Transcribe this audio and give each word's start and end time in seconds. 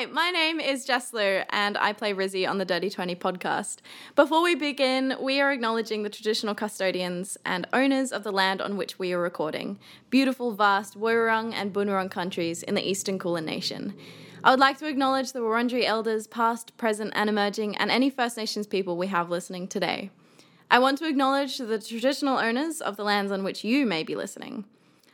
Hi, 0.00 0.06
my 0.06 0.30
name 0.30 0.60
is 0.60 0.86
Jess 0.86 1.12
Lou, 1.12 1.42
and 1.50 1.76
I 1.76 1.92
play 1.92 2.14
Rizzy 2.14 2.48
on 2.48 2.56
the 2.56 2.64
Dirty 2.64 2.88
20 2.88 3.16
podcast. 3.16 3.80
Before 4.16 4.42
we 4.42 4.54
begin, 4.54 5.14
we 5.20 5.42
are 5.42 5.52
acknowledging 5.52 6.02
the 6.02 6.08
traditional 6.08 6.54
custodians 6.54 7.36
and 7.44 7.66
owners 7.74 8.10
of 8.10 8.24
the 8.24 8.32
land 8.32 8.62
on 8.62 8.78
which 8.78 8.98
we 8.98 9.12
are 9.12 9.20
recording 9.20 9.78
beautiful, 10.08 10.52
vast 10.52 10.98
Woiwurrung 10.98 11.52
and 11.52 11.74
Boonwurrung 11.74 12.10
countries 12.10 12.62
in 12.62 12.74
the 12.74 12.88
eastern 12.88 13.18
Kulin 13.18 13.44
Nation. 13.44 13.92
I 14.42 14.52
would 14.52 14.58
like 14.58 14.78
to 14.78 14.88
acknowledge 14.88 15.32
the 15.32 15.40
Wurundjeri 15.40 15.84
elders, 15.84 16.26
past, 16.26 16.74
present, 16.78 17.12
and 17.14 17.28
emerging, 17.28 17.76
and 17.76 17.90
any 17.90 18.08
First 18.08 18.38
Nations 18.38 18.66
people 18.66 18.96
we 18.96 19.08
have 19.08 19.28
listening 19.28 19.68
today. 19.68 20.10
I 20.70 20.78
want 20.78 20.96
to 21.00 21.08
acknowledge 21.08 21.58
the 21.58 21.78
traditional 21.78 22.38
owners 22.38 22.80
of 22.80 22.96
the 22.96 23.04
lands 23.04 23.30
on 23.30 23.44
which 23.44 23.64
you 23.64 23.84
may 23.84 24.02
be 24.02 24.16
listening. 24.16 24.64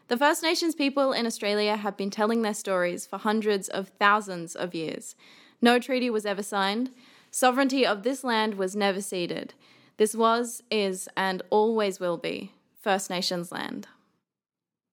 The 0.09 0.17
First 0.17 0.41
Nations 0.41 0.77
people 0.77 1.13
in 1.13 1.27
Australia 1.27 1.77
have 1.77 1.97
been 1.97 2.11
telling 2.11 2.43
their 2.43 2.55
stories 2.55 3.07
for 3.07 3.19
hundreds 3.19 3.69
of 3.69 3.89
thousands 3.99 4.55
of 4.55 4.73
years. 4.73 5.17
No 5.61 5.81
treaty 5.81 6.11
was 6.11 6.25
ever 6.25 6.45
signed. 6.45 6.91
Sovereignty 7.33 7.85
of 7.85 8.05
this 8.05 8.23
land 8.23 8.55
was 8.55 8.77
never 8.77 9.01
ceded. 9.01 9.55
This 9.97 10.15
was, 10.15 10.63
is, 10.71 11.09
and 11.17 11.43
always 11.51 11.99
will 11.99 12.19
be 12.19 12.53
First 12.81 13.11
Nations 13.11 13.51
land. 13.51 13.89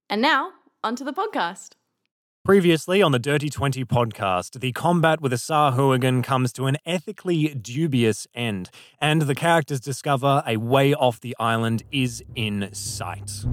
And 0.09 0.19
now, 0.19 0.53
onto 0.83 1.03
the 1.03 1.13
podcast. 1.13 1.73
Previously 2.43 3.03
on 3.03 3.11
the 3.11 3.19
Dirty 3.19 3.51
20 3.51 3.85
podcast, 3.85 4.61
the 4.61 4.71
combat 4.71 5.21
with 5.21 5.31
a 5.31 5.37
Sahuagin 5.37 6.23
comes 6.23 6.51
to 6.53 6.65
an 6.65 6.77
ethically 6.87 7.49
dubious 7.49 8.25
end, 8.33 8.71
and 8.99 9.21
the 9.21 9.35
characters 9.35 9.79
discover 9.79 10.41
a 10.47 10.57
way 10.57 10.95
off 10.95 11.21
the 11.21 11.35
island 11.39 11.83
is 11.91 12.23
in 12.35 12.73
sight. 12.73 13.45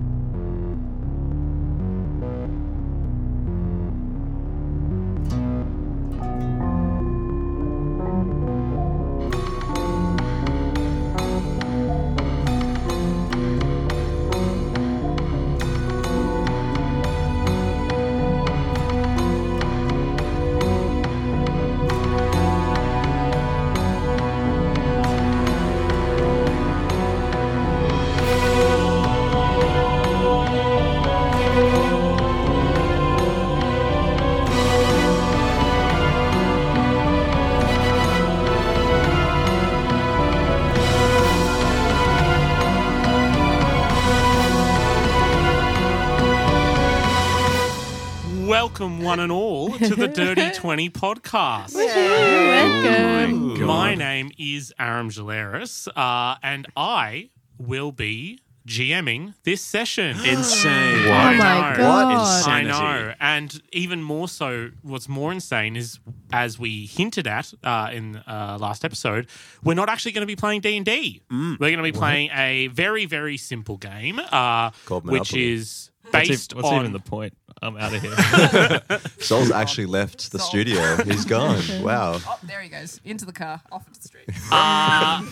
One 49.11 49.19
and 49.19 49.33
all, 49.33 49.77
to 49.77 49.97
the 49.97 50.07
Dirty 50.07 50.51
20 50.55 50.89
podcast. 50.91 51.75
Welcome. 51.75 53.61
My 53.67 53.97
name 53.97 54.31
is 54.39 54.73
Aram 54.79 55.11
Jaleris, 55.11 55.89
uh, 55.97 56.37
and 56.45 56.69
I 56.77 57.31
will 57.59 57.91
be 57.91 58.39
GMing 58.69 59.35
this 59.43 59.63
session. 59.63 60.11
Insane. 60.25 61.07
Oh 61.07 61.09
my. 61.09 61.75
God. 61.77 61.79
What 61.81 62.07
I 62.07 62.61
insanity. 62.61 62.69
know. 62.69 63.15
And 63.19 63.61
even 63.73 64.01
more 64.01 64.29
so, 64.29 64.71
what's 64.83 65.09
more 65.09 65.33
insane 65.33 65.75
is, 65.75 65.99
as 66.33 66.57
we 66.61 66.87
hinted 66.87 67.27
at 67.27 67.53
uh, 67.65 67.91
in 67.93 68.15
uh, 68.17 68.59
last 68.61 68.85
episode, 68.85 69.27
we're 69.65 69.75
not 69.75 69.89
actually 69.89 70.13
going 70.13 70.23
to 70.23 70.27
be 70.27 70.37
playing 70.37 70.61
D&D. 70.61 71.23
Mm. 71.33 71.59
We're 71.59 71.71
going 71.71 71.79
to 71.79 71.83
be 71.83 71.91
playing 71.91 72.31
a 72.33 72.69
very, 72.69 73.07
very 73.07 73.39
simple 73.39 73.77
game, 73.77 74.21
uh, 74.21 74.71
Called 74.87 75.05
which 75.05 75.33
Monopoly. 75.33 75.53
is 75.53 75.90
What's, 76.11 76.29
based 76.29 76.53
ev- 76.53 76.57
what's 76.57 76.69
on... 76.69 76.81
even 76.81 76.93
the 76.93 77.01
point? 77.01 77.37
I'm 77.63 77.77
out 77.77 77.93
of 77.95 78.01
here. 78.01 79.01
Sol's 79.19 79.51
actually 79.51 79.87
left 79.87 80.33
the 80.33 80.39
Sol. 80.39 80.49
studio. 80.49 80.97
He's 81.05 81.25
gone. 81.25 81.61
Wow. 81.81 82.19
Oh, 82.27 82.39
there 82.43 82.61
he 82.61 82.69
goes. 82.69 83.01
Into 83.05 83.25
the 83.25 83.33
car, 83.33 83.61
off 83.73 83.87
into 83.87 84.01
the 84.01 84.09
street. 84.09 84.25
Uh, 84.53 85.23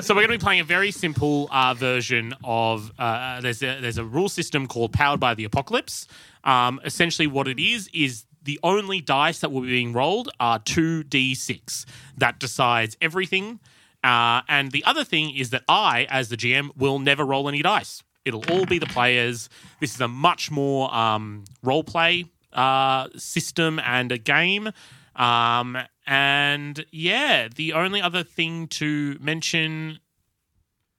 so 0.00 0.14
we're 0.14 0.26
going 0.26 0.32
to 0.32 0.38
be 0.38 0.42
playing 0.42 0.60
a 0.60 0.64
very 0.64 0.90
simple 0.90 1.48
uh, 1.50 1.74
version 1.74 2.34
of 2.42 2.90
uh, 2.98 3.40
there's 3.40 3.62
a 3.62 3.80
there's 3.80 3.98
a 3.98 4.04
rule 4.04 4.28
system 4.28 4.66
called 4.66 4.92
Powered 4.92 5.20
by 5.20 5.34
the 5.34 5.44
Apocalypse. 5.44 6.08
Um, 6.44 6.80
essentially, 6.84 7.26
what 7.26 7.46
it 7.46 7.58
is 7.58 7.88
is 7.92 8.24
the 8.42 8.58
only 8.62 9.00
dice 9.00 9.40
that 9.40 9.52
will 9.52 9.60
be 9.60 9.68
being 9.68 9.92
rolled 9.92 10.30
are 10.40 10.58
two 10.58 11.04
d6 11.04 11.84
that 12.18 12.38
decides 12.40 12.96
everything. 13.00 13.60
Uh, 14.02 14.42
and 14.48 14.72
the 14.72 14.84
other 14.84 15.04
thing 15.04 15.34
is 15.36 15.50
that 15.50 15.62
I, 15.68 16.06
as 16.10 16.28
the 16.28 16.36
GM, 16.36 16.70
will 16.76 16.98
never 16.98 17.24
roll 17.24 17.48
any 17.48 17.62
dice. 17.62 18.02
It'll 18.24 18.44
all 18.50 18.66
be 18.66 18.78
the 18.78 18.86
players. 18.86 19.48
This 19.80 19.94
is 19.94 20.00
a 20.00 20.08
much 20.08 20.50
more 20.50 20.94
um, 20.94 21.44
role 21.62 21.84
play 21.84 22.26
uh, 22.52 23.08
system 23.16 23.80
and 23.80 24.12
a 24.12 24.18
game. 24.18 24.70
Um, 25.16 25.76
and 26.06 26.84
yeah, 26.90 27.48
the 27.54 27.72
only 27.72 28.00
other 28.00 28.22
thing 28.22 28.66
to 28.68 29.16
mention 29.20 29.98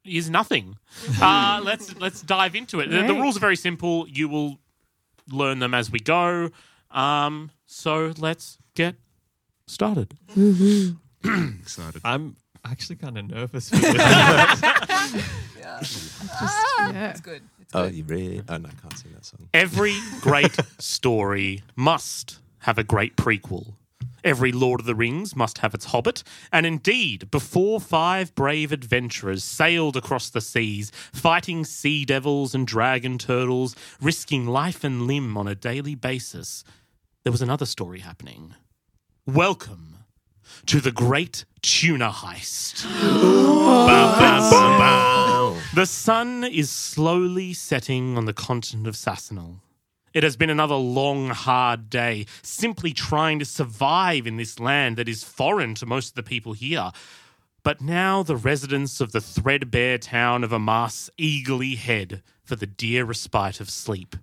is 0.05 0.29
nothing. 0.29 0.77
Uh, 1.21 1.61
let's 1.63 1.95
let's 1.99 2.21
dive 2.21 2.55
into 2.55 2.79
it. 2.79 2.89
The, 2.89 3.03
the 3.03 3.13
rules 3.13 3.37
are 3.37 3.39
very 3.39 3.55
simple. 3.55 4.07
You 4.07 4.27
will 4.27 4.59
learn 5.31 5.59
them 5.59 5.73
as 5.73 5.91
we 5.91 5.99
go. 5.99 6.49
Um, 6.91 7.51
so 7.65 8.13
let's 8.17 8.57
get 8.75 8.95
started. 9.67 10.17
Excited. 11.23 12.01
I'm 12.03 12.35
actually 12.65 12.95
kind 12.97 13.17
of 13.17 13.29
nervous 13.29 13.69
for 13.69 13.77
this. 13.77 13.93
Yeah. 15.59 15.79
ah, 16.31 16.91
yeah. 16.91 17.09
It's 17.11 17.21
good. 17.21 17.41
It's 17.59 17.71
good 17.73 17.79
Oh, 17.79 17.85
good. 17.85 17.95
you 17.95 18.03
really? 18.03 18.41
Oh, 18.47 18.57
no, 18.57 18.69
I 18.69 18.81
can't 18.81 18.97
sing 18.97 19.11
that 19.13 19.25
song. 19.25 19.47
Every 19.53 19.95
great 20.21 20.55
story 20.79 21.63
must 21.75 22.39
have 22.59 22.77
a 22.77 22.83
great 22.83 23.15
prequel. 23.15 23.73
Every 24.23 24.51
Lord 24.51 24.79
of 24.81 24.85
the 24.85 24.95
Rings 24.95 25.35
must 25.35 25.57
have 25.59 25.73
its 25.73 25.85
hobbit. 25.85 26.23
And 26.51 26.65
indeed, 26.65 27.29
before 27.31 27.79
five 27.79 28.33
brave 28.35 28.71
adventurers 28.71 29.43
sailed 29.43 29.97
across 29.97 30.29
the 30.29 30.41
seas, 30.41 30.91
fighting 31.11 31.65
sea 31.65 32.05
devils 32.05 32.53
and 32.55 32.65
dragon 32.67 33.17
turtles, 33.17 33.75
risking 34.01 34.45
life 34.47 34.83
and 34.83 35.07
limb 35.07 35.37
on 35.37 35.47
a 35.47 35.55
daily 35.55 35.95
basis, 35.95 36.63
there 37.23 37.31
was 37.31 37.41
another 37.41 37.65
story 37.65 37.99
happening. 37.99 38.55
Welcome 39.25 39.97
to 40.67 40.79
the 40.79 40.91
Great 40.91 41.45
Tuna 41.63 42.11
Heist. 42.11 42.83
The 45.73 45.85
sun 45.85 46.43
is 46.43 46.69
slowly 46.69 47.53
setting 47.53 48.15
on 48.15 48.25
the 48.25 48.33
continent 48.33 48.85
of 48.85 48.95
Sassanal. 48.95 49.61
It 50.13 50.21
has 50.21 50.37
been 50.37 50.51
another 50.51 50.75
long, 50.75 51.29
hard 51.29 51.89
day, 51.89 52.27
simply 52.43 52.93
trying 52.93 53.39
to 53.39 53.45
survive 53.45 54.27
in 54.27 54.37
this 54.37 54.59
land 54.59 54.97
that 54.97 55.09
is 55.09 55.23
foreign 55.23 55.73
to 55.75 55.87
most 55.87 56.09
of 56.09 56.15
the 56.15 56.21
people 56.21 56.53
here. 56.53 56.91
But 57.63 57.81
now 57.81 58.21
the 58.21 58.35
residents 58.35 59.01
of 59.01 59.13
the 59.13 59.21
threadbare 59.21 59.97
town 59.97 60.43
of 60.43 60.53
Amas 60.53 61.09
eagerly 61.17 61.75
head 61.75 62.21
for 62.43 62.55
the 62.55 62.67
dear 62.67 63.05
respite 63.05 63.59
of 63.59 63.69
sleep. 63.69 64.15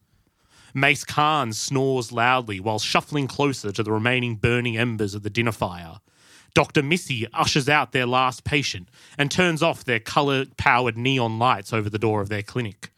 Mace 0.72 1.04
Khan 1.04 1.52
snores 1.52 2.12
loudly 2.12 2.60
while 2.60 2.78
shuffling 2.78 3.26
closer 3.26 3.72
to 3.72 3.82
the 3.82 3.92
remaining 3.92 4.36
burning 4.36 4.76
embers 4.76 5.14
of 5.14 5.24
the 5.24 5.30
dinner 5.30 5.52
fire. 5.52 5.98
Dr. 6.54 6.82
Missy 6.82 7.26
ushers 7.32 7.68
out 7.68 7.92
their 7.92 8.06
last 8.06 8.44
patient 8.44 8.88
and 9.16 9.30
turns 9.30 9.62
off 9.62 9.84
their 9.84 10.00
color 10.00 10.46
powered 10.56 10.96
neon 10.96 11.38
lights 11.38 11.72
over 11.72 11.88
the 11.88 11.98
door 11.98 12.20
of 12.20 12.28
their 12.28 12.42
clinic. 12.42 12.90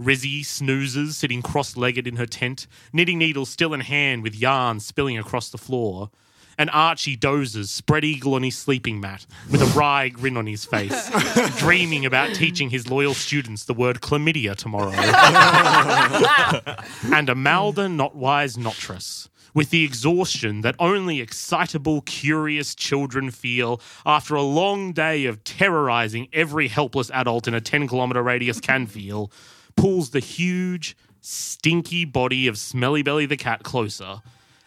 Rizzy 0.00 0.44
snoozes, 0.44 1.16
sitting 1.16 1.42
cross 1.42 1.76
legged 1.76 2.06
in 2.06 2.16
her 2.16 2.26
tent, 2.26 2.66
knitting 2.92 3.18
needles 3.18 3.48
still 3.48 3.72
in 3.72 3.80
hand 3.80 4.22
with 4.22 4.34
yarn 4.34 4.80
spilling 4.80 5.18
across 5.18 5.48
the 5.48 5.58
floor. 5.58 6.10
And 6.58 6.70
Archie 6.70 7.16
dozes, 7.16 7.70
spread 7.70 8.02
eagle 8.02 8.34
on 8.34 8.42
his 8.42 8.56
sleeping 8.56 8.98
mat, 8.98 9.26
with 9.50 9.60
a 9.60 9.78
wry 9.78 10.08
grin 10.08 10.38
on 10.38 10.46
his 10.46 10.64
face, 10.64 11.10
dreaming 11.58 12.06
about 12.06 12.34
teaching 12.34 12.70
his 12.70 12.88
loyal 12.88 13.12
students 13.12 13.64
the 13.64 13.74
word 13.74 14.00
chlamydia 14.00 14.56
tomorrow. 14.56 14.90
and 17.14 17.28
Amalda 17.28 17.88
Notwise 17.88 18.56
Notress, 18.56 19.28
with 19.56 19.70
the 19.70 19.84
exhaustion 19.84 20.60
that 20.60 20.76
only 20.78 21.18
excitable, 21.18 22.02
curious 22.02 22.74
children 22.74 23.30
feel 23.30 23.80
after 24.04 24.34
a 24.34 24.42
long 24.42 24.92
day 24.92 25.24
of 25.24 25.42
terrorizing 25.44 26.28
every 26.30 26.68
helpless 26.68 27.10
adult 27.12 27.48
in 27.48 27.54
a 27.54 27.60
10 27.60 27.88
kilometer 27.88 28.22
radius 28.22 28.60
can 28.60 28.86
feel, 28.86 29.32
pulls 29.74 30.10
the 30.10 30.20
huge, 30.20 30.94
stinky 31.22 32.04
body 32.04 32.46
of 32.46 32.58
Smelly 32.58 33.02
Belly 33.02 33.24
the 33.24 33.38
cat 33.38 33.62
closer, 33.62 34.20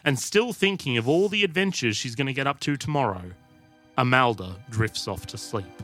and 0.03 0.17
still 0.17 0.53
thinking 0.53 0.97
of 0.97 1.07
all 1.07 1.29
the 1.29 1.43
adventures 1.43 1.95
she's 1.95 2.15
going 2.15 2.25
to 2.25 2.33
get 2.33 2.47
up 2.47 2.59
to 2.61 2.75
tomorrow, 2.75 3.31
Amalda 3.95 4.55
drifts 4.71 5.07
off 5.07 5.27
to 5.27 5.37
sleep. 5.37 5.83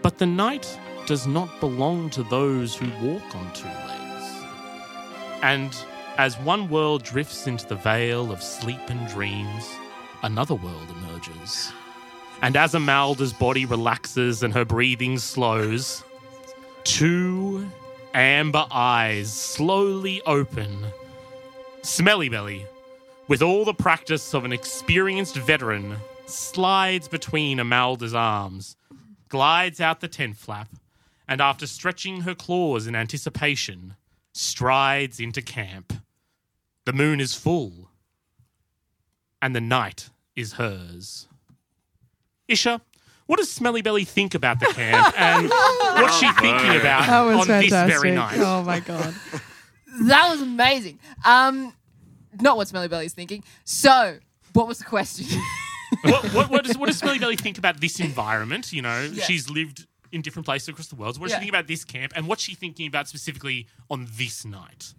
But 0.00 0.18
the 0.18 0.26
night 0.26 0.78
does 1.06 1.26
not 1.26 1.58
belong 1.58 2.08
to 2.10 2.22
those 2.22 2.76
who 2.76 2.86
walk 3.04 3.34
on 3.34 3.52
two 3.52 3.66
legs. 3.66 4.44
And 5.42 5.76
As 6.18 6.38
one 6.38 6.70
world 6.70 7.02
drifts 7.02 7.46
into 7.46 7.66
the 7.66 7.74
veil 7.76 8.32
of 8.32 8.42
sleep 8.42 8.80
and 8.88 9.06
dreams, 9.08 9.76
another 10.22 10.54
world 10.54 10.88
emerges. 10.88 11.70
And 12.40 12.56
as 12.56 12.74
Amalda's 12.74 13.34
body 13.34 13.66
relaxes 13.66 14.42
and 14.42 14.54
her 14.54 14.64
breathing 14.64 15.18
slows, 15.18 16.02
two 16.84 17.70
amber 18.14 18.64
eyes 18.70 19.30
slowly 19.30 20.22
open. 20.22 20.86
Smelly 21.82 22.30
Belly, 22.30 22.64
with 23.28 23.42
all 23.42 23.66
the 23.66 23.74
practice 23.74 24.32
of 24.32 24.46
an 24.46 24.54
experienced 24.54 25.36
veteran, 25.36 25.96
slides 26.24 27.08
between 27.08 27.60
Amalda's 27.60 28.14
arms, 28.14 28.76
glides 29.28 29.82
out 29.82 30.00
the 30.00 30.08
tent 30.08 30.38
flap, 30.38 30.70
and 31.28 31.42
after 31.42 31.66
stretching 31.66 32.22
her 32.22 32.34
claws 32.34 32.86
in 32.86 32.96
anticipation, 32.96 33.96
strides 34.32 35.20
into 35.20 35.42
camp. 35.42 35.92
The 36.86 36.92
moon 36.92 37.20
is 37.20 37.34
full, 37.34 37.90
and 39.42 39.54
the 39.54 39.60
night 39.60 40.08
is 40.34 40.54
hers. 40.54 41.26
Isha, 42.48 42.80
what 43.26 43.38
does 43.38 43.50
Smelly 43.50 43.82
Belly 43.82 44.04
think 44.04 44.34
about 44.34 44.60
the 44.60 44.66
camp, 44.66 45.12
and 45.20 45.48
what's 46.00 46.18
she 46.18 46.30
thinking 46.34 46.76
about 46.80 47.06
That 47.06 47.20
was 47.22 47.40
on 47.40 47.46
fantastic. 47.46 47.70
this 47.92 48.00
very 48.02 48.14
night? 48.14 48.38
Oh 48.38 48.62
my 48.62 48.80
god. 48.80 49.14
That 49.98 50.28
was 50.30 50.42
amazing. 50.42 50.98
Um, 51.24 51.72
not 52.38 52.58
what 52.58 52.68
Smelly 52.68 52.86
Belly's 52.86 53.14
thinking. 53.14 53.42
So, 53.64 54.18
what 54.52 54.68
was 54.68 54.76
the 54.76 54.84
question? 54.84 55.24
what, 56.02 56.22
what, 56.34 56.50
what, 56.50 56.64
does, 56.66 56.76
what 56.76 56.86
does 56.88 56.98
Smelly 56.98 57.18
Belly 57.18 57.36
think 57.36 57.56
about 57.56 57.80
this 57.80 57.98
environment? 57.98 58.74
You 58.74 58.82
know, 58.82 59.08
Yeah. 59.10 59.24
she's 59.24 59.48
lived 59.48 59.86
in 60.12 60.20
different 60.20 60.44
places 60.44 60.68
across 60.68 60.88
the 60.88 60.96
world. 60.96 61.18
What 61.18 61.28
does 61.28 61.32
Yeah. 61.32 61.38
she 61.38 61.44
think 61.44 61.52
about 61.52 61.66
this 61.66 61.82
camp, 61.82 62.12
and 62.14 62.26
what's 62.28 62.42
she 62.42 62.54
thinking 62.54 62.86
about 62.86 63.08
specifically 63.08 63.68
on 63.88 64.06
this 64.18 64.44
night? 64.44 64.92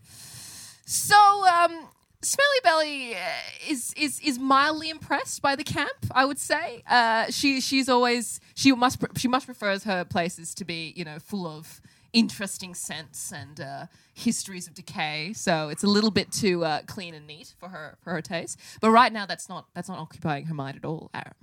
So, 0.90 1.18
um, 1.46 1.90
Smelly 2.22 2.60
Belly 2.64 3.16
uh, 3.16 3.20
is 3.68 3.94
is 3.98 4.22
is 4.22 4.40
mildly 4.40 4.90
impressed 4.90 5.42
by 5.42 5.58
the 5.58 5.64
camp. 5.66 6.06
I 6.12 6.24
would 6.24 6.40
say. 6.40 6.82
Uh, 6.90 7.26
she 7.30 7.60
she's 7.60 7.90
always 7.90 8.40
she 8.56 8.72
must 8.72 9.04
she 9.18 9.28
much 9.28 9.46
prefers 9.46 9.84
her 9.84 10.06
places 10.06 10.56
to 10.56 10.64
be 10.64 10.94
you 10.96 11.04
know 11.04 11.20
full 11.20 11.46
of 11.46 11.82
interesting 12.14 12.74
scents 12.74 13.34
and 13.34 13.60
uh, 13.60 13.88
histories 14.14 14.66
of 14.66 14.76
decay. 14.76 15.34
So 15.34 15.68
it's 15.68 15.84
a 15.84 15.88
little 15.88 16.10
bit 16.10 16.32
too 16.32 16.64
uh, 16.64 16.84
clean 16.88 17.14
and 17.14 17.28
neat 17.28 17.54
for 17.60 17.68
her 17.68 17.98
for 18.00 18.14
her 18.14 18.22
taste. 18.22 18.58
But 18.80 18.92
right 18.92 19.12
now, 19.12 19.26
that's 19.26 19.50
not 19.50 19.68
that's 19.74 19.90
not 19.90 20.00
occupying 20.00 20.46
her 20.46 20.54
mind 20.54 20.78
at 20.78 20.86
all, 20.86 21.12
Aram, 21.14 21.36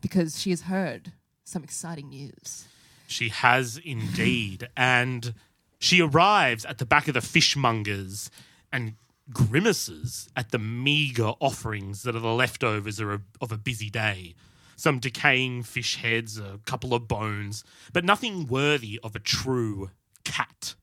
because 0.00 0.40
she 0.40 0.48
has 0.48 0.62
heard 0.62 1.12
some 1.44 1.62
exciting 1.62 2.08
news. 2.08 2.66
She 3.08 3.28
has 3.28 3.76
indeed. 3.76 4.68
and 4.74 5.34
she 5.78 6.00
arrives 6.00 6.64
at 6.64 6.78
the 6.78 6.86
back 6.86 7.08
of 7.08 7.14
the 7.14 7.20
fishmongers 7.20 8.30
and 8.72 8.94
grimaces 9.32 10.28
at 10.36 10.50
the 10.50 10.58
meager 10.58 11.32
offerings 11.40 12.02
that 12.02 12.14
are 12.14 12.20
the 12.20 12.28
leftovers 12.28 13.00
of 13.00 13.20
a, 13.52 13.56
busy 13.56 13.90
day. 13.90 14.34
Some 14.76 14.98
decaying 14.98 15.62
fish 15.62 15.96
heads, 15.96 16.38
a 16.38 16.60
couple 16.66 16.94
of 16.94 17.08
bones, 17.08 17.64
but 17.92 18.04
nothing 18.04 18.46
worthy 18.46 19.00
of 19.02 19.16
a 19.16 19.20
true 19.20 19.90
cat. 20.24 20.74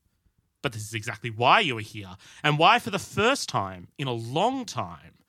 But 0.62 0.74
this 0.74 0.82
is 0.82 0.94
exactly 0.94 1.30
why 1.30 1.60
you 1.60 1.78
are 1.78 1.82
here, 1.82 2.16
and 2.44 2.58
why, 2.58 2.80
for 2.80 2.90
the 2.90 3.00
first 3.00 3.50
time 3.50 3.90
in 3.98 4.08
a 4.08 4.14
long 4.14 4.66
time, 4.66 5.20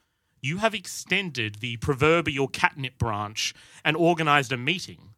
you 0.40 0.58
have 0.58 0.74
extended 0.74 1.56
the 1.56 1.76
proverbial 1.78 2.48
catnip 2.48 2.98
branch 2.98 3.54
and 3.84 3.96
organized 3.96 4.52
a 4.52 4.56
meeting 4.56 5.14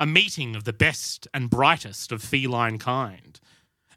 a 0.00 0.06
meeting 0.06 0.56
of 0.56 0.64
the 0.64 0.72
best 0.72 1.28
and 1.34 1.50
brightest 1.50 2.10
of 2.10 2.22
feline 2.22 2.78
kind. 2.78 3.38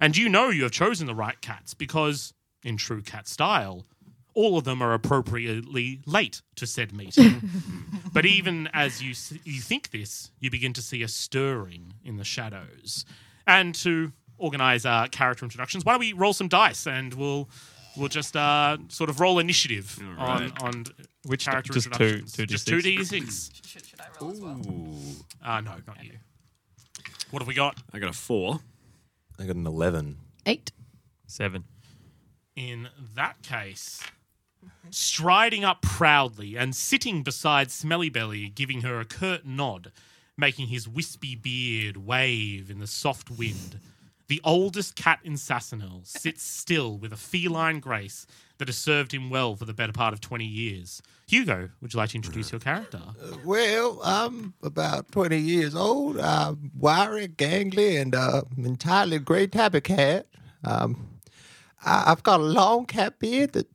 And 0.01 0.17
you 0.17 0.27
know 0.27 0.49
you 0.49 0.63
have 0.63 0.73
chosen 0.73 1.07
the 1.07 1.15
right 1.15 1.39
cats 1.39 1.73
because, 1.73 2.33
in 2.63 2.77
true 2.77 3.01
cat 3.01 3.27
style, 3.27 3.85
all 4.33 4.57
of 4.57 4.63
them 4.63 4.81
are 4.81 4.93
appropriately 4.93 5.99
late 6.05 6.41
to 6.55 6.65
said 6.65 6.91
meeting. 6.93 7.41
but 8.13 8.25
even 8.25 8.67
as 8.73 9.01
you, 9.01 9.13
you 9.43 9.61
think 9.61 9.91
this, 9.91 10.31
you 10.39 10.49
begin 10.49 10.73
to 10.73 10.81
see 10.81 11.03
a 11.03 11.07
stirring 11.07 11.93
in 12.03 12.17
the 12.17 12.23
shadows. 12.23 13.05
And 13.45 13.75
to 13.75 14.11
organize 14.37 14.85
uh, 14.85 15.07
character 15.11 15.45
introductions, 15.45 15.85
why 15.85 15.93
don't 15.93 15.99
we 15.99 16.13
roll 16.13 16.33
some 16.33 16.47
dice 16.47 16.87
and 16.87 17.13
we'll 17.13 17.49
we'll 17.95 18.07
just 18.09 18.35
uh, 18.35 18.77
sort 18.87 19.09
of 19.09 19.19
roll 19.19 19.37
initiative 19.37 19.99
on 20.17 20.51
on 20.61 20.85
Which 21.25 21.45
character 21.45 21.73
just 21.73 21.91
two- 21.93 22.03
introductions. 22.03 22.33
two 22.33 22.45
just 22.47 22.67
D6? 22.67 22.69
two 22.69 22.81
d 22.81 23.03
six. 23.03 23.51
Should, 23.65 23.85
should 23.85 24.01
I 24.01 24.05
roll 24.19 24.31
as 24.31 24.39
well? 24.41 24.59
Uh, 25.43 25.61
no, 25.61 25.71
not 25.85 26.03
you. 26.03 26.13
What 27.29 27.41
have 27.41 27.47
we 27.47 27.53
got? 27.53 27.77
I 27.93 27.99
got 27.99 28.09
a 28.09 28.13
four. 28.13 28.59
I 29.39 29.45
got 29.45 29.55
an 29.55 29.65
11. 29.67 30.17
Eight. 30.45 30.71
Seven. 31.27 31.63
In 32.55 32.89
that 33.15 33.41
case, 33.41 34.01
striding 34.91 35.63
up 35.63 35.81
proudly 35.81 36.55
and 36.55 36.75
sitting 36.75 37.23
beside 37.23 37.71
Smelly 37.71 38.09
Belly, 38.09 38.49
giving 38.49 38.81
her 38.81 38.99
a 38.99 39.05
curt 39.05 39.45
nod, 39.45 39.91
making 40.37 40.67
his 40.67 40.87
wispy 40.87 41.35
beard 41.35 41.97
wave 41.97 42.69
in 42.69 42.79
the 42.79 42.87
soft 42.87 43.31
wind, 43.31 43.79
the 44.27 44.39
oldest 44.43 44.95
cat 44.95 45.19
in 45.23 45.33
Sassanel 45.33 46.05
sits 46.05 46.43
still 46.43 46.97
with 46.97 47.11
a 47.11 47.17
feline 47.17 47.79
grace 47.79 48.25
that 48.57 48.67
has 48.67 48.77
served 48.77 49.13
him 49.13 49.29
well 49.29 49.55
for 49.55 49.65
the 49.65 49.73
better 49.73 49.91
part 49.91 50.13
of 50.13 50.21
20 50.21 50.45
years. 50.45 51.01
Hugo, 51.27 51.69
would 51.81 51.93
you 51.93 51.97
like 51.97 52.09
to 52.11 52.15
introduce 52.15 52.51
your 52.51 52.59
character? 52.59 53.01
Well, 53.43 53.99
I'm 54.03 54.53
about 54.63 55.11
20 55.11 55.37
years 55.37 55.75
old. 55.75 56.19
I'm 56.19 56.71
wiry, 56.77 57.27
gangly, 57.27 57.99
and 58.01 58.15
uh, 58.15 58.43
entirely 58.57 59.19
gray 59.19 59.47
tabby 59.47 59.81
cat. 59.81 60.27
Um, 60.63 61.09
I, 61.85 62.03
I've 62.07 62.23
got 62.23 62.39
a 62.39 62.43
long 62.43 62.85
cat 62.85 63.19
beard 63.19 63.53
that 63.53 63.67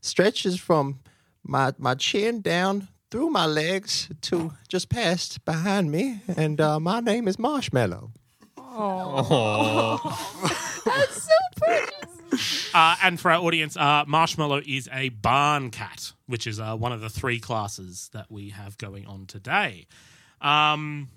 stretches 0.00 0.58
from 0.58 1.00
my, 1.42 1.72
my 1.78 1.94
chin 1.94 2.40
down 2.40 2.88
through 3.10 3.30
my 3.30 3.46
legs 3.46 4.08
to 4.20 4.52
just 4.68 4.88
past 4.88 5.44
behind 5.44 5.90
me. 5.90 6.20
And 6.36 6.60
uh, 6.60 6.80
my 6.80 7.00
name 7.00 7.28
is 7.28 7.38
Marshmallow. 7.38 8.10
Oh, 8.58 10.00
that's 10.84 11.22
so 11.22 11.32
precious. 11.56 12.74
Uh, 12.74 12.96
and 13.02 13.18
for 13.18 13.30
our 13.30 13.40
audience, 13.40 13.76
uh, 13.76 14.04
Marshmallow 14.06 14.60
is 14.66 14.88
a 14.92 15.08
barn 15.08 15.70
cat, 15.70 16.12
which 16.26 16.46
is 16.46 16.60
uh, 16.60 16.76
one 16.76 16.92
of 16.92 17.00
the 17.00 17.08
three 17.08 17.40
classes 17.40 18.10
that 18.12 18.30
we 18.30 18.50
have 18.50 18.76
going 18.76 19.06
on 19.06 19.26
today. 19.26 19.86
Um, 20.42 21.08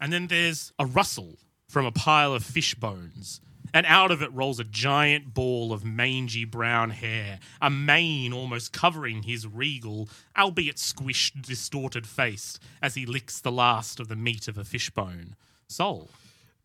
and 0.00 0.12
then 0.12 0.28
there's 0.28 0.72
a 0.78 0.86
rustle 0.86 1.36
from 1.68 1.84
a 1.84 1.92
pile 1.92 2.32
of 2.32 2.42
fish 2.42 2.74
bones. 2.74 3.40
And 3.72 3.86
out 3.86 4.10
of 4.10 4.22
it 4.22 4.32
rolls 4.32 4.60
a 4.60 4.64
giant 4.64 5.34
ball 5.34 5.72
of 5.72 5.84
mangy 5.84 6.44
brown 6.44 6.90
hair, 6.90 7.38
a 7.60 7.70
mane 7.70 8.32
almost 8.32 8.72
covering 8.72 9.22
his 9.22 9.46
regal, 9.46 10.08
albeit 10.36 10.76
squished, 10.76 11.42
distorted 11.42 12.06
face 12.06 12.58
as 12.82 12.94
he 12.94 13.06
licks 13.06 13.40
the 13.40 13.52
last 13.52 14.00
of 14.00 14.08
the 14.08 14.16
meat 14.16 14.48
of 14.48 14.58
a 14.58 14.64
fishbone. 14.64 15.36
Sol. 15.68 16.10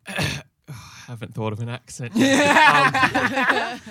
haven't 1.07 1.33
thought 1.33 1.53
of 1.53 1.59
an 1.59 1.69
accent 1.69 2.11
yet. 2.15 3.79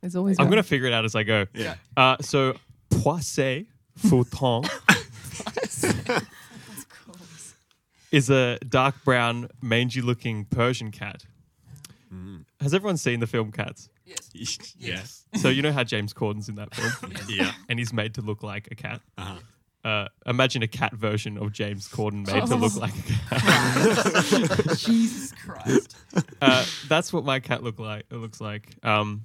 There's 0.00 0.16
always 0.16 0.38
I'm 0.38 0.46
going 0.46 0.56
to 0.58 0.62
figure 0.62 0.86
it 0.86 0.92
out 0.92 1.04
as 1.04 1.14
I 1.14 1.22
go. 1.24 1.46
Yeah. 1.54 1.74
Uh, 1.96 2.16
so, 2.20 2.54
Poissé 2.90 3.66
Fouton 3.98 4.64
is 8.12 8.30
a 8.30 8.58
dark 8.68 9.04
brown, 9.04 9.48
mangy 9.60 10.00
looking 10.00 10.44
Persian 10.44 10.90
cat. 10.92 11.24
Has 12.60 12.74
everyone 12.74 12.96
seen 12.96 13.20
the 13.20 13.26
film 13.26 13.52
Cats? 13.52 13.88
Yes. 14.32 14.74
yes. 14.78 15.26
So, 15.36 15.48
you 15.50 15.60
know 15.60 15.72
how 15.72 15.84
James 15.84 16.14
Corden's 16.14 16.48
in 16.48 16.54
that 16.54 16.74
film? 16.74 17.12
Yeah. 17.28 17.52
and 17.68 17.78
he's 17.78 17.92
made 17.92 18.14
to 18.14 18.22
look 18.22 18.42
like 18.42 18.68
a 18.70 18.74
cat. 18.74 19.00
Uh-huh. 19.18 19.38
Uh, 19.88 20.08
imagine 20.26 20.62
a 20.62 20.66
cat 20.68 20.92
version 20.94 21.36
of 21.38 21.52
James 21.52 21.88
Corden 21.88 22.26
made 22.26 22.46
to 22.46 22.56
look 22.56 22.74
like 22.76 22.94
a 22.98 23.02
cat. 23.02 24.76
Jesus 24.78 25.32
Christ. 25.32 25.96
uh, 26.40 26.64
that's 26.88 27.12
what 27.12 27.24
my 27.24 27.38
cat 27.40 27.62
look 27.62 27.78
like. 27.78 28.06
It 28.10 28.16
looks 28.16 28.40
like. 28.40 28.74
Um, 28.82 29.24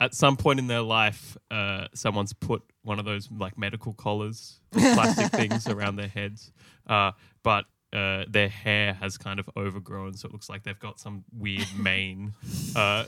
at 0.00 0.14
some 0.14 0.36
point 0.36 0.58
in 0.58 0.66
their 0.66 0.82
life, 0.82 1.36
uh, 1.50 1.86
someone's 1.94 2.32
put 2.32 2.62
one 2.82 2.98
of 2.98 3.04
those 3.04 3.28
like 3.30 3.56
medical 3.56 3.92
collars, 3.92 4.60
plastic 4.72 5.30
things 5.32 5.66
around 5.68 5.96
their 5.96 6.08
heads, 6.08 6.52
uh, 6.88 7.12
but 7.42 7.64
uh, 7.92 8.24
their 8.28 8.48
hair 8.48 8.94
has 8.94 9.18
kind 9.18 9.38
of 9.40 9.48
overgrown, 9.56 10.14
so 10.14 10.26
it 10.28 10.32
looks 10.32 10.48
like 10.48 10.62
they've 10.62 10.78
got 10.78 10.98
some 11.00 11.24
weird 11.36 11.66
mane, 11.78 12.32
uh, 12.76 13.04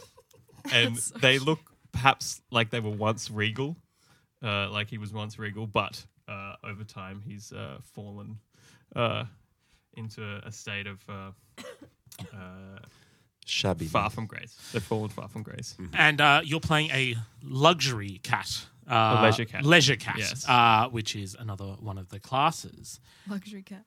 and 0.72 0.96
they 1.20 1.38
look 1.38 1.60
perhaps 1.92 2.40
like 2.50 2.70
they 2.70 2.80
were 2.80 2.90
once 2.90 3.30
regal, 3.30 3.76
uh, 4.42 4.68
like 4.70 4.90
he 4.90 4.98
was 4.98 5.12
once 5.12 5.38
regal, 5.38 5.66
but 5.66 6.04
uh, 6.28 6.54
over 6.64 6.84
time 6.84 7.22
he's 7.26 7.52
uh, 7.52 7.78
fallen 7.82 8.38
uh, 8.96 9.24
into 9.94 10.22
a 10.44 10.52
state 10.52 10.86
of. 10.86 11.02
Uh, 11.08 11.30
uh, 12.32 12.78
Shabby. 13.46 13.84
far 13.86 14.08
from 14.08 14.26
grace. 14.26 14.56
They've 14.72 14.82
fallen 14.82 15.10
far 15.10 15.28
from 15.28 15.42
grace. 15.42 15.76
and 15.92 16.18
uh, 16.20 16.40
you're 16.44 16.60
playing 16.60 16.90
a 16.92 17.14
luxury 17.42 18.18
cat. 18.22 18.66
Uh, 18.90 19.16
A 19.18 19.22
leisure 19.22 19.44
cat. 19.44 19.64
Leisure 19.64 19.96
cat, 19.96 20.16
Yes. 20.18 20.48
uh, 20.48 20.88
which 20.90 21.14
is 21.14 21.36
another 21.38 21.64
one 21.80 21.98
of 21.98 22.08
the 22.08 22.18
classes. 22.20 23.00
Luxury 23.28 23.62
cat. 23.62 23.84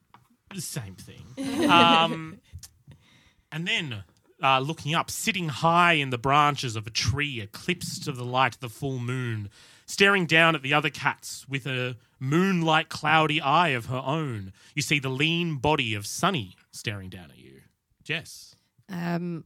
Same 0.55 0.95
thing. 0.95 1.69
um, 1.69 2.39
and 3.51 3.67
then 3.67 4.03
uh, 4.41 4.59
looking 4.59 4.95
up, 4.95 5.09
sitting 5.09 5.49
high 5.49 5.93
in 5.93 6.09
the 6.09 6.17
branches 6.17 6.75
of 6.75 6.87
a 6.87 6.89
tree, 6.89 7.41
eclipsed 7.41 8.03
to 8.05 8.11
the 8.11 8.23
light 8.23 8.55
of 8.55 8.61
the 8.61 8.69
full 8.69 8.99
moon, 8.99 9.49
staring 9.85 10.25
down 10.25 10.55
at 10.55 10.61
the 10.61 10.73
other 10.73 10.89
cats 10.89 11.45
with 11.47 11.65
a 11.65 11.95
moonlight 12.19 12.89
cloudy 12.89 13.41
eye 13.41 13.69
of 13.69 13.87
her 13.87 14.01
own. 14.05 14.53
You 14.75 14.81
see 14.81 14.99
the 14.99 15.09
lean 15.09 15.57
body 15.57 15.93
of 15.93 16.05
Sunny 16.05 16.55
staring 16.71 17.09
down 17.09 17.31
at 17.31 17.37
you. 17.37 17.61
Jess. 18.03 18.55
Um, 18.89 19.43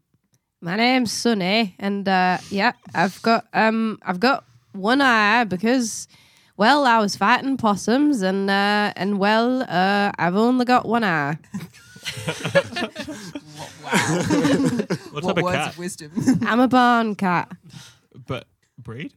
my 0.61 0.75
name's 0.75 1.11
Sunny, 1.11 1.75
and 1.79 2.07
uh, 2.07 2.37
yeah, 2.49 2.73
I've 2.93 3.19
got 3.21 3.47
um, 3.53 3.97
I've 4.03 4.19
got 4.19 4.45
one 4.73 5.01
eye 5.01 5.43
because, 5.45 6.07
well, 6.61 6.85
I 6.85 6.99
was 6.99 7.15
fighting 7.15 7.57
possums, 7.57 8.21
and 8.21 8.47
uh, 8.47 8.93
and 8.95 9.17
well, 9.17 9.63
uh, 9.63 10.11
I've 10.19 10.35
only 10.35 10.63
got 10.63 10.87
one 10.87 11.03
eye. 11.03 11.39
What, 15.11 15.23
what 15.23 15.23
type 15.23 15.37
of 15.37 15.43
words 15.43 15.57
cat? 15.57 15.67
of 15.69 15.77
wisdom? 15.79 16.11
I'm 16.45 16.59
a 16.59 16.67
barn 16.67 17.15
cat. 17.15 17.51
But 18.27 18.45
breed? 18.77 19.11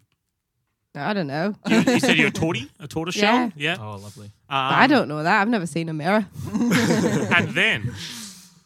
I 0.94 1.12
don't 1.12 1.26
know. 1.26 1.54
You, 1.68 1.80
you 1.80 2.00
said 2.00 2.16
you're 2.16 2.28
a 2.28 2.32
tortie? 2.32 2.70
A 2.80 2.88
tortoiseshell? 2.88 3.52
Yeah. 3.56 3.76
Oh, 3.78 3.96
lovely. 3.96 4.26
Um, 4.26 4.32
I 4.48 4.86
don't 4.86 5.06
know 5.08 5.22
that. 5.22 5.42
I've 5.42 5.48
never 5.48 5.66
seen 5.66 5.90
a 5.90 5.92
mirror. 5.92 6.26
And 6.50 7.50
then, 7.50 7.94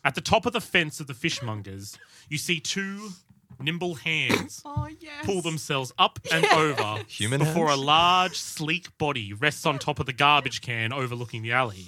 at 0.04 0.14
the 0.14 0.20
top 0.20 0.46
of 0.46 0.52
the 0.52 0.60
fence 0.60 1.00
of 1.00 1.08
the 1.08 1.14
fishmongers, 1.14 1.98
you 2.28 2.38
see 2.38 2.60
two 2.60 3.10
nimble 3.60 3.94
hands 3.96 4.62
oh 4.64 4.88
yes. 5.00 5.24
pull 5.24 5.42
themselves 5.42 5.92
up 5.98 6.18
and 6.32 6.44
over 6.46 7.02
Human 7.08 7.40
before 7.40 7.68
hands? 7.68 7.80
a 7.80 7.84
large, 7.84 8.36
sleek 8.38 8.96
body 8.98 9.32
rests 9.32 9.66
on 9.66 9.78
top 9.78 9.98
of 10.00 10.06
the 10.06 10.12
garbage 10.12 10.60
can 10.60 10.92
overlooking 10.92 11.42
the 11.42 11.52
alley. 11.52 11.86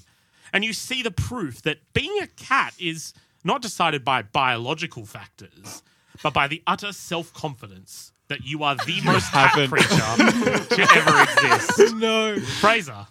And 0.52 0.64
you 0.64 0.72
see 0.72 1.02
the 1.02 1.10
proof 1.12 1.62
that 1.62 1.78
being 1.94 2.18
a 2.20 2.26
cat 2.26 2.74
is 2.78 3.14
not 3.44 3.62
decided 3.62 4.04
by 4.04 4.22
biological 4.22 5.06
factors, 5.06 5.82
but 6.22 6.34
by 6.34 6.48
the 6.48 6.62
utter 6.66 6.92
self 6.92 7.32
confidence 7.32 8.12
that 8.28 8.44
you 8.44 8.62
are 8.62 8.76
the 8.76 9.00
most 9.04 9.30
cat 9.32 9.50
haven't. 9.50 9.70
creature 9.70 9.88
to 10.76 10.88
ever 10.96 11.22
exist. 11.22 11.94
No. 11.94 12.38
Fraser. 12.38 13.06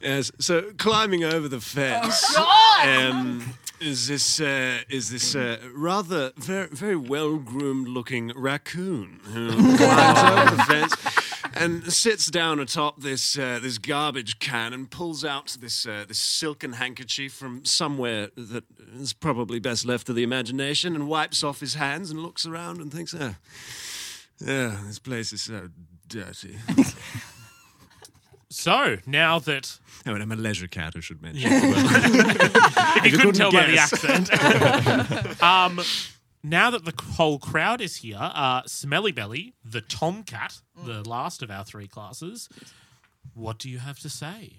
Yes. 0.00 0.30
So 0.38 0.72
climbing 0.76 1.24
over 1.24 1.48
the 1.48 1.60
fence 1.60 2.36
um, 2.84 3.42
is 3.80 4.08
this 4.08 4.40
uh, 4.40 4.78
is 4.88 5.10
this 5.10 5.34
uh, 5.34 5.58
rather 5.74 6.32
very 6.36 6.68
very 6.68 6.96
well 6.96 7.36
groomed 7.36 7.88
looking 7.88 8.32
raccoon 8.36 9.20
who 9.32 9.50
climbs 9.76 10.18
over 10.18 10.56
the 10.56 10.62
fence 10.62 10.94
and 11.54 11.92
sits 11.92 12.26
down 12.30 12.58
atop 12.58 13.00
this 13.00 13.38
uh, 13.38 13.58
this 13.62 13.78
garbage 13.78 14.38
can 14.38 14.72
and 14.72 14.90
pulls 14.90 15.24
out 15.24 15.56
this 15.60 15.86
uh, 15.86 16.04
this 16.06 16.18
silken 16.18 16.74
handkerchief 16.74 17.32
from 17.32 17.64
somewhere 17.64 18.28
that 18.36 18.64
is 18.94 19.12
probably 19.12 19.58
best 19.58 19.84
left 19.84 20.06
to 20.06 20.12
the 20.12 20.22
imagination 20.22 20.94
and 20.94 21.08
wipes 21.08 21.42
off 21.42 21.60
his 21.60 21.74
hands 21.74 22.10
and 22.10 22.20
looks 22.20 22.46
around 22.46 22.80
and 22.80 22.92
thinks, 22.92 23.14
oh, 23.14 23.34
yeah, 24.40 24.76
this 24.86 24.98
place 24.98 25.32
is 25.32 25.42
so 25.42 25.68
dirty. 26.08 26.56
So 28.54 28.98
now 29.04 29.40
that 29.40 29.80
Oh, 30.06 30.12
and 30.14 30.22
I'm 30.22 30.30
a 30.30 30.36
leisure 30.36 30.68
cat, 30.68 30.94
I 30.96 31.00
should 31.00 31.20
mention. 31.20 31.50
if 31.52 33.04
you 33.04 33.18
couldn't 33.18 33.32
couldn't 33.32 33.34
tell 33.34 33.50
by 33.50 33.66
the 33.66 33.78
accent. 33.78 34.30
um, 35.42 35.80
now 36.42 36.70
that 36.70 36.84
the 36.84 36.92
whole 37.14 37.38
crowd 37.38 37.80
is 37.80 37.96
here, 37.96 38.18
uh, 38.20 38.62
Smelly 38.66 39.12
Belly, 39.12 39.54
the 39.64 39.80
Tomcat, 39.80 40.60
the 40.84 41.02
last 41.08 41.42
of 41.42 41.50
our 41.50 41.64
three 41.64 41.88
classes, 41.88 42.48
what 43.32 43.58
do 43.58 43.68
you 43.68 43.78
have 43.78 43.98
to 44.00 44.08
say? 44.08 44.58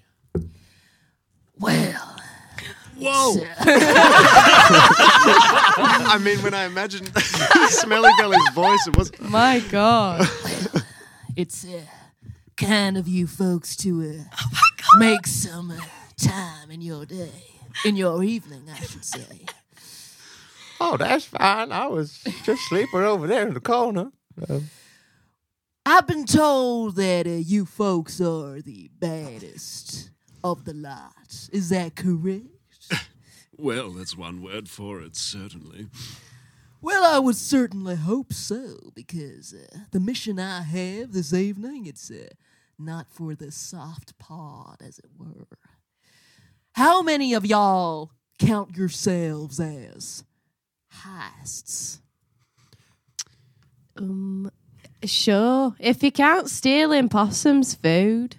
Well, 1.58 2.18
Whoa! 2.98 3.36
I 6.08 6.20
mean, 6.22 6.40
when 6.40 6.54
I 6.54 6.66
imagined 6.66 7.12
Smelly 7.70 8.12
Belly's 8.18 8.50
voice, 8.54 8.88
it 8.88 8.98
was. 8.98 9.12
My 9.20 9.60
God. 9.70 10.28
it's 11.36 11.66
uh, 11.66 11.82
kind 12.58 12.98
of 12.98 13.08
you 13.08 13.28
folks 13.28 13.76
to 13.78 14.02
uh, 14.02 14.46
make 14.98 15.28
some 15.28 15.72
uh, 15.72 15.80
time 16.18 16.72
in 16.72 16.82
your 16.82 17.06
day, 17.06 17.32
in 17.84 17.96
your 17.96 18.24
evening, 18.24 18.64
I 18.72 18.80
should 18.80 19.06
say. 19.06 19.46
Oh, 20.80 20.98
that's 20.98 21.26
fine. 21.26 21.72
I 21.72 21.88
was 21.88 22.24
just 22.44 22.62
sleeping 22.68 23.02
over 23.02 23.28
there 23.28 23.48
in 23.48 23.54
the 23.54 23.60
corner. 23.62 24.12
Uh, 24.50 24.60
I've 25.86 26.08
been 26.08 26.26
told 26.26 26.96
that 26.96 27.28
uh, 27.28 27.32
you 27.32 27.66
folks 27.66 28.20
are 28.20 28.62
the 28.62 28.90
baddest 29.00 30.10
of 30.44 30.66
the 30.66 30.74
lot. 30.74 31.50
Is 31.52 31.70
that 31.70 31.96
correct? 31.96 32.46
Well, 33.58 33.92
that's 33.92 34.18
one 34.18 34.42
word 34.42 34.68
for 34.68 35.00
it, 35.02 35.16
certainly. 35.16 35.88
Well, 36.82 37.06
I 37.06 37.20
would 37.20 37.38
certainly 37.38 37.96
hope 37.96 38.34
so, 38.34 38.92
because 38.94 39.54
uh, 39.54 39.78
the 39.92 40.02
mission 40.02 40.40
I 40.42 40.62
have 40.62 41.14
this 41.14 41.34
evening, 41.34 41.86
it's 41.86 42.12
uh, 42.12 42.28
not 42.77 43.08
for 43.10 43.36
the 43.36 43.51
soft 43.51 44.17
pod, 44.17 44.77
as 44.86 45.00
it 45.00 45.10
were. 45.17 45.48
How 46.74 47.01
many 47.01 47.34
of 47.34 47.46
y'all 47.46 48.12
count 48.39 48.75
yourselves 48.75 49.60
as 49.60 50.24
heists? 51.03 52.00
Um, 53.98 54.51
sure. 55.03 55.75
If 55.79 56.03
you 56.03 56.12
count 56.12 56.50
stealing 56.50 57.10
possums 57.10 57.75
food. 57.75 58.36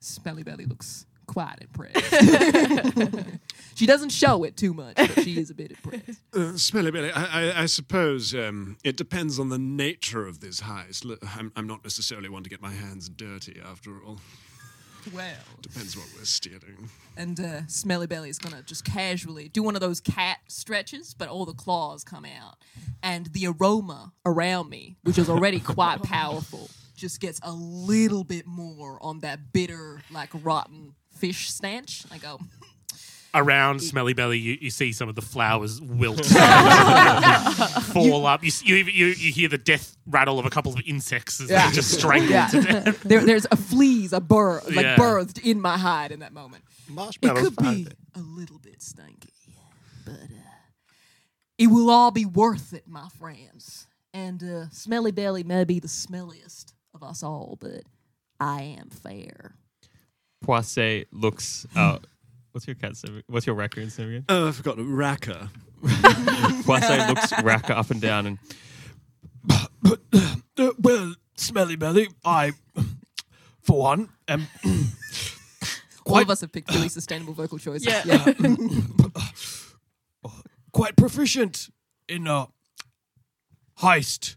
Smelly 0.00 0.42
Belly 0.42 0.66
looks 0.66 1.06
quite 1.26 1.58
impressed. 1.60 2.12
she 3.76 3.86
doesn't 3.86 4.08
show 4.10 4.42
it 4.42 4.56
too 4.56 4.74
much, 4.74 4.96
but 4.96 5.22
she 5.22 5.38
is 5.38 5.50
a 5.50 5.54
bit 5.54 5.70
impressed. 5.70 6.20
Uh, 6.34 6.56
Smelly 6.56 6.90
Belly, 6.90 7.10
I, 7.12 7.24
I, 7.50 7.62
I 7.62 7.66
suppose 7.66 8.34
um, 8.34 8.76
it 8.84 8.96
depends 8.96 9.38
on 9.38 9.48
the 9.48 9.58
nature 9.58 10.26
of 10.26 10.40
this 10.40 10.60
heist. 10.62 11.06
I'm, 11.38 11.50
I'm 11.56 11.66
not 11.66 11.82
necessarily 11.84 12.28
one 12.28 12.42
to 12.42 12.50
get 12.50 12.60
my 12.60 12.72
hands 12.72 13.08
dirty, 13.08 13.60
after 13.64 14.02
all. 14.04 14.18
Well, 15.14 15.34
Depends 15.62 15.96
what 15.96 16.06
we're 16.18 16.24
stealing. 16.24 16.90
and 17.16 17.38
uh, 17.38 17.60
Smelly 17.68 18.08
Belly 18.08 18.28
is 18.28 18.40
gonna 18.40 18.62
just 18.62 18.84
casually 18.84 19.48
do 19.48 19.62
one 19.62 19.76
of 19.76 19.80
those 19.80 20.00
cat 20.00 20.38
stretches, 20.48 21.14
but 21.14 21.28
all 21.28 21.44
the 21.46 21.54
claws 21.54 22.02
come 22.02 22.24
out, 22.24 22.56
and 23.04 23.26
the 23.26 23.46
aroma 23.46 24.12
around 24.24 24.68
me, 24.68 24.96
which 25.04 25.16
is 25.16 25.30
already 25.30 25.60
quite 25.76 26.02
powerful, 26.02 26.68
just 26.96 27.20
gets 27.20 27.38
a 27.44 27.52
little 27.52 28.24
bit 28.24 28.46
more 28.48 28.98
on 29.00 29.20
that 29.20 29.52
bitter, 29.52 30.02
like 30.10 30.30
rotten 30.42 30.94
fish 31.16 31.50
stench. 31.50 32.04
I 32.10 32.18
go, 32.18 32.40
Around 33.38 33.80
Smelly 33.82 34.14
Belly, 34.14 34.38
you, 34.38 34.56
you 34.62 34.70
see 34.70 34.92
some 34.92 35.10
of 35.10 35.14
the 35.14 35.20
flowers 35.20 35.78
wilt, 35.80 36.24
fall 37.92 38.26
up. 38.26 38.42
You, 38.42 38.50
you, 38.64 38.76
you, 38.76 39.06
you 39.08 39.32
hear 39.32 39.48
the 39.48 39.58
death 39.58 39.96
rattle 40.06 40.38
of 40.38 40.46
a 40.46 40.50
couple 40.50 40.72
of 40.72 40.80
insects 40.86 41.40
as 41.40 41.50
Yeah. 41.50 41.68
they 41.68 41.74
just 41.74 41.90
strangle 41.92 42.30
yeah, 42.30 42.46
to 42.48 42.62
death. 42.62 43.02
there, 43.04 43.24
there's 43.24 43.46
a 43.50 43.56
fleas, 43.56 44.12
a 44.14 44.20
burr, 44.20 44.62
like 44.70 44.76
Yeah. 44.84 44.96
birthed 44.96 45.38
in 45.44 45.60
my 45.60 45.76
hide 45.76 46.12
in 46.12 46.20
that 46.20 46.32
moment. 46.32 46.64
It 46.88 46.92
marshmallows 46.94 47.44
could 47.44 47.54
fine. 47.54 47.84
be 47.84 47.88
a 48.14 48.20
little 48.20 48.58
bit 48.58 48.80
stinky, 48.82 49.32
but 50.04 50.14
uh, 50.14 50.42
it 51.58 51.66
will 51.66 51.90
all 51.90 52.10
be 52.10 52.24
worth 52.24 52.72
it, 52.72 52.88
my 52.88 53.08
friends. 53.18 53.86
And 54.14 54.42
uh, 54.42 54.70
Smelly 54.70 55.10
Belly 55.12 55.44
may 55.44 55.64
be 55.64 55.78
the 55.78 55.88
smelliest 55.88 56.72
of 56.94 57.02
us 57.02 57.22
all, 57.22 57.58
but 57.60 57.82
I 58.40 58.62
am 58.62 58.88
fair. 58.88 59.56
Poisse 60.42 61.04
looks. 61.12 61.66
Uh, 61.76 61.98
what's 62.56 62.66
your 62.66 62.74
cat's 62.74 63.04
name? 63.04 63.22
What's 63.26 63.46
your 63.46 63.54
raccoon's 63.54 63.98
name 63.98 64.08
again? 64.08 64.24
Oh, 64.30 64.48
I 64.48 64.52
forgot. 64.52 64.76
Raka. 64.78 65.50
Poisse 66.64 67.08
looks 67.08 67.42
Raka 67.42 67.76
up 67.76 67.90
and 67.90 68.00
down 68.00 68.26
and 68.26 68.38
Uh, 70.58 70.70
well, 70.78 71.14
Smelly 71.34 71.76
Belly, 71.76 72.08
I, 72.24 72.52
for 73.60 73.78
one, 73.78 74.08
am 74.26 74.46
all 76.06 76.18
of 76.18 76.30
us 76.30 76.40
have 76.40 76.50
picked 76.50 76.72
really 76.72 76.88
sustainable 76.88 77.34
vocal 77.34 77.58
choices. 77.58 77.88
Yeah. 78.06 78.32
quite 80.72 80.96
proficient 80.96 81.68
in 82.08 82.26
uh, 82.26 82.46
heist. 83.80 84.36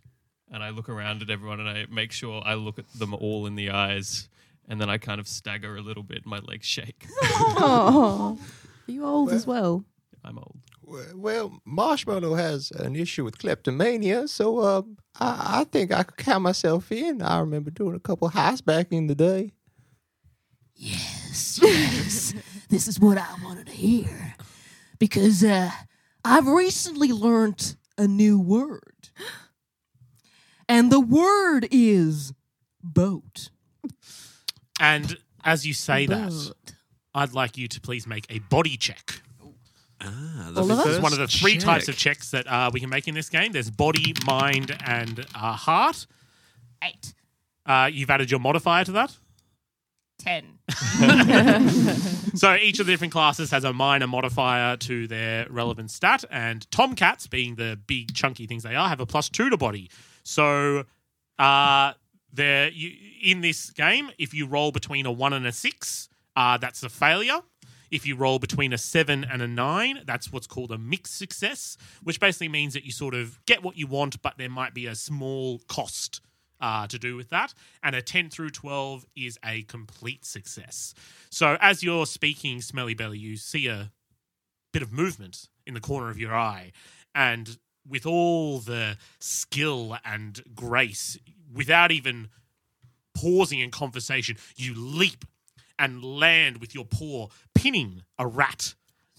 and 0.51 0.61
I 0.61 0.71
look 0.71 0.89
around 0.89 1.21
at 1.21 1.29
everyone 1.29 1.61
and 1.61 1.69
I 1.69 1.85
make 1.89 2.11
sure 2.11 2.41
I 2.45 2.55
look 2.55 2.79
at 2.79 2.91
them 2.93 3.13
all 3.13 3.45
in 3.45 3.55
the 3.55 3.69
eyes, 3.69 4.27
and 4.69 4.79
then 4.79 4.89
I 4.89 4.97
kind 4.99 5.19
of 5.19 5.27
stagger 5.27 5.75
a 5.75 5.81
little 5.81 6.03
bit. 6.03 6.25
My 6.25 6.39
legs 6.39 6.65
shake. 6.67 7.05
Oh. 7.61 8.37
Are 8.87 8.91
you 8.91 9.05
old 9.05 9.31
as 9.31 9.45
well? 9.45 9.83
I'm 10.23 10.37
old. 10.37 10.57
Well, 11.13 11.61
Marshmallow 11.65 12.33
has 12.35 12.71
an 12.71 12.95
issue 12.95 13.23
with 13.23 13.37
kleptomania, 13.37 14.27
so 14.27 14.59
uh, 14.59 14.81
I, 15.19 15.61
I 15.61 15.63
think 15.65 15.91
I 15.91 16.03
could 16.03 16.17
count 16.17 16.41
myself 16.41 16.91
in. 16.91 17.21
I 17.21 17.39
remember 17.39 17.69
doing 17.69 17.95
a 17.95 17.99
couple 17.99 18.29
heists 18.29 18.65
back 18.65 18.91
in 18.91 19.07
the 19.07 19.15
day. 19.15 19.51
Yes, 20.75 21.59
yes. 21.61 22.33
this 22.69 22.87
is 22.87 22.99
what 22.99 23.17
I 23.17 23.27
wanted 23.43 23.67
to 23.67 23.73
hear. 23.73 24.35
Because 24.97 25.43
uh, 25.43 25.69
I've 26.25 26.47
recently 26.47 27.11
learned 27.11 27.75
a 27.97 28.07
new 28.07 28.39
word. 28.39 29.09
And 30.71 30.91
the 30.91 30.99
word 30.99 31.67
is 31.71 32.31
boat. 32.83 33.49
And 34.79 35.17
as 35.43 35.65
you 35.65 35.73
say 35.73 36.05
that, 36.05 36.51
I'd 37.13 37.33
like 37.33 37.57
you 37.57 37.67
to 37.67 37.81
please 37.81 38.07
make 38.07 38.25
a 38.29 38.39
body 38.39 38.77
check. 38.77 39.21
Ah, 40.01 40.51
the 40.53 40.61
All 40.61 40.71
of 40.71 40.79
us? 40.79 40.85
This 40.85 40.95
is 40.95 41.01
one 41.01 41.11
of 41.11 41.19
the 41.19 41.25
first 41.25 41.39
three 41.39 41.57
types 41.57 41.89
of 41.89 41.97
checks 41.97 42.31
that 42.31 42.47
uh, 42.47 42.71
we 42.73 42.79
can 42.79 42.89
make 42.89 43.07
in 43.07 43.15
this 43.15 43.29
game. 43.29 43.51
There's 43.51 43.69
body, 43.69 44.13
mind, 44.25 44.75
and 44.85 45.25
uh, 45.35 45.53
heart. 45.53 46.07
Eight. 46.83 47.13
Uh, 47.65 47.89
you've 47.91 48.09
added 48.09 48.31
your 48.31 48.39
modifier 48.39 48.85
to 48.85 48.91
that. 48.93 49.17
Ten. 50.19 50.59
So 52.35 52.55
each 52.55 52.79
of 52.79 52.85
the 52.85 52.93
different 52.93 53.11
classes 53.11 53.51
has 53.51 53.63
a 53.63 53.73
minor 53.73 54.07
modifier 54.07 54.77
to 54.77 55.07
their 55.07 55.47
relevant 55.49 55.91
stat, 55.91 56.23
and 56.31 56.69
Tomcats, 56.71 57.27
being 57.27 57.55
the 57.55 57.77
big 57.87 58.13
chunky 58.13 58.45
things 58.47 58.63
they 58.63 58.75
are, 58.75 58.87
have 58.87 58.99
a 58.99 59.05
plus 59.05 59.29
two 59.29 59.49
to 59.49 59.57
body. 59.57 59.89
So, 60.23 60.85
uh, 61.37 61.93
there 62.33 62.69
you 62.69 62.91
in 63.21 63.41
this 63.41 63.69
game, 63.71 64.11
if 64.17 64.33
you 64.33 64.45
roll 64.45 64.71
between 64.71 65.05
a 65.05 65.11
one 65.11 65.33
and 65.33 65.45
a 65.45 65.51
six, 65.51 66.09
uh, 66.35 66.57
that's 66.57 66.83
a 66.83 66.89
failure. 66.89 67.41
If 67.91 68.05
you 68.05 68.15
roll 68.15 68.37
between 68.39 68.71
a 68.71 68.77
seven 68.77 69.23
and 69.23 69.41
a 69.41 69.47
nine, 69.47 70.03
that's 70.05 70.31
what's 70.31 70.47
called 70.47 70.71
a 70.71 70.77
mixed 70.77 71.17
success, 71.17 71.75
which 72.03 72.19
basically 72.19 72.49
means 72.49 72.73
that 72.73 72.85
you 72.85 72.91
sort 72.91 73.15
of 73.15 73.43
get 73.45 73.63
what 73.63 73.77
you 73.77 73.87
want, 73.87 74.21
but 74.21 74.37
there 74.37 74.49
might 74.49 74.73
be 74.73 74.85
a 74.85 74.95
small 74.95 75.59
cost 75.67 76.21
uh, 76.61 76.87
to 76.87 76.99
do 76.99 77.15
with 77.15 77.29
that. 77.29 77.53
And 77.81 77.95
a 77.95 78.01
10 78.01 78.29
through 78.29 78.51
12 78.51 79.05
is 79.15 79.39
a 79.43 79.63
complete 79.63 80.25
success. 80.25 80.93
So 81.29 81.57
as 81.59 81.83
you're 81.83 82.05
speaking, 82.05 82.61
Smelly 82.61 82.93
Belly, 82.93 83.17
you 83.17 83.37
see 83.37 83.67
a 83.67 83.91
bit 84.71 84.81
of 84.83 84.91
movement 84.91 85.47
in 85.65 85.73
the 85.73 85.79
corner 85.79 86.09
of 86.09 86.19
your 86.19 86.35
eye. 86.35 86.71
And 87.15 87.57
with 87.87 88.05
all 88.05 88.59
the 88.59 88.97
skill 89.19 89.97
and 90.05 90.41
grace, 90.53 91.17
without 91.53 91.91
even 91.91 92.29
pausing 93.15 93.59
in 93.59 93.71
conversation, 93.71 94.37
you 94.55 94.73
leap 94.75 95.25
and 95.77 96.03
land 96.03 96.57
with 96.59 96.75
your 96.75 96.85
paw, 96.85 97.27
pinning 97.55 98.03
a 98.17 98.27
rat 98.27 98.73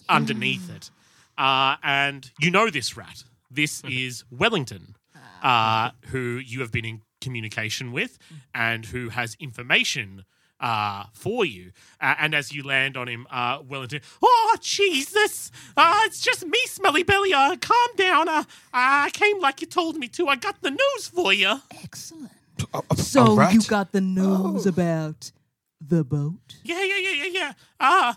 underneath 0.09 0.71
it. 0.71 0.91
Uh, 1.39 1.77
and 1.83 2.31
you 2.39 2.51
know 2.51 2.69
this 2.71 2.97
rat. 2.97 3.25
This 3.51 3.83
is 3.89 4.25
Wellington, 4.31 4.97
uh, 5.43 5.91
who 6.09 6.37
you 6.39 6.61
have 6.61 6.71
been 6.71 6.85
in 6.85 7.03
communication 7.21 7.93
with 7.93 8.19
and 8.55 8.87
who 8.87 9.11
has 9.11 9.37
information 9.41 10.25
uh, 10.61 11.05
for 11.12 11.45
you. 11.45 11.73
Uh, 12.00 12.14
and 12.21 12.35
as 12.35 12.52
you 12.52 12.62
land 12.62 12.97
on 12.97 13.09
him, 13.09 13.26
uh, 13.31 13.59
Wellington, 13.67 14.00
oh, 14.23 14.57
Jesus! 14.61 15.50
Uh, 15.76 16.00
it's 16.05 16.21
just 16.21 16.47
me, 16.47 16.59
Smelly 16.67 17.02
Belly. 17.02 17.33
Uh, 17.33 17.57
calm 17.57 17.88
down. 17.97 18.29
Uh, 18.29 18.45
I 18.73 19.11
came 19.12 19.40
like 19.40 19.61
you 19.61 19.67
told 19.67 19.97
me 19.97 20.09
to. 20.09 20.29
I 20.29 20.37
got 20.37 20.61
the 20.62 20.71
news 20.71 21.09
for 21.09 21.33
you. 21.33 21.61
Excellent. 21.83 22.31
A- 22.75 22.83
a- 22.90 22.97
So 22.97 23.33
a 23.33 23.37
rat? 23.37 23.55
you 23.55 23.62
got 23.62 23.93
the 23.93 24.00
news 24.02 24.67
about 24.67 25.33
the 25.81 26.05
boat? 26.05 26.57
Yeah, 26.62 26.83
yeah, 26.85 26.97
yeah, 26.99 27.25
yeah, 27.25 27.31
yeah. 27.33 27.52
Uh, 27.81 28.14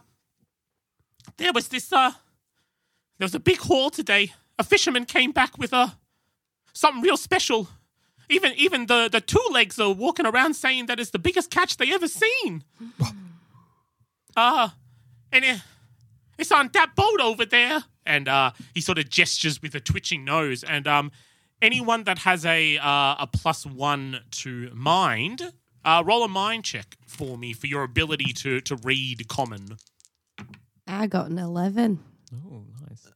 there 1.37 1.53
was 1.53 1.69
this, 1.69 1.91
uh, 1.93 2.11
there 3.17 3.25
was 3.25 3.33
a 3.35 3.39
big 3.39 3.57
haul 3.59 3.89
today. 3.89 4.33
A 4.59 4.63
fisherman 4.63 5.05
came 5.05 5.31
back 5.31 5.57
with, 5.57 5.73
uh, 5.73 5.89
something 6.73 7.01
real 7.01 7.15
special. 7.17 7.69
Even, 8.29 8.53
even 8.55 8.85
the, 8.87 9.09
the 9.11 9.21
two 9.21 9.45
legs 9.51 9.79
are 9.79 9.91
walking 9.93 10.25
around 10.25 10.53
saying 10.55 10.87
that 10.87 10.99
it's 10.99 11.11
the 11.11 11.19
biggest 11.19 11.51
catch 11.51 11.77
they 11.77 11.93
ever 11.93 12.07
seen. 12.07 12.63
Uh, 14.35 14.69
and 15.31 15.45
it, 15.45 15.61
it's 16.37 16.51
on 16.51 16.69
that 16.73 16.95
boat 16.95 17.19
over 17.21 17.45
there. 17.45 17.83
And, 18.05 18.27
uh, 18.27 18.51
he 18.73 18.81
sort 18.81 18.97
of 18.97 19.09
gestures 19.09 19.61
with 19.61 19.75
a 19.75 19.79
twitching 19.79 20.25
nose. 20.25 20.63
And, 20.63 20.87
um, 20.87 21.11
anyone 21.61 22.03
that 22.03 22.19
has 22.19 22.45
a, 22.45 22.77
uh, 22.77 23.15
a 23.19 23.29
plus 23.31 23.65
one 23.65 24.19
to 24.31 24.69
mind, 24.73 25.53
uh, 25.85 26.03
roll 26.05 26.23
a 26.23 26.27
mind 26.27 26.63
check 26.65 26.97
for 27.07 27.37
me 27.37 27.53
for 27.53 27.67
your 27.67 27.83
ability 27.83 28.33
to, 28.33 28.61
to 28.61 28.75
read 28.77 29.27
common. 29.27 29.77
I 30.87 31.07
got 31.07 31.29
an 31.29 31.37
11. 31.39 31.99
Oh, 32.33 32.63
nice. 32.89 33.07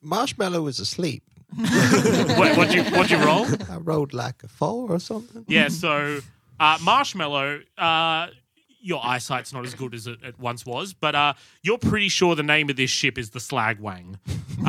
Marshmallow 0.00 0.66
is 0.68 0.78
asleep. 0.78 1.22
What, 1.56 2.56
what'd, 2.56 2.74
you, 2.74 2.82
what'd 2.84 3.10
you 3.10 3.18
roll? 3.18 3.46
I 3.70 3.76
rolled 3.78 4.12
like 4.12 4.42
a 4.42 4.48
four 4.48 4.90
or 4.90 4.98
something. 5.00 5.44
Yeah, 5.48 5.68
so 5.68 6.20
uh, 6.60 6.78
Marshmallow, 6.82 7.60
uh, 7.76 8.28
your 8.80 9.04
eyesight's 9.04 9.52
not 9.52 9.64
as 9.64 9.74
good 9.74 9.92
as 9.94 10.06
it, 10.06 10.18
it 10.22 10.38
once 10.38 10.64
was, 10.64 10.92
but 10.94 11.14
uh, 11.14 11.32
you're 11.62 11.78
pretty 11.78 12.08
sure 12.08 12.34
the 12.36 12.42
name 12.42 12.70
of 12.70 12.76
this 12.76 12.90
ship 12.90 13.18
is 13.18 13.30
the 13.30 13.38
Slagwang. 13.40 14.16
Um, 14.58 14.66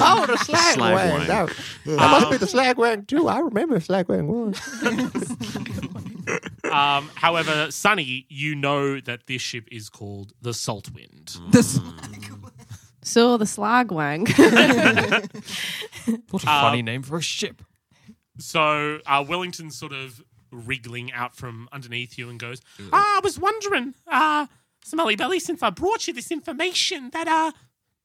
Oh, 0.00 0.24
the 0.26 0.38
slag, 0.38 0.74
Slag 0.74 0.94
wang. 0.94 1.18
wang. 1.18 1.26
That, 1.28 1.48
that 1.84 1.96
must 2.10 2.30
be 2.30 2.36
the 2.38 2.46
slag 2.46 2.78
wang 2.78 3.04
too. 3.04 3.28
I 3.28 3.40
remember 3.40 3.78
slag 3.78 4.08
wang 4.08 4.26
one. 4.26 4.54
um, 6.72 7.10
however, 7.14 7.70
Sunny, 7.70 8.24
you 8.30 8.54
know 8.54 9.00
that 9.00 9.26
this 9.26 9.42
ship 9.42 9.68
is 9.70 9.90
called 9.90 10.32
the 10.40 10.50
Saltwind. 10.52 11.38
This 11.52 11.78
So 13.08 13.38
the 13.38 13.46
slag 13.46 13.90
wang. 13.90 14.26
What 16.30 16.42
a 16.42 16.46
funny 16.46 16.82
name 16.82 17.02
for 17.02 17.16
a 17.16 17.22
ship. 17.22 17.62
So 18.38 19.00
uh, 19.06 19.24
Wellington's 19.26 19.78
sort 19.78 19.92
of 19.92 20.22
wriggling 20.50 21.12
out 21.12 21.34
from 21.34 21.68
underneath 21.72 22.18
you 22.18 22.28
and 22.28 22.38
goes, 22.38 22.60
ah, 22.92 23.16
I 23.16 23.20
was 23.22 23.38
wondering, 23.38 23.94
uh, 24.06 24.46
Smelly 24.84 25.16
Belly, 25.16 25.38
since 25.38 25.62
I 25.62 25.70
brought 25.70 26.06
you 26.06 26.12
this 26.14 26.30
information, 26.30 27.10
that 27.12 27.28
uh, 27.28 27.52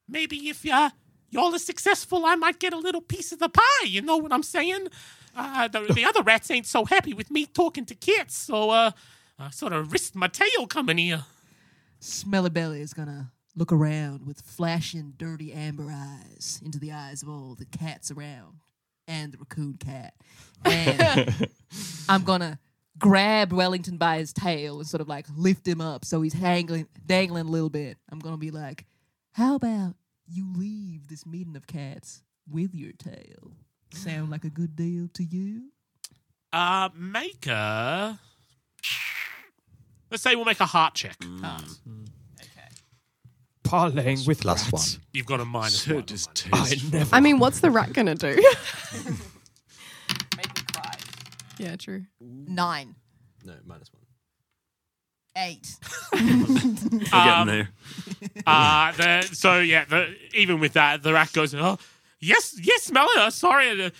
maybe 0.07 0.49
if 0.49 0.65
uh, 0.65 0.89
y'all 1.29 1.53
are 1.53 1.59
successful, 1.59 2.25
I 2.25 2.35
might 2.35 2.59
get 2.59 2.73
a 2.73 2.77
little 2.77 3.01
piece 3.01 3.31
of 3.31 3.39
the 3.39 3.49
pie. 3.49 3.85
You 3.85 4.01
know 4.01 4.17
what 4.17 4.31
I'm 4.31 4.43
saying? 4.43 4.87
Uh, 5.35 5.67
the, 5.67 5.81
the 5.93 6.05
other 6.09 6.23
rats 6.23 6.49
ain't 6.49 6.65
so 6.65 6.85
happy 6.85 7.13
with 7.13 7.29
me 7.29 7.45
talking 7.45 7.85
to 7.85 7.95
kids, 7.95 8.35
so 8.35 8.69
uh, 8.69 8.91
I 9.37 9.49
sort 9.49 9.73
of 9.73 9.91
risked 9.91 10.15
my 10.15 10.27
tail 10.27 10.65
coming 10.67 10.97
here. 10.97 11.25
Smelly 11.99 12.49
Belly 12.49 12.81
is 12.81 12.93
gonna 12.93 13.31
look 13.55 13.71
around 13.71 14.25
with 14.25 14.41
flashing, 14.41 15.13
dirty 15.17 15.53
amber 15.53 15.91
eyes 15.91 16.61
into 16.63 16.79
the 16.79 16.91
eyes 16.91 17.21
of 17.21 17.29
all 17.29 17.55
the 17.57 17.65
cats 17.65 18.11
around 18.11 18.57
and 19.07 19.33
the 19.33 19.37
raccoon 19.37 19.75
cat. 19.79 20.13
And 20.65 21.49
I'm 22.09 22.23
gonna 22.23 22.59
grab 22.97 23.51
Wellington 23.53 23.97
by 23.97 24.17
his 24.19 24.33
tail 24.33 24.77
and 24.79 24.87
sort 24.87 25.01
of 25.01 25.07
like 25.07 25.25
lift 25.35 25.67
him 25.67 25.81
up 25.81 26.05
so 26.05 26.21
he's 26.21 26.33
hangling, 26.33 26.87
dangling 27.05 27.47
a 27.47 27.51
little 27.51 27.69
bit. 27.69 27.97
I'm 28.11 28.19
gonna 28.19 28.37
be 28.37 28.51
like, 28.51 28.85
"How 29.33 29.55
about 29.55 29.95
you 30.27 30.51
leave 30.55 31.07
this 31.07 31.25
meeting 31.25 31.55
of 31.55 31.67
cats 31.67 32.23
with 32.49 32.73
your 32.73 32.93
tail? 32.93 33.51
Sound 33.93 34.31
like 34.31 34.43
a 34.43 34.49
good 34.49 34.75
deal 34.75 35.07
to 35.13 35.23
you?" 35.23 35.69
Uh, 36.51 36.89
make 36.95 37.45
a. 37.47 38.19
Let's 40.11 40.21
say 40.21 40.35
we'll 40.35 40.45
make 40.45 40.59
a 40.59 40.65
heart 40.67 40.93
check. 40.93 41.17
Parlaying 43.73 44.27
with 44.27 44.41
Plus 44.41 44.71
rats. 44.71 44.97
one. 44.97 45.03
You've 45.13 45.25
got 45.25 45.39
a 45.39 45.45
minus 45.45 45.81
So 45.81 45.95
one. 45.95 46.05
distasteful. 46.05 46.59
I 46.59 46.75
never. 46.99 47.15
I 47.15 47.19
mean, 47.19 47.39
what's 47.39 47.59
the 47.61 47.71
rat 47.71 47.91
gonna 47.93 48.13
do? 48.15 48.27
Make 50.37 50.55
me 50.55 50.63
cry. 50.71 50.93
yeah, 51.57 51.75
true. 51.75 52.03
Nine, 52.21 52.95
No, 53.43 53.53
minus 53.65 53.89
one. 53.91 54.03
eight. 55.37 55.75
We're 56.13 56.19
getting 56.19 57.13
Um, 57.13 57.47
there. 57.47 57.69
Uh, 58.47 58.91
the, 58.93 59.21
so 59.33 59.59
yeah, 59.59 59.85
the, 59.85 60.15
even 60.33 60.59
with 60.59 60.73
that, 60.73 61.01
the 61.03 61.13
rat 61.13 61.31
goes, 61.33 61.53
"Oh, 61.55 61.77
yes, 62.19 62.55
yes, 62.61 62.83
Smeller. 62.83 63.31
Sorry, 63.31 63.69
I 63.83 63.91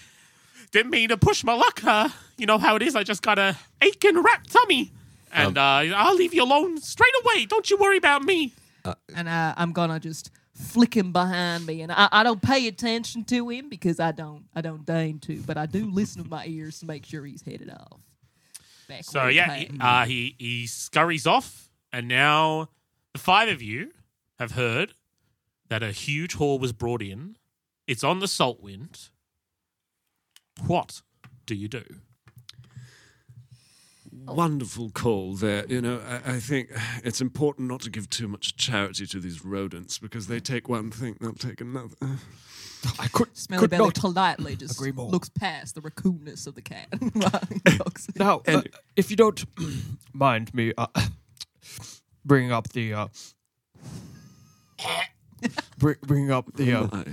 didn't 0.72 0.92
mean 0.92 1.10
to 1.10 1.18
push 1.18 1.44
my 1.44 1.54
luck. 1.54 1.84
Uh, 1.84 2.10
you 2.38 2.46
know 2.46 2.58
how 2.58 2.76
it 2.76 2.82
is. 2.84 2.96
I 2.96 3.04
just 3.04 3.22
got 3.22 3.38
a 3.40 3.56
aching 3.82 4.22
rat 4.22 4.42
tummy, 4.50 4.92
and 5.34 5.58
uh, 5.58 5.84
I'll 5.96 6.16
leave 6.16 6.34
you 6.34 6.44
alone 6.44 6.78
straight 6.80 7.14
away. 7.24 7.46
Don't 7.48 7.70
you 7.70 7.78
worry 7.78 7.98
about 7.98 8.24
me." 8.24 8.54
And 9.16 9.28
uh, 9.28 9.54
I'm 9.58 9.72
gonna 9.72 10.00
just 10.00 10.32
flick 10.54 10.96
him 10.96 11.12
behind 11.12 11.66
me, 11.66 11.82
and 11.82 11.92
I, 11.92 12.10
I 12.12 12.24
don't 12.24 12.42
pay 12.42 12.68
attention 12.68 13.24
to 13.26 13.50
him 13.50 13.70
because 13.70 14.00
I 14.00 14.12
don't 14.12 14.46
I 14.56 14.62
don't 14.62 14.86
deign 14.86 15.20
to, 15.20 15.42
but 15.42 15.58
I 15.58 15.66
do 15.66 15.90
listen 15.90 16.22
with 16.22 16.32
my 16.32 16.46
ears 16.48 16.80
to 16.80 16.86
make 16.86 17.06
sure 17.06 17.26
he's 17.26 17.42
headed 17.42 17.70
off. 17.70 18.00
Back 18.88 19.04
So 19.04 19.28
yeah, 19.28 19.56
he, 19.56 19.70
uh, 19.80 20.06
he 20.06 20.36
he 20.38 20.68
scurries 20.68 21.26
off, 21.26 21.70
and 21.92 22.08
now 22.08 22.70
the 23.14 23.20
five 23.20 23.50
of 23.50 23.62
you 23.62 23.92
have 24.40 24.52
heard 24.52 24.94
that 25.70 25.84
a 25.84 25.92
huge 25.92 26.36
haul 26.36 26.60
was 26.60 26.74
brought 26.74 27.02
in. 27.02 27.38
It's 27.88 28.04
on 28.04 28.20
the 28.20 28.28
Saltwind. 28.28 29.10
What 30.66 31.02
do 31.46 31.56
you 31.56 31.68
do? 31.68 31.84
Wonderful 34.26 34.90
call 34.92 35.34
there. 35.34 35.66
You 35.68 35.82
know, 35.82 36.02
I, 36.08 36.34
I 36.34 36.40
think 36.40 36.70
it's 37.04 37.22
important 37.22 37.68
not 37.70 37.82
to 37.82 37.90
give 37.90 38.10
too 38.10 38.28
much 38.28 38.56
charity 38.56 39.06
to 39.08 39.20
these 39.20 39.44
rodents 39.44 40.00
because 40.00 40.28
they 40.28 40.40
take 40.40 40.70
one 40.70 40.92
thing, 40.92 41.18
they'll 41.20 41.34
take 41.34 41.62
another. 41.62 41.96
I 43.00 43.08
could, 43.08 43.36
Smelly 43.38 43.62
could 43.62 43.70
Belly 43.70 43.86
not. 43.86 43.96
politely 43.96 44.56
just 44.58 44.78
agree 44.78 44.92
more. 44.92 45.10
looks 45.10 45.30
past 45.30 45.76
the 45.76 45.82
raccoonness 45.82 46.48
of 46.48 46.56
the 46.56 46.62
cat. 46.62 46.88
while 47.14 47.42
he. 47.50 47.80
Now, 48.18 48.42
uh, 48.48 48.62
if 48.96 49.10
you 49.10 49.16
don't 49.16 49.44
mind 50.14 50.54
me 50.54 50.74
uh, 50.78 50.88
bringing 52.26 52.52
up 52.52 52.70
the. 52.70 52.94
Uh, 52.94 53.08
bring, 55.78 55.96
bringing 56.02 56.32
up 56.32 56.54
the 56.56 56.74
uh, 56.74 57.04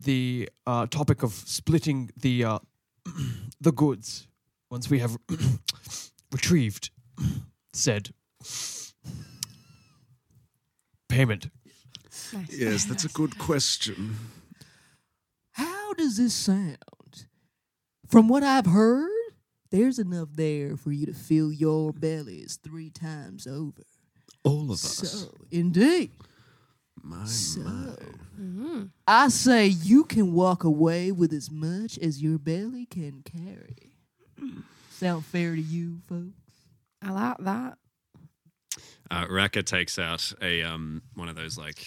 the 0.00 0.48
uh, 0.66 0.86
topic 0.86 1.22
of 1.22 1.32
splitting 1.32 2.10
the 2.16 2.44
uh, 2.44 2.58
the 3.60 3.72
goods 3.72 4.28
once 4.74 4.90
we 4.90 4.98
have 4.98 5.16
retrieved 6.32 6.90
said 7.72 8.10
payment. 11.08 11.48
Yes, 12.50 12.84
that's 12.84 13.04
a 13.04 13.08
good 13.08 13.38
question. 13.38 14.16
How 15.52 15.94
does 15.94 16.16
this 16.16 16.34
sound? 16.34 17.26
From 18.08 18.26
what 18.26 18.42
I've 18.42 18.66
heard, 18.66 19.12
there's 19.70 20.00
enough 20.00 20.30
there 20.34 20.76
for 20.76 20.90
you 20.90 21.06
to 21.06 21.14
fill 21.14 21.52
your 21.52 21.92
bellies 21.92 22.58
three 22.60 22.90
times 22.90 23.46
over. 23.46 23.84
All 24.42 24.64
of 24.64 24.70
us. 24.72 24.80
So, 24.80 25.34
indeed. 25.52 26.10
My, 27.00 27.18
my. 27.18 27.24
So, 27.26 27.60
mm-hmm. 27.60 28.82
I 29.06 29.28
say 29.28 29.66
you 29.66 30.02
can 30.02 30.32
walk 30.32 30.64
away 30.64 31.12
with 31.12 31.32
as 31.32 31.48
much 31.48 31.96
as 31.96 32.20
your 32.20 32.38
belly 32.38 32.86
can 32.86 33.22
carry. 33.22 33.93
Sound 34.90 35.24
fair 35.26 35.54
to 35.54 35.60
you, 35.60 35.98
folks? 36.08 36.32
I 37.02 37.10
like 37.10 37.38
that. 37.40 37.78
Uh, 39.10 39.26
Raka 39.28 39.62
takes 39.62 39.98
out 39.98 40.32
a 40.40 40.62
um 40.62 41.02
one 41.14 41.28
of 41.28 41.36
those 41.36 41.58
like 41.58 41.84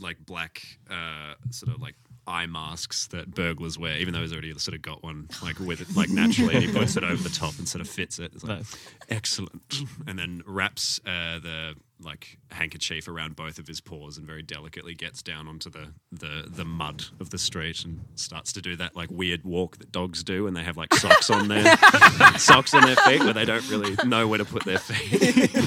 like 0.00 0.18
black 0.24 0.62
uh 0.90 1.34
sort 1.50 1.74
of 1.74 1.80
like 1.80 1.94
eye 2.26 2.46
masks 2.46 3.06
that 3.08 3.34
burglars 3.34 3.78
wear, 3.78 3.96
even 3.98 4.14
though 4.14 4.20
he's 4.20 4.32
already 4.32 4.52
sort 4.58 4.74
of 4.74 4.82
got 4.82 5.02
one 5.02 5.28
like 5.42 5.58
with 5.58 5.80
it 5.80 5.96
like 5.96 6.08
naturally, 6.08 6.54
and 6.54 6.64
he 6.64 6.72
puts 6.72 6.96
it 6.96 7.04
over 7.04 7.22
the 7.22 7.28
top 7.28 7.58
and 7.58 7.68
sort 7.68 7.80
of 7.82 7.88
fits 7.88 8.18
it. 8.18 8.32
It's 8.34 8.44
like, 8.44 8.58
Nice. 8.58 8.76
excellent, 9.08 9.80
and 10.06 10.18
then 10.18 10.42
wraps 10.46 11.00
uh, 11.06 11.38
the 11.40 11.74
like 12.04 12.38
handkerchief 12.50 13.06
around 13.06 13.36
both 13.36 13.60
of 13.60 13.68
his 13.68 13.80
paws 13.80 14.18
and 14.18 14.26
very 14.26 14.42
delicately 14.42 14.92
gets 14.92 15.22
down 15.22 15.46
onto 15.46 15.70
the, 15.70 15.86
the 16.10 16.44
the 16.48 16.64
mud 16.64 17.04
of 17.20 17.30
the 17.30 17.38
street 17.38 17.84
and 17.84 18.00
starts 18.16 18.52
to 18.52 18.60
do 18.60 18.74
that 18.74 18.96
like 18.96 19.08
weird 19.10 19.44
walk 19.44 19.76
that 19.78 19.92
dogs 19.92 20.24
do, 20.24 20.46
and 20.46 20.56
they 20.56 20.64
have 20.64 20.76
like 20.76 20.92
socks 20.94 21.30
on 21.30 21.48
their 21.48 21.64
socks 22.38 22.74
on 22.74 22.82
their 22.82 22.96
feet 22.96 23.20
where 23.22 23.32
they 23.32 23.44
don't 23.44 23.68
really 23.70 23.94
know 24.04 24.26
where 24.26 24.38
to 24.38 24.44
put 24.44 24.64
their 24.64 24.78
feet. 24.78 25.50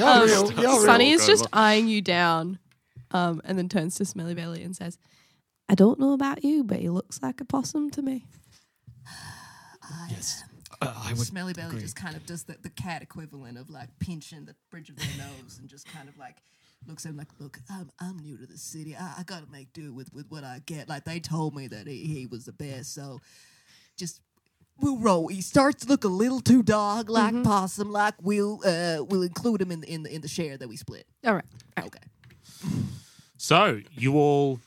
Um, 0.00 0.24
real- 0.26 0.52
you're 0.52 0.62
real 0.62 0.80
Sunny 0.80 1.10
is 1.10 1.26
just 1.26 1.46
eyeing 1.52 1.88
you 1.88 2.00
down, 2.00 2.58
um, 3.10 3.40
and 3.44 3.58
then 3.58 3.68
turns 3.68 3.96
to 3.96 4.04
Smelly 4.04 4.34
Belly 4.34 4.62
and 4.62 4.74
says, 4.74 4.98
"I 5.70 5.74
don't 5.74 5.98
know 6.00 6.12
about 6.12 6.44
you, 6.44 6.64
but 6.64 6.80
he 6.80 6.88
looks 6.90 7.22
like 7.22 7.40
a 7.40 7.44
possum 7.44 7.90
to 7.90 8.02
me." 8.02 8.26
Yes. 10.08 10.44
Uh, 10.80 10.94
I 11.04 11.12
would 11.12 11.26
Smelly 11.26 11.52
Belly 11.52 11.68
agree. 11.68 11.80
just 11.82 11.96
kind 11.96 12.16
of 12.16 12.24
does 12.26 12.44
the, 12.44 12.56
the 12.62 12.70
cat 12.70 13.02
equivalent 13.02 13.58
of 13.58 13.70
like 13.70 13.88
pinching 13.98 14.44
the 14.46 14.54
bridge 14.70 14.88
of 14.88 14.96
their 14.96 15.16
nose 15.18 15.58
and 15.58 15.68
just 15.68 15.86
kind 15.86 16.08
of 16.08 16.16
like 16.18 16.36
looks 16.86 17.04
at 17.04 17.10
him 17.10 17.18
like, 17.18 17.28
Look, 17.38 17.58
I'm 17.70 17.90
I'm 18.00 18.18
new 18.18 18.36
to 18.38 18.46
the 18.46 18.56
city. 18.58 18.96
I, 18.96 19.14
I 19.18 19.22
gotta 19.24 19.46
make 19.50 19.72
do 19.72 19.92
with, 19.92 20.12
with 20.12 20.26
what 20.30 20.44
I 20.44 20.60
get. 20.66 20.88
Like 20.88 21.04
they 21.04 21.20
told 21.20 21.54
me 21.54 21.66
that 21.68 21.86
he, 21.86 22.04
he 22.04 22.26
was 22.26 22.44
the 22.46 22.52
best, 22.52 22.94
so 22.94 23.20
just 23.96 24.20
we'll 24.80 24.98
roll. 24.98 25.28
He 25.28 25.42
starts 25.42 25.84
to 25.84 25.88
look 25.88 26.04
a 26.04 26.08
little 26.08 26.40
too 26.40 26.62
dog 26.62 27.10
like 27.10 27.42
possum 27.44 27.90
like. 27.92 28.14
We'll 28.22 28.60
uh 28.64 29.04
we'll 29.04 29.22
include 29.22 29.60
him 29.60 29.70
in 29.70 29.80
the 29.82 29.92
in 29.92 30.02
the 30.02 30.14
in 30.14 30.20
the 30.22 30.28
share 30.28 30.56
that 30.56 30.68
we 30.68 30.76
split. 30.76 31.06
All 31.24 31.34
right. 31.34 31.44
Okay. 31.78 31.98
So 33.36 33.80
you 33.92 34.16
all 34.16 34.60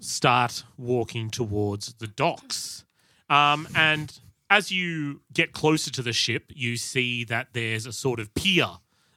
start 0.00 0.64
walking 0.76 1.30
towards 1.30 1.94
the 1.94 2.06
docks. 2.06 2.84
Um, 3.30 3.68
and 3.74 4.18
as 4.50 4.72
you 4.72 5.20
get 5.32 5.52
closer 5.52 5.90
to 5.90 6.02
the 6.02 6.12
ship, 6.12 6.44
you 6.54 6.76
see 6.76 7.24
that 7.24 7.48
there's 7.52 7.86
a 7.86 7.92
sort 7.92 8.20
of 8.20 8.32
pier 8.34 8.68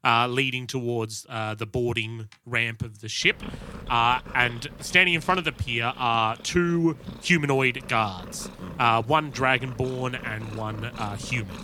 uh, 0.03 0.27
leading 0.27 0.67
towards 0.67 1.25
uh, 1.29 1.53
the 1.55 1.65
boarding 1.65 2.27
ramp 2.45 2.81
of 2.81 3.01
the 3.01 3.07
ship. 3.07 3.41
Uh, 3.89 4.19
and 4.33 4.67
standing 4.79 5.13
in 5.13 5.21
front 5.21 5.37
of 5.37 5.45
the 5.45 5.51
pier 5.51 5.93
are 5.95 6.35
two 6.37 6.97
humanoid 7.21 7.87
guards 7.87 8.49
uh, 8.79 9.01
one 9.03 9.31
dragonborn 9.31 10.19
and 10.27 10.55
one 10.55 10.85
uh, 10.85 11.15
human. 11.15 11.55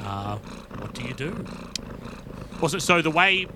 Uh, 0.00 0.38
what 0.78 0.92
do 0.94 1.02
you 1.04 1.14
do? 1.14 1.44
So 2.78 3.00
the 3.00 3.10
way 3.10 3.46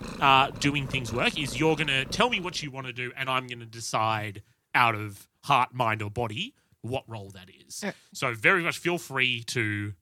doing 0.61 0.87
things 0.87 1.13
work 1.13 1.37
is 1.37 1.59
you're 1.59 1.75
going 1.75 1.89
to 1.89 2.05
tell 2.05 2.31
me 2.31 2.39
what 2.39 2.63
you 2.63 2.71
want 2.71 2.87
to 2.87 2.93
do, 2.93 3.11
and 3.17 3.29
I'm 3.29 3.49
going 3.49 3.59
to 3.59 3.67
decide 3.67 4.43
out 4.75 4.95
of 4.95 5.29
heart, 5.45 5.75
mind, 5.75 6.03
or 6.03 6.11
body 6.11 6.55
what 6.83 7.05
role 7.07 7.31
that 7.31 7.49
is. 7.67 7.85
Uh. 7.85 7.93
So, 8.13 8.35
very 8.35 8.63
much 8.63 8.79
feel 8.79 8.99
free 8.99 9.43
to 9.45 9.95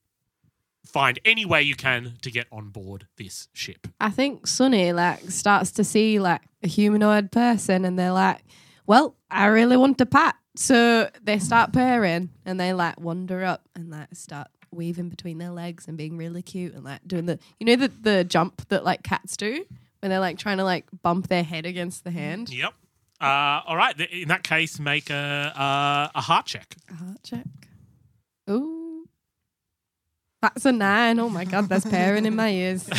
find 0.86 1.18
any 1.24 1.44
way 1.44 1.62
you 1.62 1.74
can 1.74 2.14
to 2.22 2.30
get 2.30 2.46
on 2.50 2.70
board 2.70 3.06
this 3.16 3.48
ship. 3.52 3.86
I 4.00 4.10
think 4.10 4.46
Sunny 4.46 4.92
like 4.92 5.30
starts 5.30 5.70
to 5.72 5.84
see 5.84 6.18
like 6.18 6.42
a 6.62 6.68
humanoid 6.68 7.30
person, 7.30 7.84
and 7.84 7.98
they're 7.98 8.12
like, 8.12 8.42
"Well, 8.86 9.16
I 9.30 9.46
really 9.46 9.76
want 9.76 10.00
a 10.00 10.06
pat," 10.06 10.36
so 10.56 11.10
they 11.22 11.38
start 11.38 11.72
pairing, 11.72 12.30
and 12.44 12.58
they 12.58 12.72
like 12.72 12.98
wander 12.98 13.44
up 13.44 13.68
and 13.74 13.90
like 13.90 14.08
start 14.14 14.48
weaving 14.72 15.08
between 15.08 15.38
their 15.38 15.50
legs 15.50 15.88
and 15.88 15.98
being 15.98 16.16
really 16.16 16.42
cute 16.42 16.74
and 16.74 16.84
like 16.84 17.00
doing 17.06 17.26
the 17.26 17.38
you 17.58 17.66
know 17.66 17.76
the 17.76 17.88
the 17.88 18.24
jump 18.24 18.66
that 18.68 18.84
like 18.84 19.02
cats 19.02 19.36
do 19.36 19.64
when 20.00 20.10
they're 20.10 20.20
like 20.20 20.38
trying 20.38 20.58
to 20.58 20.64
like 20.64 20.86
bump 21.02 21.28
their 21.28 21.42
head 21.42 21.66
against 21.66 22.04
the 22.04 22.10
hand. 22.10 22.50
Yep. 22.50 22.74
Uh, 23.20 23.60
all 23.66 23.76
right. 23.76 23.98
In 24.00 24.28
that 24.28 24.42
case, 24.42 24.78
make 24.80 25.10
a 25.10 25.52
a, 26.14 26.18
a 26.18 26.20
heart 26.20 26.46
check. 26.46 26.74
A 26.90 26.94
heart 26.94 27.18
check. 27.22 27.46
Ooh. 28.48 29.04
That's 30.42 30.64
a 30.64 30.72
nine. 30.72 31.18
Oh 31.18 31.28
my 31.28 31.44
god, 31.44 31.68
there's 31.68 31.84
pairing 31.84 32.24
in 32.24 32.34
my 32.34 32.50
ears. 32.50 32.88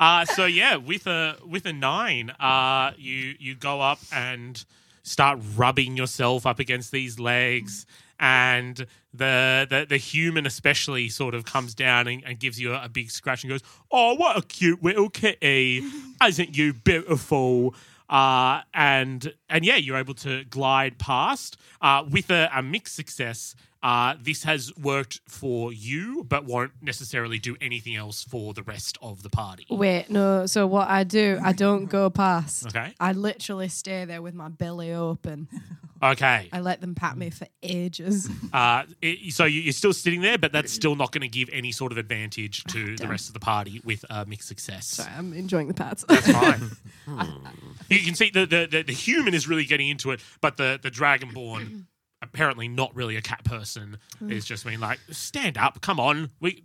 Uh, 0.00 0.24
so 0.24 0.46
yeah, 0.46 0.76
with 0.76 1.06
a 1.06 1.36
with 1.46 1.66
a 1.66 1.74
nine, 1.74 2.30
uh, 2.40 2.92
you 2.96 3.34
you 3.38 3.54
go 3.54 3.82
up 3.82 3.98
and 4.10 4.64
start 5.02 5.38
rubbing 5.54 5.94
yourself 5.94 6.46
up 6.46 6.58
against 6.58 6.90
these 6.90 7.20
legs, 7.20 7.84
and 8.18 8.86
the 9.12 9.66
the, 9.68 9.84
the 9.86 9.98
human 9.98 10.46
especially 10.46 11.10
sort 11.10 11.34
of 11.34 11.44
comes 11.44 11.74
down 11.74 12.08
and, 12.08 12.24
and 12.24 12.38
gives 12.38 12.58
you 12.58 12.72
a, 12.72 12.84
a 12.84 12.88
big 12.88 13.10
scratch 13.10 13.44
and 13.44 13.50
goes, 13.50 13.60
"Oh, 13.90 14.14
what 14.14 14.38
a 14.38 14.42
cute 14.42 14.82
little 14.82 15.10
kitty! 15.10 15.84
Isn't 16.26 16.56
you 16.56 16.72
beautiful?" 16.72 17.74
Uh, 18.10 18.62
and 18.74 19.32
and 19.48 19.64
yeah, 19.64 19.76
you're 19.76 19.96
able 19.96 20.14
to 20.14 20.44
glide 20.44 20.98
past 20.98 21.56
uh, 21.80 22.04
with 22.10 22.28
a, 22.30 22.50
a 22.52 22.60
mixed 22.60 22.96
success. 22.96 23.54
Uh, 23.82 24.14
this 24.20 24.42
has 24.44 24.70
worked 24.76 25.20
for 25.26 25.72
you, 25.72 26.24
but 26.28 26.44
won't 26.44 26.72
necessarily 26.82 27.38
do 27.38 27.56
anything 27.62 27.96
else 27.96 28.22
for 28.24 28.52
the 28.52 28.62
rest 28.62 28.98
of 29.00 29.22
the 29.22 29.30
party. 29.30 29.66
Wait, 29.70 30.10
no. 30.10 30.44
So 30.46 30.66
what 30.66 30.88
I 30.90 31.04
do, 31.04 31.38
I 31.42 31.52
don't 31.52 31.86
go 31.86 32.10
past. 32.10 32.66
Okay. 32.66 32.92
I 33.00 33.12
literally 33.12 33.68
stay 33.68 34.04
there 34.04 34.20
with 34.20 34.34
my 34.34 34.48
belly 34.48 34.92
open. 34.92 35.48
Okay. 36.02 36.48
I 36.50 36.60
let 36.60 36.80
them 36.80 36.94
pat 36.94 37.14
me 37.18 37.28
for 37.28 37.46
ages. 37.62 38.26
Uh, 38.54 38.84
it, 39.02 39.34
so 39.34 39.44
you- 39.44 39.60
you're 39.60 39.72
still 39.74 39.92
sitting 39.92 40.22
there, 40.22 40.38
but 40.38 40.50
that's 40.50 40.72
still 40.72 40.96
not 40.96 41.12
going 41.12 41.20
to 41.20 41.28
give 41.28 41.50
any 41.52 41.72
sort 41.72 41.92
of 41.92 41.98
advantage 41.98 42.64
to 42.64 42.96
the 42.96 43.06
rest 43.06 43.28
of 43.28 43.34
the 43.34 43.38
party 43.40 43.82
with 43.84 44.02
uh, 44.08 44.24
mixed 44.26 44.48
success. 44.48 44.86
Sorry, 44.86 45.10
I'm 45.14 45.34
enjoying 45.34 45.68
the 45.68 45.74
pats. 45.74 46.06
That's 46.08 46.32
fine. 46.32 46.70
you 47.90 47.98
can 48.00 48.14
see 48.14 48.30
the, 48.30 48.46
the, 48.46 48.66
the, 48.70 48.82
the 48.82 48.92
human 48.94 49.34
is 49.34 49.46
really 49.46 49.66
getting 49.66 49.88
into 49.90 50.10
it, 50.10 50.20
but 50.40 50.56
the, 50.56 50.80
the 50.82 50.90
dragonborn, 50.90 51.84
apparently 52.32 52.68
not 52.68 52.94
really 52.94 53.16
a 53.16 53.22
cat 53.22 53.44
person, 53.44 53.98
is 54.28 54.44
just 54.44 54.64
being 54.64 54.80
like, 54.80 54.98
stand 55.10 55.58
up, 55.58 55.80
come 55.80 55.98
on. 56.00 56.30
We, 56.40 56.62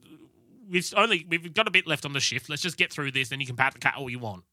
we've 0.70 0.94
only 0.96 1.26
we've 1.30 1.54
got 1.54 1.68
a 1.68 1.72
bit 1.72 1.88
left 1.88 2.06
on 2.06 2.14
the 2.14 2.20
shift. 2.20 2.50
Let's 2.50 2.62
just 2.62 2.78
get 2.78 2.92
through 2.92 3.12
this, 3.12 3.30
then 3.30 3.40
you 3.40 3.46
can 3.48 3.56
pat 3.56 3.74
the 3.74 3.80
cat 3.80 3.96
all 3.98 4.10
you 4.10 4.20
want. 4.20 4.44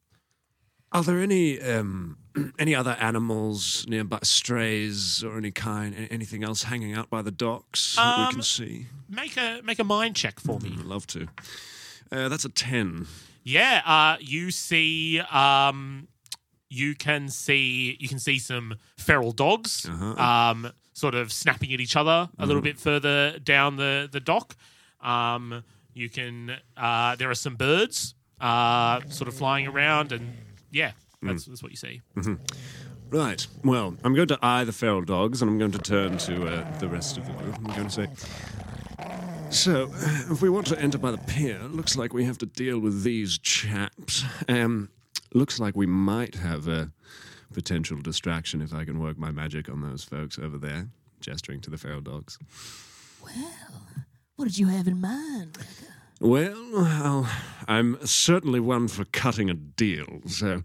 Are 0.92 1.02
there 1.02 1.20
any 1.20 1.60
um, 1.60 2.18
any 2.58 2.74
other 2.74 2.96
animals 3.00 3.86
nearby, 3.88 4.18
strays 4.22 5.24
or 5.24 5.38
any 5.38 5.50
kind, 5.50 6.08
anything 6.10 6.44
else 6.44 6.64
hanging 6.64 6.92
out 6.94 7.08
by 7.08 7.22
the 7.22 7.30
docks 7.30 7.96
that 7.96 8.18
we 8.18 8.24
Um, 8.24 8.32
can 8.34 8.42
see? 8.42 8.86
Make 9.08 9.36
a 9.36 9.60
make 9.64 9.78
a 9.78 9.84
mind 9.84 10.16
check 10.16 10.38
for 10.40 10.58
me. 10.60 10.76
I'd 10.78 10.84
love 10.84 11.06
to. 11.08 11.28
Uh, 12.10 12.28
that's 12.28 12.44
a 12.44 12.50
ten. 12.50 13.06
Yeah, 13.44 13.80
uh, 13.86 14.18
you 14.20 14.50
see, 14.52 15.18
um, 15.20 16.06
you 16.68 16.94
can 16.94 17.28
see, 17.28 17.96
you 17.98 18.08
can 18.08 18.18
see 18.20 18.38
some 18.38 18.76
feral 18.96 19.32
dogs, 19.32 19.84
um, 19.88 20.70
sort 21.02 21.16
of 21.16 21.32
snapping 21.32 21.72
at 21.74 21.80
each 21.80 21.96
other 21.96 22.28
a 22.38 22.46
little 22.46 22.62
bit 22.62 22.78
further 22.78 23.36
down 23.40 23.76
the 23.76 24.08
the 24.10 24.20
dock. 24.20 24.54
Um, 25.00 25.64
you 25.94 26.08
can, 26.08 26.56
uh, 26.76 27.16
there 27.16 27.28
are 27.28 27.34
some 27.34 27.56
birds, 27.56 28.14
uh, 28.40 29.00
sort 29.08 29.26
of 29.26 29.34
flying 29.34 29.66
around, 29.66 30.12
and 30.12 30.24
yeah, 30.70 30.92
that's, 31.20 31.44
that's 31.46 31.62
what 31.62 31.72
you 31.72 31.76
see. 31.76 32.00
Right. 33.10 33.46
Well, 33.64 33.96
I'm 34.04 34.14
going 34.14 34.28
to 34.28 34.38
eye 34.40 34.64
the 34.64 34.72
feral 34.72 35.02
dogs, 35.02 35.42
and 35.42 35.50
I'm 35.50 35.58
going 35.58 35.72
to 35.72 35.78
turn 35.78 36.18
to 36.18 36.34
uh, 36.46 36.78
the 36.78 36.88
rest 36.88 37.18
of 37.18 37.26
the 37.26 37.32
group. 37.32 37.56
I'm 37.58 37.74
going 37.76 37.88
to 37.88 37.90
say. 37.90 38.08
So, 39.50 39.90
if 40.30 40.40
we 40.40 40.48
want 40.48 40.68
to 40.68 40.78
enter 40.80 40.98
by 40.98 41.10
the 41.10 41.18
pier, 41.18 41.58
looks 41.64 41.96
like 41.96 42.14
we 42.14 42.24
have 42.24 42.38
to 42.38 42.46
deal 42.46 42.78
with 42.78 43.02
these 43.02 43.38
chaps. 43.38 44.24
Um, 44.48 44.88
looks 45.34 45.58
like 45.58 45.76
we 45.76 45.86
might 45.86 46.36
have 46.36 46.68
a 46.68 46.90
potential 47.52 47.98
distraction 47.98 48.60
if 48.62 48.74
I 48.74 48.84
can 48.84 49.00
work 49.00 49.18
my 49.18 49.30
magic 49.30 49.68
on 49.68 49.80
those 49.82 50.04
folks 50.04 50.38
over 50.38 50.58
there, 50.58 50.88
gesturing 51.20 51.60
to 51.60 51.70
the 51.70 51.78
feral 51.78 52.00
dogs. 52.00 52.38
Well, 53.22 53.86
what 54.36 54.46
did 54.46 54.58
you 54.58 54.66
have 54.66 54.88
in 54.88 55.00
mind? 55.00 55.58
Well, 56.22 56.54
I'll, 56.76 57.28
I'm 57.66 57.98
certainly 58.06 58.60
one 58.60 58.86
for 58.86 59.04
cutting 59.06 59.50
a 59.50 59.54
deal, 59.54 60.20
so 60.28 60.62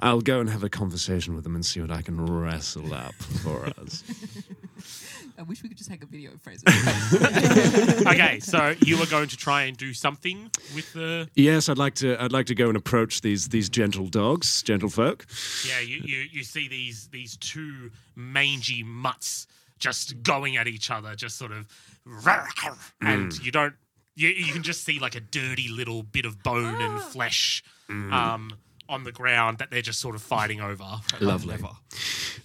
I'll 0.00 0.20
go 0.20 0.40
and 0.40 0.50
have 0.50 0.64
a 0.64 0.68
conversation 0.68 1.36
with 1.36 1.44
them 1.44 1.54
and 1.54 1.64
see 1.64 1.80
what 1.80 1.92
I 1.92 2.02
can 2.02 2.26
wrestle 2.26 2.92
up 2.92 3.14
for 3.14 3.66
us. 3.80 4.02
I 5.38 5.42
wish 5.42 5.62
we 5.62 5.68
could 5.68 5.78
just 5.78 5.88
take 5.88 6.02
a 6.02 6.06
video 6.06 6.32
of 6.32 6.42
Fraser's 6.42 6.74
face. 6.74 8.04
okay, 8.04 8.40
so 8.40 8.74
you 8.80 9.00
are 9.00 9.06
going 9.06 9.28
to 9.28 9.36
try 9.36 9.62
and 9.62 9.76
do 9.76 9.94
something 9.94 10.50
with 10.74 10.92
the. 10.92 11.28
Yes, 11.36 11.68
I'd 11.68 11.78
like 11.78 11.94
to. 11.96 12.20
I'd 12.20 12.32
like 12.32 12.46
to 12.46 12.56
go 12.56 12.66
and 12.66 12.76
approach 12.76 13.20
these 13.20 13.48
these 13.48 13.68
gentle 13.68 14.08
dogs, 14.08 14.60
gentlefolk. 14.64 15.24
Yeah, 15.68 15.78
you, 15.78 16.00
you, 16.04 16.26
you 16.32 16.42
see 16.42 16.66
these 16.66 17.06
these 17.12 17.36
two 17.36 17.92
mangy 18.16 18.82
mutts 18.82 19.46
just 19.78 20.20
going 20.24 20.56
at 20.56 20.66
each 20.66 20.90
other, 20.90 21.14
just 21.14 21.38
sort 21.38 21.52
of, 21.52 21.66
hmm. 22.04 23.06
and 23.06 23.38
you 23.38 23.52
don't. 23.52 23.74
You, 24.16 24.28
you 24.28 24.52
can 24.52 24.62
just 24.62 24.84
see 24.84 24.98
like 24.98 25.14
a 25.14 25.20
dirty 25.20 25.68
little 25.68 26.02
bit 26.02 26.24
of 26.24 26.42
bone 26.42 26.80
and 26.80 27.00
flesh 27.00 27.62
um, 27.88 28.52
on 28.88 29.04
the 29.04 29.12
ground 29.12 29.58
that 29.58 29.70
they're 29.70 29.82
just 29.82 30.00
sort 30.00 30.14
of 30.14 30.22
fighting 30.22 30.60
over. 30.60 30.84
Lovely. 31.20 31.56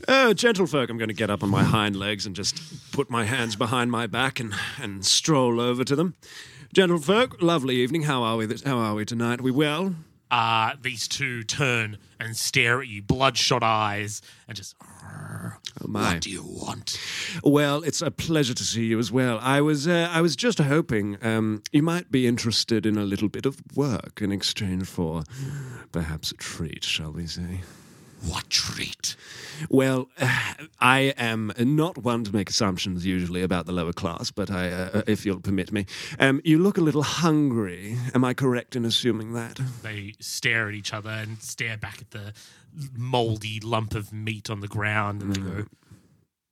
Uh, 0.07 0.33
gentlefolk, 0.33 0.89
I'm 0.89 0.97
going 0.97 1.09
to 1.09 1.13
get 1.15 1.29
up 1.29 1.43
on 1.43 1.49
my 1.49 1.63
hind 1.63 1.95
legs 1.95 2.25
and 2.25 2.35
just 2.35 2.91
put 2.91 3.09
my 3.09 3.25
hands 3.25 3.55
behind 3.55 3.91
my 3.91 4.07
back 4.07 4.39
and, 4.39 4.53
and 4.81 5.05
stroll 5.05 5.59
over 5.59 5.83
to 5.83 5.95
them. 5.95 6.15
Gentlefolk, 6.73 7.41
lovely 7.41 7.77
evening. 7.77 8.03
How 8.03 8.21
are 8.23 8.37
we? 8.37 8.45
This, 8.45 8.63
how 8.63 8.77
are 8.77 8.93
we 8.93 9.05
tonight? 9.05 9.41
We 9.41 9.51
well? 9.51 9.95
Uh, 10.29 10.73
these 10.81 11.07
two 11.07 11.43
turn 11.43 11.97
and 12.19 12.35
stare 12.35 12.81
at 12.81 12.87
you, 12.87 13.01
bloodshot 13.01 13.63
eyes, 13.63 14.21
and 14.47 14.55
just. 14.57 14.75
Oh 15.83 15.87
my! 15.87 16.13
What 16.13 16.21
do 16.21 16.29
you 16.29 16.43
want? 16.43 16.99
Well, 17.43 17.83
it's 17.83 18.01
a 18.01 18.11
pleasure 18.11 18.53
to 18.53 18.63
see 18.63 18.85
you 18.85 18.99
as 18.99 19.11
well. 19.11 19.39
I 19.41 19.61
was 19.61 19.87
uh, 19.87 20.09
I 20.11 20.21
was 20.21 20.35
just 20.35 20.59
hoping 20.59 21.17
um, 21.21 21.63
you 21.71 21.83
might 21.83 22.11
be 22.11 22.27
interested 22.27 22.85
in 22.85 22.97
a 22.97 23.03
little 23.03 23.29
bit 23.29 23.45
of 23.45 23.57
work 23.75 24.21
in 24.21 24.31
exchange 24.31 24.87
for 24.87 25.23
perhaps 25.91 26.31
a 26.31 26.35
treat, 26.35 26.83
shall 26.83 27.11
we 27.11 27.27
say? 27.27 27.61
What 28.27 28.49
treat? 28.49 29.15
Well, 29.69 30.09
I 30.79 31.13
am 31.17 31.53
not 31.57 31.97
one 31.97 32.23
to 32.23 32.33
make 32.33 32.49
assumptions 32.49 33.05
usually 33.05 33.43
about 33.43 33.65
the 33.65 33.71
lower 33.71 33.93
class, 33.93 34.31
but 34.31 34.49
I, 34.49 34.69
uh, 34.69 35.01
if 35.07 35.25
you'll 35.25 35.41
permit 35.41 35.71
me, 35.71 35.85
um, 36.19 36.41
you 36.43 36.57
look 36.57 36.77
a 36.77 36.81
little 36.81 37.03
hungry. 37.03 37.97
Am 38.13 38.23
I 38.23 38.33
correct 38.33 38.75
in 38.75 38.85
assuming 38.85 39.33
that? 39.33 39.59
They 39.83 40.13
stare 40.19 40.69
at 40.69 40.73
each 40.75 40.93
other 40.93 41.09
and 41.09 41.41
stare 41.41 41.77
back 41.77 42.01
at 42.01 42.11
the 42.11 42.33
moldy 42.97 43.59
lump 43.59 43.93
of 43.95 44.11
meat 44.13 44.49
on 44.49 44.59
the 44.59 44.67
ground, 44.67 45.21
and 45.21 45.35
they 45.35 45.41
go, 45.41 45.65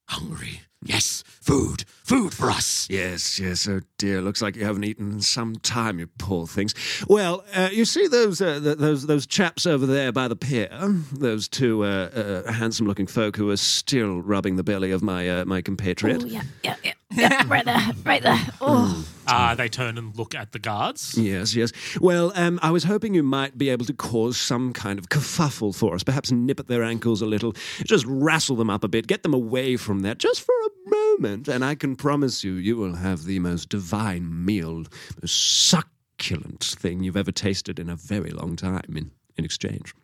"Hungry? 0.10 0.62
Yes, 0.86 1.24
food, 1.26 1.86
food 2.04 2.34
for 2.34 2.52
us." 2.52 2.88
Yes, 2.90 3.40
yes. 3.40 3.68
Oh 3.70 3.80
dear, 3.98 4.22
looks 4.22 4.42
like 4.42 4.56
you 4.58 4.66
haven't 4.66 4.84
eaten 4.84 5.14
in 5.14 5.22
some 5.22 5.56
time, 5.56 5.98
you 6.00 6.08
poor 6.18 6.46
things. 6.46 6.76
Well, 7.08 7.46
uh, 7.56 7.70
you 7.72 7.86
see 7.86 8.08
those 8.08 8.42
uh, 8.42 8.60
th- 8.60 8.78
those 8.78 9.06
those 9.06 9.26
chaps 9.26 9.66
over 9.66 9.86
there 9.86 10.12
by 10.12 10.28
the 10.28 10.36
pier, 10.36 10.70
those 11.14 11.48
two 11.48 11.86
uh, 11.86 12.44
uh, 12.46 12.52
handsome-looking 12.52 13.08
folk 13.08 13.38
who 13.38 13.50
are 13.50 13.58
still 13.58 14.22
rubbing 14.22 14.58
the 14.58 14.64
belly 14.64 14.92
of 14.92 15.02
my 15.02 15.30
uh, 15.30 15.46
my 15.46 15.62
compatriot. 15.62 16.24
Oh, 16.24 16.28
yeah, 16.28 16.42
yeah, 16.64 16.76
yeah, 16.84 16.94
yeah. 17.16 17.44
right 17.48 17.66
there, 17.66 17.92
right 18.06 18.22
there. 18.22 18.40
Oh. 18.62 19.08
Uh, 19.26 19.56
they 19.56 19.70
turn 19.70 19.98
and 19.98 20.16
look 20.18 20.36
at 20.36 20.52
the 20.52 20.60
guards. 20.60 21.18
Yes, 21.18 21.56
yes. 21.56 21.72
Well, 22.02 22.34
um, 22.36 22.60
I 22.62 22.72
was 22.72 22.84
hoping 22.84 23.14
you 23.14 23.24
might 23.24 23.58
be 23.58 23.70
able 23.70 23.86
to 23.86 23.94
cause 23.94 24.36
some 24.38 24.74
kind 24.74 25.00
of 25.00 25.08
kerfuffle 25.08 25.74
for 25.74 25.96
us. 25.96 26.04
Perhaps 26.04 26.32
nip 26.32 26.60
at 26.60 26.68
their 26.68 26.84
ankles 26.84 27.22
a 27.22 27.26
little, 27.26 27.54
just 27.86 28.06
wrestle 28.06 28.58
them 28.58 28.70
up 28.70 28.84
a 28.84 28.90
bit, 28.90 29.08
get 29.08 29.24
them 29.24 29.34
away 29.34 29.78
from 29.78 30.02
that, 30.02 30.18
just 30.18 30.42
for 30.42 30.54
a 30.66 30.90
moment. 30.90 31.48
And 31.48 31.64
I 31.64 31.76
can 31.76 31.96
promise 31.96 32.44
you, 32.44 32.54
you 32.56 32.76
will 32.76 32.96
have 32.96 33.24
the 33.24 33.40
most 33.40 33.70
divine 33.70 34.44
meal, 34.46 34.84
most 35.22 35.70
succulent 35.70 36.64
thing 36.64 37.04
you've 37.04 37.16
ever 37.18 37.32
tasted 37.32 37.80
in 37.80 37.90
a 37.90 37.96
very 37.96 38.32
long 38.32 38.56
time. 38.58 38.84
In 38.96 39.12
in 39.38 39.46
exchange, 39.46 39.96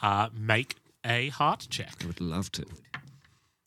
Uh, 0.00 0.28
make 0.32 0.76
a 1.04 1.28
heart 1.30 1.66
check. 1.68 1.94
I 2.02 2.06
would 2.06 2.20
love 2.20 2.50
to. 2.52 2.64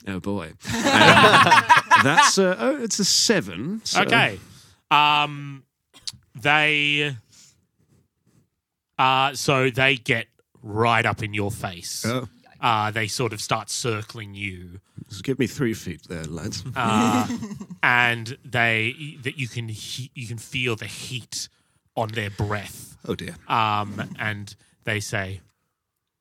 Oh 0.07 0.19
boy, 0.19 0.53
Um, 0.73 1.63
that's 2.03 2.37
uh, 2.37 2.55
oh, 2.59 2.83
it's 2.83 2.99
a 2.99 3.05
seven. 3.05 3.81
so- 3.83 4.01
Okay. 4.01 4.39
Um, 4.91 5.63
they. 6.35 7.15
Uh, 8.97 9.33
so 9.33 9.69
they 9.69 9.95
get 9.97 10.27
right 10.61 11.05
up 11.05 11.21
in 11.21 11.33
your 11.33 11.51
face. 11.51 12.05
Oh, 12.05 12.27
Uh, 12.61 12.89
they 12.91 13.07
sort 13.07 13.33
of 13.33 13.41
start 13.41 13.69
circling 13.69 14.33
you. 14.33 14.79
just 15.09 15.23
give 15.23 15.37
me 15.37 15.45
three 15.47 15.73
feet 15.73 16.01
there, 16.07 16.23
lads. 16.23 16.63
uh, 16.75 17.27
and 17.83 18.37
they 18.45 19.17
that 19.23 19.37
you 19.37 19.47
can 19.47 19.67
he- 19.67 20.11
you 20.15 20.25
can 20.27 20.37
feel 20.37 20.75
the 20.75 20.85
heat 20.87 21.49
on 21.95 22.09
their 22.09 22.29
breath. 22.29 22.97
Oh 23.07 23.13
dear. 23.15 23.35
Um, 23.47 24.01
and 24.17 24.55
they 24.85 24.99
say, 25.01 25.41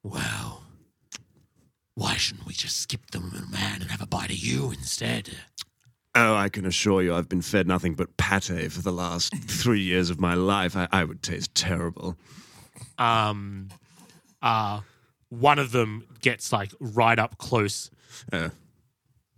"Well, 0.03 0.63
why 1.94 2.16
shouldn't 2.16 2.46
we 2.46 2.52
just 2.54 2.76
skip 2.78 3.11
the 3.11 3.20
man 3.20 3.80
and 3.83 3.90
have 3.90 4.02
a 4.02 4.07
bite 4.07 4.30
of 4.30 4.37
you 4.37 4.70
instead?" 4.70 5.30
Oh, 6.16 6.35
I 6.37 6.48
can 6.48 6.64
assure 6.64 7.02
you, 7.02 7.12
I've 7.14 7.28
been 7.28 7.42
fed 7.42 7.66
nothing 7.66 7.94
but 7.94 8.16
pate 8.16 8.70
for 8.70 8.80
the 8.83 8.92
last 8.92 9.35
three 9.48 9.80
years 9.83 10.11
of 10.11 10.20
my 10.20 10.35
life. 10.35 10.76
I, 10.76 10.87
I 10.92 11.02
would 11.04 11.22
taste 11.22 11.52
terrible. 11.57 12.16
Um, 12.98 13.68
uh, 14.40 14.80
one 15.30 15.59
of 15.59 15.72
them 15.72 16.04
gets 16.20 16.52
like 16.52 16.70
right 16.78 17.18
up 17.18 17.38
close, 17.38 17.90
Uh, 18.33 18.50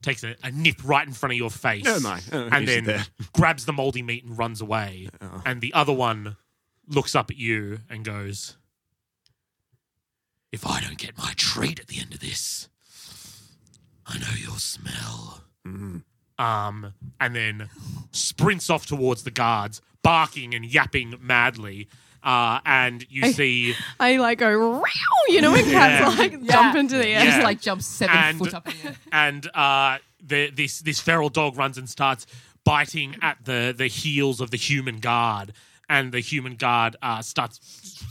takes 0.02 0.22
a, 0.22 0.36
a 0.42 0.50
nip 0.50 0.76
right 0.84 1.06
in 1.06 1.14
front 1.14 1.32
of 1.32 1.38
your 1.38 1.48
face, 1.50 1.84
Oh, 1.86 1.98
my. 2.00 2.20
Oh, 2.30 2.48
and 2.52 2.68
then 2.68 2.84
there. 2.84 3.06
grabs 3.32 3.64
the 3.64 3.72
moldy 3.72 4.02
meat 4.02 4.24
and 4.24 4.36
runs 4.36 4.60
away. 4.60 5.08
Oh. 5.22 5.42
And 5.46 5.62
the 5.62 5.72
other 5.72 5.94
one 5.94 6.36
looks 6.88 7.14
up 7.14 7.30
at 7.30 7.38
you 7.38 7.78
and 7.88 8.04
goes, 8.04 8.58
If 10.52 10.66
I 10.66 10.80
don't 10.80 10.98
get 10.98 11.18
my 11.18 11.32
treat 11.36 11.80
at 11.80 11.88
the 11.88 12.00
end 12.00 12.14
of 12.14 12.20
this, 12.20 12.68
I 14.06 14.18
know 14.18 14.32
your 14.38 14.58
smell. 14.58 15.42
Mm. 15.66 16.02
Um, 16.38 16.92
and 17.20 17.34
then 17.34 17.68
sprints 18.12 18.70
off 18.70 18.86
towards 18.86 19.24
the 19.24 19.30
guards, 19.30 19.80
barking 20.02 20.54
and 20.54 20.64
yapping 20.64 21.14
madly. 21.20 21.88
Uh, 22.22 22.60
and 22.64 23.04
you 23.08 23.22
I- 23.24 23.32
see 23.32 23.74
I 24.00 24.16
like 24.16 24.38
go, 24.38 24.50
"Row," 24.50 24.82
you 25.28 25.40
know, 25.40 25.52
when 25.52 25.64
cats 25.64 26.00
Yeah. 26.14 26.18
like 26.18 26.42
jump 26.44 26.76
into 26.76 26.96
the 26.96 27.06
air. 27.06 27.24
Yeah. 27.24 27.30
Just 27.32 27.42
like 27.42 27.60
jumps 27.60 27.86
seven 27.86 28.16
And- 28.16 28.38
foot 28.38 28.54
up 28.54 28.66
in 28.68 28.74
the 28.82 28.88
air. 28.88 28.96
and 29.12 29.46
uh, 29.54 29.98
the, 30.20 30.50
this 30.50 30.80
this 30.80 31.00
feral 31.00 31.28
dog 31.28 31.56
runs 31.56 31.78
and 31.78 31.88
starts 31.88 32.26
biting 32.64 33.16
at 33.22 33.44
the 33.44 33.74
the 33.76 33.86
heels 33.86 34.40
of 34.40 34.50
the 34.50 34.56
human 34.56 34.98
guard, 34.98 35.52
and 35.88 36.10
the 36.12 36.20
human 36.20 36.56
guard 36.56 36.96
uh, 37.00 37.22
starts 37.22 37.58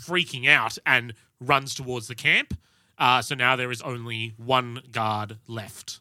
freaking 0.08 0.48
out 0.48 0.78
and 0.86 1.14
runs 1.40 1.74
towards 1.76 2.08
the 2.08 2.16
camp. 2.16 2.58
Uh, 2.98 3.22
so 3.22 3.36
now 3.36 3.56
there 3.56 3.72
is 3.72 3.82
only 3.82 4.34
one 4.38 4.82
guard 4.92 5.38
left. 5.48 6.00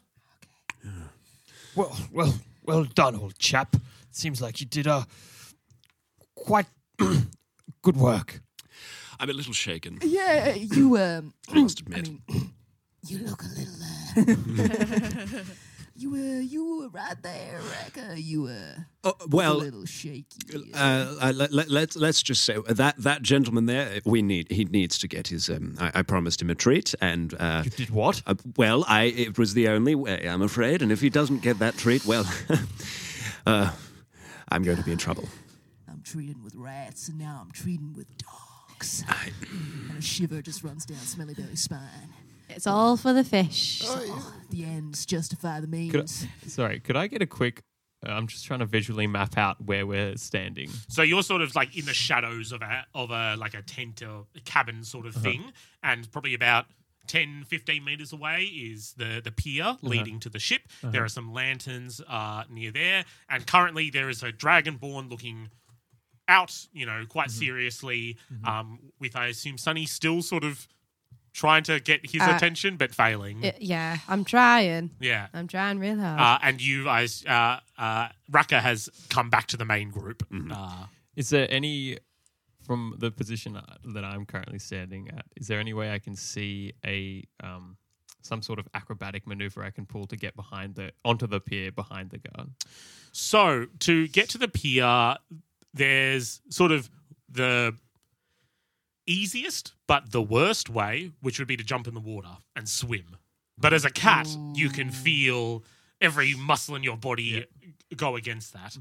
Well, 1.75 1.95
well, 2.11 2.33
well 2.63 2.83
done, 2.85 3.15
old 3.15 3.37
chap. 3.37 3.75
Seems 4.11 4.41
like 4.41 4.61
you 4.61 4.65
did 4.65 4.87
a 4.87 5.05
quite 6.35 6.67
good 7.81 7.97
work. 7.97 8.41
I'm 9.19 9.29
a 9.29 9.33
little 9.33 9.53
shaken, 9.53 9.99
Yeah, 10.01 10.53
you 10.53 10.97
um, 10.97 11.33
I 11.49 11.61
must 11.61 11.81
admit. 11.81 12.09
you 13.07 13.19
look 13.19 13.43
a 13.43 13.47
little. 13.47 13.73
Uh, 15.37 15.43
you 15.95 16.13
uh, 16.13 16.39
you 16.41 16.79
were 16.81 16.89
right 16.89 17.15
there, 17.21 17.59
Raka. 17.61 18.19
You 18.19 18.47
uh, 18.47 18.79
Oh, 19.03 19.13
a 19.31 19.53
little 19.53 19.85
shaky. 19.85 20.25
uh, 20.73 21.15
uh, 21.21 21.33
let, 21.35 21.53
let, 21.53 21.69
let's 21.69 21.95
let's 21.95 22.21
just 22.23 22.43
say 22.43 22.57
that 22.67 22.97
that 22.97 23.21
gentleman 23.21 23.65
there, 23.65 23.99
we 24.05 24.21
need 24.21 24.51
he 24.51 24.65
needs 24.65 24.97
to 24.99 25.07
get 25.07 25.27
his. 25.27 25.49
Um, 25.49 25.75
I, 25.79 25.91
I 25.95 26.01
promised 26.01 26.41
him 26.41 26.49
a 26.49 26.55
treat, 26.55 26.93
and 27.01 27.33
uh, 27.39 27.61
You 27.63 27.69
did 27.71 27.89
what? 27.91 28.21
uh, 28.27 28.35
well, 28.57 28.83
I 28.87 29.03
it 29.05 29.37
was 29.37 29.53
the 29.53 29.67
only 29.69 29.95
way, 29.95 30.27
I'm 30.27 30.41
afraid. 30.41 30.81
And 30.81 30.91
if 30.91 31.01
he 31.01 31.09
doesn't 31.09 31.41
get 31.41 31.59
that 31.59 31.77
treat, 31.77 32.05
well, 32.05 32.25
uh, 33.45 33.71
I'm 34.49 34.63
going 34.63 34.77
to 34.77 34.83
be 34.83 34.91
in 34.91 34.97
trouble. 34.97 35.27
I'm 35.87 36.01
treating 36.01 36.43
with 36.43 36.55
rats, 36.55 37.07
and 37.09 37.17
now 37.19 37.39
I'm 37.43 37.51
treating 37.51 37.93
with 37.93 38.07
dogs. 38.17 39.03
and 39.89 39.97
a 39.97 40.01
shiver 40.01 40.41
just 40.41 40.63
runs 40.63 40.85
down 40.85 40.97
Smelly 40.99 41.33
Belly's 41.33 41.61
spine. 41.61 42.09
It's 42.49 42.67
all 42.67 42.97
for 42.97 43.13
the 43.13 43.23
fish. 43.23 43.81
The 44.49 44.63
ends 44.63 45.05
justify 45.05 45.59
the 45.59 45.67
Could 45.67 45.93
means. 45.93 46.27
I, 46.43 46.47
sorry, 46.47 46.79
could 46.79 46.95
I 46.95 47.07
get 47.07 47.21
a 47.21 47.25
quick? 47.25 47.63
Uh, 48.05 48.11
I'm 48.11 48.27
just 48.27 48.45
trying 48.45 48.59
to 48.59 48.65
visually 48.65 49.07
map 49.07 49.37
out 49.37 49.63
where 49.63 49.85
we're 49.87 50.15
standing. 50.17 50.69
So 50.87 51.01
you're 51.01 51.23
sort 51.23 51.41
of 51.41 51.55
like 51.55 51.75
in 51.77 51.85
the 51.85 51.93
shadows 51.93 52.51
of 52.51 52.61
a 52.61 52.85
of 52.93 53.11
a 53.11 53.35
like 53.37 53.53
a 53.53 53.61
tent 53.61 54.01
or 54.01 54.25
a 54.35 54.41
cabin 54.41 54.83
sort 54.83 55.05
of 55.05 55.15
thing, 55.15 55.51
and 55.83 56.09
probably 56.11 56.33
about 56.33 56.65
10, 57.07 57.43
15 57.47 57.83
meters 57.83 58.13
away 58.13 58.43
is 58.43 58.93
the 58.97 59.21
the 59.23 59.31
pier 59.31 59.77
leading 59.81 60.19
to 60.21 60.29
the 60.29 60.39
ship. 60.39 60.61
There 60.83 61.03
are 61.03 61.09
some 61.09 61.33
lanterns 61.33 62.01
uh, 62.07 62.43
near 62.49 62.71
there, 62.71 63.05
and 63.29 63.45
currently 63.47 63.89
there 63.89 64.09
is 64.09 64.23
a 64.23 64.31
dragonborn 64.31 65.09
looking 65.09 65.49
out, 66.27 66.67
you 66.73 66.85
know, 66.85 67.03
quite 67.07 67.29
seriously, 67.31 68.17
um, 68.45 68.79
with 68.99 69.15
I 69.15 69.27
assume 69.27 69.57
Sunny 69.57 69.85
still 69.85 70.21
sort 70.21 70.43
of 70.43 70.67
trying 71.35 71.63
to 71.63 71.79
get 71.81 71.99
his 72.09 72.21
Uh, 72.21 72.31
attention 72.35 72.77
but 72.77 72.95
failing. 72.95 73.41
Y- 73.41 73.57
yeah, 73.59 73.97
I'm 74.07 74.23
trying. 74.23 74.91
yeah. 75.01 75.27
I'm 75.33 75.47
trying 75.47 75.79
real 75.79 75.99
hard. 75.99 76.19
Uh, 76.19 76.39
and 76.47 76.61
you 76.61 76.85
guys, 76.85 77.25
uh, 77.25 77.59
uh, 77.77 78.07
Raka 78.31 78.61
has 78.61 78.89
come 79.09 79.29
back 79.29 79.47
to 79.47 79.57
the 79.57 79.65
main 79.65 79.91
group. 79.91 80.23
Uh, 80.51 80.85
Is 81.15 81.29
there 81.29 81.47
any 81.51 81.99
from 82.65 82.95
the 82.97 83.11
position 83.11 83.59
that 83.93 84.03
I'm 84.05 84.25
currently 84.25 84.59
standing 84.59 85.09
at? 85.09 85.25
Is 85.35 85.47
there 85.47 85.59
any 85.59 85.73
way 85.73 85.93
I 85.93 85.99
can 85.99 86.15
see 86.15 86.73
a 86.85 87.23
um, 87.43 87.77
some 88.21 88.41
sort 88.41 88.57
of 88.59 88.67
acrobatic 88.73 89.27
maneuver 89.27 89.61
I 89.63 89.71
can 89.71 89.85
pull 89.85 90.07
to 90.07 90.15
get 90.17 90.35
behind 90.35 90.75
the 90.75 90.91
onto 91.03 91.27
the 91.27 91.39
pier 91.39 91.71
behind 91.71 92.09
the 92.09 92.17
guard. 92.17 92.49
So 93.11 93.67
to 93.81 94.07
get 94.07 94.29
to 94.29 94.37
the 94.39 94.47
pier, 94.47 95.15
there's 95.73 96.41
sort 96.49 96.71
of 96.71 96.89
the 97.29 97.75
easiest 99.07 99.73
but 99.87 100.11
the 100.11 100.21
worst 100.21 100.69
way, 100.69 101.11
which 101.21 101.39
would 101.39 101.47
be 101.47 101.57
to 101.57 101.63
jump 101.63 101.87
in 101.87 101.93
the 101.93 101.99
water 101.99 102.37
and 102.55 102.67
swim. 102.67 103.17
But 103.57 103.73
as 103.73 103.85
a 103.85 103.89
cat, 103.89 104.27
you 104.53 104.69
can 104.69 104.89
feel 104.89 105.63
every 106.01 106.33
muscle 106.35 106.75
in 106.75 106.83
your 106.83 106.97
body 106.97 107.45
go 107.95 108.15
against 108.15 108.53
that. 108.53 108.77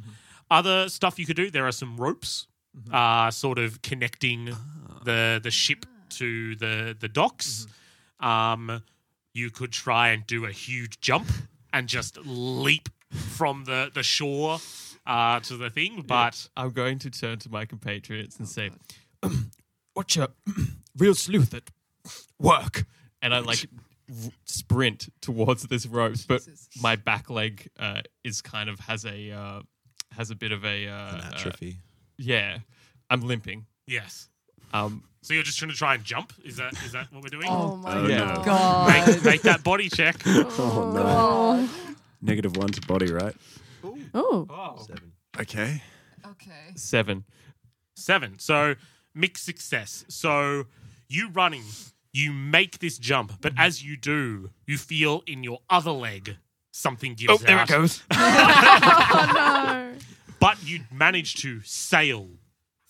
Other 0.50 0.88
stuff 0.88 1.18
you 1.18 1.26
could 1.26 1.36
do, 1.36 1.50
there 1.50 1.66
are 1.66 1.72
some 1.72 1.96
ropes, 1.96 2.46
uh, 2.92 3.30
sort 3.30 3.58
of 3.58 3.82
connecting 3.82 4.50
the 5.04 5.40
the 5.42 5.50
ship 5.50 5.86
to 6.10 6.56
the 6.56 6.96
the 6.98 7.08
docks. 7.08 7.66
Um, 8.20 8.82
you 9.32 9.50
could 9.50 9.72
try 9.72 10.08
and 10.08 10.26
do 10.26 10.44
a 10.44 10.50
huge 10.50 11.00
jump 11.00 11.28
and 11.72 11.88
just 11.88 12.18
leap 12.24 12.88
from 13.10 13.64
the 13.64 13.90
the 13.94 14.02
shore 14.02 14.58
uh, 15.06 15.40
to 15.40 15.56
the 15.56 15.70
thing, 15.70 16.04
but 16.06 16.48
I'm 16.56 16.70
going 16.70 16.98
to 17.00 17.10
turn 17.10 17.38
to 17.40 17.50
my 17.50 17.64
compatriots 17.64 18.38
and 18.38 18.48
say, 18.48 18.70
Watch 19.96 20.16
a 20.16 20.28
real 20.98 21.14
sleuth 21.14 21.54
at 21.54 21.70
work. 22.38 22.84
and 23.22 23.34
I 23.34 23.38
like 23.38 23.66
r- 24.10 24.30
sprint 24.44 25.08
towards 25.20 25.62
this 25.64 25.86
rope, 25.86 26.16
but 26.28 26.42
my 26.82 26.96
back 26.96 27.30
leg 27.30 27.68
uh, 27.78 28.02
is 28.24 28.42
kind 28.42 28.68
of 28.68 28.80
has 28.80 29.04
a 29.04 29.30
uh, 29.30 29.60
has 30.16 30.30
a 30.30 30.34
bit 30.34 30.52
of 30.52 30.64
a 30.64 30.88
uh, 30.88 31.14
An 31.14 31.20
uh, 31.20 31.30
atrophy. 31.34 31.78
yeah, 32.18 32.58
I'm 33.10 33.20
limping. 33.22 33.66
yes. 33.86 34.28
Um, 34.72 35.04
So 35.22 35.34
you're 35.34 35.44
just 35.44 35.58
trying 35.58 35.70
to 35.70 35.76
try 35.76 35.94
and 35.94 36.02
jump? 36.04 36.32
Is 36.44 36.56
that 36.56 36.72
is 36.84 36.92
that 36.92 37.12
what 37.12 37.22
we're 37.22 37.28
doing? 37.28 37.46
Oh 37.48 37.76
my 37.76 37.96
Oh, 37.96 38.06
no. 38.08 38.42
God. 38.44 39.06
Make, 39.08 39.24
make 39.24 39.42
that 39.42 39.62
body 39.62 39.88
check. 39.88 40.16
Oh, 40.26 40.90
no. 40.92 41.68
Negative 42.20 42.56
one 42.56 42.68
to 42.70 42.80
body, 42.80 43.12
right? 43.12 43.36
Oh, 44.14 44.78
Seven. 44.86 45.12
Okay. 45.38 45.82
Okay. 46.26 46.72
seven. 46.74 47.24
Seven. 47.96 48.38
So 48.38 48.74
mixed 49.14 49.44
success. 49.44 50.04
So 50.08 50.66
you 51.08 51.30
running, 51.30 51.64
you 52.12 52.32
make 52.32 52.78
this 52.78 52.98
jump, 52.98 53.40
but 53.40 53.52
as 53.56 53.82
you 53.84 53.96
do, 53.96 54.50
you 54.66 54.76
feel 54.78 55.22
in 55.26 55.42
your 55.44 55.60
other 55.70 55.90
leg 55.92 56.36
something 56.72 57.14
gives 57.14 57.30
Oh, 57.30 57.34
out. 57.34 57.40
there 57.46 57.62
it 57.62 57.68
goes. 57.68 58.02
But 60.40 60.62
you 60.62 60.80
manage 60.92 61.36
to 61.36 61.60
sail 61.62 62.28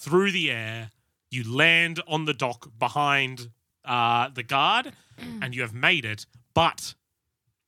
through 0.00 0.32
the 0.32 0.50
air. 0.50 0.90
You 1.30 1.44
land 1.56 2.00
on 2.08 2.24
the 2.24 2.34
dock 2.34 2.68
behind 2.80 3.50
uh, 3.84 4.28
the 4.34 4.42
guard, 4.42 4.92
and 5.40 5.54
you 5.54 5.62
have 5.62 5.72
made 5.72 6.04
it. 6.04 6.26
But 6.52 6.94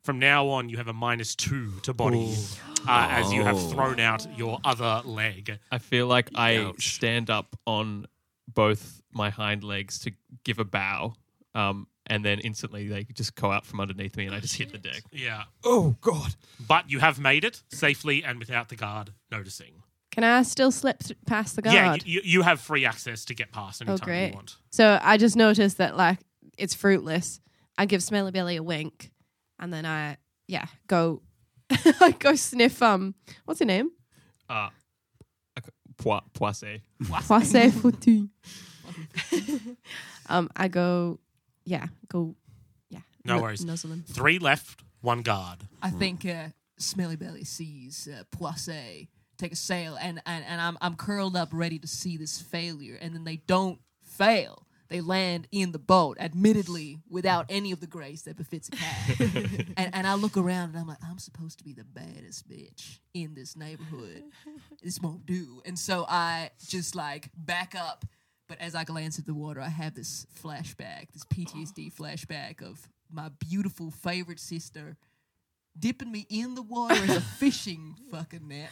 from 0.02 0.18
now 0.18 0.48
on, 0.48 0.68
you 0.68 0.76
have 0.78 0.88
a 0.88 0.92
minus 0.92 1.36
two 1.36 1.70
to 1.82 1.94
body 1.94 2.34
uh, 2.88 3.06
as 3.10 3.32
you 3.32 3.44
have 3.44 3.56
Oh. 3.56 3.68
thrown 3.70 4.00
out 4.00 4.26
your 4.36 4.58
other 4.64 5.02
leg. 5.04 5.56
I 5.70 5.78
feel 5.78 6.08
like 6.08 6.30
I 6.34 6.56
Ouch. 6.56 6.94
stand 6.96 7.30
up 7.30 7.54
on 7.64 8.06
both 8.48 9.00
my 9.12 9.30
hind 9.30 9.64
legs 9.64 9.98
to 10.00 10.12
give 10.44 10.58
a 10.58 10.64
bow, 10.64 11.14
um, 11.54 11.86
and 12.06 12.24
then 12.24 12.38
instantly 12.40 12.86
they 12.86 13.04
just 13.04 13.34
go 13.34 13.50
out 13.50 13.66
from 13.66 13.80
underneath 13.80 14.16
me, 14.16 14.26
and 14.26 14.34
I 14.34 14.40
just 14.40 14.56
hit 14.56 14.70
the 14.72 14.78
deck. 14.78 15.02
Yeah. 15.12 15.44
Oh, 15.64 15.96
God. 16.00 16.34
But 16.66 16.90
you 16.90 17.00
have 17.00 17.18
made 17.18 17.44
it 17.44 17.62
safely 17.70 18.22
and 18.22 18.38
without 18.38 18.68
the 18.68 18.76
guard 18.76 19.12
noticing. 19.30 19.82
can 20.12 20.22
I 20.24 20.42
still 20.42 20.70
slip 20.70 21.00
th- 21.00 21.18
past 21.26 21.56
the 21.56 21.62
guard? 21.62 21.74
Yeah, 21.74 21.96
you, 22.04 22.20
you 22.24 22.42
have 22.42 22.60
free 22.60 22.84
access 22.86 23.24
to 23.26 23.34
get 23.34 23.52
past 23.52 23.82
anytime 23.82 24.06
great. 24.06 24.28
you 24.28 24.34
want. 24.34 24.56
So 24.70 24.98
I 25.02 25.16
just 25.16 25.36
noticed 25.36 25.78
that 25.78 25.96
like 25.96 26.18
it's 26.56 26.74
fruitless. 26.74 27.40
I 27.76 27.86
give 27.86 28.02
Smelly 28.02 28.30
Belly 28.30 28.56
a 28.56 28.62
wink, 28.62 29.10
and 29.58 29.72
then 29.72 29.84
I 29.84 30.16
yeah 30.46 30.66
go 30.86 31.20
I 32.00 32.12
go 32.18 32.34
sniff 32.36 32.80
um 32.82 33.14
what's 33.44 33.60
her 33.60 33.66
name? 33.66 33.90
Uh, 34.48 34.68
Poi- 35.98 36.20
Poisse. 36.34 36.80
Poisse 37.02 37.70
foutu. 37.72 38.28
um, 40.28 40.48
I 40.56 40.68
go 40.68 41.18
yeah 41.64 41.86
go 42.08 42.34
yeah 42.90 43.00
No 43.24 43.36
nu- 43.36 43.42
worries. 43.42 43.64
nuzzle 43.64 43.92
him. 43.92 44.04
Three 44.06 44.38
left, 44.38 44.82
one 45.00 45.22
guard. 45.22 45.58
I 45.82 45.90
think 45.90 46.24
uh, 46.24 46.48
Smelly 46.78 47.16
Belly 47.16 47.44
sees 47.44 48.08
uh, 48.12 48.24
Poisse 48.30 49.06
take 49.38 49.52
a 49.52 49.56
sail, 49.56 49.96
and, 50.00 50.22
and, 50.24 50.44
and 50.46 50.60
I'm, 50.62 50.78
I'm 50.80 50.96
curled 50.96 51.36
up 51.36 51.50
ready 51.52 51.78
to 51.80 51.86
see 51.86 52.16
this 52.16 52.40
failure, 52.40 52.96
and 53.00 53.14
then 53.14 53.24
they 53.24 53.36
don't 53.46 53.78
fail. 54.02 54.65
They 54.88 55.00
land 55.00 55.48
in 55.50 55.72
the 55.72 55.78
boat, 55.78 56.16
admittedly 56.20 56.98
without 57.08 57.46
any 57.48 57.72
of 57.72 57.80
the 57.80 57.86
grace 57.86 58.22
that 58.22 58.36
befits 58.36 58.68
a 58.68 58.72
cat. 58.72 59.20
and, 59.76 59.94
and 59.94 60.06
I 60.06 60.14
look 60.14 60.36
around 60.36 60.70
and 60.70 60.78
I'm 60.78 60.86
like, 60.86 61.02
I'm 61.04 61.18
supposed 61.18 61.58
to 61.58 61.64
be 61.64 61.72
the 61.72 61.84
baddest 61.84 62.48
bitch 62.48 62.98
in 63.14 63.34
this 63.34 63.56
neighborhood. 63.56 64.22
This 64.82 65.00
won't 65.00 65.26
do. 65.26 65.62
And 65.64 65.78
so 65.78 66.06
I 66.08 66.50
just 66.66 66.94
like 66.94 67.30
back 67.36 67.74
up. 67.74 68.04
But 68.48 68.60
as 68.60 68.76
I 68.76 68.84
glance 68.84 69.18
at 69.18 69.26
the 69.26 69.34
water, 69.34 69.60
I 69.60 69.68
have 69.68 69.94
this 69.94 70.24
flashback, 70.40 71.10
this 71.12 71.24
PTSD 71.24 71.92
flashback 71.92 72.62
of 72.62 72.80
my 73.10 73.30
beautiful 73.40 73.90
favorite 73.90 74.38
sister 74.38 74.96
dipping 75.78 76.10
me 76.10 76.26
in 76.30 76.54
the 76.54 76.62
water 76.62 76.94
as 76.94 77.16
a 77.16 77.20
fishing 77.38 77.96
fucking 78.10 78.46
net. 78.46 78.70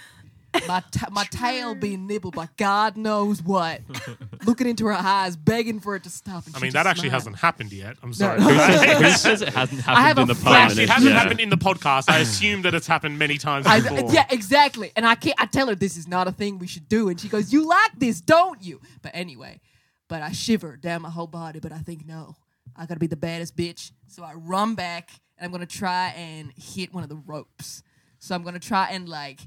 My, 0.69 0.83
ta- 0.93 1.09
my 1.11 1.25
tail 1.31 1.75
being 1.75 2.07
nibbled 2.07 2.35
by 2.35 2.49
God 2.57 2.97
knows 2.97 3.43
what. 3.43 3.81
Looking 4.47 4.67
into 4.69 4.87
her 4.87 4.93
eyes, 4.93 5.37
begging 5.37 5.81
for 5.81 5.97
it 5.97 6.05
to 6.05 6.11
stop. 6.11 6.47
And 6.47 6.57
I 6.57 6.61
mean, 6.61 6.73
that 6.73 6.87
actually 6.87 7.09
smiled. 7.09 7.13
hasn't 7.23 7.37
happened 7.37 7.73
yet. 7.73 7.97
I'm 8.03 8.13
sorry. 8.13 8.41
Who 8.41 8.51
says, 8.55 8.99
who 9.03 9.11
says 9.11 9.43
it 9.43 9.49
hasn't 9.49 9.89
I 9.89 10.01
have 10.03 10.17
happened 10.17 10.19
in 10.19 10.31
a 10.31 10.35
the 10.35 10.41
flash- 10.41 10.69
past? 10.69 10.79
it 10.79 10.89
hasn't 10.89 11.13
Yeah. 11.13 11.19
happened 11.21 11.41
in 11.41 11.49
the 11.51 11.57
podcast. 11.57 12.09
I 12.09 12.19
assume 12.19 12.63
that 12.63 12.75
it's 12.75 12.87
happened 12.87 13.19
many 13.19 13.39
times 13.39 13.67
I, 13.67 13.81
before. 13.81 14.13
yeah, 14.13 14.27
exactly. 14.31 14.93
And 14.97 15.07
I 15.07 15.15
can't. 15.15 15.35
I 15.41 15.47
tell 15.47 15.67
her 15.69 15.75
this 15.75 15.97
is 15.97 16.07
not 16.09 16.29
a 16.29 16.33
thing 16.33 16.59
we 16.59 16.67
should 16.67 16.89
do, 16.89 17.09
and 17.09 17.19
she 17.21 17.29
goes, 17.29 17.53
"You 17.53 17.67
like 17.67 17.99
this, 17.99 18.21
don't 18.21 18.63
you?" 18.63 18.81
But 19.03 19.13
anyway, 19.15 19.61
but 20.09 20.23
I 20.23 20.33
shiver 20.33 20.77
down 20.77 21.03
my 21.03 21.11
whole 21.11 21.27
body. 21.27 21.59
But 21.61 21.73
I 21.73 21.79
think 21.79 22.07
no, 22.07 22.37
I 22.77 22.87
gotta 22.87 23.01
be 23.01 23.07
the 23.07 23.17
baddest 23.17 23.57
bitch. 23.57 23.91
So 24.07 24.23
I 24.23 24.35
run 24.35 24.75
back, 24.75 25.11
and 25.39 25.47
I'm 25.47 25.53
gonna 25.53 25.67
try 25.67 26.09
and 26.17 26.53
hit 26.57 26.93
one 26.95 27.03
of 27.03 27.09
the 27.09 27.17
ropes. 27.17 27.83
So 28.19 28.35
I'm 28.35 28.43
gonna 28.43 28.59
try 28.61 28.89
and 28.91 29.09
like, 29.09 29.41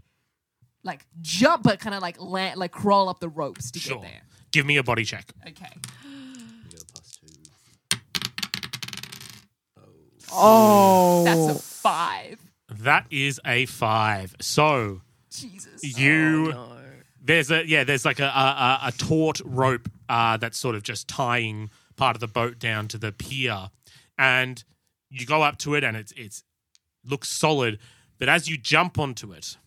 like 0.88 1.06
jump, 1.22 1.64
but 1.64 1.80
kind 1.80 1.94
of 1.96 2.02
like 2.02 2.20
land, 2.22 2.58
like 2.60 2.72
crawl 2.72 3.10
up 3.10 3.20
the 3.20 3.30
ropes 3.30 3.70
to 3.72 3.80
Sure. 3.80 3.98
get 3.98 4.04
there. 4.04 4.22
Give 4.52 4.66
me 4.66 4.78
a 4.78 4.84
body 4.84 5.04
check. 5.04 5.32
Okay. 5.48 5.68
Oh, 10.32 11.24
That's 11.24 11.48
a 11.48 11.62
five. 11.62 12.40
That 12.70 13.06
is 13.10 13.40
a 13.46 13.66
five. 13.66 14.36
So 14.42 15.02
Jesus. 15.32 15.98
you 15.98 16.54
there's 17.24 17.50
a 17.52 17.66
yeah 17.68 17.84
there's 17.84 18.06
like 18.06 18.20
a 18.20 18.26
a, 18.26 18.28
a, 18.28 18.80
a 18.88 18.92
taut 18.98 19.42
rope 19.46 19.90
uh, 20.10 20.38
that's 20.38 20.58
sort 20.58 20.76
of 20.76 20.84
just 20.84 21.08
tying 21.08 21.70
part 21.96 22.16
of 22.16 22.20
the 22.20 22.28
boat 22.28 22.60
down 22.60 22.88
to 22.90 22.98
the 22.98 23.12
pier, 23.12 23.70
and 24.18 24.64
you 25.10 25.26
go 25.26 25.44
up 25.44 25.58
to 25.60 25.76
it 25.76 25.84
and 25.84 25.96
it's 25.96 26.12
it's 26.18 26.44
looks 27.06 27.30
solid, 27.30 27.80
but 28.20 28.28
as 28.28 28.50
you 28.50 28.58
jump 28.58 29.00
onto 29.00 29.32
it, 29.32 29.58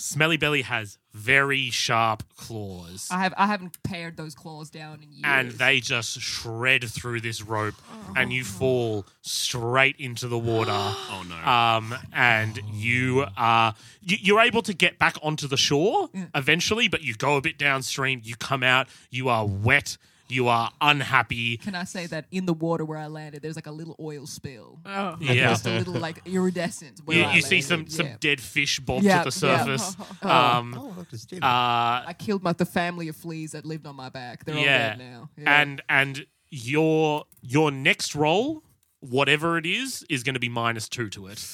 Smelly 0.00 0.36
Belly 0.36 0.62
has 0.62 0.98
very 1.12 1.70
sharp 1.70 2.22
claws. 2.36 3.08
I 3.10 3.18
have 3.18 3.34
I 3.36 3.46
haven't 3.46 3.82
pared 3.82 4.16
those 4.16 4.34
claws 4.34 4.70
down 4.70 5.02
in 5.02 5.10
years. 5.12 5.22
and 5.24 5.50
they 5.52 5.80
just 5.80 6.20
shred 6.20 6.84
through 6.84 7.20
this 7.20 7.42
rope, 7.42 7.74
and 8.16 8.32
you 8.32 8.44
fall 8.44 9.06
straight 9.22 9.96
into 9.98 10.28
the 10.28 10.38
water. 10.38 10.70
Oh 11.12 11.24
no. 11.28 11.34
Um, 11.36 11.94
and 12.12 12.60
you 12.72 13.26
are 13.36 13.74
you, 14.00 14.16
you're 14.20 14.40
able 14.40 14.62
to 14.62 14.72
get 14.72 14.98
back 14.98 15.16
onto 15.22 15.46
the 15.48 15.56
shore 15.56 16.08
eventually, 16.34 16.88
but 16.88 17.02
you 17.02 17.14
go 17.14 17.36
a 17.36 17.40
bit 17.40 17.58
downstream. 17.58 18.20
You 18.24 18.36
come 18.36 18.62
out. 18.62 18.88
You 19.10 19.28
are 19.28 19.44
wet. 19.46 19.96
You 20.30 20.48
are 20.48 20.70
unhappy. 20.80 21.56
Can 21.58 21.74
I 21.74 21.84
say 21.84 22.06
that 22.06 22.26
in 22.30 22.46
the 22.46 22.54
water 22.54 22.84
where 22.84 22.98
I 22.98 23.06
landed, 23.08 23.42
there's 23.42 23.56
like 23.56 23.66
a 23.66 23.72
little 23.72 23.96
oil 24.00 24.26
spill. 24.26 24.78
oh. 24.86 25.16
Yeah. 25.20 25.48
Just 25.50 25.66
a 25.66 25.70
little 25.78 25.94
like 25.94 26.20
iridescent. 26.26 27.00
Where 27.04 27.18
You, 27.18 27.24
I 27.24 27.34
you 27.34 27.42
see 27.42 27.60
some 27.60 27.80
landed, 27.80 27.92
some 27.92 28.06
yeah. 28.06 28.16
dead 28.20 28.40
fish 28.40 28.80
bob 28.80 29.02
Yeah, 29.02 29.22
to 29.24 29.30
the 29.30 29.46
yeah. 29.46 29.64
surface. 29.64 29.96
Um, 30.22 30.74
Oh, 30.78 30.94
look, 30.96 31.08
it's 31.12 31.24
dinner. 31.26 31.44
uh, 31.46 32.04
I 32.06 32.14
killed 32.18 32.42
my 32.42 32.52
the 32.52 32.66
family 32.66 33.08
of 33.08 33.16
fleas 33.16 33.52
that 33.52 33.64
lived 33.64 33.86
on 33.86 33.96
my 33.96 34.08
back. 34.10 34.44
They're 34.44 34.56
all 34.56 34.62
dead 34.64 34.98
now. 34.98 35.30
Yeah. 35.36 35.60
and 35.62 35.82
and 35.88 36.26
your 36.50 37.24
your 37.42 37.70
next 37.70 38.14
roll, 38.14 38.62
whatever 39.00 39.56
it 39.56 39.66
is, 39.66 40.04
is 40.08 40.22
going 40.22 40.34
to 40.34 40.40
be 40.40 40.48
minus 40.48 40.88
two 40.88 41.08
to 41.10 41.26
it 41.26 41.44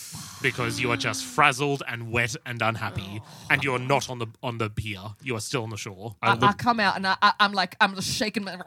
because 0.43 0.81
you 0.81 0.91
are 0.91 0.97
just 0.97 1.25
frazzled 1.25 1.83
and 1.89 2.11
wet 2.11 2.35
and 2.45 2.61
unhappy, 2.61 3.23
and 3.51 3.63
you're 3.63 3.79
not 3.79 4.11
on 4.11 4.19
the 4.19 4.27
on 4.43 4.59
the 4.59 4.69
pier. 4.69 5.01
You 5.23 5.37
are 5.37 5.41
still 5.41 5.63
on 5.63 5.71
the 5.71 5.77
shore. 5.77 6.17
I, 6.23 6.37
I 6.41 6.53
come 6.53 6.81
out 6.81 6.97
and 6.97 7.07
I, 7.07 7.17
I, 7.23 7.33
I'm 7.41 7.53
like 7.53 7.77
I'm 7.81 7.95
just 7.95 8.11
shaking, 8.11 8.45
my, 8.45 8.59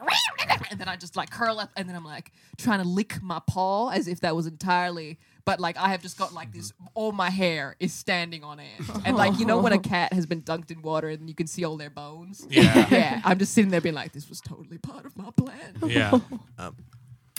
and 0.70 0.80
then 0.80 0.88
I 0.88 0.96
just 0.96 1.16
like 1.16 1.30
curl 1.30 1.58
up, 1.60 1.70
and 1.76 1.88
then 1.88 1.96
I'm 1.96 2.04
like 2.04 2.32
trying 2.56 2.82
to 2.82 2.88
lick 2.88 3.22
my 3.22 3.40
paw 3.46 3.90
as 3.90 4.08
if 4.08 4.20
that 4.20 4.34
was 4.34 4.46
entirely. 4.46 5.18
But 5.44 5.58
like 5.58 5.76
I 5.76 5.88
have 5.88 6.02
just 6.02 6.18
got 6.18 6.32
like 6.32 6.52
this, 6.52 6.72
all 6.94 7.12
my 7.12 7.30
hair 7.30 7.76
is 7.80 7.92
standing 7.92 8.44
on 8.44 8.60
end, 8.60 8.90
and 9.04 9.16
like 9.16 9.38
you 9.38 9.46
know 9.46 9.58
when 9.58 9.72
a 9.72 9.78
cat 9.78 10.12
has 10.12 10.26
been 10.26 10.42
dunked 10.42 10.70
in 10.70 10.82
water 10.82 11.08
and 11.08 11.28
you 11.28 11.34
can 11.34 11.46
see 11.46 11.64
all 11.64 11.76
their 11.76 11.90
bones. 11.90 12.46
Yeah. 12.48 12.86
yeah. 12.90 13.20
I'm 13.24 13.38
just 13.38 13.54
sitting 13.54 13.70
there 13.70 13.80
being 13.80 13.94
like, 13.94 14.12
this 14.12 14.28
was 14.28 14.40
totally 14.40 14.78
part 14.78 15.06
of 15.06 15.16
my 15.16 15.30
plan. 15.30 15.76
Yeah. 15.86 16.18
Um, 16.58 16.76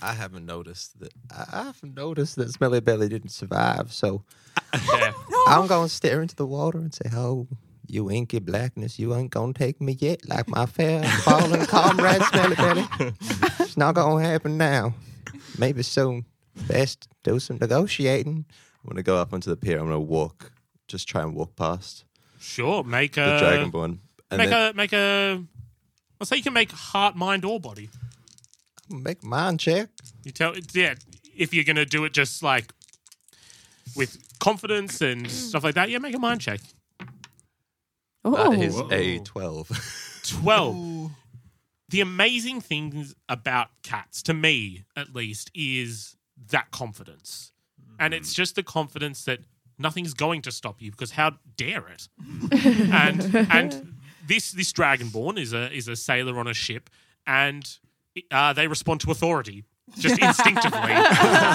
I 0.02 0.14
haven't 0.14 0.46
noticed 0.46 1.00
that. 1.00 1.14
I 1.32 1.64
haven't 1.64 1.96
noticed 1.96 2.36
that 2.38 2.52
Smelly 2.52 2.80
Belly 2.80 3.08
didn't 3.10 3.30
survive. 3.32 3.92
So 3.94 4.24
Yeah. 4.74 5.14
I'm 5.48 5.68
gonna 5.68 5.90
stare 5.90 6.22
into 6.22 6.36
the 6.36 6.46
water 6.46 6.78
and 6.80 6.94
say, 6.94 7.10
"Oh, 7.14 7.48
you 7.88 8.10
inky 8.10 8.40
blackness, 8.40 8.98
you 9.00 9.14
ain't 9.16 9.32
gonna 9.32 9.54
take 9.54 9.82
me 9.82 9.94
yet, 10.00 10.28
like 10.28 10.48
my 10.48 10.66
fair 10.66 11.04
fallen 11.04 11.66
comrade 11.66 12.22
Smelly 12.24 12.56
Belly. 12.56 12.86
It's 13.60 13.78
not 13.78 13.96
gonna 13.96 14.24
happen 14.26 14.58
now. 14.58 14.94
Maybe 15.58 15.84
soon. 15.84 16.26
Best 16.68 17.08
do 17.24 17.40
some 17.40 17.58
negotiating. 17.60 18.46
I'm 18.84 18.90
gonna 18.90 19.04
go 19.04 19.18
up 19.18 19.34
onto 19.34 19.50
the 19.50 19.58
pier. 19.58 19.80
I'm 19.80 19.86
gonna 19.86 20.00
walk, 20.00 20.52
just 20.88 21.08
try 21.08 21.22
and 21.22 21.36
walk 21.36 21.56
past 21.56 22.06
Sure, 22.40 22.84
make 22.84 23.14
the 23.14 23.38
a 23.38 23.40
dragonborn. 23.40 24.00
And 24.32 24.38
make 24.38 24.50
then 24.50 24.72
a 24.72 24.74
make 24.74 24.94
a. 24.94 25.44
I'll 26.20 26.26
say 26.26 26.38
you 26.38 26.44
can 26.44 26.54
make 26.54 26.72
heart, 26.72 27.16
mind, 27.16 27.46
or 27.46 27.60
body. 27.60 27.90
Make 28.92 29.24
a 29.24 29.26
mind 29.26 29.60
check. 29.60 29.90
You 30.24 30.32
tell, 30.32 30.56
yeah, 30.74 30.96
if 31.36 31.54
you're 31.54 31.64
gonna 31.64 31.86
do 31.86 32.04
it 32.06 32.14
just 32.14 32.44
like 32.44 32.72
with 33.96 34.18
confidence 34.40 35.02
and 35.02 35.30
stuff 35.30 35.64
like 35.64 35.76
that, 35.76 35.90
yeah, 35.90 35.98
make 35.98 36.16
a 36.16 36.20
mind 36.20 36.42
check. 36.42 36.60
That 38.24 38.54
is 38.54 38.80
Oh. 38.80 38.90
a 38.92 39.20
twelve. 39.20 39.70
12. 40.24 41.12
The 41.90 42.02
amazing 42.02 42.62
things 42.62 43.16
about 43.28 43.70
cats, 43.84 44.22
to 44.24 44.34
me 44.34 44.86
at 44.96 45.14
least, 45.14 45.52
is 45.54 46.16
that 46.50 46.72
confidence. 46.72 47.52
And 48.00 48.14
it's 48.14 48.30
mm-hmm. 48.30 48.36
just 48.36 48.56
the 48.56 48.64
confidence 48.64 49.26
that 49.26 49.40
nothing's 49.78 50.14
going 50.14 50.42
to 50.44 50.52
stop 50.52 50.82
you 50.82 50.92
because 50.92 51.12
how 51.12 51.34
dare 51.58 51.88
it? 51.88 52.08
and 52.92 53.36
and 53.52 53.96
this 54.28 54.52
this 54.52 54.72
dragonborn 54.72 55.38
is 55.38 55.54
a 55.54 55.72
is 55.76 55.88
a 55.88 55.96
sailor 55.96 56.40
on 56.40 56.48
a 56.48 56.54
ship 56.54 56.90
and 57.28 57.78
uh, 58.32 58.54
they 58.54 58.68
respond 58.68 59.02
to 59.02 59.12
authority 59.12 59.64
just 59.98 60.20
instinctively. 60.22 60.80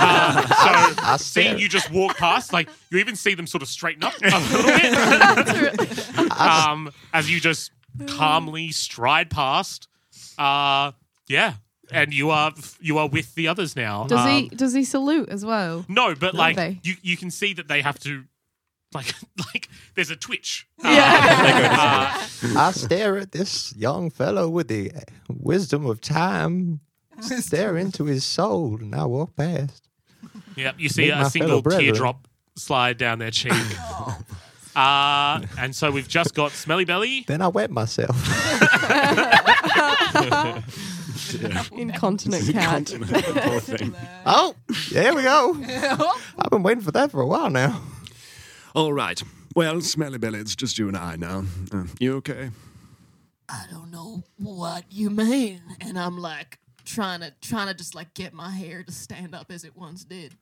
Uh, 0.09 0.43
so 0.43 1.03
I 1.03 1.17
seeing 1.19 1.47
stare. 1.49 1.59
you 1.59 1.69
just 1.69 1.91
walk 1.91 2.17
past, 2.19 2.53
like 2.53 2.69
you 2.91 2.99
even 2.99 3.17
see 3.17 3.35
them 3.35 3.47
sort 3.47 3.63
of 3.63 3.69
straighten 3.69 4.05
up 4.05 4.13
a 4.21 4.25
little 4.25 5.71
bit 6.17 6.33
um, 6.33 6.91
as 7.13 7.31
you 7.31 7.41
just 7.41 7.71
calmly 8.07 8.73
stride 8.73 9.31
past. 9.31 9.89
Uh, 10.39 10.93
yeah, 11.29 11.55
and 11.91 12.13
you 12.13 12.31
are 12.31 12.53
you 12.81 12.99
are 12.99 13.09
with 13.09 13.35
the 13.35 13.49
others 13.49 13.75
now. 13.77 14.05
Does 14.05 14.21
Um, 14.21 14.29
he 14.29 14.49
does 14.51 14.75
he 14.75 14.85
salute 14.85 15.29
as 15.29 15.45
well? 15.45 15.85
No, 15.89 16.15
but 16.15 16.35
like 16.35 16.57
they? 16.57 16.79
you 16.83 16.95
you 17.03 17.17
can 17.17 17.31
see 17.31 17.53
that 17.55 17.69
they 17.69 17.83
have 17.83 17.99
to. 18.01 18.25
Like, 18.95 19.15
like, 19.53 19.69
there's 19.95 20.11
a 20.11 20.17
twitch. 20.17 20.69
Uh, 20.85 22.27
I 22.57 22.71
stare 22.73 23.19
at 23.19 23.33
this 23.33 23.75
young 23.77 24.11
fellow 24.11 24.49
with 24.49 24.69
the 24.69 24.93
wisdom 25.29 25.85
of 25.87 26.01
time. 26.01 26.81
Stare 27.21 27.77
into 27.77 28.05
his 28.05 28.25
soul, 28.25 28.79
and 28.81 28.95
I 28.95 29.05
walk 29.07 29.35
past. 29.37 29.89
Yeah, 30.55 30.73
you 30.79 30.89
see 30.89 31.09
a 31.11 31.29
single 31.29 31.63
teardrop 31.63 32.29
slide 32.57 32.99
down 32.99 33.19
their 33.19 33.31
cheek. 33.31 33.53
uh, 34.77 35.41
and 35.59 35.75
so 35.75 35.91
we've 35.91 36.09
just 36.09 36.35
got 36.35 36.53
Smelly 36.53 36.85
Belly. 36.85 37.25
Then 37.27 37.43
I 37.43 37.49
wet 37.49 37.71
myself. 37.71 38.17
Incontinent 41.73 42.53
cat. 42.53 42.95
Poor 43.01 43.89
oh, 44.27 44.55
there 44.93 45.15
we 45.15 45.23
go. 45.23 45.57
I've 46.39 46.51
been 46.51 46.63
waiting 46.63 46.83
for 46.83 46.93
that 46.93 47.11
for 47.11 47.21
a 47.23 47.27
while 47.27 47.51
now. 47.51 47.81
All 48.77 48.93
right. 48.93 49.23
Well, 49.55 49.81
Smelly 49.81 50.19
Belly, 50.19 50.39
it's 50.39 50.55
just 50.55 50.79
you 50.79 50.87
and 50.87 50.99
I 50.99 51.17
now. 51.17 51.45
Uh, 51.73 51.85
you 51.99 52.15
okay? 52.17 52.51
I 53.49 53.65
don't 53.71 53.91
know 53.91 54.23
what 54.37 54.85
you 54.91 55.09
mean. 55.09 55.63
And 55.81 55.99
I'm 55.99 56.19
like 56.19 56.59
trying 56.85 57.21
to 57.21 57.33
trying 57.41 57.69
to 57.69 57.75
just 57.75 57.95
like 57.95 58.13
get 58.13 58.35
my 58.35 58.51
hair 58.51 58.83
to 58.83 58.93
stand 58.93 59.35
up 59.35 59.51
as 59.51 59.65
it 59.65 59.75
once 59.75 60.05
did. 60.05 60.35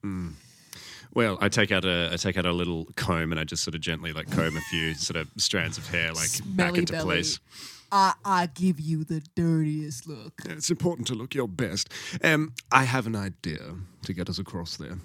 Well, 1.15 1.39
I 1.41 1.49
take 1.49 1.71
out 1.71 1.85
a 1.85 2.11
I 2.13 2.17
take 2.17 2.37
out 2.37 2.45
a 2.45 2.53
little 2.53 2.89
comb 2.97 3.31
and 3.31 3.41
I 3.41 3.45
just 3.45 3.63
sort 3.63 3.77
of 3.77 3.81
gently 3.81 4.13
like 4.13 4.29
comb 4.33 4.57
a 4.57 4.61
few 4.63 4.95
sort 4.95 5.17
of 5.17 5.29
strands 5.37 5.79
of 5.79 5.87
hair 5.87 6.13
like 6.13 6.31
back 6.57 6.77
into 6.77 6.93
belly. 6.93 7.05
place. 7.05 7.39
I 7.95 8.15
I 8.25 8.47
give 8.47 8.81
you 8.81 9.05
the 9.05 9.23
dirtiest 9.37 10.09
look. 10.09 10.33
It's 10.47 10.69
important 10.69 11.07
to 11.09 11.15
look 11.15 11.33
your 11.33 11.47
best. 11.47 11.89
Um, 12.25 12.53
I 12.73 12.83
have 12.83 13.07
an 13.07 13.15
idea 13.15 13.77
to 14.03 14.13
get 14.13 14.29
us 14.29 14.39
across 14.41 14.77
there. 14.77 14.99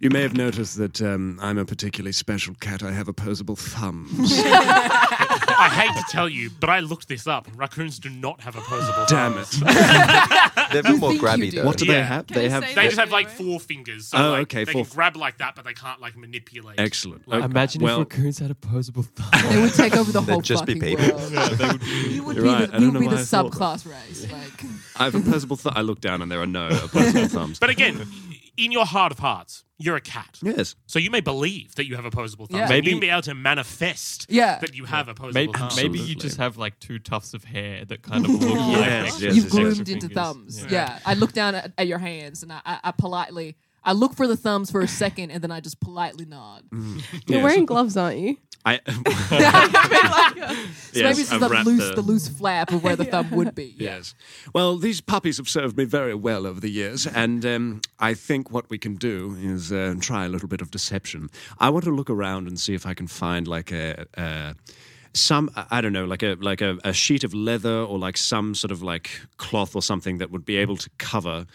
You 0.00 0.10
may 0.10 0.20
have 0.22 0.34
noticed 0.36 0.76
that 0.76 1.00
um, 1.00 1.38
I'm 1.42 1.56
a 1.56 1.64
particularly 1.64 2.12
special 2.12 2.54
cat. 2.60 2.82
I 2.82 2.92
have 2.92 3.08
opposable 3.08 3.56
thumbs. 3.56 4.32
I 4.44 5.68
hate 5.72 5.96
to 5.96 6.04
tell 6.12 6.28
you, 6.28 6.50
but 6.60 6.68
I 6.70 6.80
looked 6.80 7.08
this 7.08 7.26
up. 7.26 7.48
Raccoons 7.56 7.98
do 7.98 8.10
not 8.10 8.42
have 8.42 8.56
opposable 8.56 9.06
Damn 9.08 9.32
thumbs. 9.32 9.62
it! 9.62 9.62
They're 10.72 10.80
a 10.80 10.82
bit 10.84 10.98
more 10.98 11.12
grabby, 11.12 11.52
though. 11.54 11.64
What 11.64 11.78
do 11.78 11.84
they 11.86 11.94
Yeah. 11.94 12.02
have? 12.04 12.26
Can 12.26 12.36
They 12.36 12.44
you 12.44 12.50
have. 12.50 12.62
say 12.64 12.68
They 12.74 12.82
that? 12.82 12.88
just 12.88 12.98
have 12.98 13.10
like 13.10 13.28
four 13.28 13.58
fingers. 13.60 14.08
So 14.08 14.18
Oh, 14.18 14.30
like, 14.32 14.42
okay, 14.42 14.64
They 14.64 14.72
four 14.72 14.84
can 14.84 14.94
grab 14.94 15.16
like 15.16 15.38
that, 15.38 15.54
but 15.56 15.64
they 15.64 15.74
can't 15.74 16.00
like 16.00 16.16
manipulate. 16.16 16.78
Excellent. 16.78 17.26
Like, 17.28 17.44
Imagine 17.44 17.82
well, 17.82 18.02
if 18.02 18.08
raccoons 18.10 18.38
had 18.38 18.50
opposable 18.50 19.02
thumbs. 19.16 19.48
They 19.54 19.60
would 19.60 19.74
take 19.74 19.96
over 19.96 20.12
the 20.12 20.22
whole 20.32 20.40
just 20.40 20.66
be 20.66 20.74
fucking 20.78 20.96
people. 20.98 21.16
world. 21.18 21.82
You 22.10 22.24
would 22.24 22.36
You're 22.36 22.44
be 22.44 22.50
right. 22.50 22.70
the, 22.70 22.76
I 22.76 22.78
don't 22.78 22.80
we 22.80 22.86
would 22.86 22.94
know 22.94 23.00
be 23.00 23.06
why 23.08 23.14
I 23.14 23.24
thought 23.24 23.52
subclass 23.52 23.86
race. 23.90 24.30
Like 24.32 24.64
I 24.96 25.04
have 25.04 25.14
opposable. 25.14 25.56
Th- 25.56 25.74
I 25.76 25.80
look 25.82 26.00
down 26.00 26.22
and 26.22 26.30
there 26.30 26.40
are 26.40 26.46
no 26.46 26.68
opposable 26.68 27.28
thumbs. 27.28 27.58
But 27.58 27.70
again, 27.70 28.06
in 28.58 28.72
your 28.72 28.84
heart 28.84 29.12
of 29.12 29.18
hearts, 29.20 29.64
you're 29.78 29.96
a 29.96 30.00
cat. 30.00 30.38
yes, 30.42 30.74
So 30.86 30.98
you 30.98 31.10
may 31.10 31.20
believe 31.20 31.74
that 31.76 31.86
you 31.86 31.94
have 31.96 32.04
opposable 32.04 32.46
thumbs. 32.46 32.60
Yeah. 32.62 32.68
Maybe- 32.68 32.90
You 32.90 32.96
may 32.96 33.00
be 33.00 33.08
able 33.10 33.22
to 33.22 33.34
manifest 33.34 34.26
Yeah. 34.28 34.58
that 34.58 34.74
you 34.74 34.84
have 34.86 35.08
opposable 35.08 35.34
Maybe, 35.34 35.52
thumbs. 35.52 35.76
maybe 35.76 35.98
you 36.00 36.14
just 36.16 36.36
have 36.38 36.56
like 36.56 36.78
two 36.80 36.98
tufts 36.98 37.32
of 37.34 37.44
hair 37.44 37.84
that 37.84 38.02
kind 38.02 38.24
of 38.26 38.30
look 38.32 38.40
like 38.42 38.50
Yes, 38.76 39.06
extra- 39.06 39.26
yes, 39.28 39.36
you've 39.36 39.44
yes, 39.44 39.52
groomed 39.52 39.88
into 39.88 40.08
fingers. 40.08 40.14
thumbs. 40.14 40.62
Yeah. 40.64 40.68
Yeah. 40.72 40.98
I 41.06 41.14
look 41.14 41.32
down 41.32 41.54
at, 41.54 41.72
at 41.78 41.86
your 41.86 41.98
hands 41.98 42.42
and 42.42 42.52
I, 42.52 42.60
I, 42.66 42.80
I 42.84 42.90
politely 42.90 43.56
I 43.84 43.92
look 43.92 44.14
for 44.14 44.26
the 44.26 44.36
thumbs 44.36 44.70
for 44.70 44.80
a 44.80 44.88
second 44.88 45.30
and 45.30 45.42
then 45.42 45.50
I 45.50 45.60
just 45.60 45.80
politely 45.80 46.24
nod. 46.26 46.64
You're 46.72 47.00
Yes. 47.26 47.42
wearing 47.44 47.66
gloves, 47.66 47.96
aren't 47.96 48.18
you? 48.18 48.36
I. 48.66 48.80
So 50.92 51.02
maybe 51.04 51.20
it's 51.20 51.30
the 51.30 51.48
loose 51.64 51.88
the- 51.90 51.94
the 51.96 52.02
loose 52.02 52.28
flap 52.28 52.72
of 52.72 52.82
where 52.82 52.96
the 52.96 53.04
thumb 53.12 53.30
would 53.30 53.54
be. 53.54 53.74
Yeah. 53.78 53.96
Yes. 53.96 54.14
Well, 54.54 54.76
these 54.78 55.00
puppies 55.00 55.36
have 55.36 55.48
served 55.48 55.76
me 55.76 55.84
very 55.84 56.14
well 56.14 56.46
over 56.46 56.60
the 56.60 56.70
years, 56.70 57.06
and 57.06 57.44
um, 57.46 57.80
I 57.98 58.14
think 58.14 58.50
what 58.50 58.68
we 58.70 58.78
can 58.78 58.96
do 58.96 59.36
is 59.40 59.70
uh, 59.72 59.94
try 60.00 60.24
a 60.24 60.28
little 60.28 60.48
bit 60.48 60.60
of 60.60 60.70
deception. 60.70 61.28
I 61.58 61.70
want 61.70 61.84
to 61.84 61.90
look 61.90 62.10
around 62.10 62.48
and 62.48 62.58
see 62.58 62.74
if 62.74 62.84
I 62.86 62.94
can 62.94 63.06
find 63.06 63.46
like 63.46 63.70
a. 63.72 64.06
a 64.16 64.54
some 65.14 65.50
I 65.70 65.80
don't 65.80 65.92
know, 65.94 66.04
like 66.04 66.22
a 66.22 66.36
like 66.40 66.60
a, 66.60 66.78
a 66.84 66.92
sheet 66.92 67.24
of 67.24 67.32
leather 67.34 67.80
or 67.82 67.98
like 67.98 68.16
some 68.16 68.54
sort 68.54 68.70
of 68.70 68.82
like 68.82 69.10
cloth 69.36 69.74
or 69.74 69.82
something 69.82 70.18
that 70.18 70.30
would 70.30 70.44
be 70.44 70.56
able 70.56 70.76
to 70.76 70.90
cover 70.98 71.46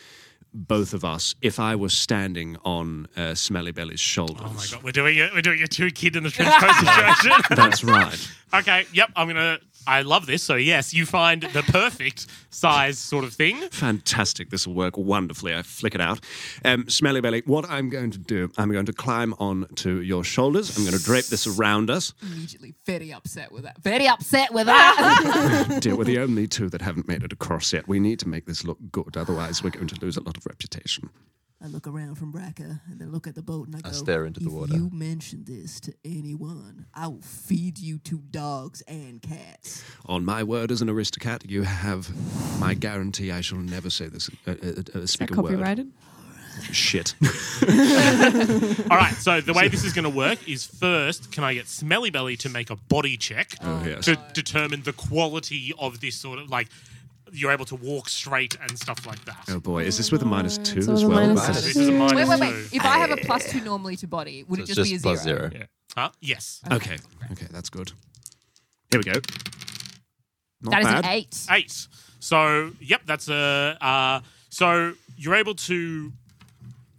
both 0.53 0.93
of 0.93 1.03
us 1.03 1.35
if 1.41 1.59
I 1.59 1.75
was 1.75 1.93
standing 1.93 2.57
on 2.63 3.07
uh, 3.17 3.33
Smelly 3.33 3.71
Belly's 3.71 3.99
shoulders. 3.99 4.45
Oh 4.45 4.53
my 4.53 4.65
god, 4.71 4.83
we're 4.83 4.91
doing 4.91 5.17
it. 5.17 5.33
We're 5.33 5.41
doing 5.41 5.61
a 5.61 5.67
two 5.67 5.89
kid 5.91 6.15
in 6.15 6.23
the 6.23 6.29
trench 6.29 6.53
coat 6.53 6.75
situation. 6.75 7.31
That's 7.55 7.83
right. 7.83 8.29
okay, 8.53 8.85
yep. 8.93 9.11
I'm 9.15 9.27
gonna. 9.27 9.59
I 9.87 10.01
love 10.01 10.25
this. 10.25 10.43
So 10.43 10.55
yes, 10.55 10.93
you 10.93 11.05
find 11.05 11.43
the 11.43 11.63
perfect 11.63 12.27
size 12.49 12.97
sort 12.97 13.23
of 13.23 13.33
thing. 13.33 13.57
Fantastic. 13.69 14.49
This 14.49 14.67
will 14.67 14.75
work 14.75 14.97
wonderfully. 14.97 15.53
I 15.53 15.61
flick 15.61 15.95
it 15.95 16.01
out. 16.01 16.19
Um, 16.63 16.89
Smelly 16.89 17.21
Belly, 17.21 17.43
what 17.45 17.69
I'm 17.69 17.89
going 17.89 18.11
to 18.11 18.17
do, 18.17 18.51
I'm 18.57 18.71
going 18.71 18.85
to 18.85 18.93
climb 18.93 19.33
on 19.39 19.67
to 19.75 20.01
your 20.01 20.23
shoulders. 20.23 20.77
I'm 20.77 20.83
going 20.83 20.97
to 20.97 21.03
drape 21.03 21.25
this 21.27 21.47
around 21.47 21.89
us. 21.89 22.13
Immediately 22.21 22.75
very 22.85 23.11
upset 23.13 23.51
with 23.51 23.63
that. 23.63 23.81
Very 23.81 24.07
upset 24.07 24.53
with 24.53 24.67
that. 24.67 25.77
Dear, 25.81 25.95
we're 25.95 26.03
the 26.03 26.19
only 26.19 26.47
two 26.47 26.69
that 26.69 26.81
haven't 26.81 27.07
made 27.07 27.23
it 27.23 27.33
across 27.33 27.73
yet. 27.73 27.87
We 27.87 27.99
need 27.99 28.19
to 28.19 28.27
make 28.27 28.45
this 28.45 28.63
look 28.63 28.77
good. 28.91 29.17
Otherwise, 29.17 29.63
we're 29.63 29.71
going 29.71 29.87
to 29.87 29.99
lose 30.01 30.17
a 30.17 30.21
lot 30.23 30.37
of 30.37 30.45
reputation. 30.45 31.09
I 31.63 31.67
look 31.67 31.87
around 31.87 32.15
from 32.15 32.33
Braca 32.33 32.81
and 32.89 32.99
then 32.99 33.11
look 33.13 33.25
at 33.25 33.35
the 33.35 33.41
boat 33.41 33.67
and 33.67 33.75
I 33.77 33.79
go, 33.79 33.91
stare 33.91 34.25
into 34.25 34.41
the 34.41 34.47
if 34.47 34.51
water. 34.53 34.73
you 34.75 34.89
mention 34.91 35.45
this 35.45 35.79
to 35.81 35.93
anyone, 36.03 36.87
I 36.93 37.07
will 37.07 37.21
feed 37.21 37.79
you 37.79 37.99
to 37.99 38.17
dogs 38.31 38.81
and 38.81 39.21
cats. 39.21 39.81
On 40.05 40.25
my 40.25 40.43
word 40.43 40.71
as 40.71 40.81
an 40.81 40.89
aristocrat, 40.89 41.49
you 41.49 41.61
have 41.63 42.09
my 42.59 42.73
guarantee 42.73 43.31
I 43.31 43.39
shall 43.41 43.59
never 43.59 43.89
say 43.89 44.07
this, 44.07 44.29
uh, 44.45 44.51
uh, 44.61 44.99
uh, 44.99 45.05
speak 45.05 45.31
a 45.31 45.41
word. 45.41 45.51
Copyrighted. 45.51 45.91
Shit. 46.71 47.15
All 47.23 48.97
right. 48.97 49.13
So 49.17 49.41
the 49.41 49.53
way 49.55 49.69
this 49.69 49.83
is 49.83 49.93
going 49.93 50.03
to 50.03 50.09
work 50.09 50.47
is 50.47 50.65
first, 50.65 51.31
can 51.31 51.43
I 51.43 51.53
get 51.55 51.67
Smelly 51.67 52.09
Belly 52.11 52.35
to 52.37 52.49
make 52.49 52.69
a 52.69 52.75
body 52.75 53.17
check 53.17 53.55
Oh, 53.61 53.83
yes. 53.85 54.05
to 54.05 54.19
determine 54.33 54.83
the 54.83 54.93
quality 54.93 55.73
of 55.79 55.99
this 55.99 56.15
sort 56.15 56.37
of 56.39 56.49
like 56.49 56.67
you're 57.35 57.51
able 57.51 57.65
to 57.65 57.75
walk 57.75 58.07
straight 58.09 58.55
and 58.61 58.77
stuff 58.77 59.05
like 59.07 59.23
that. 59.25 59.45
Oh 59.49 59.59
boy, 59.59 59.83
is 59.83 59.97
this 59.97 60.11
with 60.11 60.21
a 60.21 60.25
minus 60.25 60.57
two 60.59 60.81
So 60.83 60.93
as 60.93 61.03
well? 61.03 61.27
two. 61.29 61.35
this 61.53 61.75
is 61.75 61.87
a 61.89 61.91
minus 61.91 62.29
wait, 62.29 62.39
wait, 62.39 62.53
wait. 62.53 62.73
If 62.73 62.85
I 62.85 62.97
have 62.99 63.11
a 63.11 63.17
plus 63.17 63.49
two 63.51 63.59
normally 63.61 63.95
to 63.97 64.07
body, 64.07 64.43
would 64.43 64.59
So 64.59 64.63
it 64.63 64.69
it's 64.69 64.75
just, 64.75 64.89
be 64.89 64.95
a 64.95 64.99
zero? 64.99 65.13
plus 65.15 65.23
zero. 65.23 65.49
Yeah. 65.53 65.65
Huh? 65.97 66.09
Yes. 66.21 66.61
Okay, 66.71 66.97
okay, 67.31 67.47
that's 67.51 67.69
good. 67.69 67.91
Here 68.91 68.99
we 68.99 69.03
go. 69.11 69.19
Not 70.61 70.71
That 70.71 70.81
is 70.81 70.87
bad. 70.87 71.05
an 71.05 71.11
eight. 71.11 71.37
Eight. 71.51 71.87
So, 72.19 72.71
yep, 72.79 73.01
that's 73.05 73.27
a. 73.29 73.77
Uh, 73.81 74.21
so 74.49 74.93
you're 75.17 75.35
able 75.35 75.55
to 75.55 76.13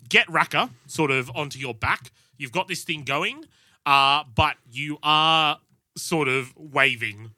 get 0.08 0.28
Raka 0.28 0.68
sort 0.86 1.10
of 1.10 1.30
onto 1.34 1.58
your 1.58 1.72
back. 1.74 2.10
You've 2.36 2.52
got 2.52 2.68
this 2.68 2.84
thing 2.84 3.04
going, 3.04 3.44
uh, 3.86 4.24
but 4.34 4.56
you 4.70 4.98
are 5.02 5.58
sort 5.96 6.28
of 6.28 6.52
waving 6.56 7.30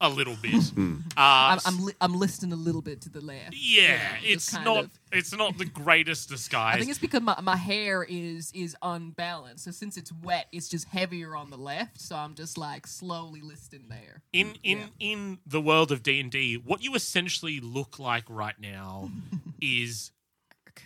a 0.00 0.08
little 0.08 0.36
bit. 0.40 0.54
Hmm. 0.74 0.96
Uh, 1.16 1.56
I'm 1.56 1.58
I'm, 1.66 1.84
li- 1.84 1.94
I'm 2.00 2.14
listening 2.14 2.52
a 2.52 2.56
little 2.56 2.82
bit 2.82 3.00
to 3.02 3.08
the 3.08 3.20
left. 3.20 3.54
yeah, 3.54 3.82
you 3.92 3.96
know, 3.96 4.14
just 4.20 4.26
it's 4.32 4.50
kind 4.52 4.64
not 4.64 4.84
of- 4.84 4.90
it's 5.12 5.32
not 5.36 5.58
the 5.58 5.64
greatest 5.64 6.28
disguise. 6.28 6.74
I 6.74 6.78
think 6.78 6.90
it's 6.90 6.98
because 6.98 7.22
my, 7.22 7.40
my 7.40 7.56
hair 7.56 8.02
is 8.02 8.50
is 8.54 8.76
unbalanced. 8.82 9.64
So 9.64 9.70
since 9.70 9.96
it's 9.96 10.10
wet, 10.22 10.46
it's 10.52 10.68
just 10.68 10.88
heavier 10.88 11.36
on 11.36 11.50
the 11.50 11.56
left. 11.56 12.00
So 12.00 12.16
I'm 12.16 12.34
just 12.34 12.58
like 12.58 12.86
slowly 12.86 13.40
listing 13.40 13.84
there. 13.88 14.22
in 14.32 14.54
in 14.64 14.90
in 14.98 15.38
the 15.46 15.60
world 15.60 15.92
of 15.92 16.02
D 16.02 16.18
and 16.20 16.30
D, 16.30 16.56
what 16.56 16.82
you 16.82 16.94
essentially 16.94 17.60
look 17.60 17.98
like 17.98 18.24
right 18.28 18.58
now 18.60 19.10
is 19.60 20.10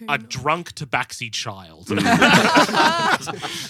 a 0.09 0.19
drunk 0.19 0.75
tabaxi 0.75 1.33
child. 1.33 1.89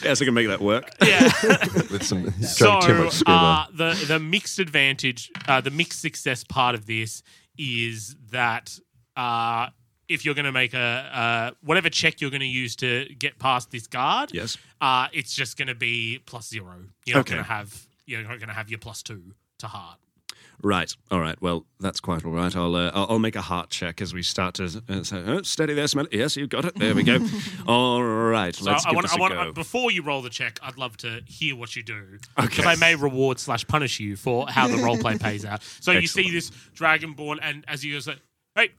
Yes, 0.03 0.21
I 0.21 0.25
can 0.25 0.35
make 0.35 0.49
that 0.49 0.61
work. 0.61 0.91
yeah. 1.03 1.25
with 1.91 2.03
some 2.05 2.31
so 2.43 2.81
drunk 2.81 3.13
too 3.13 3.23
uh, 3.27 3.67
the 3.73 4.05
the 4.07 4.19
mixed 4.19 4.59
advantage, 4.59 5.31
uh, 5.47 5.61
the 5.61 5.71
mixed 5.71 6.01
success 6.01 6.45
part 6.45 6.75
of 6.75 6.87
this 6.87 7.23
is 7.57 8.15
that 8.31 8.79
uh, 9.17 9.69
if 10.09 10.25
you're 10.25 10.35
going 10.35 10.45
to 10.45 10.53
make 10.53 10.75
a 10.75 10.79
uh, 10.79 11.51
whatever 11.63 11.89
check 11.91 12.21
you're 12.21 12.31
going 12.31 12.41
to 12.41 12.47
use 12.47 12.77
to 12.77 13.07
get 13.19 13.39
past 13.39 13.71
this 13.71 13.87
guard, 13.87 14.31
Yes. 14.33 14.57
uh, 14.81 15.09
it's 15.13 15.35
just 15.35 15.57
going 15.57 15.69
to 15.69 15.75
be 15.75 16.21
plus 16.27 16.49
zero. 16.49 16.75
You're 17.05 17.17
not 17.17 17.21
Okay. 17.21 17.35
going 17.35 17.45
to 17.45 17.51
have 17.51 17.87
you're 18.07 18.23
not 18.23 18.39
going 18.39 18.49
to 18.49 18.55
have 18.55 18.71
your 18.71 18.79
plus 18.79 19.03
two 19.03 19.35
to 19.59 19.67
heart. 19.67 19.99
Right. 20.63 20.93
All 21.11 21.21
right. 21.21 21.41
Well, 21.41 21.65
that's 21.79 22.01
quite 22.01 22.25
all 22.25 22.33
right. 22.33 22.55
I'll 22.57 22.75
uh, 22.75 22.91
I'll 22.93 23.07
I'll 23.11 23.19
make 23.19 23.37
a 23.37 23.41
heart 23.43 23.71
check 23.71 24.01
as 24.03 24.13
we 24.13 24.23
start 24.23 24.55
to 24.55 24.65
uh, 24.89 25.03
say, 25.05 25.23
oh, 25.25 25.43
steady 25.43 25.75
there, 25.75 25.87
smell. 25.87 26.07
Yes, 26.11 26.37
you 26.37 26.47
got 26.49 26.65
it. 26.65 26.75
There 26.77 26.95
we 26.95 27.05
go. 27.05 27.19
all 27.69 28.03
right. 28.03 28.55
So 28.55 28.65
Let's 28.65 28.85
I 28.85 28.91
give 28.91 28.97
want, 28.97 29.05
this 29.05 29.13
I 29.13 29.17
a 29.17 29.21
want 29.21 29.35
go. 29.35 29.53
before 29.53 29.91
you 29.93 30.03
roll 30.03 30.21
the 30.21 30.31
check, 30.31 30.59
I'd 30.63 30.77
love 30.77 30.97
to 30.99 31.21
hear 31.27 31.55
what 31.55 31.77
you 31.77 31.83
do 31.85 32.19
Okay. 32.39 32.49
because 32.49 32.67
I 32.67 32.75
may 32.75 32.95
reward 32.97 33.39
slash 33.39 33.67
punish 33.69 34.01
you 34.01 34.17
for 34.17 34.49
how 34.49 34.67
the 34.67 34.79
role 34.83 34.99
play 34.99 35.17
pays 35.19 35.45
out. 35.45 35.63
So 35.81 35.93
you 35.93 36.07
see 36.09 36.23
Excellent. 36.23 36.33
this 36.35 36.51
dragonborn, 36.75 37.39
and 37.41 37.65
as 37.69 37.85
you 37.85 38.01
say, 38.01 38.17
"Hey, 38.57 38.71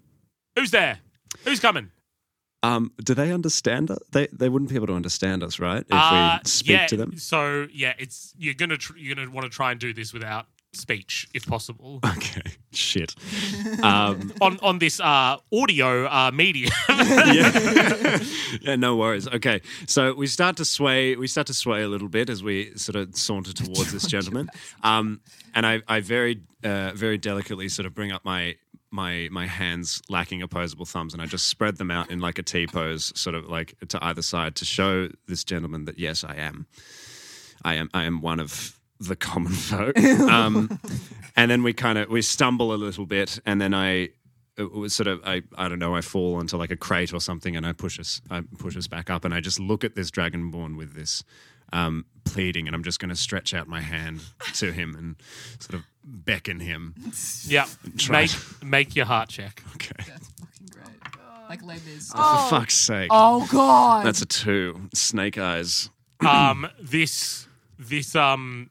who's 0.55 0.71
there? 0.71 0.99
Who's 1.45 1.59
coming?" 1.61 1.91
Um, 2.61 2.91
do 3.01 3.13
they 3.13 3.31
understand 3.31 3.89
us? 3.89 3.99
They 4.11 4.27
they 4.33 4.49
wouldn't 4.49 4.69
be 4.69 4.75
able 4.75 4.87
to 4.87 4.93
understand 4.95 5.43
us, 5.43 5.59
right? 5.59 5.79
If 5.81 5.85
Uh, 5.91 6.39
we 6.43 6.49
speak 6.49 6.69
yeah, 6.71 6.87
to 6.87 6.97
them. 6.97 7.17
So 7.17 7.67
yeah, 7.73 7.93
it's 7.97 8.33
you're 8.37 8.53
gonna 8.53 8.75
tr- 8.77 8.97
you're 8.97 9.15
gonna 9.15 9.31
want 9.31 9.45
to 9.45 9.49
try 9.55 9.71
and 9.71 9.79
do 9.79 9.93
this 9.93 10.11
without 10.11 10.47
speech 10.73 11.27
if 11.33 11.45
possible 11.45 11.99
Okay. 12.05 12.41
Shit. 12.71 13.15
Um, 13.81 14.31
on 14.41 14.59
on 14.61 14.79
this 14.79 14.99
uh, 14.99 15.37
audio 15.51 16.05
uh, 16.05 16.31
medium. 16.31 16.71
yeah. 16.89 18.19
yeah, 18.61 18.75
no 18.75 18.95
worries. 18.95 19.27
Okay, 19.27 19.61
so 19.87 20.13
we 20.13 20.27
start 20.27 20.57
to 20.57 20.65
sway. 20.65 21.15
We 21.15 21.27
start 21.27 21.47
to 21.47 21.53
sway 21.53 21.81
a 21.81 21.87
little 21.87 22.09
bit 22.09 22.29
as 22.29 22.43
we 22.43 22.71
sort 22.75 22.95
of 22.95 23.15
saunter 23.15 23.53
towards 23.53 23.91
this 23.91 24.05
gentleman. 24.05 24.49
Um, 24.83 25.21
and 25.55 25.65
I, 25.65 25.81
I 25.87 26.01
very, 26.01 26.41
uh, 26.63 26.91
very 26.93 27.17
delicately 27.17 27.69
sort 27.69 27.85
of 27.87 27.95
bring 27.95 28.11
up 28.11 28.23
my 28.23 28.55
my 28.91 29.29
my 29.31 29.47
hands 29.47 30.01
lacking 30.09 30.41
opposable 30.41 30.85
thumbs, 30.85 31.13
and 31.13 31.21
I 31.21 31.25
just 31.25 31.47
spread 31.47 31.77
them 31.77 31.89
out 31.89 32.11
in 32.11 32.19
like 32.19 32.37
a 32.37 32.43
T 32.43 32.67
pose, 32.67 33.11
sort 33.19 33.35
of 33.35 33.47
like 33.47 33.75
to 33.87 34.03
either 34.03 34.21
side, 34.21 34.55
to 34.57 34.65
show 34.65 35.09
this 35.27 35.43
gentleman 35.43 35.85
that 35.85 35.97
yes, 35.97 36.23
I 36.23 36.35
am, 36.35 36.67
I 37.63 37.75
am, 37.75 37.89
I 37.93 38.03
am 38.03 38.21
one 38.21 38.39
of 38.39 38.78
the 38.99 39.15
common 39.15 39.51
folk. 39.69 39.95
Um, 40.29 40.79
and 41.35 41.49
then 41.49 41.63
we 41.63 41.73
kind 41.73 41.97
of 41.97 42.09
we 42.09 42.21
stumble 42.21 42.73
a 42.73 42.75
little 42.77 43.05
bit, 43.05 43.39
and 43.45 43.61
then 43.61 43.73
I 43.73 44.09
it 44.57 44.71
was 44.73 44.93
sort 44.93 45.07
of 45.07 45.21
I 45.25 45.41
I 45.57 45.69
don't 45.69 45.79
know 45.79 45.95
I 45.95 46.01
fall 46.01 46.35
onto 46.35 46.57
like 46.57 46.69
a 46.71 46.75
crate 46.75 47.13
or 47.13 47.21
something 47.21 47.55
and 47.55 47.65
I 47.65 47.71
push 47.71 47.97
us 47.99 48.21
I 48.29 48.41
push 48.57 48.75
us 48.75 48.87
back 48.87 49.09
up 49.09 49.23
and 49.23 49.33
I 49.33 49.39
just 49.39 49.57
look 49.59 49.83
at 49.85 49.95
this 49.95 50.11
dragonborn 50.11 50.75
with 50.75 50.93
this 50.95 51.23
um, 51.71 52.05
pleading 52.25 52.67
and 52.67 52.75
I'm 52.75 52.83
just 52.83 52.99
going 52.99 53.09
to 53.09 53.15
stretch 53.15 53.53
out 53.53 53.67
my 53.67 53.79
hand 53.79 54.21
to 54.55 54.71
him 54.73 54.95
and 54.95 55.15
sort 55.59 55.75
of 55.75 55.85
beckon 56.03 56.59
him. 56.59 56.93
yeah, 57.45 57.67
Try 57.97 58.21
make 58.23 58.31
make 58.63 58.95
your 58.97 59.05
heart 59.05 59.29
check. 59.29 59.63
Okay. 59.75 59.91
That's 60.07 60.27
fucking 60.27 60.67
great. 60.71 61.49
Like 61.49 61.63
Les 61.63 61.79
Mis. 61.85 62.11
For 62.11 62.49
fuck's 62.49 62.75
sake. 62.75 63.07
Oh 63.11 63.47
god. 63.49 64.05
That's 64.05 64.21
a 64.21 64.25
two. 64.25 64.89
Snake 64.93 65.37
eyes. 65.37 65.89
um 66.19 66.67
this 66.81 67.47
this 67.77 68.13
um 68.15 68.69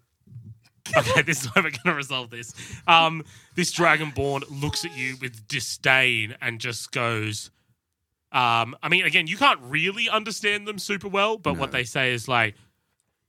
okay 0.96 1.22
this 1.22 1.42
is 1.44 1.50
how 1.54 1.62
we're 1.62 1.70
gonna 1.84 1.96
resolve 1.96 2.30
this 2.30 2.54
um 2.86 3.22
this 3.54 3.72
dragonborn 3.74 4.42
looks 4.50 4.84
at 4.84 4.96
you 4.96 5.16
with 5.20 5.46
disdain 5.48 6.34
and 6.40 6.60
just 6.60 6.92
goes 6.92 7.50
um 8.32 8.76
i 8.82 8.88
mean 8.88 9.04
again 9.04 9.26
you 9.26 9.36
can't 9.36 9.60
really 9.62 10.08
understand 10.08 10.66
them 10.66 10.78
super 10.78 11.08
well 11.08 11.36
but 11.38 11.56
what 11.56 11.72
they 11.72 11.84
say 11.84 12.12
is 12.12 12.28
like 12.28 12.54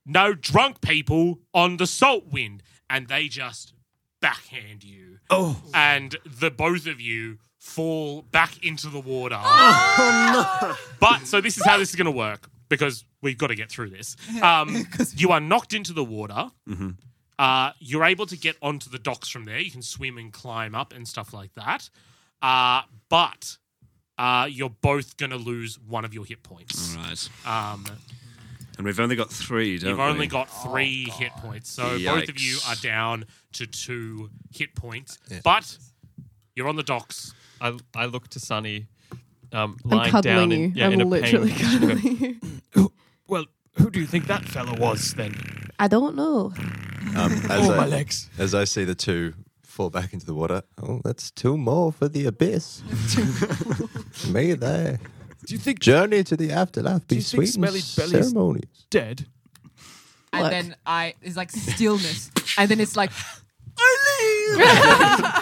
no 0.05 0.33
drunk 0.33 0.81
people 0.81 1.39
on 1.53 1.77
the 1.77 1.87
salt 1.87 2.25
wind 2.31 2.61
and 2.89 3.07
they 3.07 3.27
just 3.27 3.73
backhand 4.21 4.83
you 4.83 5.19
Oh. 5.29 5.61
and 5.73 6.15
the 6.25 6.49
both 6.51 6.87
of 6.87 6.99
you 6.99 7.37
fall 7.59 8.23
back 8.23 8.63
into 8.65 8.87
the 8.87 8.99
water. 8.99 9.37
But 10.99 11.25
so 11.25 11.39
this 11.41 11.57
is 11.57 11.65
how 11.65 11.77
this 11.77 11.89
is 11.89 11.95
going 11.95 12.05
to 12.05 12.11
work 12.11 12.49
because 12.69 13.03
we've 13.21 13.37
got 13.37 13.47
to 13.47 13.55
get 13.55 13.69
through 13.69 13.89
this. 13.91 14.15
Um, 14.41 14.87
you 15.15 15.31
are 15.31 15.39
knocked 15.39 15.73
into 15.73 15.93
the 15.93 16.03
water. 16.03 16.49
Uh, 17.39 17.71
you're 17.79 18.03
able 18.03 18.25
to 18.27 18.37
get 18.37 18.57
onto 18.61 18.89
the 18.89 18.99
docks 18.99 19.29
from 19.29 19.45
there. 19.45 19.57
You 19.59 19.71
can 19.71 19.81
swim 19.81 20.17
and 20.17 20.31
climb 20.31 20.75
up 20.75 20.93
and 20.93 21.07
stuff 21.07 21.33
like 21.33 21.53
that. 21.55 21.89
Uh, 22.41 22.81
but 23.09 23.57
uh, 24.17 24.45
you're 24.51 24.69
both 24.69 25.15
going 25.17 25.29
to 25.31 25.37
lose 25.37 25.79
one 25.79 26.03
of 26.05 26.13
your 26.13 26.25
hit 26.25 26.43
points. 26.43 26.95
All 26.97 27.01
right. 27.03 27.29
Um, 27.73 27.85
And 28.77 28.85
we've 28.85 28.99
only 28.99 29.15
got 29.15 29.29
three, 29.31 29.77
don't 29.79 29.89
You've 29.91 29.97
we? 29.97 30.03
only 30.03 30.27
got 30.27 30.49
three 30.63 31.05
hit 31.11 31.31
points, 31.33 31.69
so 31.71 31.97
both 32.03 32.27
of 32.29 32.39
you 32.39 32.57
are 32.67 32.75
down 32.75 33.25
to 33.53 33.65
two 33.65 34.29
hit 34.53 34.75
points. 34.75 35.17
But 35.43 35.77
you're 36.55 36.67
on 36.67 36.75
the 36.75 36.83
docks. 36.83 37.33
I, 37.61 37.77
I 37.95 38.05
look 38.05 38.27
to 38.29 38.39
Sunny, 38.39 38.87
um, 39.53 39.77
I'm 39.83 39.89
lying 39.89 40.11
down 40.11 40.23
cuddling 40.23 40.51
in, 40.51 40.59
you. 40.59 40.71
yeah, 40.75 40.85
I'm 40.87 40.93
in 40.93 41.01
a 41.01 41.05
literally 41.05 41.51
pain. 41.51 41.59
cuddling 41.79 42.39
you. 42.75 42.91
Well, 43.27 43.45
who 43.73 43.89
do 43.89 43.99
you 43.99 44.05
think 44.05 44.27
that 44.27 44.43
fella 44.45 44.73
was 44.79 45.13
then? 45.13 45.35
I 45.79 45.87
don't 45.87 46.15
know. 46.15 46.53
Um, 47.15 47.31
as, 47.49 47.67
Oh, 47.67 47.73
I, 47.73 47.77
my 47.77 47.85
legs. 47.85 48.29
as 48.37 48.53
I 48.55 48.63
see 48.65 48.83
the 48.83 48.95
two 48.95 49.33
fall 49.63 49.89
back 49.89 50.13
into 50.13 50.25
the 50.25 50.33
water, 50.33 50.61
oh, 50.81 51.01
that's 51.03 51.31
two 51.31 51.57
more 51.57 51.91
for 51.91 52.07
the 52.09 52.25
abyss. 52.25 52.81
May 54.29 54.53
their 54.53 54.99
Do 55.45 55.53
you 55.55 55.59
think 55.59 55.79
journey 55.79 56.23
to 56.23 56.35
the 56.35 56.51
afterlife 56.51 57.07
be 57.07 57.21
sweet 57.21 57.45
and 57.45 57.53
Smelly 57.53 57.81
Belly's- 57.95 58.27
ceremonious. 58.27 58.85
dead? 58.89 59.25
and 60.31 60.43
Look. 60.43 60.51
then 60.51 60.75
I 60.85 61.15
it's 61.23 61.35
like 61.35 61.49
stillness, 61.51 62.29
and 62.57 62.69
then 62.69 62.79
it's 62.79 62.95
like 62.95 63.09
Eileen 63.11 63.38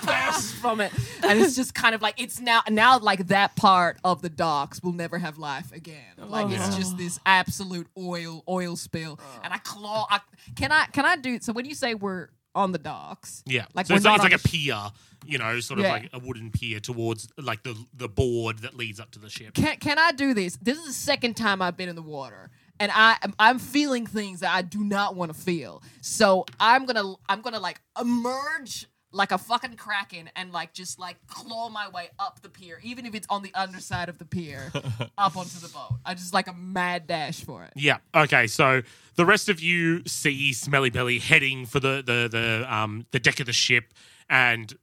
bursts 0.05 0.51
from 0.61 0.81
it, 0.81 0.91
and 1.23 1.39
it's 1.39 1.55
just 1.55 1.73
kind 1.73 1.95
of 1.95 2.01
like 2.01 2.21
it's 2.21 2.39
now 2.39 2.61
now 2.69 2.99
like 2.99 3.27
that 3.27 3.55
part 3.55 3.97
of 4.03 4.21
the 4.21 4.29
docks 4.29 4.81
will 4.83 4.93
never 4.93 5.17
have 5.17 5.37
life 5.37 5.71
again. 5.71 6.03
Oh, 6.21 6.27
like 6.27 6.51
it's 6.51 6.75
just 6.75 6.97
this 6.97 7.19
absolute 7.25 7.87
oil 7.97 8.43
oil 8.47 8.75
spill, 8.75 9.19
oh. 9.19 9.39
and 9.43 9.53
I 9.53 9.57
claw. 9.57 10.07
I, 10.09 10.19
can 10.55 10.71
I 10.71 10.85
can 10.87 11.05
I 11.05 11.15
do 11.15 11.39
so 11.39 11.53
when 11.53 11.65
you 11.65 11.75
say 11.75 11.93
we're 11.93 12.29
on 12.55 12.71
the 12.71 12.79
docks? 12.79 13.43
Yeah, 13.45 13.65
Like 13.75 13.85
so 13.85 13.93
we're 13.93 13.97
it's, 13.97 14.03
not 14.05 14.15
it's 14.15 14.25
on 14.25 14.31
like 14.31 14.39
a 14.39 14.47
sh- 14.47 14.51
pier, 14.51 14.79
you 15.25 15.37
know, 15.37 15.59
sort 15.59 15.79
of 15.79 15.85
Yeah. 15.85 15.91
like 15.91 16.09
a 16.11 16.19
wooden 16.19 16.49
pier 16.49 16.79
towards 16.79 17.27
like 17.37 17.61
the 17.63 17.75
the 17.93 18.09
board 18.09 18.59
that 18.59 18.75
leads 18.75 18.99
up 18.99 19.11
to 19.11 19.19
the 19.19 19.29
ship. 19.29 19.53
Can 19.53 19.77
can 19.77 19.99
I 19.99 20.11
do 20.11 20.33
this? 20.33 20.57
This 20.61 20.77
is 20.79 20.85
the 20.85 20.93
second 20.93 21.35
time 21.35 21.61
I've 21.61 21.77
been 21.77 21.89
in 21.89 21.95
the 21.95 22.01
water, 22.01 22.49
and 22.79 22.91
I 22.93 23.17
I'm 23.39 23.59
feeling 23.59 24.05
things 24.05 24.41
that 24.41 24.53
I 24.53 24.61
do 24.61 24.83
not 24.83 25.15
want 25.15 25.33
to 25.33 25.39
feel. 25.39 25.81
So 26.01 26.45
I'm 26.59 26.85
gonna 26.85 27.15
I'm 27.29 27.41
gonna 27.41 27.59
like 27.59 27.81
emerge 27.99 28.87
like 29.11 29.31
a 29.31 29.37
fucking 29.37 29.75
kraken 29.77 30.29
and 30.35 30.51
like 30.51 30.73
just 30.73 30.99
like 30.99 31.15
claw 31.27 31.69
my 31.69 31.89
way 31.89 32.09
up 32.19 32.41
the 32.41 32.49
pier, 32.49 32.79
even 32.83 33.05
if 33.05 33.15
it's 33.15 33.27
on 33.29 33.41
the 33.41 33.53
underside 33.53 34.09
of 34.09 34.17
the 34.17 34.25
pier, 34.25 34.71
up 35.17 35.35
onto 35.37 35.59
the 35.59 35.69
boat. 35.69 35.97
I 36.05 36.13
just 36.13 36.33
like 36.33 36.47
a 36.47 36.53
mad 36.53 37.07
dash 37.07 37.43
for 37.43 37.63
it. 37.63 37.73
Yeah. 37.75 37.97
Okay. 38.13 38.47
So 38.47 38.81
the 39.15 39.25
rest 39.25 39.49
of 39.49 39.59
you 39.59 40.03
see 40.05 40.53
Smelly 40.53 40.89
Belly 40.89 41.19
heading 41.19 41.65
for 41.65 41.79
the 41.79 42.03
the 42.05 42.27
the 42.29 42.73
um 42.73 43.05
the 43.11 43.19
deck 43.19 43.39
of 43.39 43.45
the 43.45 43.53
ship, 43.53 43.93
and 44.29 44.73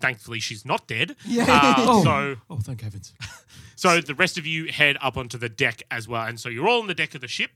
thankfully 0.00 0.40
she's 0.40 0.64
not 0.64 0.86
dead. 0.86 1.16
Yeah. 1.24 1.44
Uh, 1.48 1.74
Oh. 1.88 2.04
So 2.04 2.36
Oh, 2.50 2.58
thank 2.58 2.80
heavens. 2.82 3.12
so 3.76 4.00
the 4.00 4.14
rest 4.14 4.38
of 4.38 4.46
you 4.46 4.72
head 4.72 4.96
up 5.00 5.16
onto 5.16 5.38
the 5.38 5.48
deck 5.48 5.82
as 5.90 6.06
well, 6.08 6.22
and 6.26 6.38
so 6.40 6.48
you're 6.48 6.68
all 6.68 6.80
on 6.80 6.86
the 6.86 6.94
deck 6.94 7.14
of 7.14 7.20
the 7.20 7.28
ship, 7.28 7.50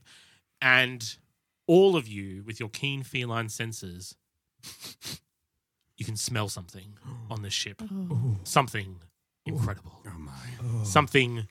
and 0.61 1.15
all 1.67 1.95
of 1.95 2.07
you 2.07 2.43
with 2.45 2.59
your 2.59 2.69
keen 2.69 3.03
feline 3.03 3.49
senses, 3.49 4.15
you 5.97 6.05
can 6.05 6.15
smell 6.15 6.49
something 6.49 6.97
on 7.29 7.41
the 7.43 7.49
ship. 7.49 7.81
Something 8.43 8.97
incredible. 9.45 10.01
Oh 10.05 10.17
my. 10.17 10.83
Something 10.83 11.47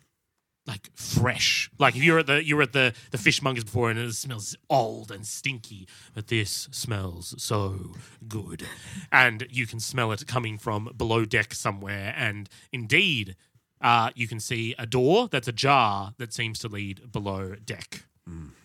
like 0.71 0.89
fresh. 0.95 1.69
Like 1.79 1.97
if 1.97 2.03
you're 2.03 2.21
at 2.21 2.27
the 2.27 2.45
you're 2.45 2.63
at 2.63 2.73
the 2.73 2.95
the 3.11 3.19
fishmongers 3.19 3.65
before 3.65 3.91
and 3.91 3.99
it 3.99 4.15
smells 4.15 4.57
old 4.71 5.11
and 5.11 5.27
stinky, 5.27 5.89
but 6.15 6.29
this 6.29 6.69
smells 6.71 7.35
so 7.39 7.93
good, 8.29 8.67
and 9.11 9.47
you 9.51 9.67
can 9.67 9.81
smell 9.81 10.13
it 10.13 10.27
coming 10.27 10.59
from 10.59 10.91
below 10.97 11.25
deck 11.25 11.53
somewhere. 11.55 12.15
And 12.17 12.49
indeed, 12.73 13.35
uh, 13.81 14.11
you 14.15 14.29
can 14.29 14.39
see 14.39 14.75
a 14.79 14.87
door 14.87 15.29
that's 15.29 15.49
ajar 15.49 16.15
that 16.19 16.33
seems 16.33 16.61
to 16.61 16.69
lead 16.69 17.11
below 17.11 17.57
deck. 17.65 18.05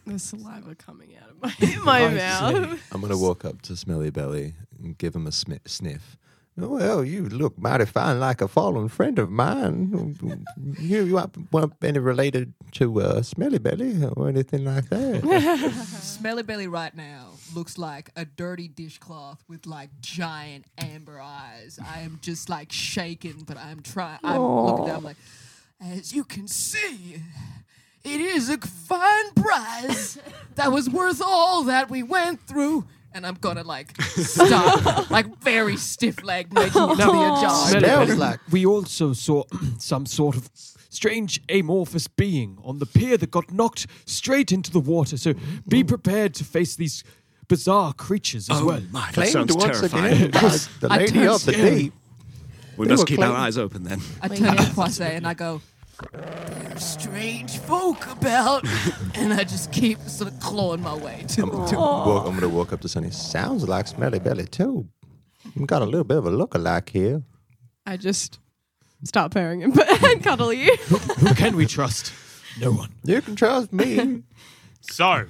There's 0.06 0.22
saliva 0.22 0.76
coming 0.76 1.16
out 1.20 1.32
of 1.32 1.42
my, 1.42 1.76
my 1.84 2.14
mouth. 2.14 2.80
I'm 2.92 3.02
going 3.02 3.12
to 3.12 3.18
walk 3.18 3.44
up 3.44 3.64
to 3.64 3.76
Smelly 3.76 4.12
Belly 4.12 4.54
and 4.80 4.96
give 4.96 5.16
him 5.16 5.26
a 5.26 5.32
smi- 5.32 5.68
sniff. 5.68 6.18
Well, 6.58 7.04
you 7.04 7.28
look 7.28 7.58
mighty 7.60 7.84
fine 7.86 8.22
like 8.22 8.40
a 8.40 8.48
fallen 8.48 8.88
friend 8.88 9.20
of 9.20 9.30
mine. 9.30 10.16
You, 10.80 11.04
you 11.04 11.18
aren't 11.18 11.52
weren't 11.52 11.74
any 11.84 12.00
related 12.00 12.54
to 12.74 13.02
uh, 13.02 13.22
Smelly 13.22 13.60
Belly 13.60 14.04
or 14.16 14.30
anything 14.30 14.64
like 14.66 14.90
that. 14.90 15.72
Smelly 16.02 16.44
Belly 16.44 16.68
right 16.68 16.96
now 16.96 17.32
looks 17.54 17.78
like 17.78 18.10
a 18.16 18.26
dirty 18.26 18.68
dishcloth 18.68 19.44
with 19.48 19.66
like 19.66 19.90
giant 20.02 20.66
amber 20.78 21.20
eyes. 21.20 21.80
I 21.84 22.02
am 22.02 22.20
just 22.22 22.50
like 22.50 22.72
shaking, 22.72 23.44
but 23.46 23.58
I'm 23.58 23.82
trying. 23.82 24.20
I'm 24.24 24.42
looking 24.42 24.88
down 24.88 25.04
like, 25.04 25.18
as 25.82 26.14
you 26.14 26.24
can 26.24 26.48
see, 26.48 27.22
it 28.04 28.22
is 28.22 28.50
a 28.50 28.58
fine 28.58 29.32
prize 29.36 30.18
that 30.56 30.72
was 30.72 30.90
worth 30.90 31.22
all 31.24 31.64
that 31.64 31.90
we 31.90 32.02
went 32.04 32.42
through. 32.48 32.86
And 33.16 33.26
I'm 33.26 33.36
gonna 33.36 33.64
like 33.64 34.00
stop, 34.02 35.10
like 35.10 35.38
very 35.42 35.78
stiff 35.78 36.22
leg, 36.24 36.54
making 36.54 36.70
it 36.84 36.90
to 36.90 36.96
the 36.98 37.04
jar. 37.06 37.68
Smelly 37.68 37.80
Smells 37.86 38.16
like- 38.20 38.40
we 38.52 38.66
also 38.66 39.14
saw 39.14 39.44
some 39.80 40.06
sort 40.06 40.36
of 40.36 40.50
strange 40.90 41.42
amorphous 41.50 42.08
being 42.10 42.58
on 42.64 42.80
the 42.80 42.86
pier 42.86 43.16
that 43.18 43.32
got 43.32 43.52
knocked 43.54 43.88
straight 44.06 44.52
into 44.52 44.70
the 44.70 44.82
water. 44.82 45.16
So 45.18 45.34
be 45.68 45.82
prepared 45.84 46.34
to 46.36 46.44
face 46.44 46.76
these 46.76 47.04
bizarre 47.48 47.94
creatures 47.94 48.50
as 48.50 48.60
Oh 48.60 48.66
well. 48.66 48.82
my, 48.92 49.06
that 49.06 49.14
Claimed 49.14 49.32
sounds 49.32 49.56
once 49.56 49.80
terrifying. 49.80 50.14
again 50.14 50.32
by 50.32 50.58
the 50.82 50.88
I 50.90 50.98
lady 50.98 51.12
turned 51.14 51.28
of 51.30 51.46
the 51.46 51.54
scary. 51.54 51.76
deep. 51.84 51.94
We 52.76 52.86
They 52.88 52.92
must 52.92 53.04
were 53.04 53.06
keep 53.08 53.20
our 53.20 53.26
claiming- 53.28 53.42
eyes 53.44 53.58
open 53.58 53.84
then. 53.84 54.02
I 54.22 54.28
turn 54.28 54.58
to 54.58 54.74
Poisse 54.74 55.00
and 55.00 55.26
I 55.26 55.34
go, 55.34 55.62
"There's 56.12 56.84
strange 56.84 57.58
folk 57.60 58.08
about," 58.08 58.66
and 59.16 59.34
I 59.34 59.44
just 59.44 59.72
keep 59.72 60.00
sort 60.02 60.32
of 60.32 60.40
clawing 60.40 60.82
my 60.82 60.96
way 60.96 61.26
to 61.30 61.44
I'm, 61.44 61.50
the 61.50 61.58
walk, 61.58 62.26
I'm 62.26 62.32
going 62.32 62.42
to 62.42 62.50
walk 62.50 62.74
up 62.74 62.82
to 62.82 62.90
Sunny. 62.90 63.12
Sounds 63.12 63.68
like 63.68 63.88
Smelly 63.88 64.20
Belly 64.20 64.46
too. 64.46 64.88
You 65.56 65.66
got 65.66 65.82
a 65.82 65.86
little 65.86 66.04
bit 66.04 66.18
of 66.18 66.26
a 66.26 66.32
look-alike 66.32 66.90
here. 66.90 67.22
I 67.86 67.98
just 67.98 68.40
start 69.04 69.32
pairing 69.32 69.62
him 69.62 69.74
and 70.04 70.24
cuddle 70.24 70.52
you. 70.52 70.76
Who 70.76 71.34
can 71.36 71.56
we 71.56 71.66
trust? 71.66 72.12
No 72.60 72.72
one. 72.72 72.92
You 73.04 73.22
can 73.22 73.36
trust 73.36 73.72
me. 73.74 74.24
So, 74.88 75.26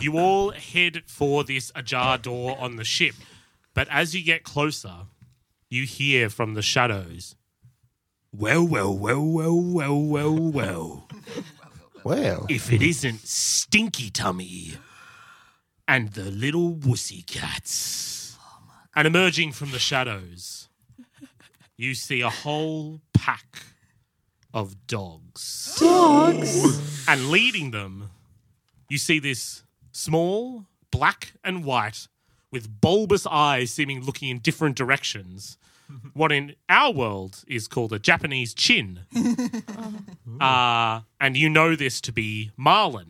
you 0.00 0.18
all 0.18 0.50
head 0.50 1.04
for 1.06 1.44
this 1.44 1.70
ajar 1.76 2.18
door 2.18 2.56
on 2.58 2.74
the 2.74 2.82
ship. 2.82 3.14
But 3.72 3.86
as 3.88 4.16
you 4.16 4.24
get 4.24 4.42
closer, 4.42 5.06
you 5.70 5.84
hear 5.84 6.28
from 6.28 6.54
the 6.54 6.62
shadows, 6.62 7.36
Well, 8.38 8.68
well, 8.68 8.94
well, 8.94 9.24
well, 9.24 9.58
well, 9.58 9.98
well, 9.98 10.34
well. 10.36 11.08
well, 12.04 12.46
If 12.50 12.70
it 12.70 12.82
isn't 12.82 13.26
Stinky 13.26 14.10
Tummy 14.10 14.74
and 15.88 16.12
the 16.12 16.30
little 16.30 16.74
wussy 16.74 17.26
cats. 17.26 18.36
And 18.94 19.06
emerging 19.06 19.52
from 19.52 19.70
the 19.70 19.78
shadows, 19.78 20.68
you 21.78 21.94
see 21.94 22.20
a 22.20 22.28
whole 22.28 23.00
pack 23.14 23.62
of 24.52 24.86
dogs. 24.86 25.74
Dogs? 25.80 27.08
And 27.08 27.30
leading 27.30 27.70
them, 27.70 28.10
you 28.90 28.98
see 28.98 29.18
this 29.18 29.62
small, 29.92 30.66
black 30.90 31.32
and 31.42 31.64
white, 31.64 32.06
with 32.52 32.82
bulbous 32.82 33.26
eyes 33.26 33.70
seeming 33.70 34.02
looking 34.02 34.28
in 34.28 34.40
different 34.40 34.76
directions. 34.76 35.56
What 36.14 36.32
in 36.32 36.54
our 36.68 36.92
world 36.92 37.44
is 37.46 37.68
called 37.68 37.92
a 37.92 37.98
Japanese 37.98 38.54
chin. 38.54 39.00
Uh, 40.40 41.00
and 41.18 41.34
you 41.34 41.48
know 41.48 41.74
this 41.74 41.98
to 42.02 42.12
be 42.12 42.50
Marlon. 42.58 43.06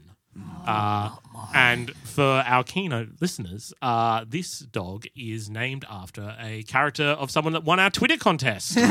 Uh, 0.66 1.10
and 1.54 1.90
for 1.96 2.42
our 2.46 2.62
keynote 2.62 3.08
listeners, 3.20 3.72
uh, 3.82 4.24
this 4.28 4.60
dog 4.60 5.06
is 5.16 5.48
named 5.48 5.84
after 5.88 6.36
a 6.40 6.62
character 6.64 7.04
of 7.04 7.30
someone 7.30 7.52
that 7.52 7.64
won 7.64 7.78
our 7.80 7.90
Twitter 7.90 8.16
contest. 8.16 8.68
so 8.74 8.80
this 8.80 8.90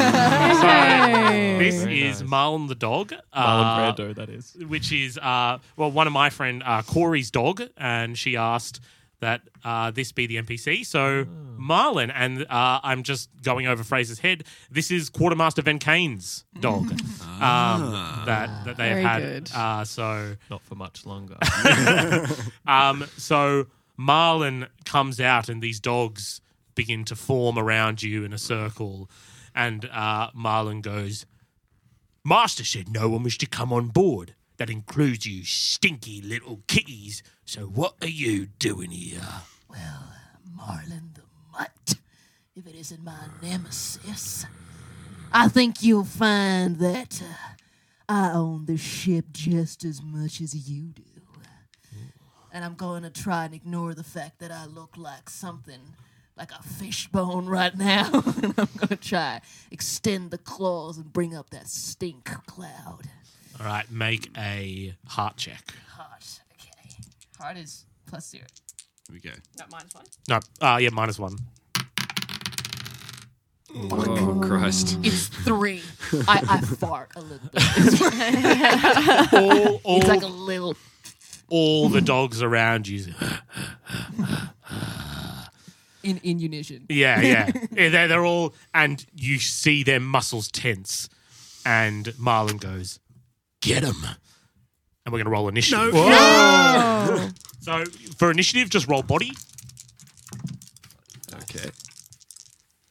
Very 1.84 2.02
is 2.02 2.22
nice. 2.22 2.30
Marlon 2.30 2.68
the 2.68 2.76
dog. 2.76 3.12
Marlon 3.12 3.20
uh, 3.34 3.94
Brando, 3.94 4.16
that 4.16 4.30
is. 4.30 4.56
which 4.68 4.92
is 4.92 5.18
uh, 5.18 5.60
well, 5.78 5.92
one 5.92 6.08
of 6.08 6.14
my 6.14 6.30
friend 6.30 6.64
uh, 6.66 6.82
Corey's 6.82 7.32
dog, 7.32 7.62
and 7.78 8.18
she 8.18 8.36
asked 8.36 8.80
that 9.20 9.42
uh, 9.64 9.92
this 9.92 10.12
be 10.12 10.28
the 10.28 10.38
NPC. 10.38 10.86
So 10.86 11.26
Marlon, 11.60 12.12
and 12.14 12.44
uh, 12.44 12.80
I'm 12.84 13.04
just 13.04 13.30
going 13.42 13.68
over 13.68 13.84
Fraser's 13.84 14.20
head. 14.20 14.44
This 14.70 14.92
is 14.92 15.10
Quartermaster 15.10 15.62
Van 15.62 15.80
Kane's 15.80 16.46
dog 16.60 16.92
um, 17.42 17.92
that 18.26 18.66
that 18.66 18.78
they 18.78 18.90
Very 18.90 19.02
have 19.02 19.22
had. 19.22 19.22
good. 19.22 19.52
Uh, 19.56 19.84
so 19.86 20.36
Not 20.50 20.62
for 20.62 20.76
much 20.76 21.06
longer. 21.06 21.38
um, 22.68 23.06
so 23.18 23.68
Marlon 24.00 24.68
comes 24.86 25.20
out, 25.22 25.50
and 25.50 25.62
these 25.62 25.80
dogs 25.80 26.42
begin 26.76 27.06
to 27.06 27.16
form 27.16 27.58
around 27.58 28.04
you 28.04 28.24
in 28.24 28.34
a 28.34 28.38
circle. 28.38 29.10
And 29.54 29.90
uh, 29.92 30.32
Marlon 30.32 30.82
goes, 30.82 31.26
Master 32.26 32.66
said 32.66 32.90
no 32.90 33.08
one 33.08 33.24
was 33.24 33.38
to 33.38 33.46
come 33.46 33.72
on 33.72 33.88
board. 33.88 34.36
That 34.58 34.70
includes 34.70 35.26
you 35.26 35.44
stinky 35.46 36.22
little 36.22 36.62
kitties. 36.68 37.24
So 37.46 37.62
what 37.62 37.94
are 38.02 38.08
you 38.08 38.48
doing 38.58 38.90
here? 38.90 39.22
Well, 39.70 40.14
Marlon 40.58 41.14
the 41.14 41.22
Mutt, 41.54 41.96
if 42.56 42.66
it 42.66 42.76
isn't 42.76 43.04
my 43.04 43.20
nemesis, 43.42 44.48
I 45.32 45.48
think 45.48 45.84
you'll 45.84 46.06
find 46.06 46.78
that 46.80 47.22
uh, 47.22 47.36
I 48.10 48.32
own 48.32 48.66
the 48.66 48.78
ship 48.78 49.26
just 49.32 49.86
as 49.86 50.02
much 50.02 50.42
as 50.42 50.70
you 50.70 50.88
do. 50.88 51.04
And 52.52 52.64
I'm 52.64 52.76
going 52.76 53.04
to 53.04 53.10
try 53.10 53.46
and 53.46 53.54
ignore 53.54 53.94
the 53.94 54.04
fact 54.04 54.40
that 54.40 54.50
I 54.50 54.66
look 54.66 54.98
like 54.98 55.30
something 55.30 55.82
like 56.38 56.52
a 56.52 56.64
fishbone 56.64 57.46
right 57.46 57.78
now. 57.78 58.10
and 58.42 58.54
I'm 58.58 58.70
going 58.78 58.88
to 58.88 58.96
try 58.96 59.42
extend 59.72 60.32
the 60.32 60.38
claws 60.38 60.98
and 60.98 61.14
bring 61.14 61.36
up 61.36 61.52
that 61.52 61.68
stink 61.68 62.24
cloud. 62.48 63.02
All 63.60 63.66
right, 63.66 63.90
make 63.92 64.32
a 64.38 64.96
heart 65.06 65.38
check. 65.38 65.74
Hot. 65.90 66.40
Okay. 67.38 67.44
Heart 67.44 67.58
is 67.58 67.86
plus 68.06 68.30
zero. 68.30 68.46
Here 69.08 69.14
we 69.14 69.20
go. 69.20 69.32
Not 69.58 69.72
minus 69.72 69.94
one. 69.94 70.06
No, 70.30 70.40
uh, 70.62 70.78
yeah, 70.78 70.90
minus 70.92 71.20
one. 71.20 71.36
Oh, 73.78 74.40
Christ. 74.42 74.98
It's 75.04 75.28
three. 75.28 75.82
I, 76.28 76.42
I 76.50 76.62
fart 76.62 77.12
a 77.18 77.22
little 77.22 77.50
bit. 77.52 77.62
All, 79.34 79.82
all, 79.84 79.98
It's 79.98 80.08
like 80.08 80.22
a 80.22 80.28
little. 80.28 80.76
all 81.50 81.90
the 81.90 82.00
dogs 82.00 82.42
around 82.42 82.88
you. 82.88 83.14
In 86.04 86.18
in 86.20 86.40
unison. 86.40 86.86
Yeah, 86.90 87.20
yeah. 87.20 87.52
Yeah, 87.72 87.90
they're, 87.90 88.08
they're 88.08 88.26
all, 88.26 88.54
and 88.74 89.06
you 89.14 89.40
see 89.40 89.84
their 89.84 90.00
muscles 90.00 90.48
tense. 90.50 91.10
And 91.66 92.06
Marlon 92.14 92.60
goes, 92.60 93.00
Get 93.62 93.84
him. 93.84 93.96
And 95.06 95.14
we're 95.14 95.20
going 95.20 95.26
to 95.26 95.32
roll 95.32 95.48
initiative. 95.50 95.94
So 97.62 97.86
for 98.18 98.32
initiative, 98.32 98.70
just 98.70 98.88
roll 98.88 99.04
body. 99.04 99.32
Okay. 101.34 101.70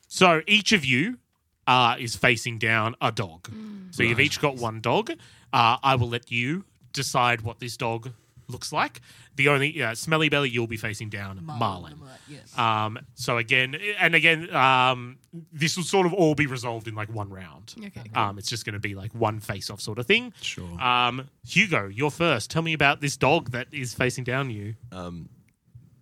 So 0.08 0.42
each 0.46 0.72
of 0.72 0.84
you 0.84 1.18
uh, 1.66 1.96
is 1.98 2.14
facing 2.16 2.58
down 2.58 2.94
a 3.00 3.10
dog. 3.10 3.48
So 3.90 4.02
you've 4.02 4.20
each 4.20 4.40
got 4.40 4.56
one 4.56 4.80
dog. 4.80 5.10
Uh, 5.52 5.76
I 5.82 5.94
will 5.96 6.08
let 6.08 6.30
you 6.30 6.64
decide 6.92 7.40
what 7.42 7.58
this 7.60 7.76
dog 7.76 8.12
looks 8.48 8.72
like. 8.72 9.00
The 9.36 9.48
only 9.48 9.82
uh, 9.82 9.94
smelly 9.94 10.28
belly 10.28 10.50
you'll 10.50 10.66
be 10.66 10.76
facing 10.76 11.08
down, 11.10 11.40
Marlon. 11.40 11.94
Yes. 12.28 12.56
Um, 12.58 12.98
so 13.14 13.38
again, 13.38 13.76
and 13.98 14.14
again, 14.14 14.54
um, 14.54 15.18
this 15.52 15.76
will 15.76 15.84
sort 15.84 16.06
of 16.06 16.12
all 16.12 16.34
be 16.34 16.46
resolved 16.46 16.86
in 16.88 16.94
like 16.94 17.12
one 17.12 17.30
round. 17.30 17.74
Okay. 17.78 18.10
Um, 18.14 18.38
it's 18.38 18.48
just 18.48 18.64
going 18.64 18.74
to 18.74 18.78
be 18.80 18.94
like 18.94 19.12
one 19.14 19.40
face-off 19.40 19.80
sort 19.80 19.98
of 19.98 20.06
thing. 20.06 20.32
Sure. 20.40 20.80
Um, 20.80 21.28
Hugo, 21.46 21.88
you're 21.88 22.10
first. 22.10 22.50
Tell 22.50 22.62
me 22.62 22.72
about 22.72 23.00
this 23.00 23.16
dog 23.16 23.50
that 23.50 23.68
is 23.72 23.94
facing 23.94 24.24
down 24.24 24.50
you. 24.50 24.74
Um, 24.92 25.28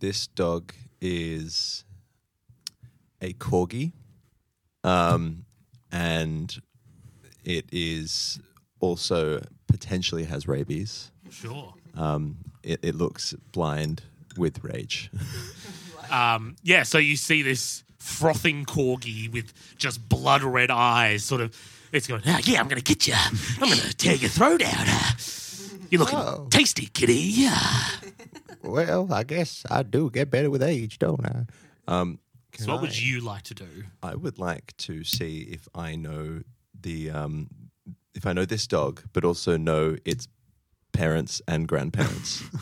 this 0.01 0.26
dog 0.26 0.72
is 1.01 1.84
a 3.20 3.32
corgi, 3.34 3.93
um, 4.84 5.45
and 5.90 6.61
it 7.45 7.66
is 7.72 8.40
also 8.80 9.40
potentially 9.68 10.24
has 10.24 10.47
rabies. 10.47 11.12
Sure. 11.30 11.72
Um, 11.97 12.36
it, 12.62 12.80
it 12.82 12.95
looks 12.95 13.34
blind 13.53 14.03
with 14.36 14.62
rage. 14.64 15.11
Um, 16.11 16.57
yeah, 16.62 16.82
so 16.82 16.99
you 16.99 17.16
see 17.16 17.40
this 17.40 17.84
frothing 17.99 18.66
corgi 18.66 19.32
with 19.32 19.51
just 19.78 20.07
blood 20.11 20.43
red 20.43 20.70
eyes, 20.70 21.24
sort 21.24 21.40
of. 21.40 21.57
It's 21.90 22.07
going, 22.07 22.20
ah, 22.26 22.38
yeah, 22.45 22.61
I'm 22.61 22.68
going 22.68 22.82
to 22.82 22.84
get 22.84 23.07
you. 23.07 23.14
I'm 23.16 23.68
going 23.68 23.78
to 23.80 23.95
tear 23.97 24.16
your 24.16 24.28
throat 24.28 24.62
out. 24.62 24.86
You're 25.90 26.01
looking 26.01 26.18
Oh. 26.18 26.49
tasty, 26.51 26.86
kitty. 26.86 27.14
Yeah. 27.14 27.86
well, 28.62 29.11
I 29.11 29.22
guess 29.24 29.64
I 29.70 29.82
do 29.84 30.11
get 30.11 30.30
better 30.30 30.51
with 30.51 30.62
age, 30.62 30.99
don't 30.99 31.24
I? 31.24 31.47
Um, 31.88 32.18
So, 32.59 32.64
can 32.66 32.72
what 32.74 32.82
would 32.82 33.01
you 33.01 33.20
like 33.20 33.45
to 33.45 33.55
do? 33.55 33.84
I 34.03 34.14
would 34.14 34.38
like 34.38 34.74
to 34.78 35.05
see 35.05 35.49
if 35.51 35.66
I 35.74 35.97
know 35.97 36.43
the 36.78 37.11
um, 37.11 37.49
if 38.14 38.26
I 38.26 38.34
know 38.34 38.45
this 38.45 38.66
dog, 38.66 39.03
but 39.14 39.24
also 39.24 39.57
know 39.57 39.97
its 40.05 40.28
parents 40.93 41.43
and 41.49 41.66
grandparents. 41.68 42.43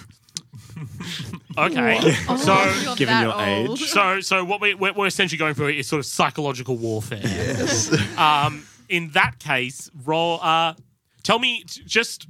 Okay, 1.59 2.01
so 2.39 2.55
You're 2.83 2.97
Given 2.97 3.07
that 3.15 3.23
your 3.23 3.67
old. 3.69 3.79
age. 3.81 3.89
so 3.91 4.21
so 4.21 4.45
what 4.45 4.61
we, 4.63 4.73
we're, 4.75 4.95
we're 4.95 5.07
essentially 5.09 5.37
going 5.37 5.53
for 5.55 5.69
is 5.69 5.87
sort 5.87 5.99
of 6.01 6.07
psychological 6.07 6.77
warfare. 6.77 7.21
Yes. 7.23 7.93
um, 8.19 8.65
in 8.89 9.11
that 9.11 9.39
case, 9.41 9.91
roll. 10.05 10.39
Uh, 10.41 10.75
tell 11.23 11.39
me, 11.39 11.65
t- 11.65 11.83
just 11.85 12.27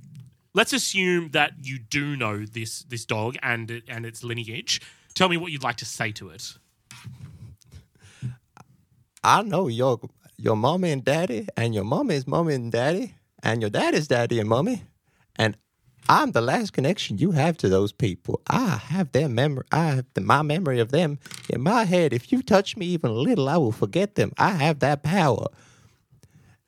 let's 0.55 0.73
assume 0.73 1.31
that 1.31 1.53
you 1.63 1.79
do 1.79 2.17
know 2.17 2.45
this 2.45 2.83
this 2.85 3.05
dog 3.05 3.37
and 3.43 3.71
it, 3.71 3.85
and 3.87 4.05
its 4.05 4.25
lineage. 4.25 4.81
Tell 5.15 5.29
me 5.29 5.37
what 5.37 5.53
you'd 5.53 5.63
like 5.63 5.77
to 5.77 5.85
say 5.87 6.11
to 6.13 6.31
it. 6.31 6.55
I 9.23 9.43
know 9.43 9.69
your 9.69 10.01
your 10.37 10.57
mommy 10.57 10.91
and 10.91 11.05
daddy, 11.05 11.47
and 11.57 11.75
your 11.75 11.85
mommy's 11.85 12.27
mommy 12.27 12.55
and 12.55 12.73
daddy, 12.73 13.15
and 13.43 13.61
your 13.61 13.71
daddy's 13.71 14.09
daddy 14.09 14.41
and 14.41 14.49
mommy, 14.49 14.83
and 15.37 15.57
I'm 16.11 16.33
the 16.33 16.41
last 16.41 16.73
connection 16.73 17.19
you 17.19 17.31
have 17.31 17.57
to 17.59 17.69
those 17.69 17.93
people. 17.93 18.41
I 18.49 18.67
have 18.89 19.13
their 19.13 19.29
memory. 19.29 19.65
I 19.71 19.85
have 19.95 20.07
the, 20.15 20.21
my 20.21 20.43
memory 20.43 20.81
of 20.81 20.91
them 20.91 21.21
in 21.49 21.61
my 21.61 21.85
head. 21.85 22.13
If 22.13 22.33
you 22.33 22.43
touch 22.43 22.77
me 22.77 22.87
even 22.87 23.11
a 23.13 23.15
little, 23.15 23.49
I 23.49 23.59
will 23.59 23.71
forget 23.71 24.17
them. 24.17 24.33
I 24.37 24.51
have 24.51 24.81
that 24.81 25.05
power. 25.05 25.47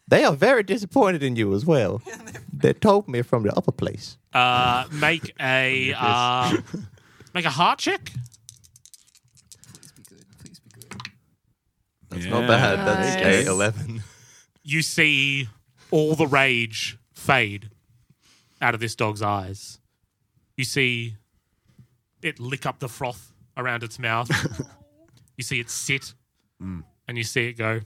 They 0.07 0.23
are 0.23 0.33
very 0.37 0.63
disappointed 0.63 1.25
in 1.25 1.35
you 1.35 1.55
as 1.55 1.67
well. 1.67 2.01
they 2.53 2.73
told 2.73 3.09
me 3.09 3.23
from 3.23 3.43
the 3.43 3.53
upper 3.57 3.73
place. 3.73 4.17
Uh, 4.33 4.85
make 4.93 5.35
a 5.41 5.93
uh, 5.99 6.57
make 7.35 7.45
a 7.45 7.51
heart 7.51 7.81
check. 7.81 8.13
Please 9.73 9.91
be 9.91 10.03
good. 10.09 10.25
Please 10.39 10.61
be 10.61 10.71
good. 10.71 10.95
That's 12.11 12.27
not 12.27 12.47
bad. 12.47 12.79
That's 12.87 13.17
Nice. 13.17 13.17
okay. 13.17 13.45
11. 13.47 14.05
You 14.63 14.83
see 14.83 15.49
all 15.91 16.15
the 16.15 16.29
rage 16.29 16.97
fade 17.13 17.71
out 18.63 18.75
of 18.75 18.81
this 18.81 18.95
dog's 18.95 19.21
eyes. 19.21 19.79
You 20.57 20.65
see 20.65 21.17
it 22.23 22.39
lick 22.41 22.65
up 22.65 22.79
the 22.79 22.89
froth 22.89 23.33
around 23.57 23.83
its 23.83 23.99
mouth. 23.99 24.31
you 25.37 25.45
see 25.45 25.61
it 25.61 25.69
sit, 25.69 26.15
and 26.61 27.19
you 27.19 27.25
see 27.25 27.49
it 27.49 27.55
go. 27.55 27.81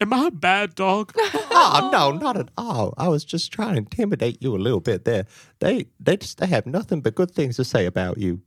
Am 0.00 0.12
I 0.12 0.28
a 0.28 0.30
bad 0.30 0.74
dog? 0.74 1.12
Oh 1.60 1.90
no, 1.92 2.12
not 2.12 2.36
at 2.36 2.50
all. 2.56 2.94
I 2.96 3.08
was 3.08 3.24
just 3.24 3.50
trying 3.52 3.72
to 3.72 3.78
intimidate 3.78 4.40
you 4.40 4.54
a 4.54 4.58
little 4.58 4.78
bit 4.78 5.04
there. 5.04 5.26
They 5.58 5.86
they 5.98 6.16
just 6.16 6.38
they 6.38 6.46
have 6.46 6.66
nothing 6.66 7.00
but 7.00 7.16
good 7.16 7.32
things 7.32 7.56
to 7.56 7.64
say 7.64 7.84
about 7.84 8.16
you. 8.18 8.42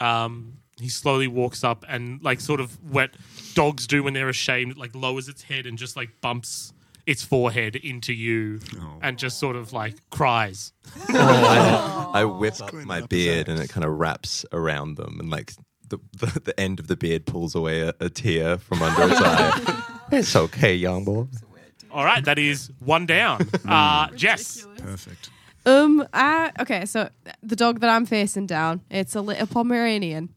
um, 0.00 0.58
he 0.78 0.90
slowly 0.90 1.28
walks 1.28 1.64
up 1.64 1.86
and 1.88 2.22
like 2.22 2.40
sort 2.42 2.60
of 2.60 2.78
what 2.92 3.12
dogs 3.54 3.86
do 3.86 4.02
when 4.02 4.12
they're 4.12 4.28
ashamed, 4.28 4.76
like 4.76 4.94
lowers 4.94 5.28
its 5.28 5.42
head 5.44 5.64
and 5.64 5.78
just 5.78 5.96
like 5.96 6.10
bumps 6.20 6.74
its 7.06 7.22
forehead 7.22 7.76
into 7.76 8.12
you 8.12 8.60
and 9.00 9.16
just 9.18 9.38
sort 9.38 9.56
of 9.56 9.72
like 9.72 9.94
cries. 10.10 10.72
I, 11.08 12.10
I 12.14 12.24
whip 12.24 12.60
up 12.60 12.72
my 12.74 13.00
beard 13.02 13.48
and 13.48 13.60
it 13.60 13.68
kind 13.68 13.84
of 13.84 13.92
wraps 13.92 14.44
around 14.52 14.96
them 14.96 15.18
and 15.20 15.30
like 15.30 15.52
the, 15.88 15.98
the, 16.18 16.40
the 16.40 16.60
end 16.60 16.80
of 16.80 16.88
the 16.88 16.96
beard 16.96 17.26
pulls 17.26 17.54
away 17.54 17.82
a, 17.82 17.94
a 18.00 18.08
tear 18.10 18.58
from 18.58 18.82
under 18.82 19.12
its 19.12 19.20
eye. 19.20 19.82
It's 20.12 20.36
okay, 20.36 20.76
young 20.76 21.04
boy. 21.04 21.26
All 21.90 22.04
right, 22.04 22.24
that 22.26 22.38
is 22.38 22.70
one 22.78 23.06
down. 23.06 23.48
Uh, 23.66 24.08
Jess, 24.10 24.64
Perfect. 24.78 25.30
Um, 25.64 26.06
I 26.12 26.52
okay. 26.60 26.84
So 26.86 27.08
the 27.42 27.56
dog 27.56 27.80
that 27.80 27.90
I'm 27.90 28.06
facing 28.06 28.46
down, 28.46 28.82
it's 28.88 29.16
a 29.16 29.20
little 29.20 29.48
Pomeranian, 29.48 30.32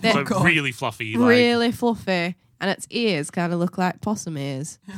so 0.00 0.22
really 0.22 0.70
fluffy. 0.70 1.16
Like, 1.16 1.28
really 1.28 1.72
fluffy, 1.72 2.36
and 2.60 2.70
its 2.70 2.86
ears 2.90 3.28
kind 3.32 3.52
of 3.52 3.58
look 3.58 3.76
like 3.76 4.00
possum 4.00 4.38
ears. 4.38 4.78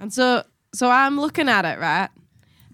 And 0.00 0.12
so, 0.12 0.42
so 0.74 0.90
I'm 0.90 1.20
looking 1.20 1.48
at 1.48 1.64
it 1.64 1.78
right, 1.78 2.08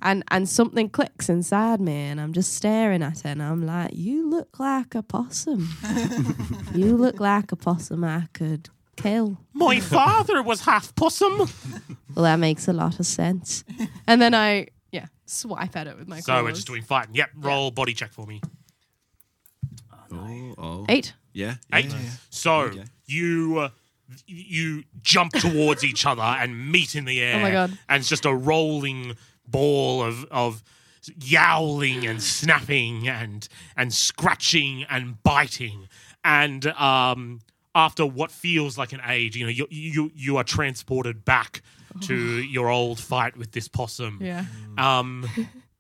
and 0.01 0.23
and 0.29 0.49
something 0.49 0.89
clicks 0.89 1.29
inside 1.29 1.81
me, 1.81 1.93
and 1.93 2.21
I'm 2.21 2.33
just 2.33 2.55
staring 2.55 3.03
at 3.03 3.19
it, 3.19 3.27
and 3.27 3.43
I'm 3.43 3.67
like, 3.67 3.91
"You 3.95 4.31
look 4.31 4.59
like 4.59 4.95
a 4.95 5.03
possum. 5.03 5.69
you 6.75 6.97
look 6.97 7.21
like 7.21 7.53
a 7.53 7.57
possum 7.57 8.05
I 8.05 8.29
could 8.33 8.69
kill." 8.97 9.39
My 9.53 9.81
father 9.81 10.43
was 10.43 10.61
half 10.63 10.95
possum. 10.95 11.49
Well, 12.15 12.23
that 12.25 12.37
makes 12.39 12.69
a 12.69 12.73
lot 12.73 12.99
of 13.01 13.07
sense. 13.07 13.65
And 14.07 14.23
then 14.23 14.33
I, 14.35 14.69
yeah, 14.93 15.07
swipe 15.27 15.77
at 15.77 15.87
it 15.87 15.99
with 15.99 16.09
my 16.09 16.21
So 16.21 16.43
we're 16.45 16.53
just 16.53 16.67
doing 16.67 16.83
fighting. 16.83 17.15
Yep, 17.15 17.31
roll 17.37 17.71
body 17.73 17.93
check 17.93 18.13
for 18.13 18.25
me. 18.27 18.41
Oh, 20.13 20.55
oh. 20.59 20.87
eight. 20.89 21.13
Yeah. 21.33 21.57
Eight. 21.75 21.87
yeah, 21.87 21.99
yeah. 22.01 22.11
So 22.31 22.53
Okay. 22.61 22.85
you 23.07 23.59
uh, 23.59 23.69
you 24.27 24.85
jump 25.03 25.33
towards 25.33 25.83
each 25.85 26.07
other 26.07 26.23
and 26.23 26.71
meet 26.71 26.95
in 26.95 27.05
the 27.05 27.21
air. 27.21 27.37
Oh 27.37 27.41
my 27.41 27.51
God. 27.51 27.79
And 27.89 28.01
it's 28.01 28.09
just 28.09 28.25
a 28.25 28.35
rolling 28.35 29.17
ball 29.49 30.03
of 30.03 30.25
of 30.31 30.63
yowling 31.21 32.07
and 32.07 32.23
snapping 32.23 33.09
and 33.09 33.49
and 33.77 33.93
scratching 33.93 34.85
and 34.91 35.23
biting 35.23 35.89
and 36.25 36.67
um 36.67 37.41
after 37.75 38.05
what 38.05 38.31
feels 38.33 38.77
like 38.77 38.93
an 38.93 39.01
age 39.07 39.37
you 39.37 39.45
know 39.45 39.51
you 39.51 39.67
you 39.71 40.11
you 40.15 40.37
are 40.37 40.45
transported 40.45 41.25
back 41.25 41.63
to 42.01 42.15
your 42.43 42.69
old 42.69 42.99
fight 42.99 43.37
with 43.37 43.53
this 43.53 43.69
possum 43.69 44.19
Yeah. 44.21 44.45
um, 44.77 45.27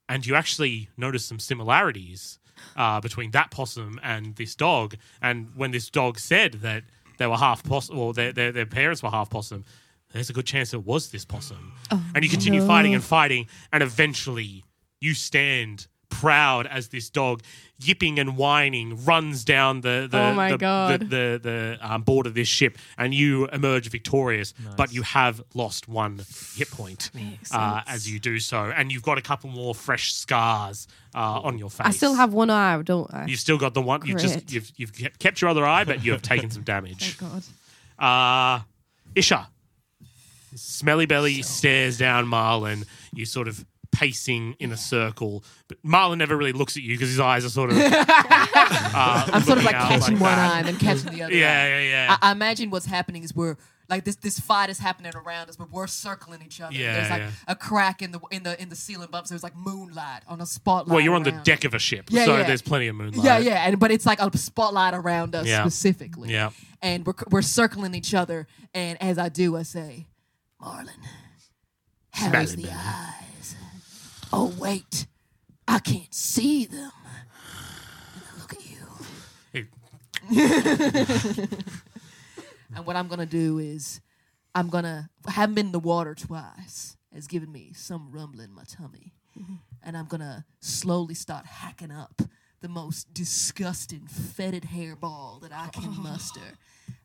and 0.08 0.24
you 0.24 0.34
actually 0.34 0.88
notice 0.96 1.26
some 1.26 1.38
similarities 1.38 2.38
uh, 2.76 3.00
between 3.02 3.32
that 3.32 3.50
possum 3.50 4.00
and 4.02 4.34
this 4.36 4.54
dog. 4.54 4.96
And 5.20 5.50
when 5.56 5.72
this 5.72 5.90
dog 5.90 6.18
said 6.18 6.52
that 6.62 6.84
they 7.18 7.26
were 7.26 7.36
half 7.36 7.62
possum, 7.62 7.98
or 7.98 8.12
their, 8.12 8.32
their, 8.32 8.52
their 8.52 8.66
parents 8.66 9.02
were 9.02 9.10
half 9.10 9.30
possum, 9.30 9.64
there's 10.12 10.30
a 10.30 10.32
good 10.32 10.46
chance 10.46 10.72
it 10.72 10.84
was 10.84 11.10
this 11.10 11.24
possum. 11.24 11.72
Oh, 11.90 12.02
and 12.14 12.24
you 12.24 12.30
continue 12.30 12.60
no. 12.60 12.66
fighting 12.66 12.94
and 12.94 13.02
fighting, 13.02 13.48
and 13.72 13.82
eventually 13.82 14.64
you 15.00 15.14
stand 15.14 15.88
proud 16.08 16.66
as 16.66 16.88
this 16.88 17.10
dog, 17.10 17.42
yipping 17.78 18.18
and 18.18 18.36
whining, 18.36 19.04
runs 19.04 19.44
down 19.44 19.80
the 19.82 20.08
the 20.10 20.18
Oh 20.18 20.34
my 20.34 20.52
the, 20.52 20.58
God. 20.58 21.00
the, 21.00 21.04
the, 21.06 21.40
the 21.42 21.78
um, 21.82 22.02
board 22.02 22.26
of 22.26 22.34
this 22.34 22.48
ship, 22.48 22.78
and 22.96 23.12
you 23.14 23.46
emerge 23.48 23.88
victorious. 23.90 24.54
But 24.76 24.92
you 24.92 25.02
have 25.02 25.42
lost 25.54 25.88
one 25.88 26.20
hit 26.56 26.70
point 26.70 27.10
uh, 27.52 27.82
as 27.86 28.10
you 28.10 28.18
do 28.18 28.38
so, 28.38 28.72
and 28.76 28.90
you've 28.90 29.02
got 29.02 29.18
a 29.18 29.22
couple 29.22 29.50
more 29.50 29.74
fresh 29.74 30.12
scars 30.14 30.88
uh, 31.14 31.40
on 31.42 31.58
your 31.58 31.70
face. 31.70 31.86
I 31.86 31.90
still 31.90 32.14
have 32.14 32.32
one 32.32 32.50
eye, 32.50 32.80
don't 32.82 33.12
I? 33.12 33.26
You've 33.26 33.40
still 33.40 33.58
got 33.58 33.74
the 33.74 33.82
one. 33.82 34.04
You've 34.06 34.20
just 34.20 34.52
you've 34.52 34.70
you've 34.76 34.92
kept- 34.92 35.18
kept 35.18 35.40
your 35.40 35.50
other 35.50 35.66
eye, 35.66 35.84
but 35.84 36.04
you 36.04 36.12
have 36.12 36.22
taken 36.34 36.50
some 36.50 36.62
damage. 36.62 37.18
Oh 37.22 37.26
god. 37.28 37.42
Uh, 37.98 38.60
Isha, 39.14 39.48
Smelly 40.54 41.06
Belly 41.06 41.42
stares 41.42 41.98
down 41.98 42.26
Marlon. 42.26 42.86
You 43.14 43.24
sort 43.26 43.48
of 43.48 43.64
pacing 43.96 44.56
in 44.58 44.72
a 44.72 44.76
circle, 44.76 45.42
but 45.68 45.82
Marlon 45.82 46.18
never 46.18 46.36
really 46.36 46.52
looks 46.52 46.76
at 46.76 46.82
you 46.82 46.94
because 46.94 47.08
his 47.08 47.20
eyes 47.20 47.44
are 47.44 47.48
sort 47.48 47.70
of. 47.70 47.76
uh, 47.80 47.84
I'm 49.32 49.42
sort 49.42 49.58
of 49.58 49.64
like 49.64 49.74
catching 49.74 50.18
one 50.18 50.34
that. 50.34 50.52
eye 50.52 50.58
and 50.58 50.68
then 50.68 50.76
catching 50.76 51.12
the 51.12 51.22
other 51.22 51.32
eye. 51.32 51.38
Yeah, 51.38 51.66
yeah, 51.80 51.90
yeah. 51.90 52.16
I, 52.20 52.28
I 52.28 52.32
imagine 52.32 52.70
what's 52.70 52.86
happening 52.86 53.22
is 53.24 53.34
we're 53.34 53.56
like 53.88 54.04
this 54.04 54.16
this 54.16 54.38
fight 54.38 54.68
is 54.68 54.78
happening 54.78 55.12
around 55.14 55.48
us, 55.48 55.56
but 55.56 55.70
we're 55.70 55.86
circling 55.86 56.42
each 56.44 56.60
other. 56.60 56.74
Yeah, 56.74 56.94
There's 56.94 57.10
like 57.10 57.20
yeah. 57.20 57.30
a 57.48 57.54
crack 57.56 58.02
in 58.02 58.12
the 58.12 58.20
in 58.30 58.42
the 58.42 58.60
in 58.60 58.68
the 58.68 58.76
ceiling 58.76 59.08
bumps. 59.10 59.30
There's 59.30 59.42
like 59.42 59.56
moonlight 59.56 60.22
on 60.28 60.40
a 60.40 60.46
spotlight. 60.46 60.94
well, 60.94 61.00
you're 61.02 61.14
on 61.14 61.22
the 61.22 61.32
deck 61.32 61.64
of 61.64 61.72
a 61.72 61.78
ship, 61.78 62.08
Yeah, 62.10 62.24
so 62.26 62.36
yeah. 62.36 62.42
there's 62.42 62.62
plenty 62.62 62.88
of 62.88 62.96
moonlight. 62.96 63.24
Yeah, 63.24 63.38
yeah, 63.38 63.66
and 63.66 63.78
but 63.78 63.90
it's 63.90 64.04
like 64.04 64.20
a 64.20 64.36
spotlight 64.36 64.92
around 64.94 65.34
us 65.34 65.48
specifically. 65.48 66.32
Yeah. 66.32 66.50
and 66.82 67.06
we're 67.06 67.14
we're 67.30 67.42
circling 67.42 67.94
each 67.94 68.12
other. 68.12 68.46
And 68.74 69.00
as 69.00 69.16
I 69.18 69.28
do, 69.30 69.56
I 69.56 69.62
say, 69.62 70.06
"Marlon, 70.60 70.88
how's 72.10 72.30
Smelly 72.30 72.46
the 72.46 72.62
belly. 72.68 72.74
Eyes? 74.26 74.32
Oh 74.32 74.54
wait, 74.58 75.06
I 75.66 75.78
can't 75.78 76.14
see 76.14 76.66
them. 76.66 76.92
And 78.14 78.22
I 78.34 78.40
look 78.40 78.54
at 78.54 78.70
you." 78.70 79.66
It- 80.30 81.50
And 82.76 82.84
what 82.84 82.96
I'm 82.96 83.08
gonna 83.08 83.26
do 83.26 83.58
is, 83.58 84.00
I'm 84.54 84.68
gonna 84.68 85.08
I 85.26 85.30
haven't 85.30 85.54
been 85.54 85.66
in 85.66 85.72
the 85.72 85.78
water 85.78 86.14
twice. 86.14 86.96
Has 87.14 87.26
given 87.26 87.50
me 87.50 87.72
some 87.74 88.10
rumbling 88.10 88.50
in 88.50 88.54
my 88.54 88.64
tummy, 88.64 89.14
mm-hmm. 89.38 89.54
and 89.82 89.96
I'm 89.96 90.04
gonna 90.04 90.44
slowly 90.60 91.14
start 91.14 91.46
hacking 91.46 91.90
up 91.90 92.20
the 92.60 92.68
most 92.68 93.14
disgusting 93.14 94.06
fetid 94.06 94.64
hairball 94.64 95.40
that 95.40 95.52
I 95.54 95.68
can 95.68 95.98
muster. 96.02 96.58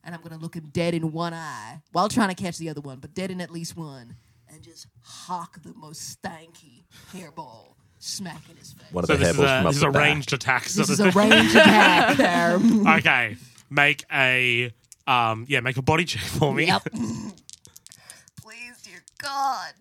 And 0.04 0.14
I'm 0.14 0.20
gonna 0.20 0.36
look 0.36 0.54
him 0.54 0.68
dead 0.70 0.92
in 0.92 1.12
one 1.12 1.32
eye 1.32 1.80
while 1.92 2.10
trying 2.10 2.28
to 2.28 2.34
catch 2.34 2.58
the 2.58 2.68
other 2.68 2.82
one, 2.82 2.98
but 2.98 3.14
dead 3.14 3.30
in 3.30 3.40
at 3.40 3.50
least 3.50 3.74
one, 3.76 4.16
and 4.52 4.62
just 4.62 4.86
hawk 5.02 5.62
the 5.62 5.72
most 5.74 6.22
stanky 6.22 6.84
hairball 7.12 7.74
smack 7.98 8.42
in 8.50 8.56
his 8.56 8.72
face. 8.72 8.92
One 8.92 9.04
of 9.04 9.08
so 9.08 9.16
the 9.16 9.18
this 9.24 9.30
is, 9.30 9.36
hairballs 9.36 9.44
a, 9.44 9.62
from 9.62 9.64
this 9.66 9.74
is 9.76 9.80
the 9.80 9.88
a 9.88 9.92
back. 9.92 10.02
ranged 10.02 10.32
attack. 10.32 10.64
This 10.64 10.90
is 10.90 11.00
a 11.00 11.12
thing. 11.12 11.30
range 11.30 11.50
attack 11.52 12.16
there. 12.16 12.60
okay, 12.98 13.36
make 13.70 14.04
a 14.12 14.72
um, 15.06 15.46
yeah, 15.48 15.60
make 15.60 15.76
a 15.76 15.82
body 15.82 16.04
check 16.04 16.22
for 16.22 16.52
me. 16.52 16.66
Yep. 16.66 16.82
Please, 16.92 18.82
dear 18.82 19.02
God. 19.18 19.72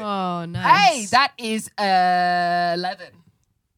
Oh, 0.00 0.44
nice. 0.46 0.64
Hey, 0.64 1.06
that 1.06 1.32
is 1.36 1.68
uh, 1.76 2.72
11. 2.74 3.06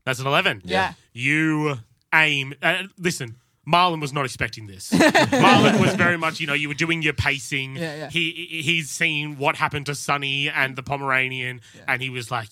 That's 0.05 0.21
an 0.21 0.27
11. 0.27 0.63
Yeah. 0.65 0.93
You 1.13 1.79
aim. 2.15 2.55
Uh, 2.63 2.85
listen, 2.99 3.37
Marlon 3.67 4.01
was 4.01 4.13
not 4.13 4.25
expecting 4.25 4.67
this. 4.67 4.91
Marlon 4.93 5.81
was 5.81 5.95
very 5.95 6.17
much, 6.19 6.41
you 6.41 6.47
know, 6.47 6.53
you 6.55 6.69
were 6.69 6.75
doing 6.75 7.03
your 7.03 7.13
pacing. 7.15 7.77
Yeah, 7.77 7.97
yeah. 7.97 8.11
He 8.11 8.31
he's 8.65 8.91
seen 8.91 9.39
what 9.39 9.57
happened 9.57 9.87
to 9.87 9.95
Sunny 9.95 10.49
and 10.49 10.77
the 10.77 10.83
Pomeranian, 10.83 11.61
and 11.89 12.03
he 12.03 12.11
was 12.11 12.31
like, 12.31 12.49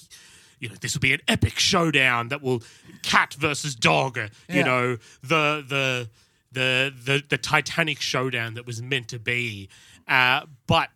you 0.58 0.68
know, 0.68 0.74
this 0.80 0.94
will 0.94 1.00
be 1.00 1.12
an 1.12 1.20
epic 1.28 1.58
showdown 1.58 2.28
that 2.28 2.40
will 2.42 2.62
cat 3.02 3.34
versus 3.34 3.74
dog. 3.74 4.16
You 4.16 4.28
Yeah. 4.48 4.62
know, 4.64 4.96
the 5.22 5.64
the 5.68 6.08
the 6.52 6.92
the 7.04 7.22
the 7.28 7.38
Titanic 7.38 8.00
showdown 8.00 8.54
that 8.54 8.66
was 8.66 8.80
meant 8.82 9.08
to 9.08 9.18
be. 9.18 9.68
Uh, 10.08 10.46
but 10.66 10.88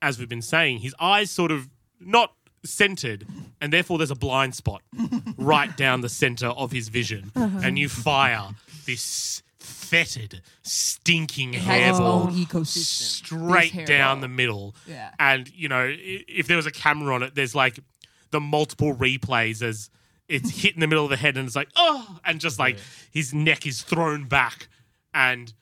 as 0.00 0.18
we've 0.18 0.28
been 0.28 0.42
saying, 0.42 0.78
his 0.78 0.94
eyes 0.98 1.30
sort 1.30 1.50
of 1.50 1.68
not 2.00 2.32
centered, 2.64 3.26
and 3.60 3.72
therefore 3.72 3.98
there's 3.98 4.10
a 4.10 4.14
blind 4.16 4.54
spot 4.54 4.82
right 5.36 5.76
down 5.76 6.00
the 6.00 6.08
center 6.08 6.46
of 6.48 6.70
his 6.72 6.88
vision, 6.88 7.30
and 7.34 7.78
you 7.78 7.88
fire 7.88 8.48
this 8.86 9.42
fetid, 9.58 10.42
stinking 10.62 11.52
has 11.52 11.96
its 11.96 11.98
hairball 11.98 12.26
own 12.26 12.32
ecosystem, 12.34 12.84
straight 12.84 13.74
this 13.74 13.88
down 13.88 14.20
the 14.20 14.28
middle. 14.28 14.74
Yeah. 14.86 15.10
And 15.18 15.50
you 15.54 15.68
know, 15.68 15.92
if 15.96 16.46
there 16.46 16.56
was 16.56 16.66
a 16.66 16.72
camera 16.72 17.14
on 17.14 17.22
it, 17.22 17.34
there's 17.34 17.54
like 17.54 17.78
the 18.30 18.40
multiple 18.40 18.94
replays 18.94 19.62
as 19.62 19.90
it's 20.28 20.62
hit 20.62 20.74
in 20.74 20.80
the 20.80 20.86
middle 20.86 21.04
of 21.04 21.10
the 21.10 21.16
head, 21.16 21.36
and 21.36 21.46
it's 21.46 21.56
like 21.56 21.68
oh, 21.76 22.18
and 22.24 22.40
just 22.40 22.58
like 22.58 22.78
his 23.10 23.32
neck 23.34 23.66
is 23.66 23.82
thrown 23.82 24.24
back, 24.24 24.68
and 25.14 25.52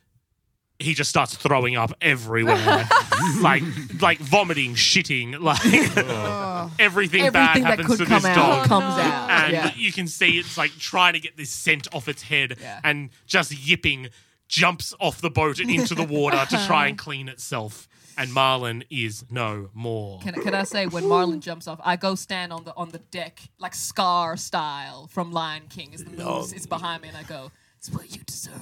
he 0.80 0.94
just 0.94 1.10
starts 1.10 1.34
throwing 1.36 1.76
up 1.76 1.92
everywhere, 2.00 2.88
like 3.40 3.62
like 4.00 4.18
vomiting, 4.18 4.74
shitting, 4.74 5.40
like 5.40 5.60
oh. 5.64 6.70
everything, 6.78 7.30
bad 7.30 7.58
Everything 7.58 7.62
that 7.62 7.78
happens 7.78 7.86
could 7.88 7.98
to 7.98 8.06
come 8.06 8.22
this 8.22 8.30
out 8.30 8.36
dog. 8.36 8.66
comes 8.68 8.94
out. 8.94 9.30
And 9.30 9.52
yeah. 9.52 9.72
you 9.76 9.92
can 9.92 10.06
see 10.06 10.38
it's 10.38 10.56
like 10.56 10.70
trying 10.78 11.12
to 11.14 11.20
get 11.20 11.36
this 11.36 11.50
scent 11.50 11.88
off 11.94 12.08
its 12.08 12.22
head 12.22 12.56
Yeah. 12.60 12.80
and 12.84 13.10
just 13.26 13.52
yipping, 13.52 14.08
jumps 14.48 14.94
off 15.00 15.20
the 15.20 15.30
boat 15.30 15.58
and 15.60 15.70
into 15.70 15.94
the 15.94 16.04
water 16.04 16.44
to 16.50 16.66
try 16.66 16.86
and 16.88 16.96
clean 16.98 17.28
itself. 17.28 17.86
And 18.18 18.30
Marlon 18.30 18.82
is 18.90 19.24
no 19.30 19.70
more. 19.72 20.20
Can, 20.20 20.34
can 20.34 20.54
I 20.54 20.64
say 20.64 20.86
when 20.86 21.04
Marlon 21.04 21.40
jumps 21.40 21.66
off, 21.66 21.80
I 21.82 21.96
go 21.96 22.14
stand 22.14 22.52
on 22.52 22.64
the 22.64 22.74
on 22.76 22.90
the 22.90 22.98
deck 22.98 23.40
like 23.58 23.74
Scar 23.74 24.36
style 24.36 25.06
from 25.06 25.32
Lion 25.32 25.62
King. 25.70 25.94
As 25.94 26.04
the 26.04 26.10
moose 26.10 26.52
is 26.52 26.66
behind 26.66 27.02
me, 27.02 27.08
and 27.08 27.16
I 27.16 27.22
go, 27.22 27.50
"It's 27.80 27.90
what 27.90 28.14
you 28.14 28.22
deserve." 28.24 28.58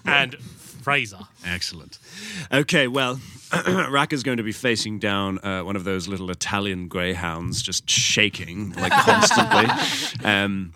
and 0.06 0.34
Fraser. 0.82 1.20
Excellent. 1.44 1.98
Okay, 2.52 2.88
well, 2.88 3.20
Raka's 3.88 4.22
going 4.22 4.38
to 4.38 4.42
be 4.42 4.52
facing 4.52 4.98
down 4.98 5.38
uh, 5.44 5.62
one 5.62 5.76
of 5.76 5.84
those 5.84 6.08
little 6.08 6.30
Italian 6.30 6.88
greyhounds, 6.88 7.62
just 7.62 7.88
shaking 7.88 8.72
like 8.72 8.92
constantly. 9.04 9.66
um, 10.24 10.74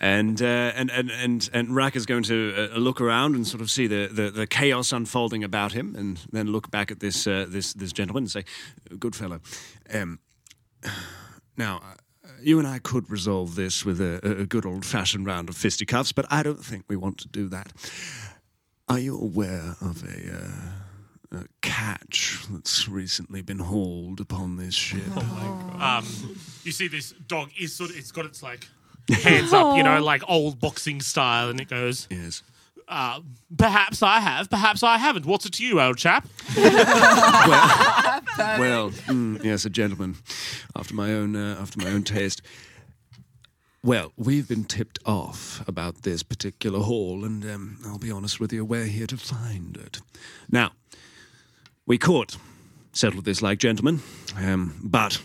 and, 0.00 0.42
uh, 0.42 0.72
and 0.74 0.90
and 0.90 1.10
and 1.10 1.50
and 1.52 1.74
Raka's 1.74 2.04
going 2.06 2.24
to 2.24 2.70
uh, 2.74 2.76
look 2.76 3.00
around 3.00 3.34
and 3.34 3.46
sort 3.46 3.62
of 3.62 3.70
see 3.70 3.86
the, 3.86 4.08
the, 4.12 4.30
the 4.30 4.46
chaos 4.46 4.92
unfolding 4.92 5.42
about 5.42 5.72
him, 5.72 5.94
and 5.96 6.20
then 6.32 6.48
look 6.48 6.70
back 6.70 6.90
at 6.90 7.00
this 7.00 7.26
uh, 7.26 7.46
this 7.48 7.72
this 7.72 7.92
gentleman 7.92 8.24
and 8.24 8.30
say, 8.30 8.44
"Good 8.98 9.14
fellow, 9.14 9.40
um, 9.94 10.18
now." 11.56 11.80
You 12.46 12.60
and 12.60 12.68
I 12.68 12.78
could 12.78 13.10
resolve 13.10 13.56
this 13.56 13.84
with 13.84 14.00
a, 14.00 14.20
a 14.24 14.46
good 14.46 14.64
old 14.64 14.84
fashioned 14.84 15.26
round 15.26 15.48
of 15.48 15.56
fisticuffs, 15.56 16.12
but 16.12 16.26
I 16.30 16.44
don't 16.44 16.64
think 16.64 16.84
we 16.86 16.94
want 16.94 17.18
to 17.18 17.26
do 17.26 17.48
that. 17.48 17.72
Are 18.86 19.00
you 19.00 19.18
aware 19.18 19.74
of 19.80 20.04
a, 20.04 20.32
uh, 20.32 21.40
a 21.40 21.44
catch 21.60 22.46
that's 22.48 22.88
recently 22.88 23.42
been 23.42 23.58
hauled 23.58 24.20
upon 24.20 24.58
this 24.58 24.74
ship? 24.74 25.16
Um, 25.16 26.06
you 26.62 26.70
see 26.70 26.86
this 26.86 27.14
dog 27.26 27.50
is 27.58 27.74
sort 27.74 27.90
of 27.90 27.96
it's 27.96 28.12
got 28.12 28.26
its 28.26 28.44
like 28.44 28.68
hands 29.10 29.52
up, 29.52 29.76
you 29.76 29.82
know, 29.82 30.00
like 30.00 30.22
old 30.28 30.60
boxing 30.60 31.00
style, 31.00 31.48
and 31.48 31.60
it 31.60 31.68
goes, 31.68 32.06
yes. 32.12 32.44
Uh, 32.88 33.20
"Perhaps 33.56 34.02
I 34.02 34.20
have, 34.20 34.50
perhaps 34.50 34.82
I 34.82 34.98
haven't. 34.98 35.26
What's 35.26 35.46
it 35.46 35.52
to 35.54 35.64
you, 35.64 35.80
old 35.80 35.98
chap?" 35.98 36.26
Well, 36.56 36.64
mm, 38.90 39.42
yes, 39.44 39.64
a 39.64 39.70
gentleman 39.70 40.16
after 40.74 40.94
my 40.94 41.12
own 41.12 41.36
uh, 41.36 41.58
after 41.60 41.78
my 41.78 41.90
own 41.90 42.02
taste. 42.02 42.42
Well, 43.82 44.12
we've 44.16 44.48
been 44.48 44.64
tipped 44.64 44.98
off 45.06 45.62
about 45.68 46.02
this 46.02 46.24
particular 46.24 46.80
haul, 46.80 47.24
and 47.24 47.44
um, 47.44 47.78
I'll 47.86 47.98
be 47.98 48.10
honest 48.10 48.40
with 48.40 48.52
you, 48.52 48.64
we're 48.64 48.86
here 48.86 49.06
to 49.06 49.16
find 49.16 49.76
it. 49.76 50.00
Now, 50.50 50.72
we 51.86 51.96
could 51.96 52.34
settle 52.92 53.22
this 53.22 53.42
like 53.42 53.60
gentlemen, 53.60 54.00
um, 54.36 54.74
but 54.82 55.22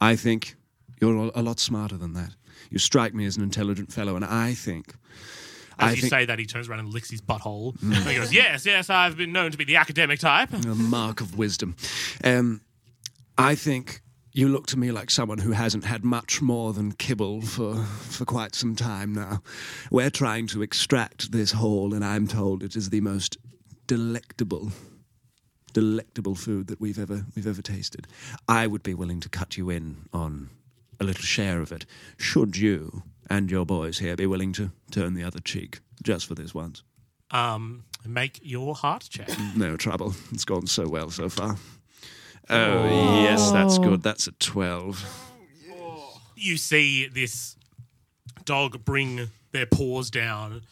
I 0.00 0.14
think 0.14 0.54
you're 1.00 1.32
a 1.34 1.42
lot 1.42 1.58
smarter 1.58 1.96
than 1.96 2.12
that. 2.12 2.36
You 2.70 2.78
strike 2.78 3.12
me 3.12 3.26
as 3.26 3.36
an 3.36 3.42
intelligent 3.42 3.92
fellow, 3.92 4.14
and 4.14 4.24
I 4.24 4.54
think. 4.54 4.94
As 5.78 5.90
I 5.90 5.94
you 5.94 6.00
think 6.02 6.10
say 6.10 6.24
that, 6.24 6.38
he 6.38 6.46
turns 6.46 6.68
around 6.68 6.80
and 6.80 6.92
licks 6.92 7.10
his 7.10 7.20
butthole. 7.20 7.80
And 7.82 7.94
he 7.94 8.16
goes, 8.16 8.32
"Yes, 8.32 8.64
yes, 8.64 8.88
I've 8.88 9.16
been 9.16 9.32
known 9.32 9.50
to 9.50 9.58
be 9.58 9.64
the 9.64 9.76
academic 9.76 10.20
type." 10.20 10.52
a 10.52 10.74
mark 10.74 11.20
of 11.20 11.36
wisdom. 11.36 11.76
Um, 12.24 12.62
I 13.38 13.54
think 13.54 14.00
you 14.32 14.48
look 14.48 14.66
to 14.66 14.78
me 14.78 14.92
like 14.92 15.10
someone 15.10 15.38
who 15.38 15.52
hasn't 15.52 15.84
had 15.84 16.04
much 16.04 16.42
more 16.42 16.74
than 16.74 16.92
kibble 16.92 17.40
for, 17.40 17.74
for 17.84 18.26
quite 18.26 18.54
some 18.54 18.76
time 18.76 19.14
now. 19.14 19.42
We're 19.90 20.10
trying 20.10 20.46
to 20.48 20.60
extract 20.60 21.32
this 21.32 21.52
whole, 21.52 21.94
and 21.94 22.04
I'm 22.04 22.26
told 22.26 22.62
it 22.62 22.76
is 22.76 22.90
the 22.90 23.00
most 23.00 23.38
delectable, 23.86 24.72
delectable 25.72 26.34
food 26.34 26.66
that 26.66 26.80
we've 26.80 26.98
ever 26.98 27.24
we've 27.34 27.46
ever 27.46 27.62
tasted. 27.62 28.06
I 28.48 28.66
would 28.66 28.82
be 28.82 28.94
willing 28.94 29.20
to 29.20 29.28
cut 29.28 29.56
you 29.56 29.70
in 29.70 30.08
on 30.12 30.50
a 31.00 31.04
little 31.04 31.24
share 31.24 31.60
of 31.60 31.72
it, 31.72 31.86
should 32.18 32.56
you 32.56 33.02
and 33.28 33.50
your 33.50 33.64
boys 33.66 33.98
here 33.98 34.16
be 34.16 34.26
willing 34.26 34.52
to 34.54 34.70
turn 34.90 35.14
the 35.14 35.24
other 35.24 35.40
cheek 35.40 35.80
just 36.02 36.26
for 36.26 36.34
this 36.34 36.54
once. 36.54 36.82
Um, 37.30 37.84
make 38.06 38.38
your 38.42 38.74
heart 38.74 39.06
check. 39.10 39.28
No 39.56 39.76
trouble. 39.76 40.14
It's 40.32 40.44
gone 40.44 40.66
so 40.66 40.88
well 40.88 41.10
so 41.10 41.28
far. 41.28 41.56
Oh, 42.48 43.22
yes, 43.22 43.50
that's 43.50 43.78
good. 43.78 44.02
That's 44.02 44.26
a 44.28 44.32
12. 44.32 45.32
you 46.36 46.56
see 46.56 47.08
this 47.08 47.56
dog 48.44 48.84
bring 48.84 49.30
their 49.52 49.66
paws 49.66 50.10
down. 50.10 50.62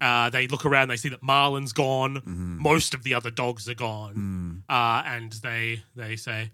Uh, 0.00 0.28
they 0.30 0.48
look 0.48 0.66
around. 0.66 0.88
They 0.88 0.96
see 0.96 1.08
that 1.10 1.22
Marlon's 1.22 1.72
gone. 1.72 2.22
Most 2.60 2.92
of 2.92 3.04
the 3.04 3.14
other 3.14 3.30
dogs 3.30 3.68
are 3.68 3.74
gone, 3.74 4.64
uh, 4.68 5.02
and 5.06 5.32
they 5.34 5.82
they 5.94 6.16
say, 6.16 6.50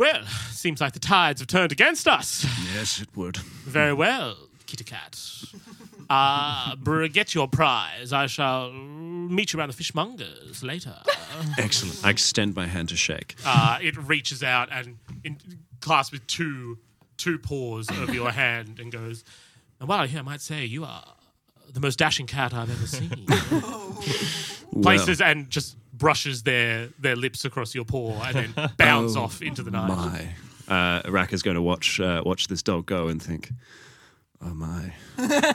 "Well, 0.00 0.24
seems 0.50 0.80
like 0.80 0.94
the 0.94 0.98
tides 0.98 1.40
have 1.40 1.46
turned 1.46 1.72
against 1.72 2.08
us." 2.08 2.44
Yes, 2.74 3.00
it 3.02 3.08
would. 3.14 3.36
Very 3.36 3.92
well, 3.92 4.36
Kitty 4.66 4.84
Cat. 4.84 5.18
Uh, 6.12 6.74
br- 6.74 7.06
get 7.06 7.36
your 7.36 7.46
prize. 7.46 8.12
I 8.12 8.26
shall 8.26 8.72
meet 8.72 9.52
you 9.52 9.60
around 9.60 9.68
the 9.72 9.76
fishmongers 9.76 10.60
later. 10.64 10.96
Excellent. 11.56 12.04
I 12.04 12.10
extend 12.10 12.56
my 12.56 12.66
hand 12.66 12.88
to 12.88 12.96
shake. 12.96 13.36
uh, 13.46 13.78
it 13.80 13.96
reaches 13.96 14.42
out 14.42 14.70
and 14.72 14.98
in, 15.22 15.38
clasps 15.80 16.10
with 16.10 16.26
two 16.26 16.78
two 17.16 17.38
paws 17.38 17.88
of 17.90 18.12
your 18.12 18.32
hand 18.32 18.80
and 18.80 18.90
goes, 18.90 19.22
"Well, 19.80 20.02
here 20.08 20.18
I 20.18 20.22
might 20.22 20.40
say 20.40 20.64
you 20.64 20.84
are 20.84 21.04
the 21.72 21.80
most 21.80 21.98
dashing 21.98 22.26
cat 22.26 22.52
I've 22.54 22.70
ever 22.70 22.86
seen." 22.86 23.26
Places 24.82 25.20
and 25.20 25.50
just 25.50 25.76
brushes 25.92 26.42
their 26.44 26.88
their 26.98 27.16
lips 27.16 27.44
across 27.44 27.74
your 27.74 27.84
paw 27.84 28.22
and 28.22 28.54
then 28.54 28.70
bounds 28.78 29.16
Oh, 29.16 29.22
off 29.22 29.42
into 29.42 29.62
the 29.62 29.70
night. 29.70 29.88
My. 29.88 30.28
Uh, 30.68 31.02
Raka's 31.10 31.42
going 31.42 31.56
to 31.56 31.62
watch 31.62 31.98
uh, 32.00 32.22
watch 32.24 32.46
this 32.46 32.62
dog 32.62 32.86
go 32.86 33.08
and 33.08 33.20
think, 33.22 33.50
oh 34.42 34.54
my. 34.54 34.92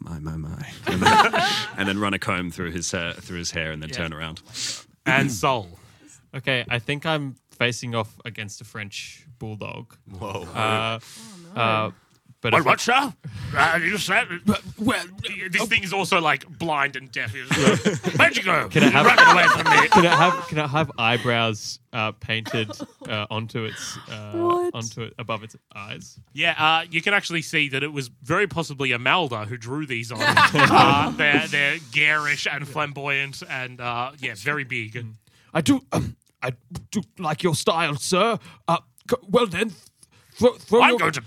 My 0.00 0.18
my 0.18 0.36
my, 0.36 0.66
and 0.88 1.00
then, 1.00 1.42
and 1.76 1.88
then 1.88 2.00
run 2.00 2.12
a 2.12 2.18
comb 2.18 2.50
through 2.50 2.72
his 2.72 2.92
uh, 2.92 3.14
through 3.20 3.38
his 3.38 3.52
hair, 3.52 3.70
and 3.70 3.80
then 3.80 3.88
Yeah. 3.90 3.94
turn 3.98 4.12
around. 4.12 4.42
And 5.06 5.30
Sol. 5.30 5.68
Okay, 6.34 6.64
I 6.68 6.78
think 6.80 7.04
I'm 7.06 7.36
facing 7.50 7.94
off 7.94 8.18
against 8.24 8.60
a 8.62 8.64
French 8.64 9.26
bulldog. 9.38 9.94
Whoa. 10.10 10.46
Uh, 10.54 10.98
uh, 11.54 11.90
but 12.42 12.52
What, 12.52 12.64
what, 12.66 12.80
sir? 12.80 13.14
Uh, 13.56 13.78
you 13.82 13.96
said, 13.98 14.26
well, 14.78 15.04
this 15.50 15.64
thing 15.68 15.82
is 15.84 15.92
also 15.92 16.20
like 16.20 16.46
blind 16.58 16.96
and 16.96 17.10
deaf. 17.10 17.32
It's 17.34 17.50
like, 17.86 18.18
Where'd 18.18 18.36
you 18.36 18.42
go? 18.42 18.68
Can 18.68 18.82
I 18.82 18.90
have- 18.90 19.06
Run 19.06 19.18
away 19.34 19.46
from 19.48 19.64
me. 19.70 19.88
can 19.88 20.04
it 20.04 20.10
have 20.10 20.46
can 20.48 20.58
it 20.58 20.68
have 20.68 20.90
eyebrows 20.98 21.78
uh, 21.92 22.12
painted 22.12 22.70
uh, 23.08 23.26
onto 23.30 23.64
its 23.64 23.96
uh, 24.10 24.70
onto 24.74 25.02
it 25.02 25.14
above 25.18 25.42
its 25.44 25.56
eyes? 25.74 26.18
Yeah, 26.34 26.54
uh, 26.58 26.84
you 26.90 27.00
can 27.00 27.14
actually 27.14 27.42
see 27.42 27.68
that 27.70 27.82
it 27.82 27.92
was 27.92 28.08
very 28.22 28.46
possibly 28.46 28.92
Amalda 28.92 29.44
who 29.46 29.56
drew 29.56 29.86
these 29.86 30.10
on. 30.12 30.18
uh, 30.22 31.10
they're, 31.16 31.46
they're 31.48 31.78
garish 31.92 32.46
and 32.50 32.66
flamboyant 32.66 33.42
and, 33.48 33.80
uh, 33.80 34.12
yeah, 34.18 34.34
very 34.36 34.64
big. 34.64 35.04
I 35.54 35.60
do. 35.60 35.80
Um, 35.92 36.16
I 36.42 36.52
do 36.90 37.02
like 37.18 37.44
your 37.44 37.54
style, 37.54 37.94
sir. 37.96 38.36
Uh, 38.66 38.78
c- 39.08 39.16
well 39.28 39.46
then, 39.46 39.72
throw, 40.32 40.54
throw 40.54 40.82
I'm 40.82 40.90
your. 40.90 40.98
going 40.98 41.12
to 41.12 41.22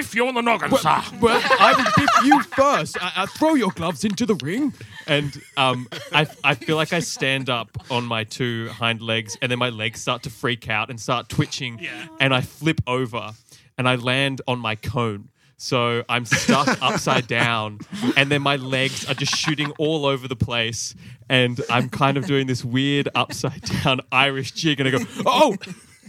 biff 0.00 0.14
you 0.14 0.26
on 0.26 0.34
the 0.34 0.40
noggin, 0.40 0.70
well, 0.70 0.80
sir. 0.80 1.02
well, 1.20 1.40
I 1.58 1.74
will 1.76 1.92
biff 1.96 2.24
you 2.24 2.42
first. 2.42 2.96
I, 3.02 3.12
I 3.22 3.26
throw 3.26 3.54
your 3.54 3.70
gloves 3.70 4.04
into 4.04 4.24
the 4.26 4.34
ring. 4.36 4.72
And 5.06 5.40
um, 5.56 5.88
I 6.12 6.26
I 6.44 6.54
feel 6.54 6.76
like 6.76 6.92
I 6.92 7.00
stand 7.00 7.50
up 7.50 7.68
on 7.90 8.04
my 8.04 8.24
two 8.24 8.68
hind 8.68 9.00
legs, 9.02 9.36
and 9.42 9.50
then 9.50 9.58
my 9.58 9.70
legs 9.70 10.00
start 10.00 10.22
to 10.24 10.30
freak 10.30 10.68
out 10.68 10.90
and 10.90 11.00
start 11.00 11.28
twitching, 11.28 11.78
Yeah. 11.80 12.06
and 12.20 12.32
I 12.34 12.40
flip 12.40 12.80
over, 12.86 13.32
and 13.76 13.88
I 13.88 13.96
land 13.96 14.40
on 14.46 14.58
my 14.58 14.76
cone. 14.76 15.28
So 15.56 16.04
I'm 16.08 16.24
stuck 16.24 16.80
upside 16.88 17.26
down, 17.26 17.80
and 18.16 18.30
then 18.30 18.40
my 18.40 18.56
legs 18.56 19.08
are 19.10 19.14
just 19.14 19.34
shooting 19.36 19.72
all 19.78 20.06
over 20.06 20.26
the 20.28 20.36
place, 20.36 20.94
and 21.28 21.60
I'm 21.68 21.88
kind 21.90 22.16
of 22.16 22.26
doing 22.26 22.46
this 22.46 22.64
weird 22.64 23.08
upside 23.14 23.60
down 23.82 24.00
Irish 24.12 24.52
jig, 24.52 24.80
and 24.80 24.88
I 24.88 24.92
go, 24.92 25.04
"Oh, 25.26 25.56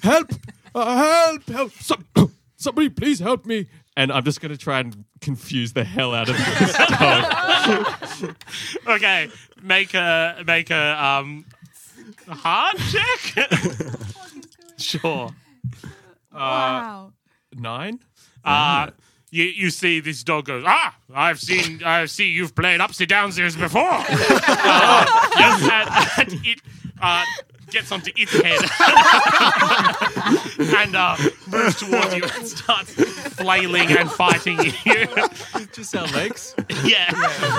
help! 0.03 0.31
Uh, 0.73 0.95
help! 0.95 1.49
Help! 1.49 1.71
Some, 1.73 2.05
somebody, 2.55 2.89
please 2.89 3.19
help 3.19 3.45
me!" 3.45 3.67
And 4.01 4.11
I'm 4.11 4.23
just 4.23 4.41
going 4.41 4.51
to 4.51 4.57
try 4.57 4.79
and 4.79 5.05
confuse 5.19 5.73
the 5.73 5.83
hell 5.83 6.15
out 6.15 6.27
of 6.27 6.35
this 6.35 6.75
dog. 8.19 8.35
Okay, 8.87 9.29
make 9.61 9.93
a 9.93 10.43
make 10.45 10.71
a 10.71 11.05
um 11.05 11.45
hard 12.27 12.77
check. 12.77 13.51
sure. 14.77 15.29
wow. 16.33 17.13
Nine. 17.55 17.99
Uh 18.43 18.89
you, 19.29 19.43
you 19.45 19.69
see 19.69 19.99
this 19.99 20.23
dog 20.23 20.45
goes, 20.45 20.63
ah, 20.65 20.97
I've 21.13 21.39
seen, 21.39 21.81
I 21.85 22.05
see 22.05 22.31
you've 22.31 22.53
played 22.53 22.81
upsy 22.81 23.07
downstairs 23.07 23.55
before. 23.55 23.87
uh, 23.87 25.05
yes, 25.37 26.17
and, 26.17 26.33
and 26.33 26.45
it 26.45 26.59
uh, 27.01 27.23
gets 27.71 27.91
onto 27.91 28.11
its 28.15 28.31
head 28.33 28.61
and 30.77 30.95
uh, 30.95 31.15
moves 31.51 31.79
towards 31.79 32.13
you 32.15 32.23
and 32.23 32.47
starts 32.47 32.93
flailing 33.35 33.89
and 33.97 34.11
fighting 34.11 34.59
you. 34.59 35.05
Just 35.73 35.95
our 35.95 36.07
legs. 36.07 36.53
yeah. 36.83 37.11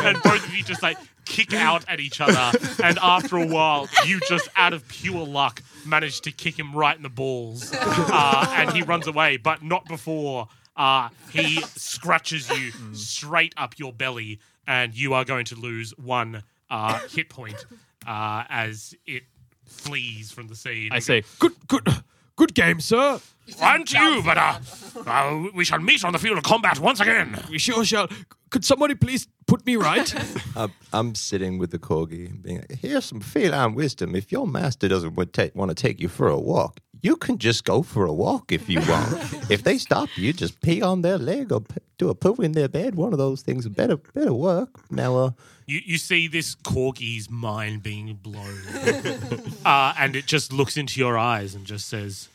And 0.06 0.22
both 0.22 0.46
of 0.46 0.54
you 0.54 0.62
just 0.62 0.82
like 0.82 0.98
kick 1.24 1.54
out 1.54 1.84
at 1.88 2.00
each 2.00 2.20
other. 2.20 2.58
And 2.82 2.98
after 3.00 3.36
a 3.36 3.46
while, 3.46 3.88
you 4.06 4.20
just 4.28 4.48
out 4.56 4.72
of 4.72 4.86
pure 4.88 5.24
luck 5.26 5.62
manage 5.86 6.20
to 6.22 6.32
kick 6.32 6.58
him 6.58 6.74
right 6.74 6.96
in 6.96 7.02
the 7.02 7.08
balls. 7.08 7.72
Uh, 7.74 8.54
and 8.56 8.70
he 8.72 8.82
runs 8.82 9.06
away, 9.06 9.36
but 9.36 9.62
not 9.62 9.86
before 9.88 10.48
uh, 10.76 11.08
he 11.30 11.60
scratches 11.62 12.48
you 12.50 12.72
straight 12.94 13.54
up 13.56 13.78
your 13.78 13.92
belly. 13.92 14.40
And 14.66 14.94
you 14.94 15.14
are 15.14 15.24
going 15.24 15.46
to 15.46 15.56
lose 15.56 15.92
one 15.98 16.44
uh, 16.70 17.00
hit 17.08 17.28
point 17.28 17.64
uh, 18.06 18.44
as 18.48 18.94
it 19.06 19.24
flees 19.72 20.30
from 20.30 20.48
the 20.48 20.54
scene. 20.54 20.90
I 20.92 21.00
say, 21.00 21.24
"Good, 21.38 21.52
good, 21.68 21.88
good 22.36 22.54
game, 22.54 22.80
sir. 22.80 23.20
And 23.60 23.90
you, 23.90 24.22
but 24.24 24.38
uh, 24.38 24.58
uh, 25.04 25.48
we 25.52 25.64
shall 25.64 25.80
meet 25.80 26.04
on 26.04 26.12
the 26.12 26.18
field 26.18 26.38
of 26.38 26.44
combat 26.44 26.78
once 26.78 27.00
again. 27.00 27.38
We 27.50 27.58
sure 27.58 27.84
shall. 27.84 28.08
Could 28.50 28.64
somebody 28.64 28.94
please 28.94 29.26
put 29.46 29.66
me 29.66 29.76
right? 29.76 30.14
I'm, 30.56 30.72
I'm 30.92 31.14
sitting 31.14 31.58
with 31.58 31.70
the 31.70 31.78
corgi, 31.78 32.40
being 32.42 32.58
like, 32.58 32.78
"Here's 32.78 33.04
some 33.04 33.20
feline 33.20 33.74
wisdom. 33.74 34.14
If 34.14 34.30
your 34.30 34.46
master 34.46 34.88
doesn't 34.88 35.16
want 35.16 35.68
to 35.70 35.74
take 35.74 36.00
you 36.00 36.08
for 36.08 36.28
a 36.28 36.38
walk, 36.38 36.80
you 37.02 37.16
can 37.16 37.36
just 37.38 37.64
go 37.64 37.82
for 37.82 38.04
a 38.06 38.12
walk 38.12 38.52
if 38.52 38.68
you 38.68 38.80
want. 38.88 39.12
if 39.50 39.62
they 39.64 39.76
stop 39.78 40.08
you, 40.16 40.32
just 40.32 40.60
pee 40.60 40.80
on 40.80 41.02
their 41.02 41.18
leg 41.18 41.52
or 41.52 41.60
p- 41.60 41.80
do 41.98 42.08
a 42.08 42.14
poo 42.14 42.36
in 42.42 42.52
their 42.52 42.68
bed. 42.68 42.94
One 42.94 43.12
of 43.12 43.18
those 43.18 43.42
things 43.42 43.68
better 43.68 43.96
better 43.96 44.32
work. 44.32 44.70
Now, 44.90 45.16
uh, 45.16 45.30
You, 45.66 45.80
you 45.84 45.98
see 45.98 46.28
this 46.28 46.54
corgi's 46.54 47.28
mind 47.28 47.82
being 47.82 48.14
blown. 48.22 48.58
uh, 49.64 49.94
and 49.98 50.16
it 50.16 50.26
just 50.26 50.52
looks 50.52 50.76
into 50.76 51.00
your 51.00 51.18
eyes 51.18 51.54
and 51.54 51.66
just 51.66 51.88
says, 51.88 52.28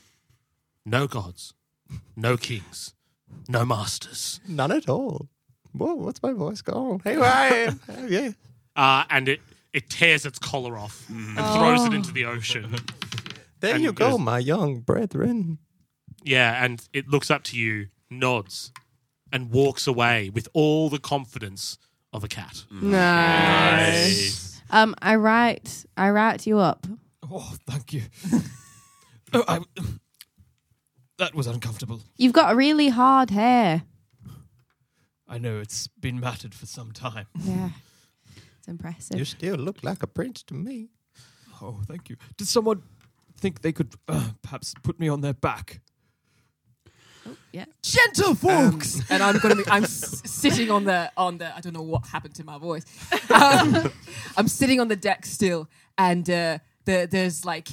No 0.85 1.07
gods, 1.07 1.53
no 2.15 2.37
kings, 2.37 2.93
no 3.47 3.65
masters. 3.65 4.39
none 4.47 4.71
at 4.71 4.87
all. 4.89 5.27
Whoa, 5.73 5.95
what's 5.95 6.21
my 6.23 6.33
voice 6.33 6.61
going? 6.61 7.01
Hey, 7.03 7.17
where 7.17 7.31
I 7.31 7.47
am. 7.47 7.79
Oh, 7.89 8.05
yeah. 8.07 8.31
Uh, 8.75 9.03
and 9.09 9.27
it, 9.29 9.41
it 9.73 9.89
tears 9.89 10.25
its 10.25 10.39
collar 10.39 10.77
off 10.77 11.07
and 11.09 11.35
throws 11.35 11.85
it 11.85 11.93
into 11.93 12.11
the 12.11 12.25
ocean. 12.25 12.75
There 13.59 13.75
And 13.75 13.83
you 13.83 13.91
go, 13.93 14.11
goes- 14.11 14.19
my 14.19 14.39
young 14.39 14.79
brethren. 14.81 15.59
Yeah, 16.23 16.63
and 16.63 16.85
it 16.93 17.07
looks 17.07 17.31
up 17.31 17.43
to 17.45 17.57
you, 17.57 17.87
nods, 18.09 18.71
and 19.31 19.49
walks 19.51 19.87
away 19.87 20.29
with 20.29 20.47
all 20.53 20.89
the 20.89 20.99
confidence 20.99 21.77
of 22.11 22.23
a 22.23 22.27
cat. 22.27 22.65
Nice. 22.71 24.61
Um, 24.69 24.95
I 25.01 25.15
write, 25.15 25.85
I 25.95 26.09
write 26.09 26.45
you 26.45 26.57
up. 26.59 26.85
oh, 27.31 27.55
thank 27.67 27.93
you. 27.93 28.03
oh, 29.33 29.43
I, 29.47 29.59
that 31.17 31.33
was 31.33 31.47
uncomfortable. 31.47 32.01
You've 32.17 32.33
got 32.33 32.55
really 32.55 32.89
hard 32.89 33.29
hair. 33.29 33.83
I 35.27 35.37
know 35.37 35.59
it's 35.59 35.87
been 35.87 36.19
matted 36.19 36.53
for 36.53 36.65
some 36.65 36.91
time. 36.91 37.27
Yeah, 37.43 37.69
it's 38.57 38.67
impressive. 38.67 39.17
You 39.17 39.25
still 39.25 39.55
look 39.55 39.83
like 39.83 40.03
a 40.03 40.07
prince 40.07 40.43
to 40.43 40.53
me. 40.53 40.89
Oh, 41.61 41.81
thank 41.87 42.09
you. 42.09 42.17
Did 42.37 42.47
someone 42.47 42.81
think 43.37 43.61
they 43.61 43.71
could 43.71 43.93
uh, 44.07 44.29
perhaps 44.41 44.73
put 44.83 44.99
me 44.99 45.07
on 45.07 45.21
their 45.21 45.33
back? 45.33 45.81
yeah. 47.51 47.65
gentle 47.81 48.33
folks 48.35 49.01
and 49.09 49.21
i'm 49.21 49.37
gonna 49.39 49.55
be 49.55 49.63
i'm 49.67 49.83
s- 49.83 50.21
sitting 50.25 50.71
on 50.71 50.85
the 50.85 51.11
on 51.17 51.37
the 51.37 51.53
i 51.57 51.59
don't 51.59 51.73
know 51.73 51.81
what 51.81 52.05
happened 52.07 52.33
to 52.33 52.43
my 52.45 52.57
voice 52.57 52.85
um, 53.31 53.91
i'm 54.37 54.47
sitting 54.47 54.79
on 54.79 54.87
the 54.87 54.95
deck 54.95 55.25
still 55.25 55.67
and 55.97 56.29
uh 56.29 56.57
the, 56.85 57.05
there's 57.11 57.43
like 57.43 57.67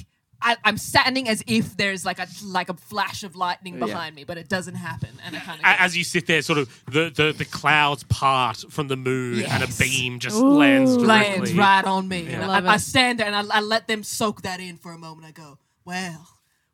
I, 0.45 0.57
I'm 0.63 0.77
standing 0.77 1.27
as 1.27 1.43
if 1.47 1.75
there's 1.75 2.05
like 2.05 2.19
a 2.19 2.27
like 2.43 2.69
a 2.69 2.75
flash 2.75 3.23
of 3.23 3.35
lightning 3.35 3.79
behind 3.79 4.15
me, 4.15 4.23
but 4.23 4.37
it 4.37 4.47
doesn't 4.47 4.75
happen, 4.75 5.09
and 5.25 5.35
I 5.35 5.39
kind 5.39 5.59
of 5.59 5.65
As 5.65 5.97
you 5.97 6.03
sit 6.03 6.27
there, 6.27 6.41
sort 6.43 6.59
of 6.59 6.83
the, 6.85 7.09
the, 7.09 7.33
the 7.35 7.45
clouds 7.45 8.03
part 8.03 8.63
from 8.69 8.87
the 8.87 8.95
moon 8.95 9.43
and 9.43 9.63
a 9.63 9.67
beam 9.79 10.19
just 10.19 10.37
lands 10.37 10.91
directly. 10.97 11.07
lands 11.07 11.53
right 11.55 11.83
on 11.85 12.07
me. 12.07 12.27
And 12.27 12.47
Love 12.47 12.65
I, 12.65 12.73
I 12.73 12.77
stand 12.77 13.19
there 13.19 13.27
and 13.27 13.35
I, 13.35 13.57
I 13.57 13.61
let 13.61 13.87
them 13.87 14.03
soak 14.03 14.43
that 14.43 14.59
in 14.59 14.77
for 14.77 14.91
a 14.91 14.97
moment. 14.99 15.25
I 15.27 15.31
go, 15.31 15.57
Well, 15.83 16.27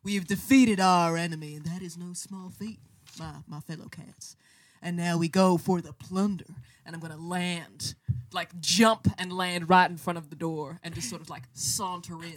we 0.04 0.16
have 0.16 0.26
defeated 0.26 0.78
our 0.78 1.16
enemy, 1.16 1.54
and 1.54 1.64
that 1.64 1.80
is 1.80 1.96
no 1.96 2.12
small 2.12 2.50
feat, 2.50 2.78
my, 3.18 3.36
my 3.48 3.60
fellow 3.60 3.88
cats. 3.88 4.36
And 4.82 4.98
now 4.98 5.16
we 5.16 5.28
go 5.28 5.56
for 5.56 5.80
the 5.80 5.94
plunder. 5.94 6.44
And 6.84 6.94
I'm 6.94 7.00
gonna 7.00 7.16
land, 7.16 7.94
like 8.32 8.58
jump 8.60 9.08
and 9.18 9.32
land 9.32 9.68
right 9.68 9.90
in 9.90 9.96
front 9.96 10.18
of 10.18 10.30
the 10.30 10.36
door, 10.36 10.78
and 10.82 10.94
just 10.94 11.08
sort 11.08 11.22
of 11.22 11.30
like 11.30 11.44
saunter 11.52 12.22
in. 12.22 12.34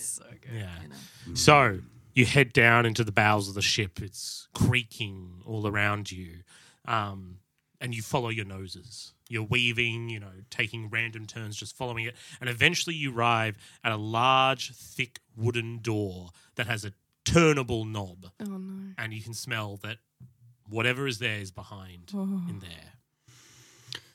Yeah. 0.54 0.70
You 0.82 0.90
know? 0.90 1.36
So 1.36 1.80
you 2.14 2.26
head 2.26 2.54
down 2.54 2.86
into 2.86 3.04
the 3.04 3.12
bowels 3.12 3.50
of 3.50 3.56
the 3.56 3.62
ship. 3.62 4.02
It's 4.02 4.48
creaking 4.54 5.42
all 5.46 5.68
around 5.68 6.12
you. 6.12 6.44
Um, 6.88 7.40
and 7.82 7.94
you 7.94 8.02
follow 8.02 8.30
your 8.30 8.46
noses. 8.46 9.14
You're 9.28 9.44
weaving, 9.44 10.10
you 10.10 10.20
know, 10.20 10.32
taking 10.50 10.90
random 10.90 11.26
turns, 11.26 11.58
just 11.58 11.76
following 11.76 12.06
it. 12.06 12.16
And 12.40 12.50
eventually 12.50 12.96
you 12.96 13.14
arrive 13.14 13.58
at 13.84 13.92
a 13.92 13.98
large, 13.98 14.74
thick 14.74 15.20
wooden 15.36 15.80
door 15.80 16.30
that 16.56 16.68
has 16.68 16.86
a 16.86 16.94
turnable 17.26 17.86
knob. 17.86 18.28
Oh 18.42 18.46
no. 18.46 18.94
And 18.98 19.14
you 19.14 19.22
can 19.22 19.34
smell 19.34 19.78
that 19.84 19.98
whatever 20.70 21.06
is 21.08 21.20
there 21.20 21.40
is 21.40 21.52
behind 21.52 22.12
in 22.14 22.60
there. 22.60 22.94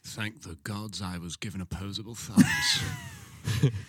Thank 0.03 0.43
the 0.43 0.57
gods 0.65 1.01
I 1.03 1.19
was 1.19 1.37
given 1.37 1.61
opposable 1.61 2.15
thumbs. 2.15 3.71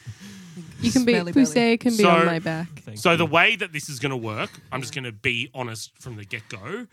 You 0.82 0.92
can 0.92 1.06
be 1.06 1.14
Smelly 1.14 1.32
belly. 1.32 1.46
Pusey 1.46 1.80
can 1.80 1.92
be 1.96 2.04
So- 2.04 2.10
on 2.10 2.26
my 2.26 2.40
back. 2.40 2.68
So 2.96 3.12
you. 3.12 3.18
the 3.18 3.26
way 3.26 3.56
that 3.56 3.72
this 3.72 3.88
is 3.88 4.00
going 4.00 4.10
to 4.10 4.18
work, 4.18 4.50
I'm 4.72 4.82
just 4.82 4.94
going 4.94 5.06
to 5.06 5.12
be 5.12 5.50
honest 5.54 5.92
from 6.00 6.16
the 6.18 6.26
get 6.26 6.50
go. 6.50 6.88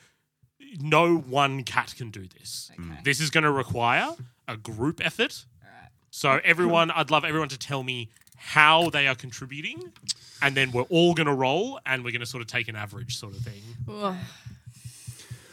No 0.80 1.16
one 1.16 1.64
cat 1.64 1.94
can 1.96 2.10
do 2.10 2.26
this. 2.38 2.70
Mm. 2.78 3.02
This 3.02 3.20
is 3.20 3.30
going 3.30 3.44
to 3.44 3.50
require 3.50 4.14
a 4.46 4.56
group 4.56 5.04
effort. 5.04 5.44
So 6.10 6.40
everyone, 6.44 6.90
I'd 6.90 7.10
love 7.10 7.24
everyone 7.24 7.48
to 7.48 7.58
tell 7.58 7.82
me 7.82 8.10
how 8.36 8.90
they 8.90 9.08
are 9.08 9.14
contributing, 9.14 9.92
and 10.40 10.54
then 10.54 10.70
we're 10.70 10.82
all 10.82 11.14
going 11.14 11.26
to 11.26 11.34
roll, 11.34 11.80
and 11.84 12.04
we're 12.04 12.12
going 12.12 12.20
to 12.20 12.26
sort 12.26 12.40
of 12.40 12.46
take 12.46 12.68
an 12.68 12.76
average 12.76 13.16
sort 13.16 13.34
of 13.34 13.40
thing. 13.40 13.62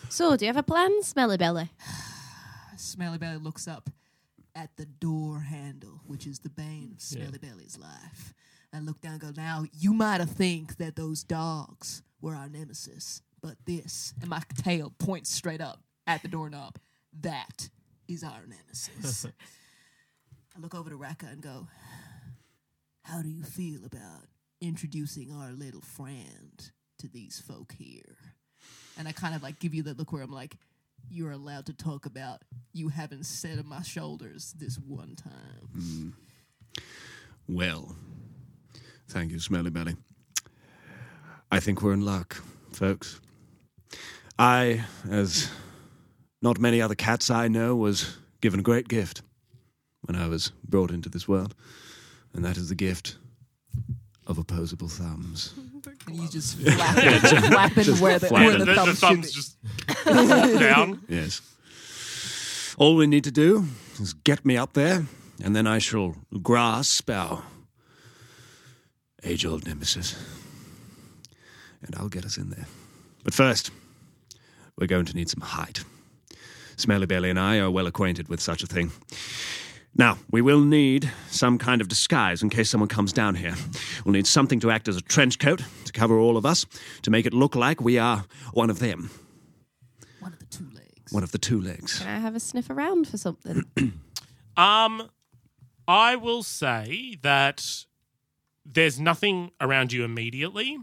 So, 0.09 0.37
do 0.37 0.45
you 0.45 0.49
have 0.49 0.57
a 0.57 0.63
plan, 0.63 1.03
Smelly 1.03 1.37
Belly? 1.37 1.69
Smelly 2.77 3.17
Belly 3.17 3.37
looks 3.37 3.67
up 3.67 3.89
at 4.55 4.75
the 4.77 4.85
door 4.85 5.39
handle, 5.39 6.01
which 6.07 6.25
is 6.27 6.39
the 6.39 6.49
bane 6.49 6.91
of 6.95 7.01
Smelly 7.01 7.37
Belly's 7.37 7.77
life. 7.77 8.33
I 8.73 8.79
look 8.79 8.99
down 9.01 9.13
and 9.13 9.21
go, 9.21 9.31
Now, 9.35 9.65
you 9.77 9.93
might 9.93 10.19
have 10.19 10.31
think 10.31 10.77
that 10.77 10.95
those 10.95 11.23
dogs 11.23 12.01
were 12.21 12.35
our 12.35 12.49
nemesis, 12.49 13.21
but 13.41 13.55
this, 13.65 14.13
And 14.21 14.29
my 14.29 14.41
tail 14.57 14.93
points 14.97 15.29
straight 15.29 15.61
up 15.61 15.79
at 16.07 16.21
the 16.21 16.27
doorknob. 16.27 16.77
that 17.21 17.69
is 18.07 18.23
our 18.23 18.43
nemesis. 18.47 19.25
I 20.55 20.59
look 20.59 20.75
over 20.75 20.89
to 20.89 20.95
Raka 20.97 21.27
and 21.27 21.41
go, 21.41 21.67
How 23.03 23.21
do 23.21 23.29
you 23.29 23.43
feel 23.43 23.85
about 23.85 24.27
introducing 24.61 25.31
our 25.31 25.51
little 25.51 25.81
friend 25.81 26.71
to 26.99 27.07
these 27.07 27.39
folk 27.39 27.73
here? 27.77 28.17
And 28.97 29.07
I 29.07 29.11
kind 29.11 29.35
of 29.35 29.43
like 29.43 29.59
give 29.59 29.73
you 29.73 29.83
that 29.83 29.97
look 29.97 30.11
where 30.11 30.21
I'm 30.23 30.31
like, 30.31 30.57
You're 31.09 31.31
allowed 31.31 31.65
to 31.67 31.73
talk 31.73 32.05
about 32.05 32.41
you 32.73 32.89
having 32.89 33.23
sat 33.23 33.57
on 33.57 33.67
my 33.67 33.81
shoulders 33.81 34.53
this 34.57 34.77
one 34.77 35.15
time. 35.15 35.69
Mm. 35.77 36.13
well, 37.47 37.95
thank 39.07 39.31
you, 39.31 39.39
Smelly 39.39 39.69
Belly. 39.69 39.95
I 41.51 41.59
think 41.59 41.81
we're 41.81 41.93
in 41.93 42.05
luck, 42.05 42.41
folks. 42.71 43.21
I, 44.37 44.83
as 45.09 45.49
not 46.41 46.59
many 46.59 46.81
other 46.81 46.95
cats 46.95 47.29
I 47.29 47.47
know, 47.47 47.75
was 47.75 48.17
given 48.41 48.59
a 48.59 48.63
great 48.63 48.87
gift 48.87 49.21
when 50.01 50.15
I 50.15 50.27
was 50.27 50.51
brought 50.67 50.91
into 50.91 51.09
this 51.09 51.27
world, 51.27 51.55
and 52.33 52.43
that 52.43 52.57
is 52.57 52.69
the 52.69 52.75
gift 52.75 53.17
of 54.27 54.37
opposable 54.37 54.87
thumbs. 54.89 55.53
And 56.07 56.17
you 56.17 56.27
just 56.29 56.57
flapping, 56.57 57.19
flapping 57.19 57.95
where 57.97 58.19
the, 58.19 58.27
flapping. 58.27 58.47
where 58.47 58.57
The, 58.59 58.65
the, 58.65 58.73
the, 58.73 58.85
the 58.85 58.93
thumbs 58.95 59.31
should 59.31 59.35
just 59.35 59.57
down. 60.59 61.01
Yes. 61.07 61.41
All 62.77 62.95
we 62.95 63.07
need 63.07 63.23
to 63.23 63.31
do 63.31 63.65
is 63.99 64.13
get 64.13 64.45
me 64.45 64.57
up 64.57 64.73
there, 64.73 65.05
and 65.43 65.55
then 65.55 65.65
I 65.67 65.79
shall 65.79 66.15
grasp 66.41 67.09
our 67.09 67.43
age 69.23 69.45
old 69.45 69.65
nemesis. 69.65 70.15
And 71.81 71.95
I'll 71.95 72.09
get 72.09 72.25
us 72.25 72.37
in 72.37 72.49
there. 72.49 72.65
But 73.23 73.33
first, 73.33 73.71
we're 74.77 74.87
going 74.87 75.05
to 75.05 75.15
need 75.15 75.29
some 75.29 75.41
height. 75.41 75.83
Smelly 76.77 77.05
Belly 77.05 77.29
and 77.29 77.39
I 77.39 77.59
are 77.59 77.71
well 77.71 77.87
acquainted 77.87 78.27
with 78.27 78.41
such 78.41 78.61
a 78.63 78.67
thing. 78.67 78.91
Now, 79.97 80.17
we 80.29 80.41
will 80.41 80.59
need 80.59 81.09
some 81.29 81.57
kind 81.57 81.79
of 81.79 81.87
disguise 81.87 82.43
in 82.43 82.49
case 82.49 82.69
someone 82.69 82.89
comes 82.89 83.13
down 83.13 83.35
here. 83.35 83.55
We'll 84.03 84.11
need 84.11 84.27
something 84.27 84.59
to 84.59 84.71
act 84.71 84.87
as 84.89 84.97
a 84.97 85.01
trench 85.01 85.39
coat 85.39 85.63
to 85.85 85.91
cover 85.93 86.19
all 86.19 86.35
of 86.35 86.45
us, 86.45 86.65
to 87.03 87.11
make 87.11 87.25
it 87.25 87.33
look 87.33 87.55
like 87.55 87.79
we 87.79 87.97
are 87.97 88.25
one 88.53 88.69
of 88.69 88.79
them. 88.79 89.09
One 90.19 90.33
of 90.33 90.39
the 90.39 90.45
two 90.45 90.65
legs. 90.73 91.13
One 91.13 91.23
of 91.23 91.31
the 91.31 91.37
two 91.37 91.61
legs. 91.61 91.99
Can 91.99 92.09
I 92.09 92.19
have 92.19 92.35
a 92.35 92.39
sniff 92.41 92.69
around 92.69 93.07
for 93.07 93.17
something? 93.17 93.63
Um, 94.57 95.09
I 95.85 96.15
will 96.15 96.41
say 96.41 97.17
that 97.21 97.85
there's 98.65 99.01
nothing 99.01 99.51
around 99.59 99.91
you 99.91 100.05
immediately. 100.05 100.77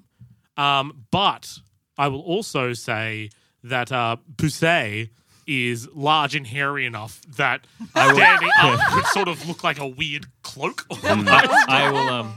Um, 0.57 1.07
but 1.11 1.59
I 1.97 2.09
will 2.09 2.21
also 2.21 2.75
say 2.75 3.31
that 3.65 3.91
uh, 3.91 4.17
Poussey 4.37 5.11
is 5.53 5.89
large 5.95 6.35
and 6.35 6.47
hairy 6.47 6.87
enough 6.87 7.21
that 7.37 7.67
standing 7.91 8.51
up 8.61 8.81
could 8.93 9.07
sort 9.07 9.29
of 9.29 9.47
look 9.47 9.63
like 9.65 9.79
a 9.79 9.87
weird 9.87 10.27
cloak. 10.43 10.87
I, 11.05 11.65
I 11.69 11.91
will 11.91 12.09
um, 12.09 12.35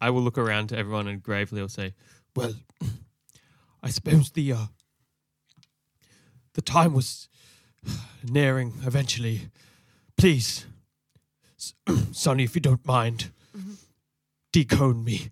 I 0.00 0.10
will 0.10 0.22
look 0.22 0.38
around 0.38 0.68
to 0.68 0.78
everyone 0.78 1.08
and 1.08 1.22
gravely 1.22 1.60
will 1.60 1.68
say, 1.68 1.94
Well, 2.34 2.54
I 3.82 3.90
suppose 3.90 4.30
the 4.30 4.52
uh, 4.52 4.66
the 6.54 6.62
time 6.62 6.94
was 6.94 7.28
nearing 8.28 8.74
eventually. 8.84 9.50
Please, 10.16 10.66
Sunny, 12.12 12.44
if 12.44 12.54
you 12.54 12.60
don't 12.60 12.84
mind, 12.86 13.30
decone 14.52 15.04
me. 15.04 15.30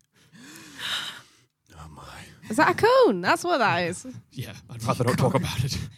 Is 2.49 2.59
that 2.59 2.71
a 2.71 2.75
cone? 2.75 3.21
That's 3.21 3.43
what 3.43 3.59
that 3.59 3.79
is. 3.85 4.07
Yeah, 4.33 4.53
I'd 4.71 4.83
rather 4.85 5.05
not 5.05 5.19
talk 5.19 5.35
about 5.35 5.65
it. 5.65 5.79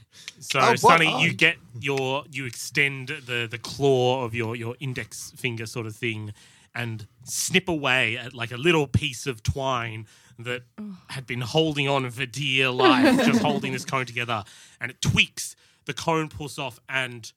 So, 0.51 0.61
Oh, 0.61 0.75
Sunny, 0.77 1.09
oh. 1.13 1.19
you 1.19 1.35
get 1.35 1.57
your 1.79 2.25
you 2.31 2.47
extend 2.47 3.09
the 3.09 3.47
the 3.51 3.59
claw 3.59 4.25
of 4.25 4.35
your 4.35 4.57
your 4.57 4.77
index 4.81 5.31
finger 5.37 5.67
sort 5.67 5.87
of 5.87 5.95
thing, 5.95 6.33
and 6.75 7.07
snip 7.25 7.69
away 7.69 8.17
at 8.17 8.33
like 8.35 8.51
a 8.51 8.57
little 8.57 8.87
piece 8.87 9.27
of 9.27 9.43
twine 9.43 10.07
that 10.39 10.63
had 11.09 11.27
been 11.27 11.41
holding 11.43 11.87
on 11.89 12.09
for 12.11 12.25
dear 12.25 12.71
life, 12.71 13.17
just 13.27 13.43
holding 13.43 13.73
this 13.73 13.85
cone 13.85 14.07
together, 14.07 14.45
and 14.81 14.91
it 14.91 15.01
tweaks. 15.03 15.55
The 15.85 15.95
cone 15.95 16.29
pulls 16.29 16.59
off, 16.59 16.81
and 16.89 17.31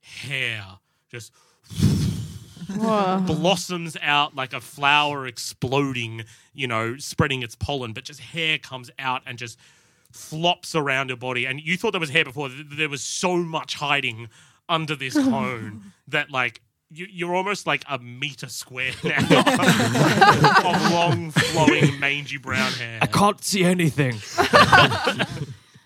hair 0.00 0.64
just 1.10 1.32
blossoms 3.26 3.96
out 4.02 4.34
like 4.34 4.52
a 4.52 4.60
flower 4.60 5.26
exploding, 5.26 6.24
you 6.54 6.66
know, 6.66 6.96
spreading 6.96 7.42
its 7.42 7.54
pollen, 7.54 7.92
but 7.92 8.04
just 8.04 8.20
hair 8.20 8.58
comes 8.58 8.90
out 8.98 9.22
and 9.26 9.38
just 9.38 9.58
flops 10.16 10.74
around 10.74 11.08
your 11.08 11.16
body. 11.16 11.46
And 11.46 11.60
you 11.60 11.76
thought 11.76 11.92
there 11.92 12.00
was 12.00 12.10
hair 12.10 12.24
before. 12.24 12.48
There 12.48 12.88
was 12.88 13.02
so 13.02 13.36
much 13.36 13.74
hiding 13.74 14.28
under 14.68 14.96
this 14.96 15.14
cone 15.30 15.92
that, 16.08 16.30
like, 16.30 16.60
you, 16.90 17.06
you're 17.10 17.34
almost 17.34 17.66
like 17.66 17.84
a 17.88 17.98
meter 17.98 18.48
square 18.48 18.92
now 19.04 19.16
of 20.64 20.92
long, 20.92 21.30
flowing, 21.32 21.98
mangy 21.98 22.38
brown 22.38 22.72
hair. 22.72 22.98
I 23.02 23.06
can't 23.06 23.42
see 23.42 23.64
anything. 23.64 24.14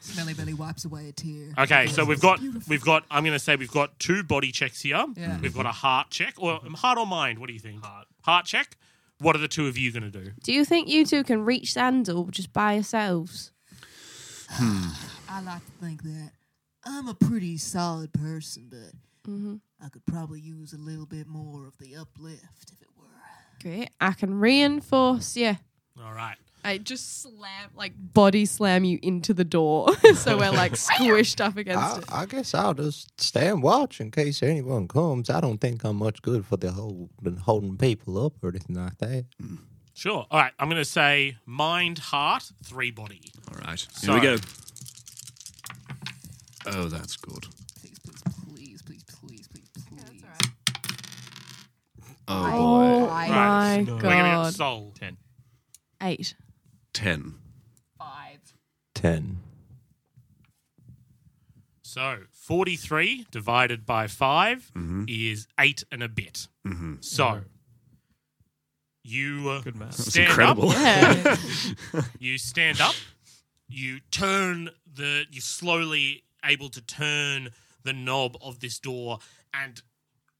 Smelly 0.01 0.35
Belly 0.35 0.55
wipes 0.55 0.85
away 0.85 1.09
a 1.09 1.13
tear. 1.13 1.55
Okay, 1.59 1.87
so 1.87 2.05
we've 2.05 2.21
got 2.21 2.41
we've 2.69 2.85
got 2.85 3.05
I'm 3.11 3.23
going 3.23 3.35
to 3.35 3.39
say 3.39 3.57
we've 3.57 3.71
got 3.71 3.99
two 3.99 4.23
body 4.23 4.51
checks 4.51 4.81
here. 4.83 5.05
Yeah. 5.17 5.39
We've 5.41 5.55
got 5.55 5.67
a 5.67 5.73
heart 5.73 6.11
check 6.11 6.35
or 6.39 6.55
um, 6.65 6.75
heart 6.75 6.99
or 6.99 7.07
mind. 7.07 7.39
What 7.39 7.47
do 7.47 7.53
you 7.53 7.59
think? 7.61 7.85
Heart. 7.85 8.07
Heart 8.23 8.47
check. 8.47 8.77
What 9.21 9.37
are 9.37 9.39
the 9.39 9.49
two 9.49 9.67
of 9.67 9.77
you 9.77 9.93
going 9.93 10.11
to 10.11 10.11
do? 10.11 10.33
Do 10.43 10.53
you 10.53 10.65
think 10.65 10.89
you 10.89 11.05
two 11.05 11.23
can 11.25 11.45
reach 11.45 11.75
Sandal 11.75 12.25
just 12.31 12.53
by 12.53 12.75
yourselves? 12.75 13.53
I 14.59 15.43
like 15.45 15.65
to 15.65 15.73
think 15.81 16.03
that 16.03 16.33
I'm 16.85 17.09
a 17.09 17.15
pretty 17.15 17.57
solid 17.57 18.13
person, 18.13 18.69
but 18.71 18.93
Mm-hmm. 19.29 19.57
I 19.85 19.89
could 19.89 20.05
probably 20.07 20.41
use 20.41 20.73
a 20.73 20.79
little 20.79 21.07
bit 21.07 21.27
more 21.27 21.67
of 21.67 21.77
the 21.79 21.97
uplift 21.97 22.73
if 22.73 22.83
it 22.83 22.89
were. 22.97 23.05
Great. 23.63 23.91
I 24.01 24.13
can 24.13 24.35
reinforce 24.35 25.37
you. 25.37 25.57
All 26.03 26.13
right. 26.13 26.37
I 26.63 26.77
just 26.77 27.23
slam, 27.23 27.71
like, 27.75 27.93
body 27.97 28.45
slam 28.45 28.85
you 28.85 28.99
into 29.03 29.33
the 29.33 29.45
door. 29.45 29.95
so 30.15 30.37
we're 30.37 30.51
like 30.51 30.73
squished 30.75 31.43
up 31.43 31.57
against 31.57 31.81
I, 31.83 31.99
it. 31.99 32.05
I 32.13 32.27
guess 32.27 32.53
I'll 32.53 32.75
just 32.75 33.19
stand 33.21 33.63
watch 33.63 34.01
in 34.01 34.11
case 34.11 34.43
anyone 34.43 34.87
comes. 34.87 35.31
I 35.31 35.41
don't 35.41 35.59
think 35.59 35.85
I'm 35.85 35.97
much 35.97 36.21
good 36.21 36.45
for 36.45 36.59
the 36.59 36.73
whole 36.73 37.09
the 37.23 37.31
holding 37.33 37.79
people 37.79 38.25
up 38.25 38.35
or 38.43 38.51
anything 38.51 38.77
like 38.77 38.99
that. 38.99 39.25
Sure. 40.01 40.27
All 40.31 40.41
right. 40.41 40.53
I'm 40.59 40.69
going 40.71 40.81
to 40.81 40.85
say 40.87 41.37
mind, 41.45 41.99
heart, 41.99 42.51
three 42.65 42.91
body. 42.91 43.21
All 43.53 43.59
right, 43.67 43.79
So- 43.79 44.13
here 44.15 44.15
we 44.15 44.27
go. 44.39 44.43
Oh, 46.65 46.89
that's 46.89 47.17
good. 47.17 47.47
Please, 47.83 47.99
please, 48.03 48.23
please, 48.55 48.83
please, 48.83 49.13
please, 49.21 49.47
please, 49.49 49.69
please. 49.89 50.25
Oh, 52.29 52.51
boy. 52.51 52.57
Oh 52.57 53.07
Right. 53.09 53.29
my 53.29 53.77
We're 53.81 53.85
going 53.85 54.01
to 54.01 54.09
get 54.09 54.23
god. 54.23 54.55
soul. 54.55 54.95
ten. 54.99 55.19
Eight. 56.03 56.35
Ten. 56.95 57.35
Five. 57.99 58.39
Ten. 58.95 59.41
So 61.83 62.21
43 62.33 63.27
divided 63.31 63.85
by 63.85 64.07
5 64.07 64.71
Mm-hmm. 64.75 65.05
is 65.09 65.47
eight 65.59 65.85
and 65.93 66.03
a 66.03 66.09
bit. 66.09 66.49
So 67.01 67.43
you 69.03 69.49
uh, 69.51 69.61
Good 69.63 69.77
math. 69.77 69.97
That's 69.97 70.11
stand 70.11 70.29
incredible. 70.29 70.71
up. 70.71 70.77
Yeah. 70.77 71.37
You 72.19 72.39
stand 72.39 72.81
up. 72.81 72.95
You 73.69 74.01
turn 74.11 74.71
the. 74.93 75.25
You're 75.31 75.41
slowly 75.41 76.25
able 76.45 76.69
to 76.71 76.81
turn 76.81 77.51
the 77.83 77.93
knob 77.93 78.37
of 78.43 78.61
this 78.61 78.79
door, 78.79 79.19
and 79.55 79.81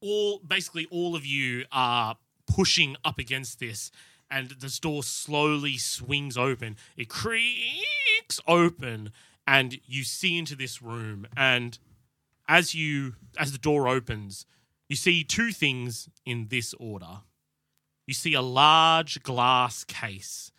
all 0.01 0.41
basically 0.41 0.87
all 0.91 1.15
of 1.17 1.25
you 1.25 1.65
are 1.73 2.17
pushing 2.47 2.97
up 3.05 3.19
against 3.19 3.61
this, 3.61 3.91
and 4.31 4.51
this 4.51 4.79
door 4.79 5.03
slowly 5.03 5.77
swings 5.79 6.37
open. 6.37 6.77
It 6.97 7.09
creaks 7.09 8.41
open, 8.47 9.13
and 9.47 9.79
you 9.87 10.05
see 10.05 10.37
into 10.39 10.55
this 10.57 10.83
room. 10.83 11.27
And 11.37 11.79
as 12.49 12.75
you 12.75 13.15
as 13.39 13.53
the 13.53 13.59
door 13.59 13.89
opens, 13.89 14.45
you 14.89 14.97
see 14.97 15.25
two 15.25 15.53
things 15.53 16.09
in 16.27 16.49
this 16.49 16.75
order. 16.75 17.21
You 18.11 18.15
see 18.15 18.35
a 18.35 18.43
large 18.43 19.23
glass 19.23 19.85
case 19.85 20.51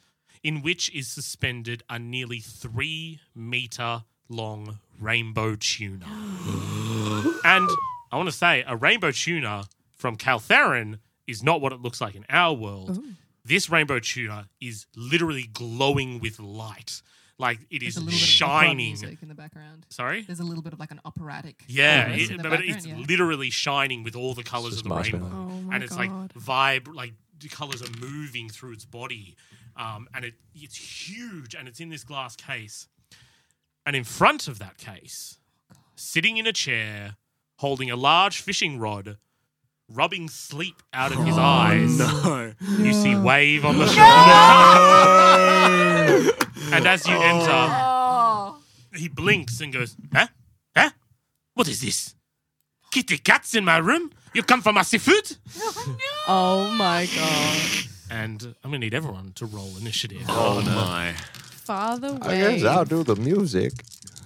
in 0.41 0.62
which 0.62 0.89
is 0.95 1.10
suspended 1.10 1.84
a 1.89 1.99
nearly 1.99 2.39
three 2.39 3.20
meter 3.36 4.06
long 4.30 4.80
rainbow 4.97 5.58
tuna. 5.58 6.06
and 7.43 7.70
I 8.10 8.16
want 8.16 8.30
to 8.30 8.32
say, 8.32 8.64
a 8.66 8.78
rainbow 8.78 9.12
tuna 9.12 9.66
from 9.97 10.16
Caltherin 10.16 10.99
is 11.28 11.43
not 11.43 11.60
what 11.60 11.74
it 11.74 11.82
looks 11.82 11.99
like 11.99 12.16
in 12.16 12.26
our 12.30 12.54
world. 12.54 13.02
Oh. 13.04 13.04
This 13.43 13.70
rainbow 13.70 13.99
tuna 13.99 14.47
is 14.62 14.86
literally 14.95 15.49
glowing 15.52 16.22
with 16.22 16.39
light. 16.39 17.02
Like 17.38 17.60
it 17.70 17.84
is 17.84 17.97
a 17.97 17.99
little 17.99 18.12
bit 18.12 18.22
of 18.22 18.28
shining. 18.28 18.95
in 19.22 19.28
the 19.28 19.36
background. 19.36 19.88
Sorry? 19.89 20.22
There's 20.22 20.39
a 20.39 20.43
little 20.43 20.62
bit 20.64 20.72
of 20.72 20.80
like 20.80 20.91
an 20.91 21.02
operatic. 21.04 21.64
Yeah, 21.68 22.12
it- 22.12 22.41
but 22.41 22.62
it's 22.64 22.86
yeah. 22.86 22.95
literally 22.95 23.49
shining 23.49 24.04
with 24.04 24.16
all 24.16 24.36
the 24.36 24.43
colors 24.43 24.78
of 24.78 24.84
the 24.84 24.95
rainbow. 24.95 25.30
Oh 25.34 25.62
my 25.62 25.76
and 25.76 25.84
it's 25.84 25.97
like 25.97 26.12
vibe, 26.34 26.93
like 26.93 27.14
colors 27.49 27.81
are 27.81 27.91
moving 27.99 28.49
through 28.49 28.73
its 28.73 28.85
body, 28.85 29.35
um, 29.76 30.07
and 30.13 30.26
it 30.26 30.34
it's 30.53 30.76
huge, 31.09 31.55
and 31.55 31.68
it's 31.68 31.80
in 31.80 31.89
this 31.89 32.03
glass 32.03 32.35
case, 32.35 32.88
and 33.85 33.95
in 33.95 34.03
front 34.03 34.47
of 34.47 34.59
that 34.59 34.77
case, 34.77 35.38
sitting 35.95 36.38
in 36.38 36.45
a 36.47 36.53
chair, 36.53 37.15
holding 37.57 37.89
a 37.91 37.95
large 37.95 38.41
fishing 38.41 38.80
rod, 38.80 39.18
rubbing 39.89 40.30
sleep 40.30 40.81
out 40.93 41.11
of 41.11 41.23
his 41.26 41.38
eyes. 41.38 41.97
No. 41.99 42.53
You 42.80 42.93
see 42.93 43.15
wave 43.15 43.65
on 43.65 43.77
the 43.77 43.88
shoulder, 43.88 44.01
and 46.76 46.88
as 46.88 47.07
you 47.07 47.15
enter, 47.15 47.49
Oh. 47.51 48.57
he 48.95 49.07
blinks 49.09 49.59
and 49.61 49.72
goes, 49.73 49.95
Huh? 50.13 50.27
Huh? 50.76 50.89
What 51.53 51.68
is 51.68 51.81
this? 51.81 52.15
Kitty 52.91 53.18
cats 53.19 53.55
in 53.55 53.63
my 53.65 53.77
room? 53.77 54.11
You 54.34 54.43
come 54.43 54.61
for 54.61 54.72
my 54.73 54.84
seafood? 54.84 55.38
Oh 56.27 56.69
my 56.77 57.07
god. 57.15 57.60
And 58.10 58.43
I'm 58.64 58.72
going 58.72 58.81
to 58.81 58.85
need 58.85 58.93
everyone 58.93 59.31
to 59.35 59.45
roll 59.45 59.69
initiative. 59.80 60.23
Oh, 60.27 60.61
my. 60.61 61.14
Father 61.38 62.18
I 62.22 62.35
guess 62.38 62.52
Wade. 62.61 62.65
I'll 62.65 62.85
do 62.85 63.03
the 63.03 63.15
music. 63.15 63.72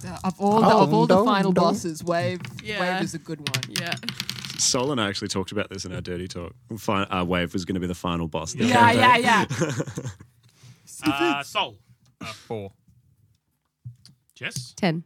Uh, 0.06 0.18
Of 0.24 0.40
all 0.42 0.60
the, 0.62 0.68
of 0.68 0.94
all 0.94 1.06
the 1.08 1.16
Dum, 1.16 1.26
final 1.26 1.52
dum, 1.52 1.64
dum. 1.64 1.74
bosses, 1.74 2.04
Wave 2.04 2.42
Yeah. 2.64 2.80
Wave 2.80 3.04
is 3.04 3.14
a 3.14 3.20
good 3.20 3.40
one. 3.40 3.64
Yeah. 3.70 3.94
Sol 4.58 4.92
and 4.92 5.00
I 5.02 5.08
actually 5.10 5.28
talked 5.28 5.52
about 5.52 5.70
this 5.70 5.86
in 5.86 5.94
our 5.94 6.02
dirty 6.02 6.28
talk. 6.28 6.54
Fi- 6.78 7.04
uh, 7.04 7.24
Wave 7.24 7.54
was 7.54 7.66
going 7.66 7.76
to 7.76 7.80
be 7.80 7.88
the 7.88 7.94
final 7.96 8.28
boss. 8.28 8.54
of 8.54 8.60
the 8.60 8.66
Yeah, 8.68 8.92
campaign. 8.94 9.24
yeah, 9.24 9.46
yeah. 9.48 10.06
Uh, 11.08 11.44
Sol. 11.44 11.76
Uh, 12.22 12.26
four. 12.26 12.72
Jess. 14.34 14.74
Ten. 14.76 15.04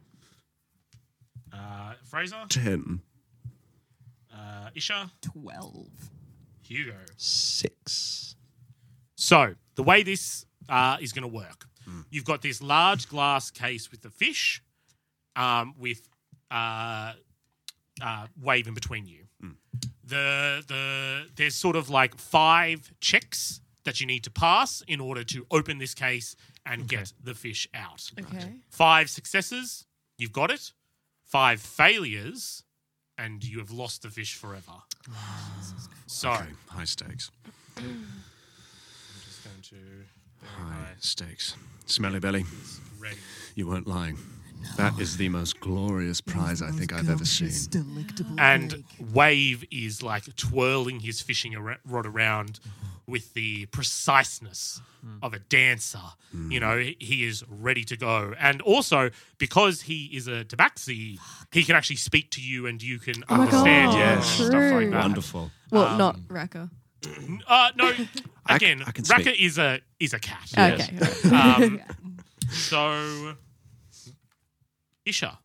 Uh, 1.52 1.92
Fraser. 2.04 2.36
Ten. 2.48 3.00
Uh, 4.32 4.70
Isha, 4.74 5.10
12. 5.20 5.88
Hugo. 6.70 6.96
Six. 7.16 8.36
So 9.16 9.54
the 9.74 9.82
way 9.82 10.02
this 10.02 10.46
uh, 10.68 10.96
is 11.00 11.12
going 11.12 11.22
to 11.30 11.34
work, 11.36 11.66
you've 12.10 12.24
got 12.24 12.42
this 12.42 12.62
large 12.62 13.08
glass 13.08 13.50
case 13.50 13.90
with 13.90 14.02
the 14.02 14.10
fish, 14.10 14.62
um, 15.36 15.74
with 15.78 16.08
uh, 16.50 17.12
uh, 18.00 18.26
wave 18.40 18.66
in 18.68 18.74
between 18.74 19.06
you. 19.06 19.24
The 20.04 20.64
the 20.66 21.26
there's 21.36 21.54
sort 21.54 21.76
of 21.76 21.88
like 21.90 22.16
five 22.18 22.92
checks 23.00 23.60
that 23.84 24.00
you 24.00 24.06
need 24.06 24.24
to 24.24 24.30
pass 24.30 24.82
in 24.86 25.00
order 25.00 25.24
to 25.24 25.46
open 25.50 25.78
this 25.78 25.94
case 25.94 26.36
and 26.66 26.86
get 26.88 27.12
the 27.22 27.34
fish 27.34 27.68
out. 27.74 28.10
Okay. 28.18 28.54
Five 28.68 29.08
successes, 29.08 29.86
you've 30.18 30.32
got 30.32 30.50
it. 30.50 30.72
Five 31.24 31.60
failures, 31.60 32.64
and 33.22 33.44
you 33.44 33.58
have 33.58 33.70
lost 33.70 34.02
the 34.02 34.08
fish 34.10 34.34
forever. 34.34 34.72
So 36.06 36.30
Okay, 36.30 36.44
high 36.68 36.84
stakes. 36.84 37.30
I'm 37.76 37.84
just 39.24 39.44
going 39.44 39.62
to 39.62 39.76
High 40.46 40.94
stakes. 41.00 41.54
Smelly 41.86 42.18
belly, 42.18 42.44
ready. 42.98 43.16
you 43.54 43.66
weren't 43.68 43.86
lying. 43.86 44.16
That 44.76 44.98
is 44.98 45.16
the 45.16 45.28
most 45.28 45.58
glorious 45.60 46.20
prize 46.20 46.60
I 46.62 46.70
think 46.70 46.92
I've 46.92 47.08
ever 47.10 47.24
seen. 47.24 47.50
And 48.38 48.70
drink. 48.70 48.84
Wave 49.12 49.64
is 49.70 50.02
like 50.02 50.24
twirling 50.36 51.00
his 51.00 51.20
fishing 51.20 51.56
ar- 51.56 51.78
rod 51.86 52.06
around 52.06 52.60
with 53.10 53.34
the 53.34 53.66
preciseness 53.66 54.80
of 55.22 55.32
a 55.34 55.38
dancer. 55.38 55.98
You 56.32 56.60
know, 56.60 56.78
he- 56.78 56.96
he 57.00 57.24
is 57.24 57.42
ready 57.48 57.84
to 57.84 57.96
go. 57.96 58.34
And 58.38 58.60
also, 58.62 59.10
because 59.38 59.82
he 59.82 60.06
is 60.18 60.28
a 60.28 60.44
tabaxi, 60.44 61.18
he 61.52 61.64
can 61.64 61.74
actually 61.74 61.96
speak 61.96 62.30
to 62.32 62.40
you 62.42 62.66
and 62.66 62.82
you 62.82 62.98
can 62.98 63.24
Oh 63.28 63.34
understand 63.42 63.92
God, 63.92 63.98
him 63.98 64.18
yes. 64.18 64.28
stuff 64.34 64.52
like 64.52 64.90
that. 64.90 65.00
Wonderful. 65.02 65.50
Well, 65.70 65.96
not 65.98 66.18
Raka. 66.28 66.70
Uh, 67.46 67.70
no, 67.76 67.92
again, 68.46 68.82
I 68.86 68.90
can 68.92 69.04
Raka 69.04 69.42
is 69.42 69.56
a 69.58 69.80
is 69.98 70.12
a 70.12 70.18
cat. 70.18 70.50
Okay. 70.56 70.98
Um, 71.34 71.80
so, 72.50 73.36
Isha, 75.06 75.38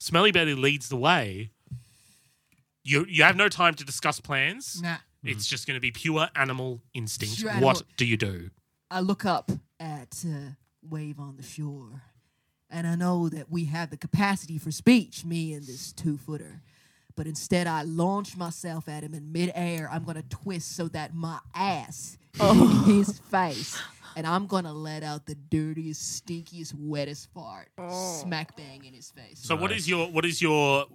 Smelly 0.00 0.32
Belly 0.32 0.54
leads 0.54 0.88
the 0.88 0.96
way. 0.96 1.50
You 2.82 3.04
you 3.08 3.22
have 3.24 3.36
no 3.36 3.48
time 3.48 3.74
to 3.74 3.84
discuss 3.84 4.20
plans. 4.20 4.80
Nah. 4.82 4.96
It's 5.24 5.46
just 5.46 5.66
going 5.66 5.76
to 5.76 5.80
be 5.80 5.90
pure 5.92 6.28
animal 6.34 6.80
instinct. 6.94 7.38
Pure 7.38 7.52
what 7.52 7.76
animal- 7.76 7.82
do 7.96 8.04
you 8.04 8.16
do? 8.16 8.50
I 8.90 9.00
look 9.00 9.24
up. 9.24 9.50
at 9.82 10.24
uh, 10.24 10.52
Wave 10.88 11.18
on 11.18 11.36
the 11.36 11.42
Shore. 11.42 12.02
And 12.70 12.86
I 12.86 12.94
know 12.94 13.28
that 13.28 13.50
we 13.50 13.66
have 13.66 13.90
the 13.90 13.96
capacity 13.96 14.56
for 14.56 14.70
speech, 14.70 15.24
me 15.24 15.52
and 15.52 15.64
this 15.64 15.92
two 15.92 16.16
footer. 16.16 16.62
But 17.14 17.26
instead, 17.26 17.66
I 17.66 17.82
launch 17.82 18.36
myself 18.36 18.88
at 18.88 19.02
him 19.02 19.12
in 19.12 19.32
midair. 19.32 19.90
I'm 19.92 20.04
going 20.04 20.16
to 20.16 20.28
twist 20.28 20.74
so 20.74 20.88
that 20.88 21.14
my 21.14 21.38
ass 21.54 22.16
is 22.34 22.40
in 22.40 22.68
his 22.84 23.18
face. 23.18 23.78
And 24.16 24.26
I'm 24.26 24.46
going 24.46 24.64
to 24.64 24.72
let 24.72 25.02
out 25.02 25.26
the 25.26 25.34
dirtiest, 25.34 26.24
stinkiest, 26.26 26.74
wettest 26.74 27.28
fart. 27.34 27.68
Smack 27.90 28.56
bang 28.56 28.84
in 28.84 28.94
his 28.94 29.10
face. 29.10 29.40
So, 29.40 29.56
what 29.56 29.72
is 29.72 29.88
your 29.88 30.06
what 30.10 30.24
is 30.24 30.40
your 30.40 30.86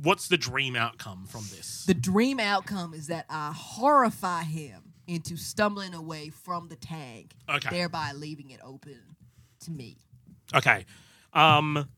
what's 0.00 0.28
the 0.28 0.36
dream 0.36 0.76
outcome 0.76 1.26
from 1.26 1.42
this? 1.50 1.84
The 1.86 1.94
dream 1.94 2.38
outcome 2.40 2.94
is 2.94 3.08
that 3.08 3.26
I 3.28 3.52
horrify 3.54 4.42
him 4.44 4.92
into 5.06 5.36
stumbling 5.36 5.94
away 5.94 6.30
from 6.30 6.68
the 6.68 6.76
tank, 6.76 7.34
Okay. 7.48 7.68
thereby 7.70 8.12
leaving 8.14 8.50
it 8.50 8.60
open 8.64 9.00
to 9.60 9.70
me. 9.70 9.96
Okay, 10.54 10.84
um, 11.32 11.88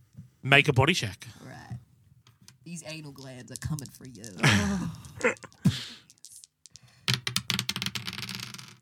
make 0.43 0.69
a 0.69 0.73
body 0.73 0.95
check. 0.95 1.27
Right. 1.45 1.79
These 2.65 2.83
anal 2.87 3.13
glands 3.13 3.53
are 3.53 3.57
coming 3.57 3.89
for 3.89 4.07
you. 4.07 4.25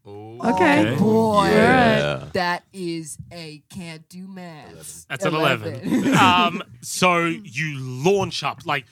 Okay. 0.05 0.97
Boy, 0.99 1.47
Yeah. 1.51 2.25
that 2.33 2.65
is 2.73 3.17
a 3.31 3.63
can't 3.71 4.09
do 4.09 4.27
math. 4.27 5.07
That's 5.09 5.25
an 5.25 5.35
11. 5.35 6.15
um, 6.17 6.63
so 6.81 7.25
you 7.27 7.79
launch 7.79 8.43
up, 8.43 8.67
like 8.67 8.85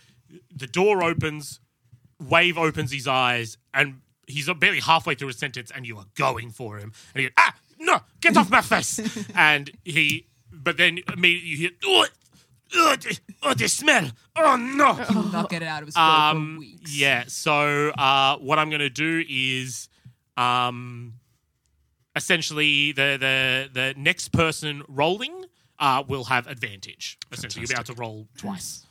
the 0.55 0.66
door 0.66 1.02
opens, 1.02 1.61
Wave 2.20 2.59
opens 2.59 2.93
his 2.93 3.07
eyes, 3.09 3.57
and 3.74 4.01
he's 4.27 4.48
barely 4.59 4.81
halfway 4.81 5.15
through 5.15 5.28
a 5.28 5.32
sentence, 5.32 5.70
and 5.74 5.86
you 5.86 5.97
are 5.98 6.07
going 6.16 6.51
for 6.51 6.77
him. 6.78 6.93
And 7.15 7.23
he 7.23 7.28
goes, 7.28 7.35
ah, 7.39 7.55
no, 7.78 8.01
get 8.20 8.36
off 8.36 8.51
my 8.51 8.61
face. 8.61 9.01
and 9.35 9.70
he, 9.85 10.27
but 10.52 10.77
then 10.77 10.98
immediately 11.12 11.48
you 11.48 11.57
hear, 11.57 11.70
oh, 11.85 12.07
oh, 12.77 12.97
the, 12.97 13.20
oh, 13.43 13.55
the 13.55 13.69
smell. 13.69 14.11
Oh, 14.36 14.57
no. 14.57 14.94
He 14.94 15.15
will 15.15 15.24
not 15.24 15.48
get 15.51 15.62
it 15.62 15.66
out 15.69 15.82
of 15.82 15.86
his 15.89 15.94
throat 15.94 16.05
for 16.05 16.36
Um, 16.36 16.57
weeks. 16.59 16.97
yeah. 16.97 17.24
So 17.28 17.90
uh, 17.90 18.36
what 18.39 18.59
I'm 18.59 18.69
going 18.70 18.81
to 18.81 18.90
do 18.90 19.24
is, 19.28 19.89
um, 20.36 21.15
essentially 22.16 22.93
the 22.93 23.16
the 23.20 23.69
the 23.73 23.94
next 23.97 24.31
person 24.32 24.82
rolling 24.89 25.44
uh, 25.78 26.02
will 26.07 26.24
have 26.24 26.47
advantage. 26.47 27.19
Essentially, 27.32 27.62
you'll 27.62 27.69
be 27.69 27.74
able 27.74 27.85
to 27.85 27.94
roll 27.94 28.28
twice. 28.36 28.85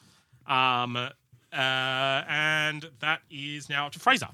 Um, 0.48 1.10
uh, 1.54 2.24
and 2.28 2.90
that 3.00 3.22
is 3.30 3.70
now 3.70 3.86
up 3.88 3.92
to 3.94 4.00
Fraser. 4.00 4.28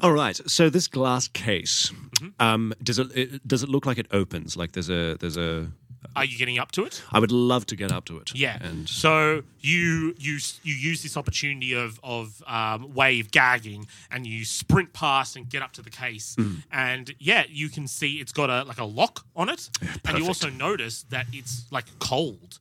All 0.00 0.12
right. 0.12 0.36
So 0.50 0.70
this 0.70 0.88
glass 0.88 1.28
case, 1.28 1.90
Mm-hmm. 2.22 2.28
um, 2.42 2.72
does 2.82 2.98
it, 2.98 3.16
it 3.16 3.48
does 3.48 3.62
it 3.62 3.68
look 3.68 3.84
like 3.86 3.98
it 3.98 4.06
opens? 4.12 4.56
Like 4.56 4.72
there's 4.72 4.90
a 4.90 5.16
there's 5.18 5.36
a. 5.36 5.70
Are 6.16 6.24
you 6.24 6.36
getting 6.36 6.58
up 6.58 6.72
to 6.72 6.84
it? 6.84 7.00
I 7.12 7.18
would 7.20 7.30
love 7.32 7.64
to 7.66 7.76
get 7.76 7.90
up 7.92 8.04
to 8.06 8.18
it. 8.18 8.32
Yeah. 8.34 8.58
And 8.60 8.88
so 8.88 9.42
you 9.60 10.14
you 10.18 10.38
you 10.62 10.74
use 10.74 11.02
this 11.02 11.16
opportunity 11.16 11.72
of 11.74 11.98
of 12.02 12.42
um, 12.46 12.92
wave 12.94 13.30
gagging, 13.30 13.86
and 14.10 14.26
you 14.26 14.44
sprint 14.44 14.92
past 14.92 15.36
and 15.36 15.48
get 15.48 15.62
up 15.62 15.72
to 15.72 15.82
the 15.82 15.90
case, 15.90 16.36
Mm. 16.36 16.62
and 16.72 17.14
yeah, 17.18 17.44
you 17.48 17.68
can 17.70 17.86
see 17.88 18.14
it's 18.20 18.32
got 18.32 18.50
a 18.50 18.62
like 18.64 18.78
a 18.78 18.84
lock 18.84 19.24
on 19.36 19.48
it, 19.48 19.70
and 20.04 20.18
you 20.18 20.26
also 20.26 20.50
notice 20.50 21.04
that 21.10 21.26
it's 21.32 21.64
like 21.70 21.86
cold. 21.98 22.58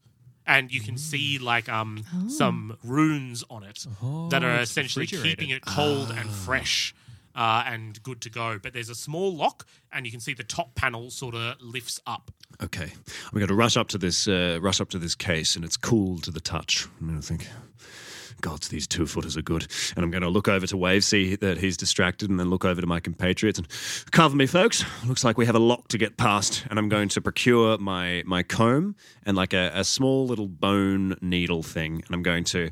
And 0.48 0.72
you 0.72 0.82
can 0.82 0.98
see 0.98 1.38
like 1.38 1.70
um 1.70 2.04
some 2.28 2.78
runes 2.84 3.44
on 3.50 3.64
it 3.64 3.86
that 4.30 4.44
are 4.44 4.60
essentially 4.60 5.06
keeping 5.08 5.50
it 5.50 5.66
cold 5.66 6.12
and 6.12 6.30
fresh 6.30 6.94
uh, 7.36 7.64
and 7.66 8.02
good 8.04 8.22
to 8.22 8.30
go. 8.30 8.60
But 8.62 8.74
there's 8.74 8.90
a 8.90 8.96
small 8.96 9.34
lock, 9.34 9.66
and 9.94 10.06
you 10.06 10.12
can 10.12 10.20
see 10.20 10.34
the 10.34 10.44
top 10.44 10.76
panel 10.76 11.10
sort 11.10 11.36
of 11.36 11.62
lifts 11.62 12.00
up. 12.06 12.32
okay, 12.62 12.92
I'm 12.92 13.34
going 13.40 13.48
to 13.48 13.56
rush 13.56 13.78
up 13.78 13.88
to 13.90 13.98
this 13.98 14.28
uh, 14.28 14.60
rush 14.62 14.82
up 14.82 14.90
to 14.90 15.00
this 15.00 15.16
case, 15.16 15.56
and 15.56 15.64
it's 15.64 15.78
cool 15.78 16.20
to 16.20 16.32
the 16.32 16.42
touch. 16.42 16.88
I'm 17.00 17.08
going 17.08 17.22
to 17.22 17.26
think. 17.26 17.48
Gods, 18.42 18.70
these 18.70 18.88
two 18.88 19.06
footers 19.06 19.38
are 19.38 19.42
good. 19.42 19.68
And 19.96 20.04
I'm 20.04 20.12
going 20.12 20.24
to 20.24 20.30
look 20.30 20.48
over 20.48 20.68
to 20.68 20.78
Wave, 20.78 21.04
see 21.04 21.36
that 21.38 21.60
he's 21.60 21.78
distracted, 21.78 22.30
and 22.30 22.40
then 22.40 22.50
look 22.50 22.66
over 22.66 22.82
to 22.82 22.88
my 22.88 23.00
compatriots 23.00 23.60
and 23.60 23.68
cover 24.12 24.36
me, 24.36 24.46
folks. 24.46 24.84
Looks 25.06 25.24
like 25.24 25.38
we 25.38 25.46
have 25.46 25.56
a 25.56 25.60
lock 25.60 25.88
to 25.90 25.98
get 25.98 26.18
past. 26.18 26.66
And 26.70 26.78
I'm 26.78 26.90
going 26.90 27.10
to 27.10 27.22
procure 27.22 27.78
my 27.78 28.24
my 28.26 28.44
comb 28.44 28.96
and 29.26 29.38
like 29.38 29.54
a, 29.54 29.72
a 29.74 29.84
small 29.84 30.28
little 30.28 30.48
bone 30.48 31.16
needle 31.22 31.64
thing. 31.64 32.04
And 32.06 32.16
I'm 32.16 32.24
going 32.24 32.44
to 32.46 32.72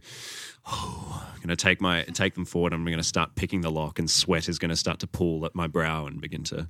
Oh, 0.72 1.28
I'm 1.34 1.38
going 1.40 1.50
to 1.50 1.56
take 1.56 1.82
my 1.82 2.04
take 2.04 2.36
them 2.36 2.46
forward. 2.46 2.74
And 2.74 2.82
I'm 2.82 2.86
going 2.86 2.98
to 2.98 3.04
start 3.04 3.36
picking 3.36 3.62
the 3.62 3.72
lock, 3.72 3.98
and 3.98 4.10
sweat 4.10 4.50
is 4.50 4.60
going 4.60 4.70
to 4.70 4.76
start 4.76 5.00
to 5.00 5.08
pool 5.08 5.46
at 5.46 5.56
my 5.56 5.68
brow 5.68 6.06
and 6.06 6.22
begin 6.22 6.44
to 6.46 6.70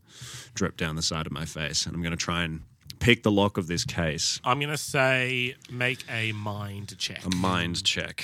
drip 0.53 0.77
down 0.77 0.95
the 0.95 1.01
side 1.01 1.25
of 1.25 1.31
my 1.31 1.45
face. 1.45 1.85
And 1.85 1.95
I'm 1.95 2.01
going 2.01 2.11
to 2.11 2.17
try 2.17 2.43
and 2.43 2.61
pick 2.99 3.23
the 3.23 3.31
lock 3.31 3.57
of 3.57 3.67
this 3.67 3.83
case. 3.85 4.39
I'm 4.43 4.59
gonna 4.59 4.77
say 4.77 5.55
make 5.71 6.03
a 6.09 6.31
mind 6.33 6.97
check. 6.97 7.25
A 7.25 7.35
mind 7.35 7.83
check. 7.83 8.23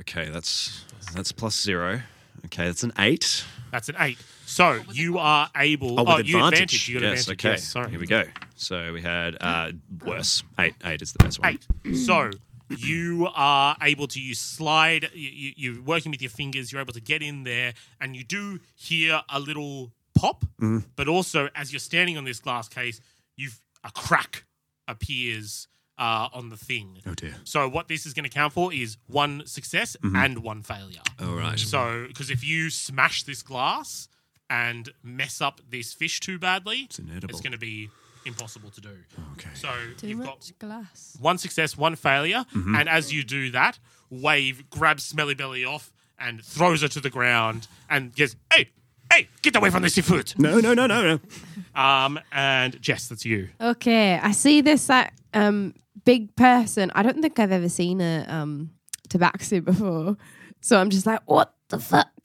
Okay, 0.00 0.28
that's 0.28 0.84
that's 1.14 1.32
plus 1.32 1.60
zero. 1.60 2.00
Okay, 2.46 2.66
that's 2.66 2.82
an 2.82 2.92
eight. 2.98 3.44
That's 3.72 3.88
an 3.88 3.96
eight. 3.98 4.18
So 4.46 4.80
you 4.92 5.18
are 5.18 5.50
able. 5.56 6.00
Oh, 6.00 6.16
with 6.16 6.26
you 6.26 6.36
advantage. 6.38 6.88
You 6.88 7.00
got 7.00 7.08
yes, 7.08 7.20
advantage. 7.22 7.44
okay. 7.44 7.50
Yes, 7.54 7.64
sorry. 7.64 7.90
Here 7.90 8.00
we 8.00 8.06
go. 8.06 8.24
So 8.56 8.92
we 8.92 9.02
had 9.02 9.36
uh, 9.40 9.72
worse. 10.04 10.42
Eight. 10.58 10.74
Eight 10.84 11.02
is 11.02 11.12
the 11.12 11.24
best 11.24 11.40
one. 11.40 11.58
Eight. 11.84 11.96
So 11.96 12.30
you 12.70 13.28
are 13.34 13.76
able 13.82 14.06
to 14.08 14.20
use 14.20 14.38
slide. 14.38 15.10
You, 15.14 15.30
you, 15.30 15.52
you're 15.56 15.82
working 15.82 16.10
with 16.10 16.22
your 16.22 16.30
fingers. 16.30 16.72
You're 16.72 16.80
able 16.80 16.92
to 16.92 17.00
get 17.00 17.22
in 17.22 17.44
there, 17.44 17.74
and 18.00 18.16
you 18.16 18.24
do 18.24 18.60
hear 18.74 19.22
a 19.28 19.40
little 19.40 19.92
pop. 20.14 20.44
Mm-hmm. 20.60 20.78
But 20.96 21.08
also, 21.08 21.48
as 21.54 21.72
you're 21.72 21.80
standing 21.80 22.16
on 22.16 22.24
this 22.24 22.40
glass 22.40 22.68
case, 22.68 23.00
you've 23.36 23.60
a 23.88 23.90
crack 23.90 24.44
appears 24.86 25.66
uh, 25.98 26.28
on 26.32 26.48
the 26.50 26.56
thing. 26.56 26.98
Oh 27.06 27.14
dear. 27.14 27.34
So 27.44 27.68
what 27.68 27.88
this 27.88 28.06
is 28.06 28.14
going 28.14 28.24
to 28.24 28.30
count 28.30 28.52
for 28.52 28.72
is 28.72 28.96
one 29.08 29.42
success 29.46 29.96
and 30.02 30.38
one 30.44 30.62
failure. 30.62 31.00
All 31.20 31.34
right. 31.34 31.58
So, 31.58 32.04
because 32.06 32.30
if 32.30 32.44
you 32.44 32.70
smash 32.70 33.24
this 33.24 33.42
glass 33.42 34.08
and 34.48 34.88
mess 35.02 35.40
up 35.40 35.60
this 35.68 35.92
fish 35.92 36.20
too 36.20 36.38
badly, 36.38 36.82
it's, 36.84 36.98
inedible. 37.00 37.38
going 37.40 37.52
to 37.52 37.58
be 37.58 37.90
impossible 38.24 38.70
to 38.70 38.80
do. 38.80 38.96
Okay. 39.34 39.50
So 39.54 39.68
Too 39.96 40.08
you've 40.08 40.18
much 40.18 40.52
got 40.58 40.68
glass. 40.68 41.16
one 41.20 41.38
success, 41.38 41.76
one 41.76 41.96
failure, 41.96 42.44
Mm-hmm. 42.54 42.74
and 42.76 42.88
as 42.88 43.12
you 43.12 43.24
do 43.24 43.50
that, 43.50 43.78
Wave 44.10 44.70
grabs 44.70 45.04
Smelly 45.04 45.34
Belly 45.34 45.64
off 45.64 45.92
and 46.18 46.42
throws 46.44 46.82
her 46.82 46.88
to 46.88 47.00
the 47.00 47.10
ground 47.10 47.66
and 47.90 48.14
goes, 48.14 48.36
"Hey, 48.52 48.70
hey, 49.12 49.28
get 49.42 49.56
away 49.56 49.70
from 49.70 49.82
the 49.82 49.90
seafood!" 49.90 50.34
No, 50.38 50.60
no, 50.60 50.74
no, 50.74 50.86
no, 50.86 51.16
no. 51.16 51.80
Um, 51.80 52.18
and 52.32 52.80
Jess, 52.80 53.08
that's 53.08 53.24
you. 53.24 53.48
Okay, 53.60 54.18
I 54.22 54.32
see 54.32 54.60
this 54.60 54.88
like 54.88 55.12
um 55.34 55.74
big 56.04 56.34
person. 56.36 56.90
I 56.94 57.02
don't 57.02 57.20
think 57.20 57.38
I've 57.38 57.52
ever 57.52 57.68
seen 57.68 58.00
a 58.00 58.24
um 58.28 58.70
tabaxi 59.08 59.64
before, 59.64 60.16
so 60.60 60.78
I'm 60.80 60.90
just 60.90 61.06
like, 61.06 61.20
what 61.26 61.54
the 61.68 61.78
fuck? 61.78 62.08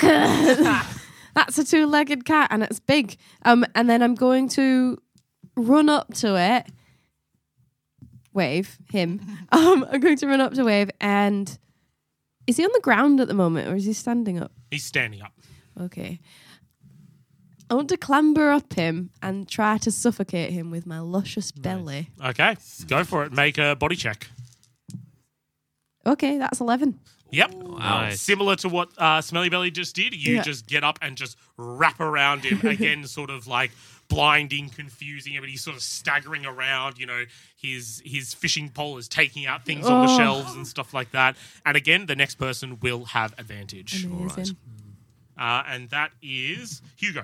That's 1.36 1.58
a 1.58 1.64
two-legged 1.64 2.26
cat, 2.26 2.50
and 2.52 2.62
it's 2.64 2.80
big. 2.80 3.18
Um, 3.44 3.66
and 3.74 3.90
then 3.90 4.04
I'm 4.04 4.14
going 4.14 4.50
to 4.50 5.00
run 5.56 5.90
up 5.90 6.14
to 6.16 6.36
it. 6.40 6.68
Wave 8.34 8.78
him. 8.92 9.20
Um, 9.52 9.86
I'm 9.92 10.00
going 10.00 10.18
to 10.18 10.28
run 10.28 10.42
up 10.42 10.54
to 10.56 10.64
Wave, 10.64 10.90
and 11.00 11.58
is 12.48 12.58
he 12.58 12.66
on 12.66 12.72
the 12.74 12.82
ground 12.82 13.20
at 13.20 13.28
the 13.28 13.34
moment, 13.34 13.68
or 13.68 13.76
is 13.76 13.86
he 13.86 13.94
standing 13.94 14.40
up? 14.40 14.52
He's 14.72 14.84
standing 14.84 15.22
up. 15.22 15.34
Okay. 15.80 16.20
I 17.74 17.76
want 17.76 17.90
to 17.90 17.98
clamber 17.98 18.52
up 18.52 18.74
him 18.74 19.10
and 19.24 19.50
try 19.50 19.80
to 19.80 19.90
suffocate 19.90 20.52
him 20.52 20.70
with 20.70 20.86
my 20.86 21.00
luscious 21.00 21.52
belly. 21.52 22.12
Okay, 22.24 22.56
go 22.88 23.04
for 23.04 23.24
it. 23.26 23.32
Make 23.34 23.58
a 23.58 23.76
body 23.76 23.96
check. 23.96 24.28
Okay, 26.06 26.38
that's 26.38 26.60
11. 26.62 27.00
Yep. 27.32 27.52
Nice. 27.56 28.22
Similar 28.22 28.58
to 28.58 28.70
what 28.70 28.90
uh, 29.00 29.22
Smelly 29.22 29.50
Belly 29.50 29.72
just 29.72 29.96
did, 29.96 30.14
you 30.14 30.36
Yeah. 30.36 30.42
just 30.44 30.68
get 30.68 30.84
up 30.84 31.00
and 31.02 31.18
just 31.18 31.36
wrap 31.58 32.00
around 32.00 32.44
him 32.44 32.64
again, 32.70 33.08
sort 33.08 33.32
of 33.32 33.48
like 33.48 33.72
blinding, 34.08 34.70
confusing 34.70 35.34
him, 35.34 35.42
and 35.42 35.50
he's 35.50 35.64
sort 35.64 35.76
of 35.76 35.82
staggering 35.82 36.46
around. 36.46 37.00
You 37.00 37.08
know, 37.08 37.24
his 37.60 38.04
his 38.06 38.36
fishing 38.36 38.70
pole 38.70 39.00
is 39.00 39.08
taking 39.08 39.48
out 39.48 39.66
things 39.66 39.88
on 39.88 40.06
the 40.06 40.14
Oh. 40.14 40.18
shelves 40.20 40.54
and 40.54 40.68
stuff 40.68 40.94
like 40.94 41.10
that. 41.14 41.36
And 41.66 41.76
again, 41.76 42.06
the 42.06 42.16
next 42.16 42.36
person 42.36 42.78
will 42.82 43.06
have 43.06 43.34
advantage. 43.40 44.06
Amazing. 44.06 44.58
Uh, 45.36 45.64
and 45.66 45.90
that 45.90 46.12
is 46.22 46.84
Hugo. 46.98 47.24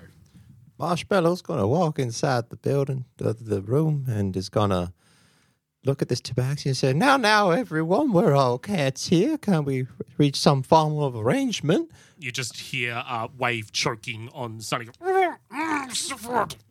Marshmallow's 0.80 1.42
gonna 1.42 1.68
walk 1.68 2.00
inside 2.00 2.50
the 2.50 2.56
building, 2.56 3.04
the, 3.18 3.34
the 3.34 3.62
room, 3.62 4.06
and 4.08 4.36
is 4.38 4.48
gonna 4.48 4.94
look 5.84 6.02
at 6.02 6.08
this 6.08 6.22
tabaxi 6.22 6.68
and 6.68 6.78
say, 6.78 6.94
"Now, 6.94 7.18
now, 7.18 7.52
everyone, 7.52 8.14
we're 8.14 8.34
all 8.34 8.58
cats 8.58 9.08
here. 9.08 9.38
Can 9.38 9.66
we 9.66 9.88
reach 10.18 10.38
some 10.38 10.64
form 10.64 10.98
of 10.98 11.18
arrangement?" 11.18 11.92
You 12.18 12.32
just 12.32 12.58
hear 12.58 13.04
uh, 13.06 13.28
Wave 13.38 13.74
choking 13.74 14.30
on 14.34 14.62
Sunny. 14.62 14.88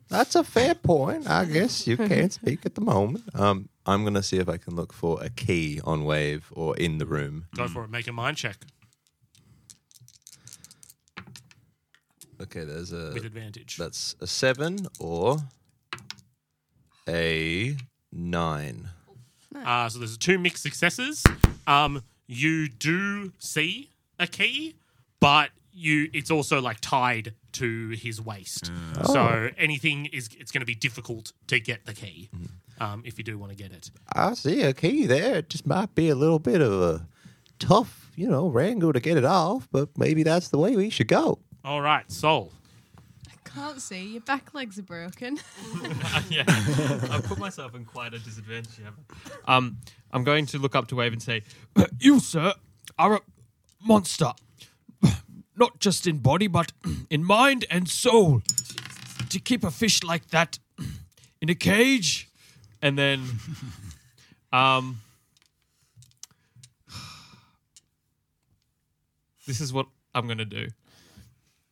That's 0.09 0.33
a 0.33 0.43
fair 0.43 0.73
point. 0.73 1.29
I 1.29 1.45
guess 1.45 1.85
you 1.85 1.95
can't 1.95 2.33
speak 2.33 2.65
at 2.65 2.73
the 2.73 2.81
moment. 2.81 3.25
Um, 3.35 3.69
I'm 3.85 4.03
gonna 4.03 4.23
see 4.23 4.37
if 4.37 4.49
I 4.49 4.57
can 4.57 4.75
look 4.75 4.91
for 4.91 5.21
a 5.21 5.29
key 5.29 5.81
on 5.83 6.03
Wave 6.03 6.51
or 6.51 6.75
in 6.77 6.97
the 6.97 7.05
room. 7.05 7.45
Go 7.55 7.67
for 7.67 7.83
it. 7.83 7.91
Make 7.91 8.07
a 8.07 8.11
mind 8.11 8.37
check 8.37 8.57
Okay, 12.41 12.63
there's 12.63 12.93
a 12.93 13.11
with 13.13 13.25
advantage. 13.25 13.77
that's 13.77 14.15
a 14.21 14.27
seven 14.27 14.87
or 14.99 15.37
a 17.07 17.75
nine. 18.11 18.89
Uh, 19.55 19.89
so 19.89 19.99
there's 19.99 20.17
two 20.17 20.37
mixed 20.37 20.63
successes. 20.63 21.23
Um, 21.67 22.03
you 22.27 22.69
do 22.69 23.33
see 23.39 23.89
a 24.19 24.27
key, 24.27 24.75
but 25.19 25.49
you 25.73 26.09
it's 26.13 26.31
also 26.31 26.61
like 26.61 26.77
tied 26.81 27.33
to 27.53 27.89
his 27.89 28.21
waist. 28.21 28.71
So 29.05 29.49
anything 29.57 30.05
is 30.07 30.29
it's 30.39 30.51
going 30.51 30.61
to 30.61 30.65
be 30.65 30.75
difficult 30.75 31.33
to 31.47 31.59
get 31.59 31.85
the 31.85 31.93
key 31.93 32.29
um, 32.79 33.01
if 33.05 33.17
you 33.17 33.23
do 33.23 33.37
want 33.37 33.51
to 33.51 33.57
get 33.57 33.71
it. 33.71 33.89
I 34.15 34.33
see 34.35 34.61
a 34.61 34.73
key 34.73 35.05
there. 35.07 35.37
It 35.37 35.49
just 35.49 35.65
might 35.65 35.93
be 35.95 36.09
a 36.09 36.15
little 36.15 36.39
bit 36.39 36.61
of 36.61 36.71
a 36.81 37.07
tough, 37.57 38.11
you 38.15 38.27
know, 38.29 38.47
wrangle 38.47 38.93
to 38.93 38.99
get 38.99 39.17
it 39.17 39.25
off, 39.25 39.67
but 39.71 39.89
maybe 39.97 40.23
that's 40.23 40.49
the 40.49 40.57
way 40.57 40.75
we 40.75 40.89
should 40.89 41.07
go. 41.07 41.39
All 41.63 41.81
right, 41.81 42.09
Soul. 42.09 42.51
I 43.27 43.49
can't 43.49 43.81
see. 43.81 44.13
Your 44.13 44.21
back 44.21 44.53
legs 44.53 44.79
are 44.79 44.83
broken. 44.83 45.39
yeah, 46.29 46.43
I've 46.47 47.23
put 47.25 47.37
myself 47.37 47.75
in 47.75 47.83
quite 47.83 48.13
a 48.13 48.19
disadvantage. 48.19 48.79
Um, 49.45 49.77
I'm 50.11 50.23
going 50.23 50.45
to 50.47 50.57
look 50.57 50.75
up 50.75 50.87
to 50.87 50.95
Wave 50.95 51.11
and 51.13 51.21
say, 51.21 51.43
You, 51.99 52.19
sir, 52.19 52.53
are 52.97 53.15
a 53.15 53.21
monster. 53.85 54.31
Not 55.57 55.79
just 55.79 56.07
in 56.07 56.19
body, 56.19 56.47
but 56.47 56.71
in 57.09 57.23
mind 57.25 57.65
and 57.69 57.89
soul. 57.89 58.41
To 59.29 59.39
keep 59.39 59.63
a 59.63 59.71
fish 59.71 60.01
like 60.01 60.29
that 60.29 60.59
in 61.41 61.49
a 61.49 61.55
cage. 61.55 62.29
and 62.81 62.97
then, 62.97 63.25
um, 64.53 65.01
this 69.45 69.59
is 69.59 69.73
what 69.73 69.87
I'm 70.15 70.25
going 70.25 70.37
to 70.37 70.45
do. 70.45 70.69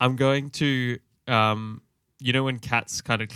I'm 0.00 0.16
going 0.16 0.50
to, 0.50 0.98
um, 1.26 1.82
you 2.20 2.32
know, 2.32 2.44
when 2.44 2.58
cats 2.58 3.00
kind 3.00 3.22
of 3.22 3.28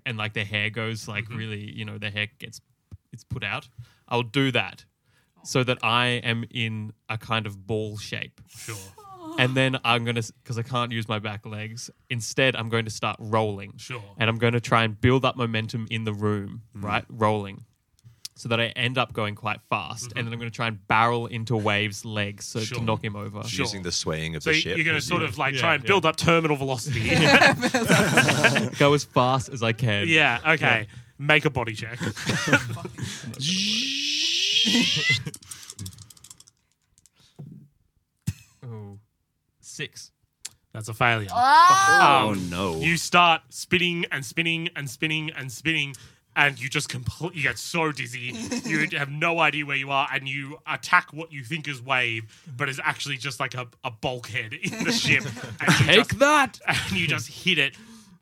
and 0.06 0.16
like 0.18 0.32
their 0.34 0.44
hair 0.44 0.70
goes 0.70 1.08
like 1.08 1.28
really, 1.30 1.70
you 1.70 1.84
know, 1.84 1.98
their 1.98 2.10
hair 2.10 2.28
gets 2.38 2.60
it's 3.12 3.24
put 3.24 3.44
out. 3.44 3.68
I'll 4.08 4.22
do 4.24 4.50
that 4.52 4.84
so 5.44 5.62
that 5.64 5.78
I 5.82 6.06
am 6.24 6.44
in 6.50 6.92
a 7.08 7.16
kind 7.18 7.46
of 7.46 7.66
ball 7.66 7.96
shape. 7.96 8.40
Sure. 8.48 8.76
And 9.38 9.56
then 9.56 9.78
I'm 9.84 10.04
going 10.04 10.16
to, 10.16 10.32
because 10.42 10.58
I 10.58 10.62
can't 10.62 10.92
use 10.92 11.08
my 11.08 11.18
back 11.18 11.44
legs, 11.46 11.90
instead, 12.10 12.54
I'm 12.56 12.68
going 12.68 12.84
to 12.84 12.90
start 12.90 13.16
rolling. 13.18 13.72
Sure. 13.78 14.02
And 14.18 14.28
I'm 14.30 14.38
going 14.38 14.52
to 14.52 14.60
try 14.60 14.84
and 14.84 15.00
build 15.00 15.24
up 15.24 15.36
momentum 15.36 15.86
in 15.90 16.04
the 16.04 16.12
room, 16.12 16.62
Mm. 16.76 16.82
right? 16.84 17.04
Rolling. 17.08 17.64
So 18.36 18.48
that 18.48 18.58
I 18.60 18.64
end 18.74 18.98
up 18.98 19.12
going 19.12 19.36
quite 19.36 19.60
fast. 19.70 20.12
And 20.16 20.26
then 20.26 20.32
I'm 20.32 20.40
going 20.40 20.50
to 20.50 20.54
try 20.56 20.66
and 20.66 20.84
barrel 20.88 21.26
into 21.28 21.56
Wave's 21.56 22.04
legs 22.04 22.44
so 22.46 22.58
Mm-hmm. 22.58 22.64
Sure. 22.66 22.78
to 22.78 22.84
knock 22.84 23.04
him 23.04 23.14
over. 23.14 23.44
Sure. 23.44 23.64
Using 23.64 23.82
the 23.84 23.92
swaying 23.92 24.34
of 24.34 24.42
So 24.42 24.50
the 24.50 24.56
ship. 24.58 24.76
you're 24.76 24.84
going 24.84 24.96
to 24.96 25.00
sort 25.00 25.22
you- 25.22 25.28
of 25.28 25.38
like 25.38 25.54
Yeah, 25.54 25.60
try 25.60 25.74
and 25.74 25.84
yeah. 25.84 25.88
build 25.88 26.04
up 26.04 26.16
terminal 26.16 26.56
velocity. 26.56 27.10
Go 28.78 28.92
as 28.94 29.04
fast 29.04 29.50
as 29.50 29.62
I 29.62 29.72
can. 29.72 30.08
yeah. 30.08 30.40
Okay. 30.54 30.88
Make 31.16 31.44
a 31.44 31.50
body 31.50 31.74
check. 31.74 31.96
Ooh. 38.64 38.98
Six. 39.60 40.10
That's 40.72 40.88
a 40.88 40.94
failure. 40.94 41.28
Oh, 41.32 42.30
Um, 42.32 42.50
no. 42.50 42.80
You 42.80 42.96
start 42.96 43.42
spinning 43.50 44.06
and 44.10 44.24
spinning 44.24 44.68
and 44.74 44.90
spinning 44.90 45.30
and 45.30 45.50
spinning, 45.52 45.94
and 46.36 46.58
you 46.60 46.68
just 46.68 46.88
completely 46.88 47.42
get 47.42 47.58
so 47.58 47.92
dizzy. 47.92 48.34
you 48.64 48.86
have 48.98 49.10
no 49.10 49.38
idea 49.40 49.64
where 49.66 49.76
you 49.76 49.90
are, 49.90 50.08
and 50.12 50.28
you 50.28 50.58
attack 50.66 51.12
what 51.12 51.32
you 51.32 51.42
think 51.44 51.68
is 51.68 51.80
wave, 51.82 52.24
but 52.56 52.68
is 52.68 52.80
actually 52.82 53.16
just 53.16 53.40
like 53.40 53.54
a, 53.54 53.66
a 53.84 53.90
bulkhead 53.90 54.52
in 54.54 54.84
the 54.84 54.92
ship. 55.04 55.24
And 55.60 55.80
you 55.80 55.86
Take 55.86 55.96
just, 55.96 56.18
that! 56.18 56.60
and 56.66 56.92
you 56.92 57.06
just 57.06 57.28
hit 57.28 57.58
it, 57.58 57.74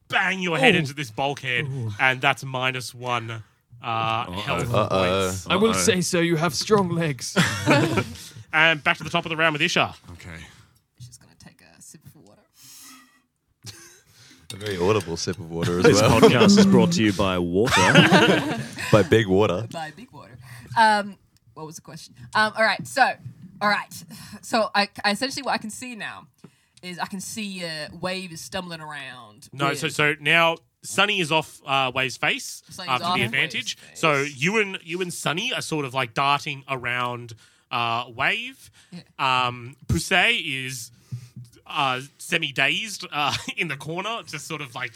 bang 0.08 0.40
your 0.40 0.58
head 0.58 0.74
into 0.74 0.94
this 0.94 1.10
bulkhead, 1.10 1.66
and 1.98 2.20
that's 2.20 2.44
minus 2.44 2.94
one 2.94 3.42
uh, 3.82 4.30
health 4.30 4.72
Uh-oh. 4.72 4.88
points. 4.88 5.46
I 5.48 5.56
will 5.56 5.70
Uh-oh. 5.70 5.78
say, 5.78 6.00
sir, 6.00 6.20
you 6.22 6.36
have 6.36 6.54
strong 6.54 6.90
legs. 6.90 7.36
And 8.54 8.84
back 8.84 8.98
to 8.98 9.04
the 9.04 9.08
top 9.08 9.24
of 9.24 9.30
the 9.30 9.36
round 9.36 9.54
with 9.54 9.62
Isha. 9.62 9.94
Okay. 10.12 10.36
she's 11.00 11.16
gonna 11.16 11.32
take 11.42 11.62
a 11.62 11.80
sip 11.80 12.04
of 12.04 12.14
water. 12.16 12.42
A 14.52 14.56
very 14.56 14.78
audible 14.78 15.16
sip 15.16 15.38
of 15.38 15.50
water 15.50 15.78
as 15.78 15.84
well. 15.84 15.92
This 15.92 16.02
well. 16.02 16.20
podcast 16.20 16.58
is 16.58 16.66
brought 16.66 16.92
to 16.92 17.02
you 17.02 17.12
by 17.12 17.38
water. 17.56 17.74
By 18.90 19.02
big 19.02 19.26
water. 19.26 19.66
Buy 19.70 19.92
big 19.96 20.10
water. 20.12 20.36
Um, 20.78 21.16
what 21.54 21.66
was 21.66 21.76
the 21.76 21.82
question? 21.82 22.14
Um, 22.34 22.52
all 22.56 22.64
right, 22.64 22.86
so, 22.86 23.10
all 23.60 23.68
right, 23.68 24.04
so 24.40 24.70
I, 24.74 24.88
I 25.04 25.10
essentially 25.12 25.42
what 25.42 25.52
I 25.54 25.58
can 25.58 25.70
see 25.70 25.94
now 25.94 26.26
is 26.82 26.98
I 26.98 27.06
can 27.06 27.20
see 27.20 27.64
uh, 27.64 27.88
Wave 28.00 28.32
is 28.32 28.40
stumbling 28.40 28.80
around. 28.80 29.48
No, 29.52 29.68
with- 29.70 29.78
so 29.78 29.88
so 29.88 30.14
now 30.20 30.56
Sunny 30.82 31.20
is 31.20 31.30
off 31.30 31.60
uh, 31.66 31.92
Wave's 31.94 32.16
face 32.16 32.62
Sunny's 32.70 32.90
after 32.90 33.04
off 33.04 33.14
the 33.14 33.20
Wave's 33.20 33.32
advantage. 33.34 33.76
face. 33.78 34.00
So 34.00 34.22
you 34.22 34.60
and 34.60 34.78
you 34.82 35.00
and 35.00 35.12
Sunny 35.12 35.52
are 35.52 35.62
sort 35.62 35.84
of 35.84 35.94
like 35.94 36.12
darting 36.14 36.64
around 36.68 37.34
uh, 37.70 38.06
Wave. 38.14 38.70
Um, 39.18 39.76
Poussey 39.86 40.66
is 40.66 40.90
uh, 41.66 42.00
semi 42.18 42.52
dazed 42.52 43.06
uh, 43.12 43.34
in 43.56 43.68
the 43.68 43.76
corner, 43.76 44.22
just 44.26 44.46
sort 44.46 44.60
of 44.60 44.74
like 44.74 44.92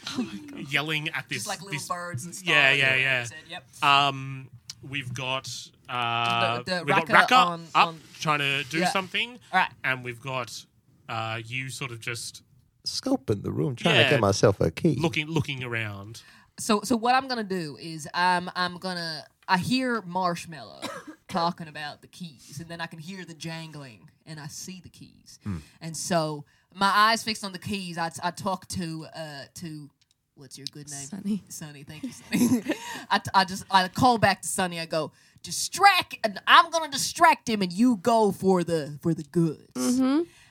yelling 0.69 1.09
at 1.09 1.27
this. 1.29 1.39
just 1.39 1.47
like 1.47 1.61
little 1.61 1.73
this- 1.73 1.87
birds 1.87 2.25
and 2.25 2.35
stuff. 2.35 2.47
Yeah, 2.49 2.71
yeah, 2.73 2.95
yeah. 2.95 3.27
Yep. 3.49 3.83
Um, 3.83 4.49
we've 4.87 5.13
got 5.13 5.49
uh, 5.89 6.57
The- 6.59 6.63
the 6.63 6.83
we've 6.85 6.95
got 6.95 7.09
Raka 7.09 7.13
Raka 7.13 7.35
on- 7.35 7.67
up 7.75 7.87
on- 7.89 8.01
trying 8.19 8.39
to 8.39 8.63
do 8.65 8.79
Yeah. 8.79 8.89
something, 8.91 9.39
All 9.53 9.59
right. 9.59 9.71
and 9.83 10.03
we've 10.03 10.21
got 10.21 10.65
uh, 11.09 11.39
you 11.45 11.69
sort 11.69 11.91
of 11.91 11.99
just 11.99 12.43
Scoping 12.85 13.43
the 13.43 13.51
room, 13.51 13.75
trying 13.75 13.95
Yeah. 13.95 14.03
to 14.05 14.09
get 14.11 14.19
myself 14.21 14.61
a 14.61 14.71
key. 14.71 14.95
looking 14.95 15.27
looking 15.27 15.61
around. 15.63 16.21
So 16.59 16.81
so 16.83 16.95
what 16.95 17.15
I'm 17.15 17.27
gonna 17.27 17.43
do 17.43 17.77
is 17.79 18.07
um 18.13 18.49
I'm 18.55 18.77
gonna 18.77 19.25
I 19.47 19.57
hear 19.57 20.01
Marshmallow 20.03 20.81
talking 21.27 21.67
about 21.67 22.01
the 22.01 22.07
keys, 22.07 22.59
and 22.61 22.69
then 22.69 22.79
I 22.81 22.85
can 22.87 22.99
hear 22.99 23.25
the 23.25 23.33
jangling, 23.33 24.09
and 24.25 24.39
I 24.39 24.47
see 24.47 24.79
the 24.81 24.89
keys, 24.89 25.37
and 25.81 25.95
so 25.97 26.45
my 26.77 26.91
eyes 26.93 27.23
fixed 27.23 27.43
on 27.43 27.51
the 27.51 27.59
keys. 27.59 27.97
I, 27.97 28.11
I 28.23 28.31
talk 28.31 28.67
to 28.69 29.07
uh 29.15 29.43
to 29.55 29.89
what's 30.35 30.57
your 30.57 30.67
good 30.71 30.89
name? 30.89 31.07
Sunny. 31.07 31.43
Sunny, 31.49 31.83
thank 31.83 32.03
you, 32.03 32.11
Sunny. 32.11 32.75
I, 33.09 33.19
I 33.33 33.45
just 33.45 33.65
I 33.71 33.87
call 33.87 34.17
back 34.17 34.43
to 34.43 34.47
Sunny. 34.47 34.79
I 34.79 34.85
go 34.85 35.11
distract, 35.43 36.17
and 36.23 36.39
I'm 36.45 36.69
gonna 36.69 36.91
distract 36.91 37.49
him, 37.49 37.61
and 37.61 37.73
you 37.73 37.97
go 37.97 38.31
for 38.31 38.63
the 38.63 38.99
for 39.01 39.13
the 39.13 39.23
goods. 39.23 39.99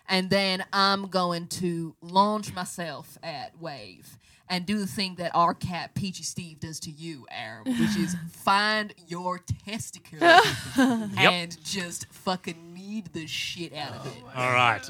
And 0.09 0.31
then 0.31 0.65
I'm 0.73 1.09
going 1.09 1.49
to 1.49 1.95
launch 2.01 2.55
myself 2.55 3.19
at 3.23 3.61
Wave, 3.61 4.19
and 4.49 4.65
do 4.65 4.79
the 4.79 4.87
thing 4.87 5.17
that 5.17 5.33
our 5.35 5.55
cat 5.55 5.95
Peachy 5.95 6.23
Steve 6.23 6.61
does 6.61 6.79
to 6.81 6.91
you, 6.91 7.27
Aaron, 7.31 7.65
which 7.65 7.97
is 7.97 8.15
find 8.31 8.95
your 9.09 9.41
testicles 9.65 10.23
and 10.79 11.57
just 11.65 12.07
fucking 12.13 12.75
knead 12.75 13.07
the 13.13 13.27
shit 13.27 13.75
out 13.75 13.93
of 13.97 14.07
it. 14.07 14.23
All 14.37 14.53
right. 14.53 14.89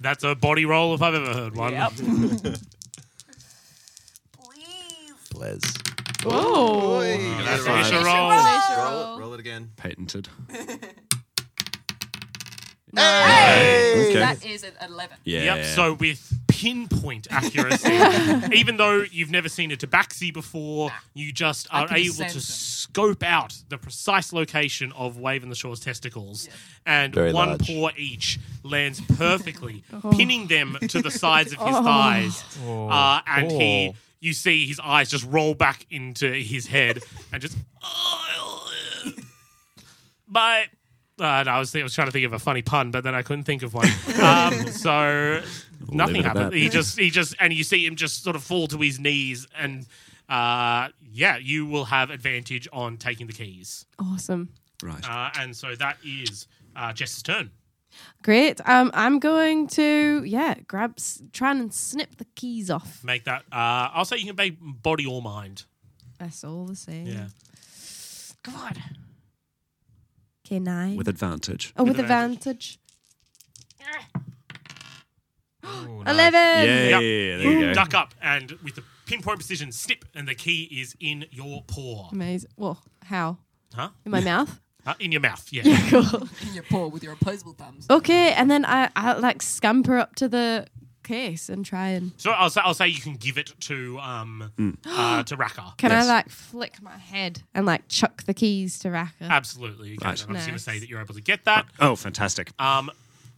That's 0.00 0.22
a 0.22 0.34
body 0.34 0.64
roll 0.64 0.94
if 0.94 1.02
I've 1.02 1.14
ever 1.14 1.32
heard 1.32 1.56
one. 1.56 1.74
Les. 5.34 5.62
Oh. 6.24 7.00
That's 7.00 7.66
Five. 7.66 7.86
finisher 7.86 8.04
roll. 8.04 8.30
Roll, 8.78 9.18
roll 9.18 9.34
it 9.34 9.40
again. 9.40 9.70
Patented. 9.76 10.28
Hey! 12.94 14.08
Okay. 14.10 14.18
That 14.18 14.44
is 14.44 14.64
an 14.64 14.72
11. 14.86 15.16
Yeah. 15.24 15.56
Yep. 15.56 15.64
So 15.64 15.94
with 15.94 16.32
pinpoint 16.48 17.26
accuracy, 17.30 17.92
even 18.54 18.76
though 18.76 19.02
you've 19.10 19.30
never 19.30 19.48
seen 19.48 19.72
a 19.72 19.76
tabaxi 19.76 20.32
before, 20.32 20.90
you 21.14 21.32
just 21.32 21.66
I 21.70 21.82
are 21.82 21.88
can 21.88 21.96
able 21.96 22.06
just 22.14 22.28
to 22.28 22.34
them. 22.34 22.40
scope 22.40 23.22
out 23.22 23.56
the 23.68 23.78
precise 23.78 24.32
location 24.32 24.92
of 24.92 25.16
Wave 25.18 25.42
and 25.42 25.50
the 25.50 25.56
Shore's 25.56 25.80
testicles, 25.80 26.48
and 26.84 27.14
Very 27.14 27.32
one 27.32 27.48
large. 27.48 27.66
paw 27.66 27.90
each 27.96 28.38
lands 28.62 29.00
perfectly, 29.16 29.82
pinning 30.12 30.46
them 30.48 30.76
to 30.88 31.00
the 31.00 31.10
sides 31.10 31.52
of 31.52 31.58
his 31.60 31.76
thighs, 31.78 32.44
uh, 32.66 33.20
and 33.26 33.50
he. 33.50 33.88
Oh. 33.92 33.96
You 34.20 34.34
see 34.34 34.68
his 34.68 34.78
eyes 34.78 35.10
just 35.10 35.26
roll 35.26 35.52
back 35.52 35.84
into 35.90 36.32
his 36.32 36.68
head 36.68 37.00
and 37.32 37.42
just. 37.42 37.56
But 40.28 40.66
uh, 41.22 41.42
no, 41.44 41.50
I 41.52 41.58
was, 41.58 41.74
I 41.74 41.82
was 41.82 41.94
trying 41.94 42.08
to 42.08 42.12
think 42.12 42.26
of 42.26 42.32
a 42.32 42.38
funny 42.38 42.62
pun, 42.62 42.90
but 42.90 43.04
then 43.04 43.14
I 43.14 43.22
couldn't 43.22 43.44
think 43.44 43.62
of 43.62 43.74
one. 43.74 43.88
Um, 44.20 44.66
so 44.72 45.40
nothing 45.90 46.14
leave 46.16 46.24
it 46.24 46.28
at 46.28 46.36
happened. 46.36 46.52
that. 46.52 46.58
He 46.58 46.68
just, 46.68 46.98
he 46.98 47.10
just, 47.10 47.34
and 47.40 47.52
you 47.52 47.64
see 47.64 47.86
him 47.86 47.96
just 47.96 48.22
sort 48.22 48.36
of 48.36 48.42
fall 48.42 48.66
to 48.68 48.78
his 48.78 48.98
knees, 48.98 49.46
and 49.58 49.86
uh, 50.28 50.88
yeah, 51.12 51.36
you 51.36 51.66
will 51.66 51.84
have 51.86 52.10
advantage 52.10 52.66
on 52.72 52.96
taking 52.96 53.26
the 53.26 53.32
keys. 53.32 53.86
Awesome. 53.98 54.48
Right. 54.82 55.08
Uh, 55.08 55.30
and 55.38 55.56
so 55.56 55.74
that 55.76 55.96
is 56.04 56.46
uh, 56.74 56.92
Jess's 56.92 57.22
turn. 57.22 57.50
Great. 58.22 58.60
Um, 58.66 58.90
I'm 58.94 59.18
going 59.18 59.66
to 59.68 60.22
yeah 60.24 60.54
grab, 60.66 60.94
s- 60.96 61.22
try 61.32 61.50
and 61.50 61.72
snip 61.74 62.16
the 62.16 62.24
keys 62.34 62.70
off. 62.70 63.04
Make 63.04 63.24
that. 63.24 63.42
Uh, 63.52 63.90
I'll 63.92 64.06
say 64.06 64.16
you 64.16 64.26
can 64.26 64.36
make 64.36 64.56
body 64.60 65.04
or 65.04 65.20
mind. 65.20 65.64
That's 66.18 66.42
all 66.42 66.64
the 66.64 66.74
same. 66.76 67.06
Yeah. 67.06 67.26
God. 68.42 68.82
Okay, 70.46 70.58
nine. 70.58 70.96
With 70.96 71.08
advantage. 71.08 71.72
oh, 71.76 71.84
with, 71.84 71.96
with 71.96 72.00
advantage. 72.00 72.78
Ooh, 75.64 76.02
nice. 76.04 76.14
Eleven. 76.14 76.40
Yeah, 76.40 76.88
Yep. 76.88 77.00
there 77.00 77.52
you 77.52 77.60
go. 77.60 77.74
Duck 77.74 77.94
up 77.94 78.14
and 78.20 78.52
with 78.64 78.74
the 78.74 78.82
pinpoint 79.06 79.38
precision, 79.38 79.70
snip, 79.72 80.04
and 80.14 80.26
the 80.26 80.34
key 80.34 80.64
is 80.72 80.96
in 81.00 81.26
your 81.30 81.62
paw. 81.66 82.08
Amazing. 82.12 82.50
Well, 82.56 82.82
how? 83.04 83.38
Huh? 83.74 83.90
In 84.04 84.10
my 84.12 84.20
mouth. 84.20 84.58
Uh, 84.84 84.94
in 84.98 85.12
your 85.12 85.20
mouth. 85.20 85.46
Yeah. 85.52 85.62
cool. 85.90 86.28
In 86.44 86.54
your 86.54 86.64
paw 86.64 86.88
with 86.88 87.04
your 87.04 87.12
opposable 87.12 87.52
thumbs. 87.52 87.86
Okay, 87.88 88.32
and 88.32 88.50
then 88.50 88.64
I 88.64 88.90
I 88.96 89.12
like 89.12 89.40
scamper 89.40 89.96
up 89.96 90.16
to 90.16 90.26
the 90.28 90.66
case 91.12 91.48
and 91.52 91.64
try 91.64 91.88
and. 91.96 92.12
So 92.16 92.30
I'll 92.30 92.50
say, 92.50 92.60
I'll 92.64 92.74
say 92.74 92.88
you 92.88 93.00
can 93.00 93.14
give 93.14 93.36
it 93.38 93.52
to 93.68 93.98
um 94.00 94.52
uh, 94.86 95.22
to 95.24 95.36
Raka. 95.36 95.74
Can 95.78 95.90
Yes. 95.90 96.06
I 96.06 96.08
like 96.08 96.28
flick 96.28 96.80
my 96.82 96.96
head 96.96 97.42
and 97.54 97.66
like 97.66 97.82
chuck 97.88 98.22
the 98.24 98.34
keys 98.34 98.78
to 98.80 98.90
Raka? 98.90 99.24
Absolutely. 99.40 99.90
You 99.90 99.98
can. 99.98 100.06
Right. 100.08 100.10
I'm 100.10 100.16
just 100.16 100.28
going 100.28 100.40
to 100.44 100.50
Nice. 100.52 100.62
say 100.64 100.78
that 100.78 100.88
you're 100.88 101.00
able 101.00 101.14
to 101.14 101.20
get 101.32 101.44
that. 101.44 101.66
Oh, 101.80 101.94
fantastic. 101.96 102.50
Um, 102.58 102.90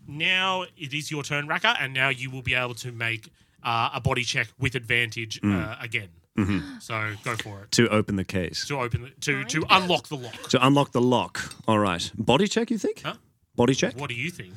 now 0.07 0.63
it 0.77 0.93
is 0.95 1.11
your 1.11 1.23
turn, 1.23 1.47
Raka, 1.49 1.75
and 1.81 1.93
now 1.95 2.11
you 2.11 2.31
will 2.31 2.43
be 2.43 2.55
able 2.55 2.75
to 2.77 2.93
make 2.93 3.31
uh, 3.63 3.91
a 3.95 4.01
body 4.01 4.23
check 4.25 4.49
with 4.59 4.75
advantage 4.75 5.41
uh, 5.45 5.77
again. 5.81 6.09
So 6.81 7.13
go 7.25 7.37
for 7.37 7.63
it 7.63 7.71
To 7.73 7.89
open 7.89 8.17
the 8.17 8.25
case. 8.25 8.67
to 8.69 8.81
open 8.81 9.03
the, 9.03 9.11
to 9.27 9.45
to 9.45 9.65
unlock 9.71 10.09
the 10.09 10.17
lock. 10.17 10.43
To 10.51 10.67
unlock 10.67 10.91
the 10.93 11.01
lock. 11.01 11.41
All 11.69 11.79
right. 11.79 12.11
Body 12.17 12.47
check, 12.49 12.71
you 12.71 12.79
think? 12.79 13.03
Huh? 13.05 13.15
Body 13.57 13.75
check? 13.75 13.95
What 13.99 14.09
do 14.11 14.17
you 14.17 14.31
think? 14.31 14.53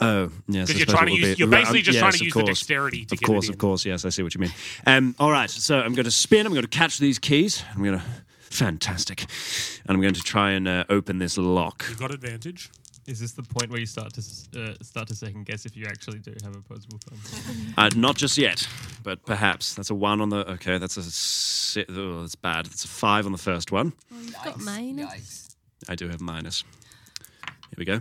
Oh, 0.00 0.30
yes. 0.46 0.66
Because 0.68 0.78
you're 0.78 0.86
trying 0.94 1.06
to 1.06 1.12
use, 1.14 1.36
be- 1.36 1.38
you're 1.38 1.48
basically 1.48 1.78
um, 1.80 1.84
just 1.84 1.98
trying 1.98 2.12
to 2.12 2.16
of 2.18 2.22
use 2.22 2.34
the 2.34 2.40
course. 2.40 2.48
dexterity 2.60 3.04
to 3.06 3.14
Of 3.14 3.20
get 3.20 3.26
course, 3.26 3.46
it 3.48 3.52
of 3.52 3.58
course. 3.58 3.84
Yes, 3.86 4.04
I 4.04 4.10
see 4.10 4.22
what 4.22 4.34
you 4.34 4.40
mean. 4.42 4.52
Um, 4.86 5.14
all 5.18 5.30
right. 5.30 5.48
So 5.48 5.80
I'm 5.80 5.94
going 5.94 6.04
to 6.04 6.10
spin. 6.10 6.44
I'm 6.46 6.52
going 6.52 6.62
to 6.64 6.68
catch 6.68 6.98
these 6.98 7.18
keys. 7.18 7.62
I'm 7.74 7.82
going 7.82 7.98
to. 7.98 8.04
Fantastic. 8.50 9.20
And 9.86 9.96
I'm 9.96 10.00
going 10.00 10.14
to 10.14 10.22
try 10.22 10.52
and 10.52 10.68
uh, 10.68 10.84
open 10.88 11.18
this 11.18 11.36
lock. 11.38 11.84
You've 11.88 11.98
got 11.98 12.12
advantage. 12.12 12.70
Is 13.06 13.20
this 13.20 13.32
the 13.32 13.42
point 13.42 13.70
where 13.70 13.78
you 13.78 13.86
start 13.86 14.12
to 14.14 14.20
uh, 14.60 14.74
start 14.82 15.06
to 15.08 15.14
second 15.14 15.46
guess 15.46 15.64
if 15.64 15.76
you 15.76 15.86
actually 15.86 16.18
do 16.18 16.34
have 16.42 16.56
opposable 16.56 16.98
thumbs? 16.98 17.72
Uh, 17.78 17.88
not 17.94 18.16
just 18.16 18.36
yet, 18.38 18.66
but 19.02 19.24
perhaps. 19.26 19.74
That's 19.74 19.90
a 19.90 19.94
one 19.94 20.20
on 20.20 20.28
the. 20.30 20.48
Okay, 20.52 20.78
that's 20.78 20.96
a. 20.96 21.02
Si- 21.02 21.84
oh, 21.88 22.20
that's 22.22 22.34
bad. 22.34 22.66
That's 22.66 22.84
a 22.84 22.88
five 22.88 23.24
on 23.26 23.32
the 23.32 23.38
first 23.38 23.70
one. 23.70 23.92
Oh, 24.12 24.16
you've 24.20 24.32
got 24.44 24.60
minus. 24.60 25.06
Yikes. 25.08 25.56
I 25.90 25.94
do 25.94 26.08
have 26.08 26.20
minus. 26.20 26.64
Here 27.46 27.76
we 27.78 27.84
go. 27.84 28.00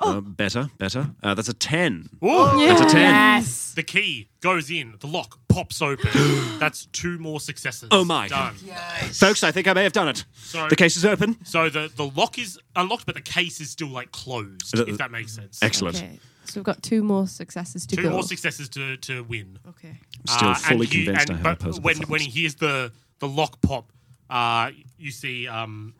Oh. 0.00 0.20
better, 0.20 0.70
better. 0.78 1.10
Uh, 1.22 1.34
that's 1.34 1.48
a 1.48 1.54
10. 1.54 2.08
Ooh. 2.22 2.28
That's 2.66 2.80
a 2.80 2.84
10. 2.86 2.96
Yes. 3.00 3.72
The 3.74 3.82
key 3.82 4.28
goes 4.40 4.70
in. 4.70 4.94
The 5.00 5.06
lock 5.06 5.38
pops 5.48 5.80
open. 5.80 6.10
That's 6.58 6.86
two 6.86 7.18
more 7.18 7.40
successes. 7.40 7.88
Oh 7.90 8.04
my. 8.04 8.28
Done. 8.28 8.54
Yes. 8.64 9.18
Folks, 9.18 9.42
I 9.44 9.50
think 9.52 9.66
I 9.68 9.72
may 9.72 9.82
have 9.84 9.92
done 9.92 10.08
it. 10.08 10.24
So, 10.34 10.68
The 10.68 10.76
case 10.76 10.96
is 10.96 11.04
open. 11.04 11.44
so 11.44 11.68
the, 11.70 11.90
the 11.94 12.06
lock 12.08 12.38
is 12.38 12.58
unlocked, 12.76 13.06
but 13.06 13.14
the 13.14 13.20
case 13.20 13.60
is 13.60 13.70
still 13.70 13.88
like 13.88 14.10
closed. 14.12 14.76
Uh, 14.78 14.84
if 14.86 14.98
that 14.98 15.10
makes 15.10 15.32
sense. 15.34 15.60
Excellent. 15.62 15.96
Okay, 15.96 16.18
so 16.44 16.60
we've 16.60 16.64
got 16.64 16.82
two 16.82 17.02
more 17.02 17.26
successes 17.26 17.86
to 17.86 17.96
Two 17.96 18.02
go. 18.02 18.10
more 18.10 18.22
successes 18.22 18.68
to, 18.70 18.96
to 18.98 19.22
win. 19.24 19.58
Okay. 19.68 19.96
Still 20.28 20.48
Uh, 20.48 20.54
fully 20.54 20.86
and 20.86 20.94
you- 20.94 21.04
convinced 21.04 21.30
and- 21.30 21.38
I 21.38 21.42
have 21.42 21.42
but 21.42 21.62
opposable 21.62 21.84
when 21.84 21.94
thumbs. 21.96 22.08
when 22.10 22.20
he 22.20 22.30
hears 22.30 22.54
the 22.56 22.92
the 23.20 23.28
lock 23.28 23.60
pop, 23.60 23.90
uh, 24.28 24.70
you 24.98 25.10
see 25.12 25.46
um, 25.48 25.94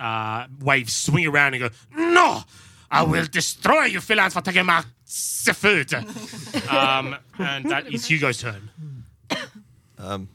uh, 0.00 0.46
Wave 0.60 0.90
swing 0.90 1.26
around 1.26 1.54
and 1.54 1.62
go, 1.62 1.70
"No, 1.96 2.42
I 2.94 3.02
will 3.02 3.26
destroy 3.26 3.84
you, 3.84 4.00
villains, 4.00 4.32
for 4.34 4.40
taking 4.40 4.66
my 4.66 4.82
seafood." 5.04 5.92
um, 6.70 7.16
and 7.38 7.68
that 7.70 7.84
is 7.92 8.06
Hugo's 8.06 8.38
turn. 8.38 8.70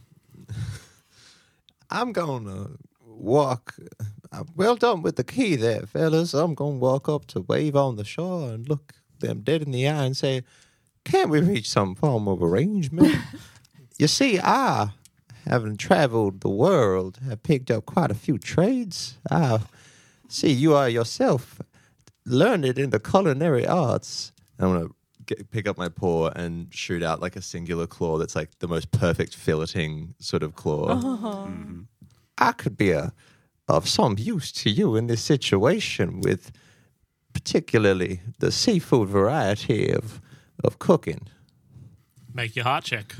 I'm 1.89 2.11
gonna 2.11 2.67
walk. 3.05 3.75
uh, 4.31 4.43
Well 4.55 4.75
done 4.75 5.01
with 5.01 5.15
the 5.15 5.23
key 5.23 5.55
there, 5.55 5.81
fellas. 5.85 6.33
I'm 6.33 6.53
gonna 6.53 6.75
walk 6.77 7.09
up 7.09 7.25
to 7.27 7.41
Wave 7.41 7.75
on 7.75 7.95
the 7.95 8.03
shore 8.05 8.49
and 8.51 8.67
look 8.69 8.93
them 9.19 9.41
dead 9.41 9.61
in 9.63 9.71
the 9.71 9.87
eye 9.87 10.03
and 10.05 10.15
say, 10.15 10.43
"Can't 11.03 11.29
we 11.29 11.39
reach 11.41 11.69
some 11.69 11.95
form 11.95 12.27
of 12.27 12.41
arrangement?" 12.43 13.15
you 13.97 14.07
see, 14.07 14.39
I, 14.39 14.89
having 15.47 15.77
traveled 15.77 16.41
the 16.41 16.49
world, 16.49 17.19
have 17.27 17.43
picked 17.43 17.71
up 17.71 17.85
quite 17.85 18.11
a 18.11 18.15
few 18.15 18.37
trades. 18.37 19.17
I 19.31 19.59
see 20.27 20.51
you 20.51 20.75
are 20.75 20.89
yourself 20.89 21.59
learned 22.29 22.77
in 22.77 22.89
the 22.91 22.99
culinary 22.99 23.65
arts. 23.65 24.31
I'm 24.59 24.73
gonna 24.73 24.89
get, 25.25 25.51
pick 25.51 25.67
up 25.67 25.77
my 25.77 25.89
paw 25.89 26.29
and 26.29 26.73
shoot 26.73 27.03
out 27.03 27.21
like 27.21 27.35
a 27.35 27.41
singular 27.41 27.87
claw 27.87 28.17
that's 28.17 28.35
like 28.35 28.57
the 28.59 28.67
most 28.67 28.91
perfect 28.91 29.37
filleting 29.37 30.13
sort 30.19 30.43
of 30.43 30.55
claw. 30.55 30.91
Oh. 30.91 31.47
Mm-hmm. 31.49 31.81
I 32.37 32.51
could 32.53 32.77
be 32.77 32.91
a, 32.91 33.13
of 33.67 33.87
some 33.87 34.15
use 34.17 34.51
to 34.53 34.69
you 34.69 34.95
in 34.95 35.07
this 35.07 35.21
situation 35.21 36.21
with 36.21 36.51
particularly 37.33 38.21
the 38.39 38.51
seafood 38.51 39.09
variety 39.09 39.91
of, 39.91 40.21
of 40.63 40.79
cooking. 40.79 41.27
Make 42.33 42.55
your 42.55 42.63
heart 42.63 42.85
check. 42.85 43.13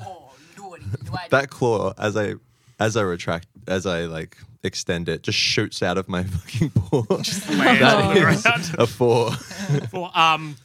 Oh, 0.00 0.32
lordy. 0.58 0.84
lordy. 1.06 1.28
That 1.30 1.50
claw, 1.50 1.92
as 1.98 2.16
I 2.16 2.34
as 2.80 2.96
I 2.96 3.02
retract, 3.02 3.46
as 3.68 3.86
I 3.86 4.06
like 4.06 4.36
extend 4.64 5.08
it, 5.08 5.22
just 5.22 5.38
shoots 5.38 5.82
out 5.82 5.98
of 5.98 6.08
my 6.08 6.22
fucking 6.24 6.70
paw. 6.70 7.04
Lands 7.08 7.48
on 7.48 8.14
the 8.14 8.20
ground. 8.20 8.74
a 8.78 8.86
four. 8.86 9.30
For, 9.90 10.10
um, 10.18 10.56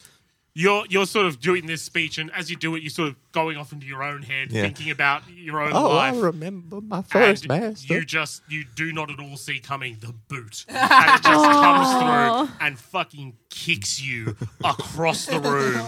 you're 0.52 0.84
you're 0.88 1.06
sort 1.06 1.26
of 1.26 1.38
doing 1.40 1.66
this 1.66 1.80
speech, 1.80 2.18
and 2.18 2.28
as 2.32 2.50
you 2.50 2.56
do 2.56 2.74
it, 2.74 2.82
you're 2.82 2.90
sort 2.90 3.08
of 3.10 3.16
going 3.30 3.56
off 3.56 3.72
into 3.72 3.86
your 3.86 4.02
own 4.02 4.22
head, 4.22 4.50
Yeah. 4.50 4.62
thinking 4.62 4.90
about 4.90 5.22
your 5.32 5.62
own 5.62 5.70
Oh, 5.72 5.96
I 5.96 6.10
remember 6.10 6.80
my 6.80 7.02
first 7.02 7.44
and 7.44 7.60
master. 7.60 7.94
You 7.94 8.04
just 8.04 8.42
you 8.48 8.64
do 8.74 8.92
not 8.92 9.10
at 9.12 9.20
all 9.20 9.36
see 9.36 9.60
coming 9.60 9.98
the 10.00 10.12
boot, 10.28 10.64
and 10.68 10.76
it 11.14 11.22
just 11.22 11.44
comes 11.44 12.48
through 12.48 12.56
and 12.66 12.76
fucking 12.78 13.36
kicks 13.48 14.02
you 14.02 14.36
across 14.64 15.26
the 15.26 15.38
room, 15.38 15.80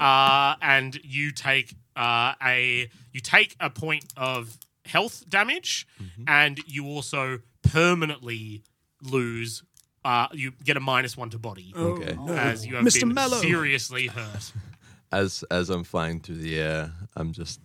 uh, 0.00 0.54
and 0.62 0.98
you 1.04 1.30
take 1.30 1.74
uh, 1.94 2.32
a 2.42 2.88
you 3.12 3.20
take 3.20 3.56
a 3.60 3.68
point 3.68 4.06
of 4.16 4.56
health 4.88 5.24
damage, 5.28 5.86
Mm-hmm. 6.02 6.24
and 6.26 6.58
you 6.66 6.86
also 6.86 7.38
permanently 7.62 8.62
lose. 9.02 9.62
Uh, 10.04 10.26
you 10.32 10.52
get 10.64 10.76
a 10.76 10.80
minus 10.80 11.16
one 11.16 11.28
to 11.30 11.38
body 11.38 11.72
Okay. 11.76 12.16
as 12.30 12.64
you 12.66 12.76
have 12.76 12.84
Mr. 12.84 13.00
been 13.00 13.14
Mello. 13.14 13.38
seriously 13.40 14.06
hurt. 14.06 14.52
As 15.12 15.42
as 15.50 15.70
I'm 15.70 15.84
flying 15.84 16.20
through 16.20 16.36
the 16.36 16.58
air, 16.60 16.92
I'm 17.16 17.32
just 17.32 17.60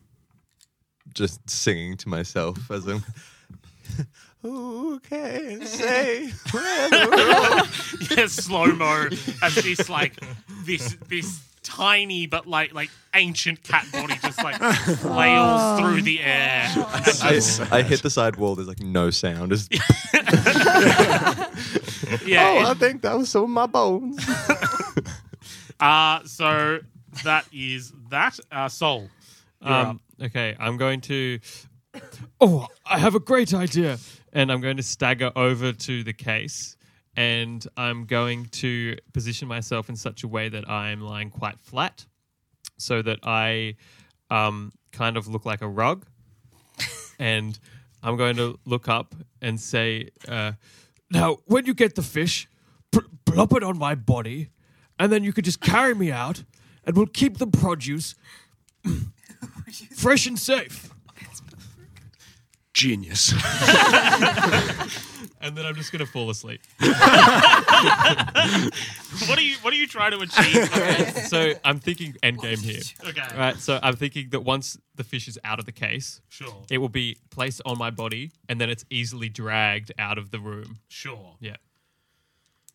just 1.14 1.50
singing 1.50 1.98
to 1.98 2.08
myself 2.10 2.72
as 2.72 2.88
I'm. 2.88 3.04
Who 4.42 5.00
can 5.02 5.66
say 5.66 6.28
where 6.52 6.90
the 6.90 8.16
yeah, 8.18 8.26
slow 8.28 8.68
mo 8.68 9.08
as 9.42 9.56
this 9.56 9.90
like 9.90 10.16
this 10.66 10.96
this 11.10 11.40
tiny 11.64 12.28
but 12.28 12.46
like 12.46 12.74
like 12.74 12.90
ancient 13.16 13.64
cat 13.64 13.86
body 13.92 14.16
just 14.22 14.44
like 14.44 14.56
flails 15.00 15.80
through 15.80 16.02
the 16.02 16.20
air. 16.22 16.68
I, 16.76 17.40
I 17.72 17.82
hit 17.82 18.02
the 18.04 18.10
side 18.10 18.36
wall. 18.36 18.56
There's 18.56 18.68
like 18.68 18.82
no 18.82 19.10
sound. 19.10 19.52
Just, 19.52 19.72
Yeah. 22.26 22.48
oh, 22.66 22.72
I 22.72 22.74
think 22.76 23.02
that 23.02 23.18
was 23.18 23.30
some 23.30 23.44
of 23.44 23.50
my 23.50 23.66
bones. 23.66 24.24
Uh, 25.80 26.24
so 26.24 26.80
that 27.26 27.46
is 27.52 27.92
that. 28.10 28.40
Uh, 28.50 28.70
Soul. 28.70 29.10
Um, 29.62 30.00
okay, 30.22 30.56
I'm 30.58 30.78
going 30.78 31.02
to. 31.02 31.40
Oh, 32.40 32.68
I 32.86 33.00
have 33.00 33.16
a 33.16 33.20
great 33.20 33.54
idea. 33.54 33.98
And 34.32 34.50
I'm 34.50 34.62
going 34.62 34.78
to 34.78 34.84
stagger 34.84 35.32
over 35.36 35.74
to 35.74 36.04
the 36.04 36.14
case 36.14 36.78
and 37.16 37.66
I'm 37.78 38.06
going 38.06 38.46
to 38.46 38.98
position 39.14 39.48
myself 39.48 39.90
in 39.90 39.96
such 39.96 40.24
a 40.24 40.28
way 40.28 40.50
that 40.50 40.70
I'm 40.70 41.02
lying 41.02 41.30
quite 41.30 41.60
flat 41.60 42.06
so 42.78 43.02
that 43.02 43.20
I 43.24 43.76
um, 44.30 44.72
kind 44.92 45.16
of 45.18 45.28
look 45.28 45.46
like 45.46 45.62
a 45.62 45.68
rug. 45.68 46.06
and 47.20 47.58
I'm 48.02 48.18
going 48.18 48.36
to 48.38 48.60
look 48.66 48.88
up 48.88 49.16
and 49.42 49.60
say, 49.60 50.10
uh, 50.28 50.54
Now, 51.12 51.38
when 51.46 51.66
you 51.66 51.74
get 51.74 51.96
the 51.96 52.02
fish, 52.02 52.48
pl- 52.92 53.04
plop 53.26 53.54
it 53.54 53.64
on 53.64 53.78
my 53.78 53.96
body, 53.96 54.50
and 54.98 55.12
then 55.12 55.24
you 55.24 55.34
could 55.34 55.46
just 55.46 55.62
carry 55.62 55.94
me 55.94 56.12
out, 56.12 56.44
and 56.84 56.96
we'll 56.96 57.06
keep 57.06 57.38
the 57.38 57.48
produce 57.48 58.16
fresh 59.96 60.26
and 60.26 60.40
safe. 60.40 60.90
Genius. 62.74 63.34
And 65.44 65.56
then 65.58 65.66
I'm 65.66 65.76
just 65.76 65.92
going 65.92 66.04
to 66.04 66.12
fall 66.12 66.30
asleep. 66.30 66.62
What 69.28 69.38
are 69.38 69.42
you 69.42 69.56
What 69.62 69.74
are 69.74 69.78
you 69.78 69.88
trying 69.88 70.12
to 70.12 70.20
achieve? 70.20 71.18
so 71.28 71.54
I'm 71.64 71.80
thinking 71.80 72.16
end 72.24 72.40
game 72.40 72.58
here. 72.58 72.82
okay. 73.08 73.22
Right, 73.38 73.56
so 73.58 73.80
I'm 73.84 73.96
thinking 73.96 74.30
that 74.32 74.42
once 74.42 74.78
the 74.96 75.04
fish 75.04 75.28
is 75.28 75.38
out 75.44 75.60
of 75.60 75.66
the 75.66 75.72
case, 75.72 76.22
Sure. 76.30 76.64
it 76.72 76.80
will 76.80 76.90
be 76.90 77.18
placed 77.30 77.62
on 77.66 77.78
my 77.78 77.92
body 77.92 78.32
and 78.50 78.60
then 78.60 78.70
it's 78.70 78.86
easily 78.90 79.30
dragged 79.30 79.92
out 80.00 80.18
of 80.18 80.32
the 80.32 80.40
room. 80.40 80.80
Sure. 80.88 81.36
Yeah. 81.40 81.58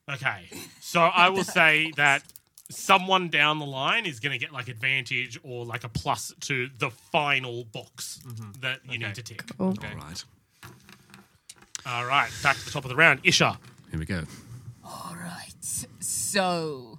Okay. 0.08 0.48
So 0.80 1.00
I 1.00 1.28
will 1.28 1.44
say 1.44 1.92
that 1.96 2.22
someone 2.70 3.28
down 3.28 3.58
the 3.58 3.66
line 3.66 4.06
is 4.06 4.20
going 4.20 4.32
to 4.32 4.38
get 4.38 4.52
like 4.52 4.68
advantage 4.68 5.38
or 5.42 5.64
like 5.64 5.84
a 5.84 5.88
plus 5.88 6.32
to 6.40 6.68
the 6.78 6.90
final 6.90 7.64
box 7.64 8.20
mm-hmm. 8.26 8.60
that 8.60 8.80
you 8.88 8.98
need 8.98 9.14
to 9.14 9.22
tick. 9.22 9.42
All 9.58 9.72
right. 9.72 10.24
All 11.86 12.04
right. 12.04 12.30
Back 12.42 12.56
to 12.58 12.64
the 12.64 12.70
top 12.70 12.84
of 12.84 12.90
the 12.90 12.96
round. 12.96 13.20
Isha. 13.24 13.58
Here 13.90 13.98
we 13.98 14.04
go. 14.06 14.24
All 14.84 15.14
right. 15.18 15.52
So 16.00 16.98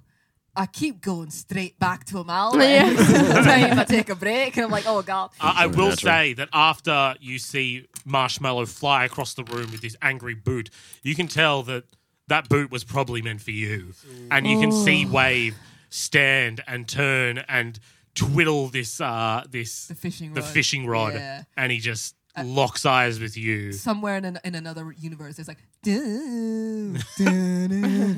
I 0.55 0.65
keep 0.65 1.01
going 1.01 1.29
straight 1.29 1.77
back 1.79 2.05
to 2.05 2.19
him 2.19 2.29
all 2.29 2.57
Yeah. 2.61 2.85
every 2.87 2.95
time 3.43 3.79
I 3.79 3.83
take 3.85 4.09
a 4.09 4.15
break, 4.15 4.57
and 4.57 4.65
I'm 4.65 4.71
like, 4.71 4.85
oh 4.87 5.01
god. 5.01 5.31
Uh, 5.39 5.53
I 5.55 5.67
will 5.67 5.91
say 5.95 6.33
that 6.33 6.49
after 6.53 7.15
you 7.19 7.37
see 7.39 7.87
Marshmallow 8.05 8.65
fly 8.65 9.05
across 9.05 9.33
the 9.35 9.43
room 9.43 9.71
with 9.71 9.81
his 9.81 9.95
angry 10.01 10.33
boot, 10.33 10.69
you 11.03 11.15
can 11.15 11.27
tell 11.27 11.63
that 11.63 11.83
that 12.27 12.49
boot 12.49 12.71
was 12.71 12.83
probably 12.83 13.21
meant 13.21 13.41
for 13.41 13.51
you. 13.51 13.93
And 14.31 14.45
you 14.47 14.59
can 14.59 14.71
see 14.71 15.05
Wave 15.05 15.55
stand 15.89 16.63
and 16.67 16.87
turn 16.87 17.39
and 17.47 17.79
twiddle 18.15 18.67
this 18.67 18.99
uh 18.99 19.43
this 19.49 19.87
The 19.87 19.95
fishing 19.95 20.33
the 20.33 20.41
rod. 20.41 20.49
fishing 20.49 20.85
rod 20.87 21.13
Yeah. 21.13 21.43
and 21.55 21.71
he 21.71 21.79
just 21.79 22.15
Uh, 22.39 22.43
locks 22.45 22.85
eyes 22.85 23.19
with 23.19 23.37
you. 23.37 23.71
Somewhere 23.73 24.17
in, 24.17 24.25
an, 24.25 24.39
in 24.43 24.55
another 24.55 24.93
universe, 24.97 25.39
It's 25.39 25.47
like, 25.47 25.63
"Doo, 25.83 26.95
doo, 27.17 27.67
doo." 27.67 28.15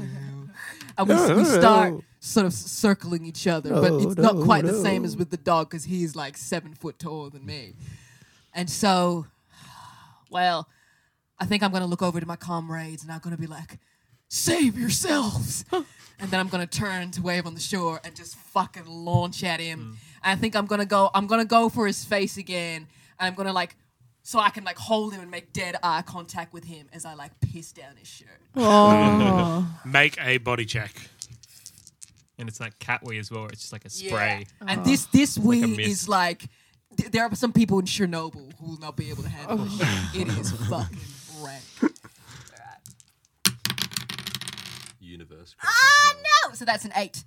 and 0.98 1.08
we, 1.08 1.34
we 1.36 1.46
start 1.46 1.96
sort 2.20 2.46
of 2.46 2.54
circling 2.54 3.26
each 3.26 3.48
other, 3.48 3.70
but 3.70 3.94
it's 3.94 4.18
not 4.18 4.36
no, 4.36 4.44
quite 4.44 4.66
the 4.66 4.74
same 4.74 5.04
as 5.06 5.18
with 5.18 5.30
the 5.30 5.38
dog 5.38 5.70
because 5.70 5.86
he's 5.86 6.16
like 6.16 6.38
seven 6.38 6.74
foot 6.74 7.00
taller 7.00 7.30
than 7.30 7.46
me. 7.46 7.74
And 8.54 8.70
so, 8.70 9.26
well, 10.30 10.68
I 11.40 11.46
think 11.46 11.64
I'm 11.64 11.72
gonna 11.72 11.88
look 11.88 12.02
over 12.02 12.20
to 12.20 12.26
my 12.26 12.36
comrades 12.36 13.04
and 13.04 13.12
I'm 13.12 13.20
gonna 13.20 13.38
be 13.38 13.48
like, 13.48 13.80
"Save 14.28 14.78
yourselves!" 14.78 15.66
and 15.72 16.30
then 16.30 16.40
I'm 16.40 16.48
gonna 16.50 16.68
turn 16.68 17.12
to 17.12 17.22
wave 17.22 17.48
on 17.48 17.56
the 17.56 17.60
shore 17.60 18.00
and 18.04 18.16
just 18.16 18.36
fucking 18.36 18.86
launch 18.86 19.44
at 19.44 19.60
him. 19.60 19.80
Mm. 19.80 19.98
And 20.24 20.32
I 20.32 20.36
think 20.36 20.56
I'm 20.56 20.68
gonna 20.68 20.86
go. 20.86 21.10
I'm 21.14 21.28
gonna 21.28 21.46
go 21.46 21.70
for 21.70 21.88
his 21.88 22.04
face 22.06 22.38
again, 22.38 22.88
and 23.20 23.28
I'm 23.28 23.34
gonna 23.34 23.54
like, 23.54 23.76
so 24.24 24.40
I 24.40 24.50
can 24.50 24.64
like 24.64 24.78
hold 24.78 25.14
him 25.14 25.22
and 25.22 25.32
make 25.32 25.52
dead 25.54 25.76
eye 25.84 26.02
contact 26.04 26.54
with 26.54 26.64
him 26.64 26.88
as 26.94 27.06
I 27.06 27.14
like 27.16 27.32
piss 27.40 27.72
down 27.72 27.96
his 27.98 28.08
shirt. 28.08 28.28
Oh. 28.56 29.80
Make 29.86 30.18
a 30.22 30.38
body 30.38 30.66
check. 30.66 30.92
And 32.38 32.50
it's 32.50 32.60
like 32.60 32.78
cat 32.80 33.02
wee 33.04 33.18
as 33.18 33.32
well. 33.32 33.46
It's 33.46 33.62
just 33.62 33.72
like 33.74 33.86
a 33.86 33.90
spray. 33.90 34.46
Yeah. 34.62 34.68
And 34.74 34.86
this 34.86 35.06
this 35.06 35.38
wee 35.38 35.62
mist. 35.66 35.80
is 35.80 36.10
like 36.10 36.44
th- 36.98 37.12
there 37.12 37.24
are 37.24 37.36
some 37.36 37.54
people 37.54 37.80
in 37.80 37.86
Chernobyl 37.86 38.52
who 38.60 38.66
will 38.72 38.80
not 38.80 38.98
be 38.98 39.10
able 39.10 39.24
to 39.24 39.30
handle 39.30 39.66
it. 39.66 40.22
It 40.22 40.28
is 40.38 40.52
fucking 40.70 40.98
rank. 41.42 41.64
Universe. 45.00 45.56
Ah 45.64 46.14
no! 46.48 46.54
So 46.54 46.66
that's 46.66 46.86
an 46.86 46.92
eight. 46.96 47.24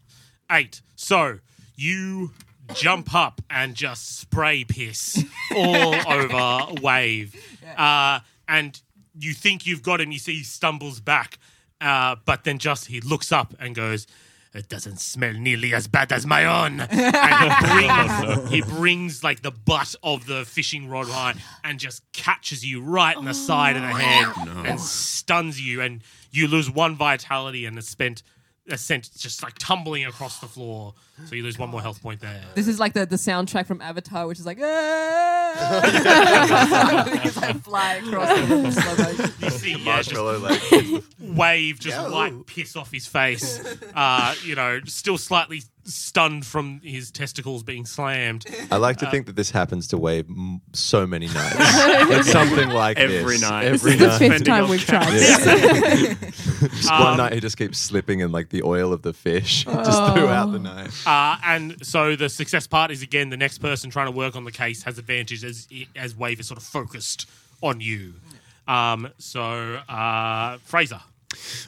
Eight. 0.51 0.81
So 0.97 1.39
you 1.77 2.33
jump 2.73 3.15
up 3.15 3.43
and 3.51 3.74
just 3.74 4.19
spray 4.19 4.65
piss 4.65 5.23
all 5.55 5.95
over 6.11 6.81
Wave. 6.81 7.35
Uh, 7.77 8.20
and 8.49 8.81
you 9.19 9.32
think 9.32 9.66
you've 9.66 9.82
got 9.82 10.01
him. 10.01 10.12
You 10.12 10.19
see 10.19 10.36
he 10.36 10.43
stumbles 10.43 11.01
back. 11.01 11.39
Uh, 11.81 12.16
but 12.24 12.45
then 12.45 12.59
just 12.59 12.86
he 12.86 13.01
looks 13.01 13.32
up 13.32 13.55
and 13.59 13.74
goes, 13.74 14.07
it 14.55 14.69
doesn't 14.69 15.01
smell 15.01 15.32
nearly 15.32 15.74
as 15.74 15.89
bad 15.89 16.12
as 16.12 16.24
my 16.24 16.45
own. 16.45 16.81
And 16.91 17.53
he 17.53 17.66
brings, 17.66 18.51
he 18.51 18.77
brings 18.77 19.24
like 19.24 19.43
the 19.43 19.51
butt 19.51 19.95
of 20.03 20.27
the 20.27 20.45
fishing 20.45 20.89
rod 20.89 21.09
line 21.09 21.41
and 21.65 21.78
just 21.78 22.03
catches 22.12 22.65
you 22.65 22.81
right 22.81 23.16
in 23.16 23.24
the 23.24 23.35
side 23.35 23.77
of 23.77 23.82
the 23.82 23.89
head 23.89 24.66
and 24.66 24.81
stuns 24.81 25.61
you. 25.61 25.81
And 25.81 26.03
you 26.31 26.47
lose 26.47 26.70
one 26.70 26.95
vitality 26.95 27.66
and 27.66 27.77
it's 27.77 27.89
spent 27.89 28.23
a 28.69 28.78
sent 28.78 29.11
just 29.16 29.43
like 29.43 29.55
tumbling 29.59 30.05
across 30.07 30.39
the 30.41 30.47
floor. 30.47 30.95
So 31.27 31.35
you 31.35 31.43
lose 31.43 31.59
one 31.59 31.70
more 31.70 31.82
health 31.82 32.03
point 32.03 32.20
there. 32.20 32.43
This 32.55 32.66
is 32.66 32.81
like 32.81 32.93
the, 32.93 33.07
the 33.07 33.16
soundtrack 33.16 33.66
from 33.66 33.81
Avatar, 33.81 34.27
which 34.27 34.39
is 34.39 34.47
like, 34.47 34.59
ah! 34.62 35.20
Because 37.15 37.36
I 37.39 37.53
fly 37.53 37.95
across 37.95 38.28
the 38.28 38.47
room 38.47 38.65
in 38.65 38.73
slow 38.73 38.97
motion. 38.97 39.32
You 39.39 39.51
see 39.51 39.70
yeah, 39.70 39.77
just 39.77 39.85
Marshmallow 39.85 40.39
like 40.39 41.03
wave 41.20 41.78
just 41.78 42.11
wipe 42.11 42.47
piss 42.47 42.74
off 42.74 42.91
his 42.91 43.07
face. 43.07 43.61
Uh, 43.95 44.35
you 44.43 44.57
know, 44.57 44.81
still 44.86 45.16
slightly 45.16 45.62
stunned 45.85 46.47
from 46.47 46.81
his 46.82 47.11
testicles 47.11 47.62
being 47.62 47.85
slammed. 47.85 48.44
I 48.70 48.77
like 48.77 48.97
to 48.98 49.11
think 49.11 49.27
that 49.27 49.36
this 49.36 49.51
happens 49.51 49.89
to 49.89 49.98
Wave 49.98 50.27
m- 50.28 50.61
so 50.73 51.06
many 51.06 51.27
nights. 51.27 51.56
it's 51.59 52.31
something 52.32 52.70
like 52.70 52.98
Every 52.98 53.35
this. 53.35 53.43
night. 53.43 53.65
Every 53.66 53.94
the 53.97 54.06
night. 54.06 54.19
fifth 54.19 54.44
time 54.44 54.69
we've 54.69 54.85
cat. 54.86 55.02
tried 55.02 55.12
this. 55.12 56.16
Just 56.74 56.90
one 56.90 57.16
night 57.19 57.32
he 57.35 57.40
just 57.40 57.56
keeps 57.59 57.78
slipping 57.78 58.20
in 58.20 58.32
like 58.32 58.48
the 58.48 58.62
oil 58.62 58.93
of 58.93 59.02
the 59.02 59.12
fish 59.12 59.65
just 59.85 60.15
throughout 60.15 60.52
the 60.52 60.59
night. 60.59 60.90
Uh, 61.06 61.36
and 61.44 61.85
so 61.85 62.16
the 62.16 62.28
success 62.28 62.66
part 62.66 62.90
is 62.90 63.02
again 63.02 63.28
the 63.31 63.36
next 63.36 63.59
person 63.59 63.90
trying 63.90 64.06
to 64.06 64.12
work 64.12 64.35
on 64.36 64.44
the 64.44 64.52
case 64.52 64.82
has 64.85 64.98
advantage 64.98 65.44
as 65.44 65.69
as 65.97 66.16
Wave 66.16 66.40
is 66.40 66.47
sort 66.48 66.59
of 66.59 66.65
focused 66.65 67.28
on 67.62 67.81
you. 67.81 68.15
Um, 68.66 69.11
so 69.19 69.43
uh, 69.43 70.56
Fraser. 70.65 71.01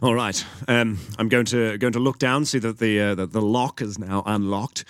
All 0.03 0.15
right. 0.15 0.45
Um, 0.69 0.99
I'm 1.19 1.29
going 1.29 1.47
to 1.47 1.79
going 1.79 1.93
to 1.93 1.99
look 2.01 2.19
down, 2.19 2.45
see 2.45 2.59
that 2.61 2.79
the, 2.79 3.01
uh, 3.01 3.15
that 3.15 3.33
the 3.33 3.41
lock 3.43 3.81
is 3.81 3.99
now 3.99 4.23
unlocked, 4.27 4.85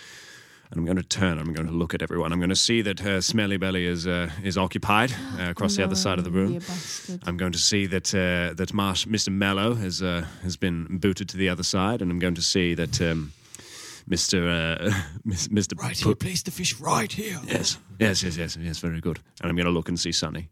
and 0.70 0.78
I'm 0.78 0.84
going 0.84 0.96
to 0.96 1.02
turn. 1.02 1.38
I'm 1.38 1.52
going 1.52 1.66
to 1.68 1.72
look 1.72 1.94
at 1.94 2.02
everyone. 2.02 2.32
I'm 2.32 2.40
going 2.40 2.50
to 2.50 2.56
see 2.56 2.82
that 2.82 3.00
uh, 3.04 3.20
Smelly 3.20 3.56
Belly 3.56 3.86
is 3.86 4.06
uh, 4.06 4.30
is 4.42 4.56
occupied 4.58 5.12
uh, 5.38 5.50
across 5.50 5.76
the 5.76 5.84
other 5.84 5.94
side 5.94 6.18
of 6.18 6.24
the 6.24 6.30
room. 6.30 6.60
I'm 7.24 7.36
going 7.36 7.52
to 7.52 7.58
see 7.58 7.86
that 7.86 8.14
uh, 8.14 8.54
that 8.54 8.72
Marsh, 8.72 9.06
Mr. 9.06 9.30
Mellow 9.30 9.74
has 9.74 10.02
uh, 10.02 10.26
has 10.42 10.56
been 10.56 10.98
booted 10.98 11.28
to 11.30 11.36
the 11.36 11.48
other 11.48 11.62
side, 11.62 12.02
and 12.02 12.10
I'm 12.10 12.18
going 12.18 12.34
to 12.34 12.42
see 12.42 12.74
that 12.74 13.00
um, 13.00 13.32
Mr. 14.08 14.38
Uh, 14.48 14.92
Mis- 15.24 15.48
Mr. 15.48 15.78
Right 15.80 15.96
Pu- 15.96 16.08
here, 16.08 16.16
place 16.16 16.42
the 16.42 16.50
fish 16.50 16.80
right 16.80 17.12
here. 17.12 17.38
Yes, 17.46 17.78
yes, 17.98 18.22
yes, 18.22 18.36
yes, 18.36 18.56
yes. 18.60 18.78
Very 18.78 19.00
good. 19.00 19.20
And 19.40 19.50
I'm 19.50 19.56
going 19.56 19.66
to 19.66 19.72
look 19.72 19.88
and 19.88 19.98
see 19.98 20.12
Sunny. 20.12 20.48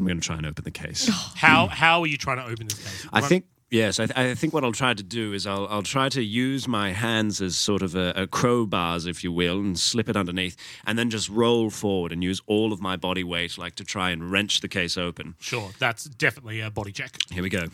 I'm 0.00 0.06
going 0.06 0.20
to 0.20 0.26
try 0.26 0.36
and 0.36 0.46
open 0.46 0.64
the 0.64 0.70
case. 0.70 1.08
Oh. 1.10 1.32
How 1.36 1.66
how 1.66 2.00
are 2.00 2.06
you 2.06 2.16
trying 2.16 2.38
to 2.38 2.44
open 2.44 2.66
this 2.68 2.78
case? 2.78 3.06
I 3.12 3.20
think 3.20 3.44
yes. 3.70 4.00
I, 4.00 4.06
th- 4.06 4.18
I 4.18 4.34
think 4.34 4.54
what 4.54 4.64
I'll 4.64 4.72
try 4.72 4.94
to 4.94 5.02
do 5.02 5.32
is 5.32 5.46
I'll 5.46 5.66
I'll 5.68 5.82
try 5.82 6.08
to 6.08 6.22
use 6.22 6.66
my 6.66 6.92
hands 6.92 7.40
as 7.42 7.56
sort 7.56 7.82
of 7.82 7.94
a, 7.94 8.12
a 8.16 8.26
crowbars, 8.26 9.06
if 9.06 9.22
you 9.22 9.30
will, 9.30 9.58
and 9.58 9.78
slip 9.78 10.08
it 10.08 10.16
underneath, 10.16 10.56
and 10.86 10.98
then 10.98 11.10
just 11.10 11.28
roll 11.28 11.68
forward 11.70 12.12
and 12.12 12.24
use 12.24 12.40
all 12.46 12.72
of 12.72 12.80
my 12.80 12.96
body 12.96 13.22
weight, 13.22 13.58
like 13.58 13.74
to 13.76 13.84
try 13.84 14.10
and 14.10 14.30
wrench 14.32 14.60
the 14.60 14.68
case 14.68 14.96
open. 14.96 15.34
Sure, 15.38 15.70
that's 15.78 16.04
definitely 16.04 16.60
a 16.60 16.70
body 16.70 16.92
check. 16.92 17.16
Here 17.30 17.42
we 17.42 17.50
go. 17.50 17.66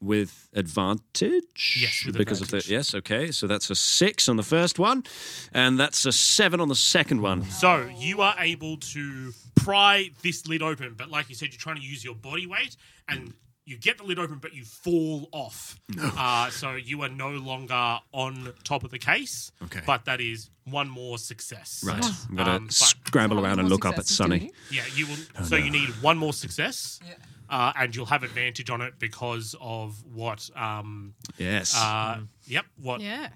With 0.00 0.48
advantage, 0.54 1.78
Yes, 1.80 2.04
with 2.06 2.16
because 2.16 2.40
advantage. 2.40 2.64
of 2.64 2.68
the 2.68 2.72
yes. 2.74 2.94
Okay, 2.94 3.30
so 3.30 3.46
that's 3.46 3.68
a 3.70 3.74
six 3.74 4.28
on 4.28 4.36
the 4.36 4.42
first 4.42 4.78
one, 4.78 5.04
and 5.52 5.78
that's 5.78 6.06
a 6.06 6.12
seven 6.12 6.60
on 6.60 6.68
the 6.68 6.74
second 6.74 7.20
one. 7.20 7.44
So 7.50 7.88
you 7.96 8.20
are 8.22 8.34
able 8.38 8.78
to 8.78 9.32
pry 9.56 10.10
this 10.22 10.46
lid 10.46 10.62
open, 10.62 10.94
but 10.96 11.10
like 11.10 11.28
you 11.28 11.34
said, 11.34 11.50
you're 11.52 11.58
trying 11.58 11.76
to 11.76 11.82
use 11.82 12.02
your 12.02 12.14
body 12.14 12.46
weight 12.46 12.76
and 13.08 13.34
you 13.66 13.76
get 13.78 13.98
the 13.98 14.04
lid 14.04 14.18
open, 14.18 14.38
but 14.40 14.54
you 14.54 14.64
fall 14.64 15.28
off. 15.32 15.78
Uh, 16.00 16.48
so 16.50 16.74
you 16.76 17.02
are 17.02 17.08
no 17.10 17.28
longer 17.30 17.98
on 18.12 18.52
top 18.64 18.84
of 18.84 18.90
the 18.90 18.98
case. 18.98 19.52
Okay. 19.64 19.80
But 19.86 20.06
that 20.06 20.20
is 20.20 20.50
one 20.64 20.88
more 20.88 21.18
success. 21.18 21.84
Right. 21.86 22.02
I'm 22.30 22.36
going 22.36 22.46
to 22.46 22.52
Um, 22.54 22.70
scramble 22.70 23.38
around 23.38 23.58
and 23.60 23.68
look 23.68 23.84
up 23.84 23.98
at 23.98 24.06
success 24.06 24.12
is 24.12 24.16
doing 24.26 24.40
Sunny. 24.40 24.52
Yeah, 24.70 24.82
you 24.94 25.06
will. 25.08 25.44
so 25.44 25.56
you 25.56 25.70
need 25.70 25.90
one 26.02 26.16
more 26.16 26.32
success. 26.32 27.00
Yeah. 27.06 27.14
Uh, 27.50 27.72
and 27.76 27.94
you'll 27.96 28.06
have 28.06 28.22
advantage 28.22 28.70
on 28.70 28.80
it 28.80 28.94
because 28.98 29.54
of 29.60 30.02
what. 30.04 30.48
Um, 30.56 31.14
Yes. 31.36 31.74
uh, 31.76 32.20
Yep. 32.46 32.64
What? 32.80 33.00
Yeah. 33.00 33.28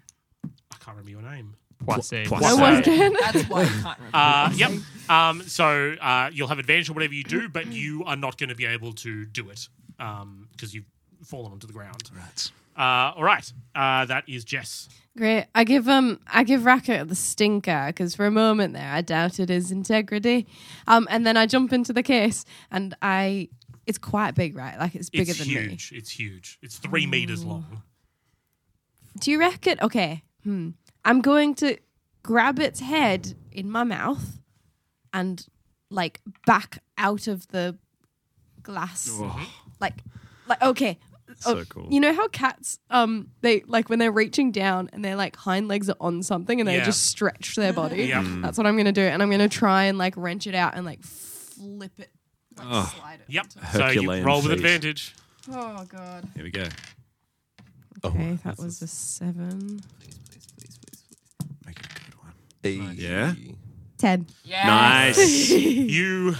I 0.44 0.76
can't 0.76 0.96
remember 0.96 1.10
your 1.10 1.22
name. 1.22 1.56
Poissy. 1.84 2.24
Poissy. 2.24 2.44
No 2.46 2.54
So- 2.56 2.62
one 2.62 2.82
can. 2.82 3.12
That's 3.20 3.42
why 3.48 3.62
you 3.62 3.68
can't 3.82 3.98
remember. 3.98 4.16
Uh, 4.16 4.52
yep. 4.54 4.70
Um, 5.08 5.42
so 5.42 5.96
uh, 6.00 6.30
you'll 6.32 6.48
have 6.48 6.58
advantage 6.60 6.88
on 6.88 6.94
whatever 6.94 7.12
you 7.14 7.24
do, 7.24 7.48
but 7.48 7.66
you 7.66 8.04
are 8.04 8.16
not 8.16 8.38
going 8.38 8.48
to 8.50 8.54
be 8.54 8.64
able 8.66 8.92
to 8.94 9.24
do 9.26 9.50
it 9.50 9.68
because 9.98 10.72
you've 10.74 10.86
fallen 11.24 11.52
onto 11.52 11.66
the 11.66 11.72
ground. 11.72 12.02
right. 12.16 12.50
Uh, 12.76 13.12
all 13.16 13.22
right. 13.24 13.52
Uh, 13.74 14.04
that 14.06 14.28
is 14.28 14.44
Jess. 14.44 14.88
Great. 15.16 15.46
I 15.54 15.62
give 15.62 15.88
um 15.88 16.18
I 16.26 16.42
give 16.42 16.64
Racket 16.64 17.06
the 17.08 17.14
stinker 17.14 17.84
because 17.86 18.16
for 18.16 18.26
a 18.26 18.32
moment 18.32 18.74
there 18.74 18.90
I 18.90 19.00
doubted 19.00 19.48
his 19.48 19.70
integrity, 19.70 20.44
um 20.88 21.06
and 21.08 21.24
then 21.24 21.36
I 21.36 21.46
jump 21.46 21.72
into 21.72 21.92
the 21.92 22.02
case 22.02 22.44
and 22.72 22.96
I 23.00 23.48
it's 23.86 23.98
quite 23.98 24.34
big 24.34 24.56
right 24.56 24.78
like 24.78 24.94
it's 24.94 25.10
bigger 25.10 25.30
it's 25.30 25.38
than 25.38 25.48
me. 25.48 25.54
It's 25.54 25.88
huge. 25.88 25.92
It's 25.98 26.10
huge. 26.10 26.58
It's 26.62 26.78
three 26.78 27.06
meters 27.06 27.44
long. 27.44 27.82
Do 29.20 29.30
you 29.30 29.38
reckon? 29.38 29.78
Okay, 29.80 30.22
hmm. 30.42 30.70
I'm 31.04 31.20
going 31.20 31.54
to 31.56 31.76
grab 32.22 32.58
its 32.58 32.80
head 32.80 33.34
in 33.52 33.70
my 33.70 33.84
mouth 33.84 34.38
and 35.12 35.44
like 35.90 36.20
back 36.46 36.82
out 36.98 37.28
of 37.28 37.46
the 37.48 37.78
glass, 38.62 39.10
like 39.80 39.94
like 40.48 40.62
okay. 40.62 40.98
So 41.38 41.58
Oh, 41.58 41.64
cool. 41.68 41.88
You 41.90 42.00
know 42.00 42.12
how 42.12 42.28
cats, 42.28 42.78
um, 42.90 43.28
they 43.40 43.62
like 43.66 43.88
when 43.88 43.98
they're 43.98 44.12
reaching 44.12 44.52
down 44.52 44.90
and 44.92 45.04
their 45.04 45.16
like 45.16 45.36
hind 45.36 45.68
legs 45.68 45.88
are 45.88 45.96
on 46.00 46.22
something 46.22 46.60
and 46.60 46.68
they 46.68 46.76
Yeah. 46.76 46.84
just 46.84 47.06
stretch 47.06 47.56
their 47.56 47.72
body. 47.82 48.04
Yep. 48.04 48.24
That's 48.42 48.58
what 48.58 48.66
I'm 48.66 48.76
gonna 48.76 48.92
do, 48.92 49.02
and 49.02 49.22
I'm 49.22 49.30
gonna 49.30 49.48
try 49.48 49.84
and 49.84 49.96
like 49.98 50.14
wrench 50.16 50.46
it 50.46 50.54
out 50.54 50.74
and 50.76 50.84
like 50.84 51.02
flip 51.02 51.92
it, 51.98 52.10
like 52.58 52.66
Oh. 52.70 52.94
slide 52.98 53.20
it. 53.20 53.26
Yep. 53.32 53.44
onto- 53.56 53.60
So 53.72 53.78
you 53.78 53.84
Herculean 53.84 54.24
roll 54.24 54.36
with 54.42 54.46
feat. 54.52 54.52
advantage. 54.58 55.14
Oh 55.52 55.84
god. 55.84 56.28
Here 56.34 56.44
we 56.44 56.50
go. 56.50 56.68
Okay, 58.04 58.32
oh, 58.32 58.38
that 58.44 58.58
was 58.58 58.82
a 58.82 58.86
seven. 58.86 59.80
please 60.00 60.18
please 60.28 60.46
please 60.56 60.78
Make 61.66 61.78
it 61.80 61.86
a 61.86 61.88
good 62.04 62.14
one. 62.18 62.32
Hey. 62.62 63.02
Yeah? 63.02 63.34
Ten. 63.98 64.26
Yeah. 64.44 64.66
Nice. 64.66 65.50
You 65.50 66.34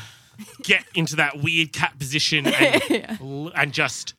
get 0.64 0.84
into 0.94 1.16
that 1.16 1.38
weird 1.42 1.72
cat 1.72 1.96
position 1.98 2.46
and, 2.46 3.18
l- 3.20 3.52
and 3.54 3.72
just. 3.72 4.14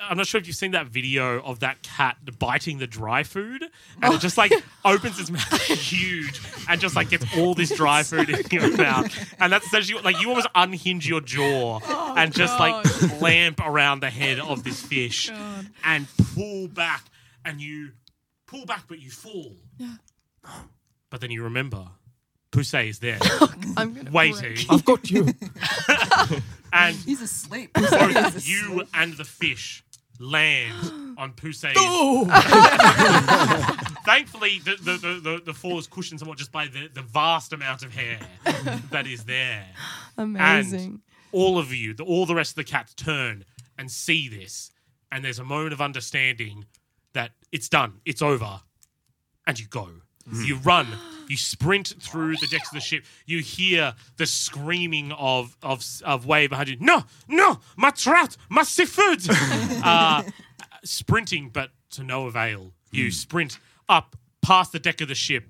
I'm 0.00 0.16
not 0.16 0.26
sure 0.26 0.40
if 0.40 0.46
you've 0.46 0.56
seen 0.56 0.70
that 0.70 0.86
video 0.86 1.42
of 1.42 1.60
that 1.60 1.82
cat 1.82 2.16
biting 2.38 2.78
the 2.78 2.86
dry 2.86 3.22
food, 3.22 3.62
and 3.62 4.12
oh. 4.12 4.14
it 4.14 4.20
just 4.20 4.38
like 4.38 4.52
opens 4.84 5.20
its 5.20 5.30
mouth 5.30 5.62
huge 5.68 6.40
and 6.68 6.80
just 6.80 6.96
like 6.96 7.10
gets 7.10 7.26
all 7.36 7.54
this 7.54 7.74
dry 7.76 8.02
food 8.02 8.30
in 8.30 8.44
your 8.50 8.76
mouth, 8.76 9.34
and 9.38 9.52
that's 9.52 9.66
essentially 9.66 10.00
like 10.02 10.20
you 10.20 10.28
almost 10.30 10.48
unhinge 10.54 11.06
your 11.06 11.20
jaw 11.20 11.80
oh, 11.82 12.14
and 12.16 12.32
just 12.32 12.58
like 12.58 12.82
clamp 13.18 13.60
around 13.64 14.00
the 14.00 14.10
head 14.10 14.40
of 14.40 14.64
this 14.64 14.82
oh, 14.84 14.88
fish 14.88 15.30
and 15.84 16.06
pull 16.34 16.66
back, 16.68 17.04
and 17.44 17.60
you 17.60 17.90
pull 18.46 18.64
back, 18.64 18.84
but 18.88 18.98
you 19.00 19.10
fall. 19.10 19.52
But 21.10 21.20
then 21.20 21.30
you 21.30 21.42
remember, 21.44 21.88
Poussey 22.52 22.88
is 22.88 23.00
there, 23.00 23.18
I'm 23.76 23.92
gonna 23.92 24.10
waiting, 24.10 24.56
I've 24.70 24.84
got 24.84 25.10
you. 25.10 25.28
and 26.72 26.96
He's 26.96 27.20
asleep. 27.20 27.74
both 27.74 28.48
you 28.48 28.84
and 28.94 29.14
the 29.14 29.24
fish 29.24 29.84
land 30.20 31.14
on 31.18 31.32
Poussey's. 31.32 31.74
Thankfully, 34.04 34.60
the, 34.64 34.76
the, 34.76 35.20
the, 35.22 35.42
the, 35.44 35.54
fall 35.54 35.78
is 35.78 35.86
cushioned 35.86 36.20
somewhat 36.20 36.38
just 36.38 36.52
by 36.52 36.66
the, 36.66 36.88
the 36.92 37.02
vast 37.02 37.52
amount 37.52 37.82
of 37.82 37.94
hair 37.94 38.18
that 38.90 39.06
is 39.06 39.24
there. 39.24 39.66
Amazing. 40.16 41.00
All 41.32 41.58
of 41.58 41.72
you, 41.72 41.94
the, 41.94 42.04
all 42.04 42.26
the 42.26 42.34
rest 42.34 42.52
of 42.52 42.56
the 42.56 42.64
cats 42.64 42.94
turn 42.94 43.44
and 43.78 43.90
see 43.90 44.28
this, 44.28 44.70
and 45.10 45.24
there's 45.24 45.38
a 45.38 45.44
moment 45.44 45.72
of 45.72 45.80
understanding 45.80 46.66
that 47.12 47.32
it's 47.50 47.68
done, 47.68 48.00
it's 48.04 48.22
over, 48.22 48.60
and 49.46 49.58
you 49.58 49.66
go. 49.66 49.88
You 50.32 50.56
run, 50.56 50.86
you 51.28 51.36
sprint 51.36 51.94
through 52.00 52.36
the 52.36 52.46
decks 52.46 52.68
of 52.68 52.74
the 52.74 52.80
ship. 52.80 53.04
You 53.26 53.40
hear 53.40 53.94
the 54.16 54.26
screaming 54.26 55.12
of 55.12 55.56
of 55.62 55.84
of 56.04 56.26
Wave 56.26 56.50
behind 56.50 56.68
you. 56.68 56.76
No, 56.80 57.04
no, 57.28 57.60
my 57.76 57.90
trout, 57.90 58.36
my 58.48 58.62
seafood. 58.62 59.20
uh, 59.84 60.22
sprinting, 60.84 61.50
but 61.52 61.70
to 61.90 62.02
no 62.02 62.26
avail. 62.26 62.72
You 62.90 63.10
sprint 63.10 63.58
up 63.88 64.16
past 64.42 64.72
the 64.72 64.80
deck 64.80 65.00
of 65.00 65.08
the 65.08 65.14
ship, 65.14 65.44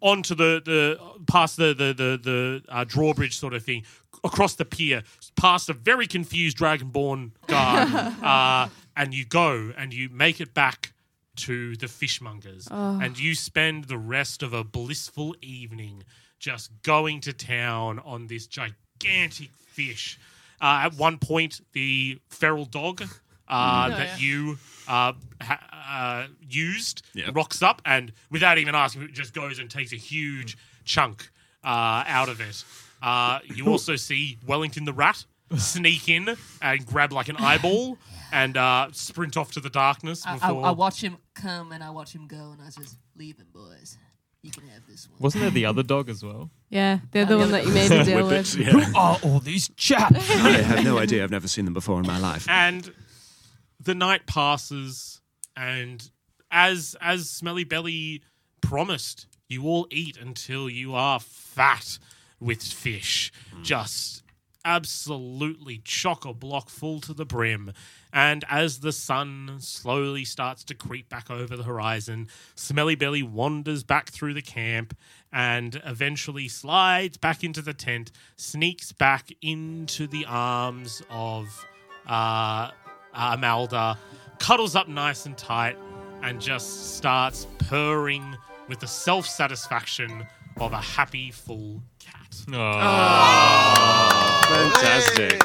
onto 0.00 0.34
the 0.34 0.62
the 0.64 0.98
past 1.26 1.56
the 1.56 1.74
the 1.74 1.92
the, 1.92 2.20
the 2.22 2.62
uh, 2.68 2.84
drawbridge 2.84 3.38
sort 3.38 3.52
of 3.52 3.62
thing, 3.62 3.84
across 4.24 4.54
the 4.54 4.64
pier, 4.64 5.02
past 5.36 5.68
a 5.68 5.72
very 5.72 6.06
confused 6.06 6.56
dragonborn 6.56 7.32
guard, 7.46 7.88
uh, 8.22 8.68
and 8.96 9.12
you 9.12 9.24
go 9.24 9.72
and 9.76 9.92
you 9.92 10.08
make 10.08 10.40
it 10.40 10.54
back 10.54 10.92
to 11.38 11.76
the 11.76 11.86
fishmongers, 11.86 12.68
and 12.70 13.18
you 13.18 13.34
spend 13.34 13.84
the 13.84 13.98
rest 13.98 14.42
of 14.42 14.52
a 14.52 14.62
blissful 14.64 15.34
evening 15.42 16.04
just 16.38 16.70
going 16.82 17.20
to 17.22 17.32
town 17.32 17.98
on 18.00 18.26
this 18.26 18.46
gigantic 18.46 19.50
fish. 19.66 20.18
Uh, 20.60 20.82
at 20.86 20.94
one 20.94 21.18
point, 21.18 21.60
the 21.72 22.18
feral 22.28 22.64
dog 22.64 23.02
uh, 23.48 23.88
that 23.90 24.20
you 24.20 24.58
uh, 24.88 25.12
ha- 25.40 26.26
uh, 26.26 26.26
used 26.48 27.02
Yep. 27.14 27.34
rocks 27.36 27.62
up 27.62 27.80
and, 27.84 28.12
without 28.30 28.58
even 28.58 28.74
asking, 28.74 29.02
it 29.02 29.12
just 29.12 29.32
goes 29.34 29.58
and 29.58 29.70
takes 29.70 29.92
a 29.92 29.96
huge 29.96 30.56
chunk 30.84 31.30
uh, 31.64 32.04
out 32.06 32.28
of 32.28 32.40
it. 32.40 32.64
Uh, 33.02 33.38
you 33.44 33.66
also 33.72 33.96
see 33.96 34.38
Wellington 34.46 34.84
the 34.84 34.92
rat 34.92 35.24
sneak 35.56 36.08
in 36.08 36.36
and 36.60 36.86
grab 36.86 37.12
like 37.12 37.28
an 37.28 37.36
eyeball 37.38 37.96
and 38.32 38.56
uh, 38.56 38.88
sprint 38.92 39.36
off 39.36 39.52
to 39.52 39.60
the 39.60 39.70
darkness 39.70 40.26
I, 40.26 40.30
I, 40.30 40.34
before. 40.34 40.66
I 40.66 40.70
watch 40.72 41.00
him 41.02 41.16
come 41.34 41.72
and 41.72 41.82
I 41.82 41.90
watch 41.90 42.12
him 42.14 42.26
go, 42.26 42.50
and 42.52 42.60
I 42.60 42.66
just 42.70 42.96
leave 43.16 43.38
him, 43.38 43.48
boys. 43.52 43.96
You 44.42 44.52
can 44.52 44.68
have 44.68 44.86
this 44.86 45.08
one. 45.08 45.16
Wasn't 45.20 45.42
there 45.42 45.50
the 45.50 45.66
other 45.66 45.82
dog 45.82 46.08
as 46.08 46.22
well? 46.24 46.50
Yeah, 46.70 46.98
they're 47.12 47.24
the 47.24 47.38
one 47.38 47.50
that 47.52 47.64
you 47.64 47.72
made 47.72 47.90
me 47.90 48.04
deal 48.04 48.26
Whippets, 48.28 48.54
with. 48.54 48.66
yeah. 48.66 48.92
Are 48.94 49.16
all 49.22 49.40
these 49.40 49.70
chaps? 49.74 50.16
I 50.30 50.50
have 50.60 50.84
no 50.84 50.98
idea. 50.98 51.24
I've 51.24 51.30
never 51.30 51.48
seen 51.48 51.64
them 51.64 51.72
before 51.72 51.98
in 51.98 52.06
my 52.06 52.18
life. 52.18 52.46
and 52.46 52.92
the 53.80 53.94
night 53.94 54.26
passes 54.26 55.22
and 55.56 56.10
as 56.50 56.94
as 57.00 57.30
smelly 57.30 57.64
belly 57.64 58.22
promised 58.60 59.26
you 59.48 59.64
all 59.64 59.86
eat 59.90 60.18
until 60.18 60.68
you 60.68 60.94
are 60.94 61.18
fat 61.20 61.98
with 62.38 62.62
fish 62.62 63.32
just 63.62 64.22
absolutely 64.64 65.80
chock 65.84 66.24
a 66.24 66.32
block 66.32 66.68
full 66.68 67.00
to 67.02 67.14
the 67.14 67.24
brim. 67.24 67.72
And 68.12 68.44
as 68.48 68.80
the 68.80 68.92
sun 68.92 69.56
slowly 69.60 70.24
starts 70.24 70.64
to 70.64 70.74
creep 70.74 71.08
back 71.08 71.30
over 71.30 71.56
the 71.56 71.62
horizon 71.62 72.28
smelly 72.54 72.94
belly 72.94 73.22
wanders 73.22 73.82
back 73.82 74.10
through 74.10 74.34
the 74.34 74.42
camp 74.42 74.96
and 75.32 75.80
eventually 75.84 76.48
slides 76.48 77.16
back 77.16 77.44
into 77.44 77.60
the 77.60 77.74
tent 77.74 78.10
sneaks 78.36 78.92
back 78.92 79.28
into 79.42 80.06
the 80.06 80.24
arms 80.26 81.02
of 81.10 81.66
uh, 82.06 82.70
Amalda, 83.14 83.98
cuddles 84.38 84.74
up 84.76 84.88
nice 84.88 85.26
and 85.26 85.36
tight, 85.36 85.76
and 86.22 86.40
just 86.40 86.96
starts 86.96 87.46
purring 87.58 88.36
with 88.68 88.80
the 88.80 88.86
self 88.86 89.26
satisfaction 89.26 90.26
of 90.58 90.72
a 90.72 90.80
happy, 90.80 91.30
full 91.30 91.82
cat. 92.30 92.48
Fantastic. 94.48 95.38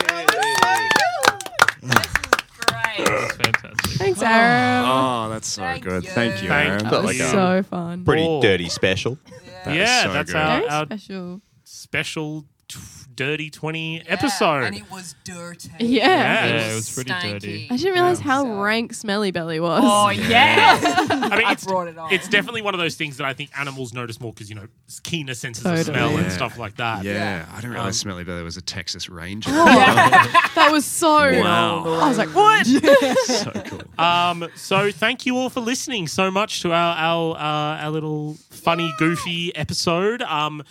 Great. 2.65 3.07
Fantastic. 3.07 3.91
Thanks, 3.97 4.22
Aram. 4.22 4.85
Oh, 4.88 5.30
that's 5.30 5.47
so 5.47 5.61
Thank 5.61 5.84
good. 5.84 6.03
you. 6.03 6.10
Thank 6.11 6.43
you, 6.43 6.49
Aram. 6.49 6.85
you. 6.85 6.91
that 6.91 7.03
was 7.03 7.19
like 7.19 7.30
so 7.30 7.64
fun. 7.64 8.03
Pretty 8.05 8.23
Oh. 8.26 8.41
dirty 8.41 8.69
special. 8.69 9.18
That 9.65 9.76
yeah, 9.76 10.03
so 10.03 10.14
that's 10.14 10.31
good. 10.31 10.41
our, 10.41 10.60
Very 10.60 10.69
our 10.69 10.85
special. 10.85 11.41
special 11.64 12.45
t- 12.68 12.80
Dirty 13.15 13.49
20 13.49 14.03
episode. 14.07 14.64
And 14.64 14.76
it 14.76 14.90
was 14.91 15.15
dirty. 15.23 15.69
Yeah. 15.80 15.88
Yeah. 16.07 16.45
Yeah, 16.45 16.72
it 16.72 16.76
was 16.76 16.94
pretty 16.94 17.11
Stanky. 17.11 17.31
dirty. 17.34 17.68
I 17.72 17.77
didn't 17.77 17.94
realize 17.94 18.19
how 18.19 18.44
So- 18.44 18.61
rank 18.61 18.94
Smelly 18.94 19.31
Belly 19.31 19.60
was. 19.60 19.81
Oh 19.84 20.10
yeah. 20.10 20.80
I 21.10 21.15
mean, 21.38 21.45
I 21.45 21.52
it's, 21.52 21.65
brought 21.65 21.88
it 21.88 21.98
on. 21.98 22.11
it's 22.11 22.27
definitely 22.27 22.61
one 22.61 22.73
of 22.73 22.80
those 22.80 22.95
things 22.95 23.18
that 23.18 23.26
I 23.26 23.34
think 23.34 23.52
animals 23.60 23.94
notice 23.94 24.19
more 24.19 24.34
because, 24.34 24.49
you 24.49 24.56
know, 24.56 24.68
keener 25.03 25.34
senses 25.34 25.64
Totally. 25.64 25.80
of 25.81 25.85
smell 25.85 26.18
and 26.18 26.31
stuff 26.31 26.57
like 26.57 26.76
that. 26.77 27.03
Yeah, 27.03 27.45
I 27.52 27.56
didn't 27.57 27.72
realize 27.72 27.88
Um, 27.88 27.94
Smelly 27.94 28.23
Belly 28.23 28.44
was 28.44 28.57
a 28.57 28.61
Texas 28.61 29.10
Ranger. 29.10 29.52
that 29.52 30.69
was 30.72 30.85
so. 30.85 31.07
Wow. 31.41 31.84
I 32.02 32.07
was 32.07 32.18
like, 32.18 32.30
what? 32.35 32.65
so 33.26 33.52
cool. 33.52 33.81
Um, 34.03 34.48
so 34.56 34.91
thank 34.91 35.26
you 35.26 35.38
all 35.38 35.49
for 35.49 35.60
listening 35.61 36.07
so 36.07 36.31
much 36.31 36.61
to 36.61 36.72
our 36.72 36.95
our, 36.98 37.35
uh, 37.35 37.84
our 37.84 37.90
little 37.91 38.35
funny, 38.49 38.91
goofy 38.98 39.56
episode. 39.56 40.22
Um, 40.22 40.64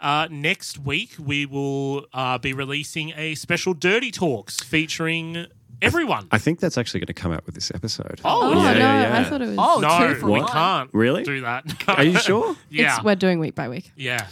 uh, 0.00 0.28
next 0.30 0.78
week 0.78 1.16
we 1.18 1.46
will 1.46 2.06
uh, 2.12 2.38
be 2.38 2.52
releasing 2.52 3.12
a 3.16 3.34
special 3.34 3.74
Dirty 3.74 4.10
Talks 4.10 4.60
featuring 4.60 5.46
Everyone. 5.82 6.28
I 6.30 6.36
think 6.36 6.60
that's 6.60 6.76
actually 6.76 7.00
going 7.00 7.06
to 7.06 7.14
come 7.14 7.32
out 7.32 7.46
with 7.46 7.54
this 7.54 7.70
episode. 7.74 8.20
Oh, 8.22 8.42
Oh, 8.42 8.50
is 8.50 8.54
no, 8.64 8.72
yeah, 8.72 9.02
yeah. 9.14 9.18
I 9.18 9.24
thought 9.24 9.40
it 9.40 9.46
was. 9.48 9.56
Oh, 9.58 9.80
no, 9.80 10.08
two 10.12 10.20
for 10.20 10.26
we 10.26 10.40
one. 10.42 10.46
can't 10.52 10.90
Really? 10.92 11.24
do 11.24 11.40
that. 11.40 11.64
Are 11.88 12.04
you 12.04 12.18
sure? 12.18 12.54
yeah. 12.70 12.96
It's, 12.96 13.04
we're 13.04 13.14
doing 13.14 13.38
week 13.38 13.54
by 13.54 13.70
week. 13.70 13.90
yeah. 13.96 14.26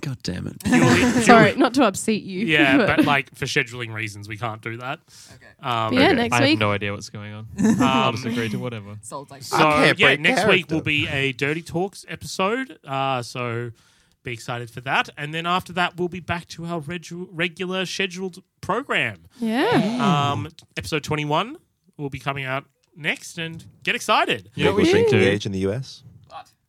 God 0.00 0.16
damn 0.22 0.46
it. 0.46 0.64
Purely- 0.64 1.10
Sorry, 1.24 1.54
not 1.56 1.74
to 1.74 1.82
upset 1.84 2.22
you. 2.22 2.46
Yeah, 2.46 2.78
but 2.78 3.04
like 3.04 3.34
for 3.34 3.44
scheduling 3.44 3.92
reasons, 3.92 4.28
we 4.30 4.38
can't 4.38 4.62
do 4.62 4.78
that. 4.78 5.00
Okay. 5.34 5.46
Um, 5.68 5.92
yeah, 5.92 6.06
Okay. 6.06 6.14
next 6.14 6.34
I 6.36 6.46
have 6.46 6.58
no 6.58 6.72
idea 6.72 6.92
what's 6.94 7.10
going 7.10 7.34
on. 7.34 7.48
I'll 7.80 8.12
just 8.12 8.24
Um, 8.24 8.32
agree 8.32 8.48
to 8.48 8.56
whatever. 8.58 8.96
Sold 9.02 9.30
like 9.30 9.42
So 9.42 9.58
can't 9.58 9.98
yeah, 9.98 10.06
break 10.06 10.20
next 10.20 10.46
week 10.46 10.70
will 10.70 10.80
be 10.80 11.06
a 11.08 11.32
Dirty 11.32 11.60
Talks 11.60 12.06
episode. 12.08 12.78
Uh, 12.86 13.20
so 13.22 13.72
be 14.28 14.34
excited 14.34 14.70
for 14.70 14.80
that, 14.82 15.08
and 15.16 15.32
then 15.34 15.46
after 15.46 15.72
that, 15.74 15.96
we'll 15.96 16.08
be 16.08 16.20
back 16.20 16.46
to 16.48 16.64
our 16.66 16.80
regu- 16.80 17.28
regular 17.30 17.86
scheduled 17.86 18.42
program. 18.60 19.18
yeah. 19.38 20.30
Um, 20.32 20.48
episode 20.76 21.02
twenty-one 21.04 21.56
will 21.96 22.10
be 22.10 22.18
coming 22.18 22.44
out 22.44 22.64
next, 22.96 23.38
and 23.38 23.64
get 23.82 23.94
excited. 23.94 24.50
Yeah, 24.54 24.72
we 24.72 24.84
should 24.84 25.06
The 25.06 25.10
do 25.10 25.18
age 25.20 25.46
in 25.46 25.52
the 25.52 25.60
US. 25.70 26.02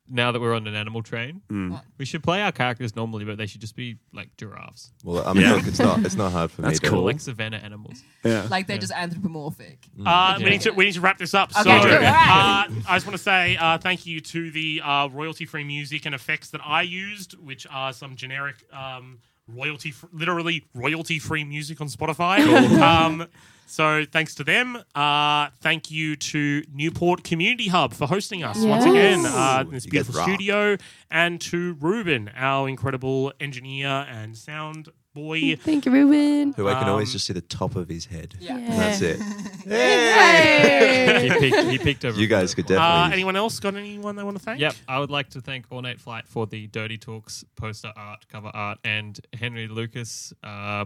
Now 0.10 0.32
that 0.32 0.40
we're 0.40 0.54
on 0.54 0.66
an 0.68 0.76
animal 0.76 1.04
train? 1.04 1.42
Mm. 1.50 1.82
We 1.98 2.06
should 2.06 2.24
play 2.24 2.42
our 2.42 2.52
characters 2.52 2.96
normally, 2.96 3.26
but 3.26 3.38
they 3.38 3.46
should 3.46 3.62
just 3.62 3.76
be 3.76 3.98
like 4.14 4.36
giraffes 4.38 4.92
Well, 5.04 5.28
I 5.28 5.34
mean, 5.34 5.44
Yeah. 5.44 5.54
look, 5.54 5.68
it's 5.68 5.80
not. 5.80 6.00
It's 6.06 6.16
not 6.16 6.32
hard 6.32 6.52
for 6.52 6.62
That's 6.64 6.82
me. 6.82 6.88
to- 6.88 6.94
cool. 6.96 7.04
or 7.04 7.12
like 7.12 7.20
savannah 7.22 7.58
animals. 7.58 8.02
Yeah. 8.24 8.48
like 8.50 8.68
they're 8.68 8.78
just 8.78 8.92
anthropomorphic. 8.94 9.80
Uh, 10.06 10.36
we 10.40 10.50
need 10.50 10.62
to 10.62 10.72
we 10.72 10.86
need 10.86 10.94
to 10.96 11.02
wrap 11.02 11.18
this 11.18 11.34
up. 11.34 11.52
Okay, 11.58 11.82
so, 11.82 11.88
do 11.88 11.94
it. 11.96 12.04
uh, 12.04 12.66
I 12.68 12.96
just 12.96 13.06
want 13.06 13.18
to 13.18 13.24
say 13.24 13.56
uh, 13.58 13.78
thank 13.78 14.06
you 14.06 14.20
to 14.22 14.52
the 14.52 14.82
uh, 14.84 15.08
royalty-free 15.10 15.64
music 15.64 16.06
and 16.06 16.14
effects 16.16 16.50
that 16.50 16.62
I 16.66 16.82
used, 16.82 17.34
which 17.38 17.66
are 17.72 17.94
some 17.94 18.16
generic 18.16 18.56
um, 18.74 19.20
royalty, 19.48 19.94
literally 20.12 20.66
royalty-free 20.74 21.44
music 21.44 21.80
on 21.82 21.88
Spotify. 21.88 22.40
um, 22.82 23.28
so 23.70 24.06
thanks 24.12 24.36
to 24.36 24.44
them. 24.44 24.78
Uh, 24.96 25.50
thank 25.62 25.92
you 25.92 26.16
to 26.16 26.64
Newport 26.74 27.24
Community 27.24 27.68
Hub 27.70 27.94
for 27.94 28.08
hosting 28.08 28.44
us 28.44 28.58
once 28.60 28.86
again 28.86 29.26
uh, 29.26 29.64
in 29.66 29.72
this 29.72 29.86
You 29.86 29.92
beautiful 29.92 30.22
studio, 30.24 30.78
and 31.12 31.40
to 31.42 31.76
Rueben, 31.76 32.30
our 32.36 32.68
incredible 32.68 33.32
engineer 33.40 34.06
and 34.10 34.38
sound 34.38 34.90
boy. 35.14 35.56
Thank 35.64 35.86
you, 35.86 35.92
Rueben. 35.92 36.56
Who 36.56 36.68
I 36.68 36.76
can 36.80 36.88
always 36.90 37.10
Um, 37.10 37.14
just 37.14 37.26
see 37.26 37.34
the 37.34 37.42
top 37.42 37.76
of 37.76 37.90
his 37.90 38.06
head. 38.06 38.36
Yeah. 38.40 38.58
Yeah. 38.58 38.76
That's 38.76 39.02
it. 39.02 39.20
Hey. 39.70 41.30
he 41.30 41.40
peeked. 41.40 41.70
He 41.70 41.78
peeked 41.78 42.06
over. 42.06 42.20
You 42.20 42.28
guys 42.28 42.56
could 42.56 42.66
Uh, 42.72 42.76
definitely. 42.76 43.14
anyone 43.14 43.36
else 43.36 43.60
got 43.60 43.76
anyone 43.76 44.16
they 44.16 44.24
want 44.24 44.38
to 44.38 44.44
thank? 44.44 44.60
Yep, 44.60 44.76
I 44.88 45.00
would 45.00 45.12
like 45.12 45.30
to 45.32 45.42
thank 45.42 45.72
Ornate 45.72 46.00
Flight 46.00 46.28
for 46.28 46.48
the 46.48 46.68
Dirty 46.68 46.98
Talks 46.98 47.44
poster 47.56 47.92
art, 47.96 48.26
cover 48.30 48.50
art, 48.54 48.80
and 48.84 49.20
Henry 49.38 49.68
Lucas, 49.68 50.34
uh, 50.44 50.86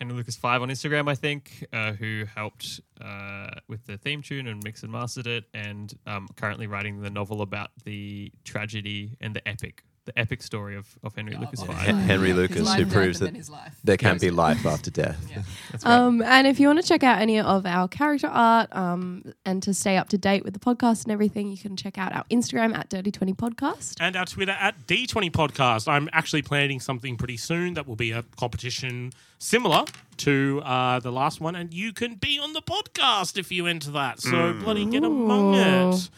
Henry 0.00 0.14
Lucas 0.14 0.36
Five 0.36 0.62
on 0.62 0.70
Instagram, 0.70 1.10
I 1.10 1.14
think, 1.14 1.66
uh, 1.74 1.92
who 1.92 2.24
helped 2.34 2.80
uh, 3.02 3.50
with 3.68 3.84
the 3.86 3.98
theme 3.98 4.22
tune 4.22 4.46
and 4.46 4.62
mixed 4.64 4.82
and 4.82 4.90
mastered 4.90 5.26
it, 5.26 5.44
and 5.52 5.92
um, 6.06 6.26
currently 6.36 6.66
writing 6.66 7.02
the 7.02 7.10
novel 7.10 7.42
about 7.42 7.70
the 7.84 8.32
tragedy 8.44 9.18
and 9.20 9.36
the 9.36 9.46
epic, 9.46 9.84
the 10.12 10.20
epic 10.20 10.42
story 10.42 10.76
of, 10.76 10.86
of 11.02 11.14
Henry 11.14 11.36
Lucas 11.36 11.62
of 11.62 11.68
Henry 11.74 12.32
Lucas, 12.32 12.66
life 12.66 12.78
who 12.78 12.86
proves 12.86 13.18
that 13.20 13.26
then 13.26 13.34
his 13.34 13.50
life. 13.50 13.76
there 13.84 13.96
can 13.96 14.18
be 14.18 14.30
life 14.30 14.66
after 14.66 14.90
death. 15.02 15.24
Yeah. 15.30 15.42
Right. 15.72 15.86
Um, 15.86 16.22
and 16.22 16.46
if 16.46 16.58
you 16.58 16.66
want 16.66 16.80
to 16.80 16.86
check 16.86 17.02
out 17.02 17.20
any 17.20 17.38
of 17.38 17.66
our 17.66 17.88
character 17.88 18.26
art 18.26 18.74
um, 18.74 19.32
and 19.44 19.62
to 19.62 19.72
stay 19.72 19.96
up 19.96 20.08
to 20.10 20.18
date 20.18 20.44
with 20.44 20.54
the 20.54 20.60
podcast 20.60 21.04
and 21.04 21.12
everything, 21.12 21.50
you 21.50 21.58
can 21.58 21.76
check 21.76 21.98
out 21.98 22.14
our 22.14 22.24
Instagram 22.24 22.74
at 22.74 22.90
Dirty20 22.90 23.36
Podcast. 23.36 23.96
and 24.00 24.16
our 24.16 24.26
Twitter 24.26 24.56
at 24.58 24.86
D20 24.86 25.30
Podcast. 25.30 25.88
I'm 25.88 26.08
actually 26.12 26.42
planning 26.42 26.80
something 26.80 27.16
pretty 27.16 27.36
soon 27.36 27.74
that 27.74 27.86
will 27.86 27.96
be 27.96 28.10
a 28.12 28.24
competition 28.36 29.12
similar 29.38 29.84
to 30.18 30.60
uh, 30.64 31.00
the 31.00 31.12
last 31.12 31.40
one, 31.40 31.54
and 31.54 31.72
you 31.72 31.92
can 31.92 32.16
be 32.16 32.38
on 32.38 32.52
the 32.52 32.62
podcast 32.62 33.38
if 33.38 33.52
you 33.52 33.66
enter 33.66 33.92
that. 33.92 34.20
So 34.20 34.52
bloody 34.54 34.84
get 34.86 35.04
among 35.04 35.54
it. 35.54 36.10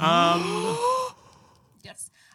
Um, 0.00 0.76
Yes. 1.16 1.25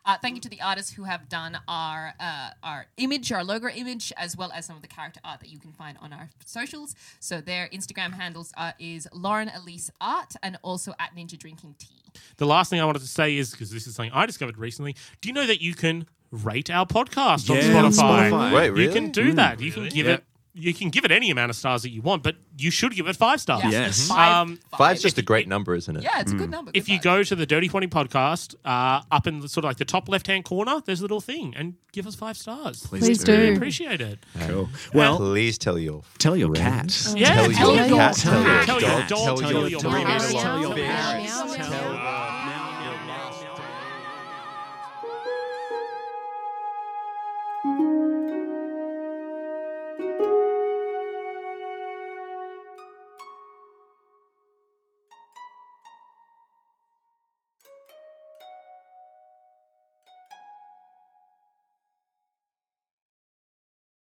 Uh, 0.06 0.18
thank 0.22 0.36
you 0.36 0.41
to 0.41 0.49
the 0.49 0.61
artists 0.61 0.94
who 0.94 1.03
have 1.03 1.30
done 1.30 1.60
our 1.68 2.14
uh, 2.19 2.49
our 2.64 2.88
image, 2.98 3.32
our 3.32 3.44
logo 3.44 3.68
image, 3.68 4.11
as 4.18 4.36
well 4.36 4.52
as 4.52 4.65
some 4.65 4.76
of 4.76 4.82
the 4.82 4.88
character 4.88 5.19
art 5.23 5.40
that 5.41 5.49
you 5.49 5.60
can 5.60 5.72
find 5.73 5.98
on 6.02 6.11
our 6.11 6.30
socials. 6.45 6.95
So 7.19 7.40
their 7.41 7.68
Instagram 7.69 8.14
handles 8.14 8.52
are, 8.57 8.73
is 8.80 9.07
Lauren 9.14 9.49
Alyce 9.49 9.91
Art 10.02 10.34
and 10.41 10.57
also 10.64 10.94
at 10.99 11.15
Ninja 11.15 11.38
Drinking 11.38 11.76
Tea. 11.78 11.88
the 12.38 12.45
last 12.48 12.69
thing 12.69 12.82
I 12.82 12.86
wanted 12.86 12.99
to 13.03 13.07
say 13.07 13.38
is 13.38 13.52
because 13.52 13.69
this 13.72 13.86
is 13.88 13.95
something 13.95 14.11
I 14.14 14.26
discovered 14.26 14.57
recently. 14.57 14.95
Do 15.22 15.30
you 15.30 15.34
know 15.34 15.45
that 15.45 15.61
you 15.61 15.76
can 15.76 16.07
rate 16.32 16.69
our 16.69 16.86
podcast 16.86 17.48
Yeah, 17.49 17.78
on 17.78 17.86
on 17.86 17.91
Spotify? 17.91 18.32
Spotify. 18.32 18.73
Wait, 18.76 18.84
You 18.86 18.91
can 18.91 19.11
do 19.11 19.34
that. 19.34 19.60
You 19.60 19.72
can 19.72 19.88
give 19.90 20.06
Yeah. 20.07 20.14
it. 20.14 20.23
You 20.53 20.73
can 20.73 20.90
give 20.90 21.06
it 21.06 21.11
any 21.11 21.32
amount 21.32 21.49
of 21.49 21.56
stars 21.56 21.84
that 21.84 21.91
you 21.91 22.02
want, 22.02 22.23
but 22.23 22.36
you 22.57 22.72
should 22.72 22.94
give 22.94 23.07
it 23.07 23.15
five 23.15 23.40
stars. 23.40 23.64
Yeah, 23.64 23.69
Yes. 23.72 24.10
Five, 24.10 24.34
Um, 24.41 24.60
five. 24.69 24.78
Five's 24.78 25.02
just 25.02 25.18
a 25.18 25.22
great 25.22 25.48
number, 25.48 25.73
isn't 25.76 25.95
it? 25.95 26.03
yeah, 26.03 26.19
it's 26.19 26.34
a 26.34 26.36
good 26.36 26.49
number. 26.49 26.72
If 26.73 26.90
you 26.90 26.98
five. 26.98 27.03
go 27.03 27.23
to 27.23 27.36
the 27.36 27.45
Dirty 27.45 27.69
Twenty 27.69 27.88
podcast, 27.88 28.56
uh, 28.65 29.02
up 29.10 29.28
in 29.28 29.40
the, 29.40 29.48
sort 29.48 29.64
of 29.64 29.69
like 29.69 29.78
the 29.78 29.86
top 29.86 30.10
left 30.10 30.28
hand 30.28 30.44
corner, 30.44 30.82
there's 30.86 30.99
a 30.99 31.03
little 31.03 31.22
thing, 31.22 31.53
and 31.56 31.76
give 31.94 32.06
us 32.06 32.15
five 32.15 32.36
stars. 32.36 32.86
Please 32.86 33.23
do. 33.23 33.36
do. 33.38 33.53
Appreciate 33.56 34.02
it. 34.02 34.19
Cool. 34.48 34.68
Well, 34.94 35.18
Please 35.18 35.57
tell 35.57 35.80
your 35.80 36.03
tell 36.18 36.36
your 36.36 36.53
friends. 36.53 37.07
cat. 37.14 37.18
Yeah, 37.18 37.34
Tell 37.36 37.52
tell 37.52 37.76
your 37.76 37.86
your 37.86 37.98
cat. 37.98 38.15
dog. 38.15 38.15
Tell 38.15 38.41
your 38.44 38.64
Tell 38.65 38.82
your 38.82 38.90
dog. 38.90 39.07
dog. 39.07 39.40
Tell 39.40 39.69
your 39.69 39.80
Tell 39.80 39.91
your 39.91 40.06
parents. 40.06 40.34
dog. 40.34 40.41
Tell 40.44 40.61
your 40.61 40.76
Meow, 40.76 41.14
parents. 41.14 42.40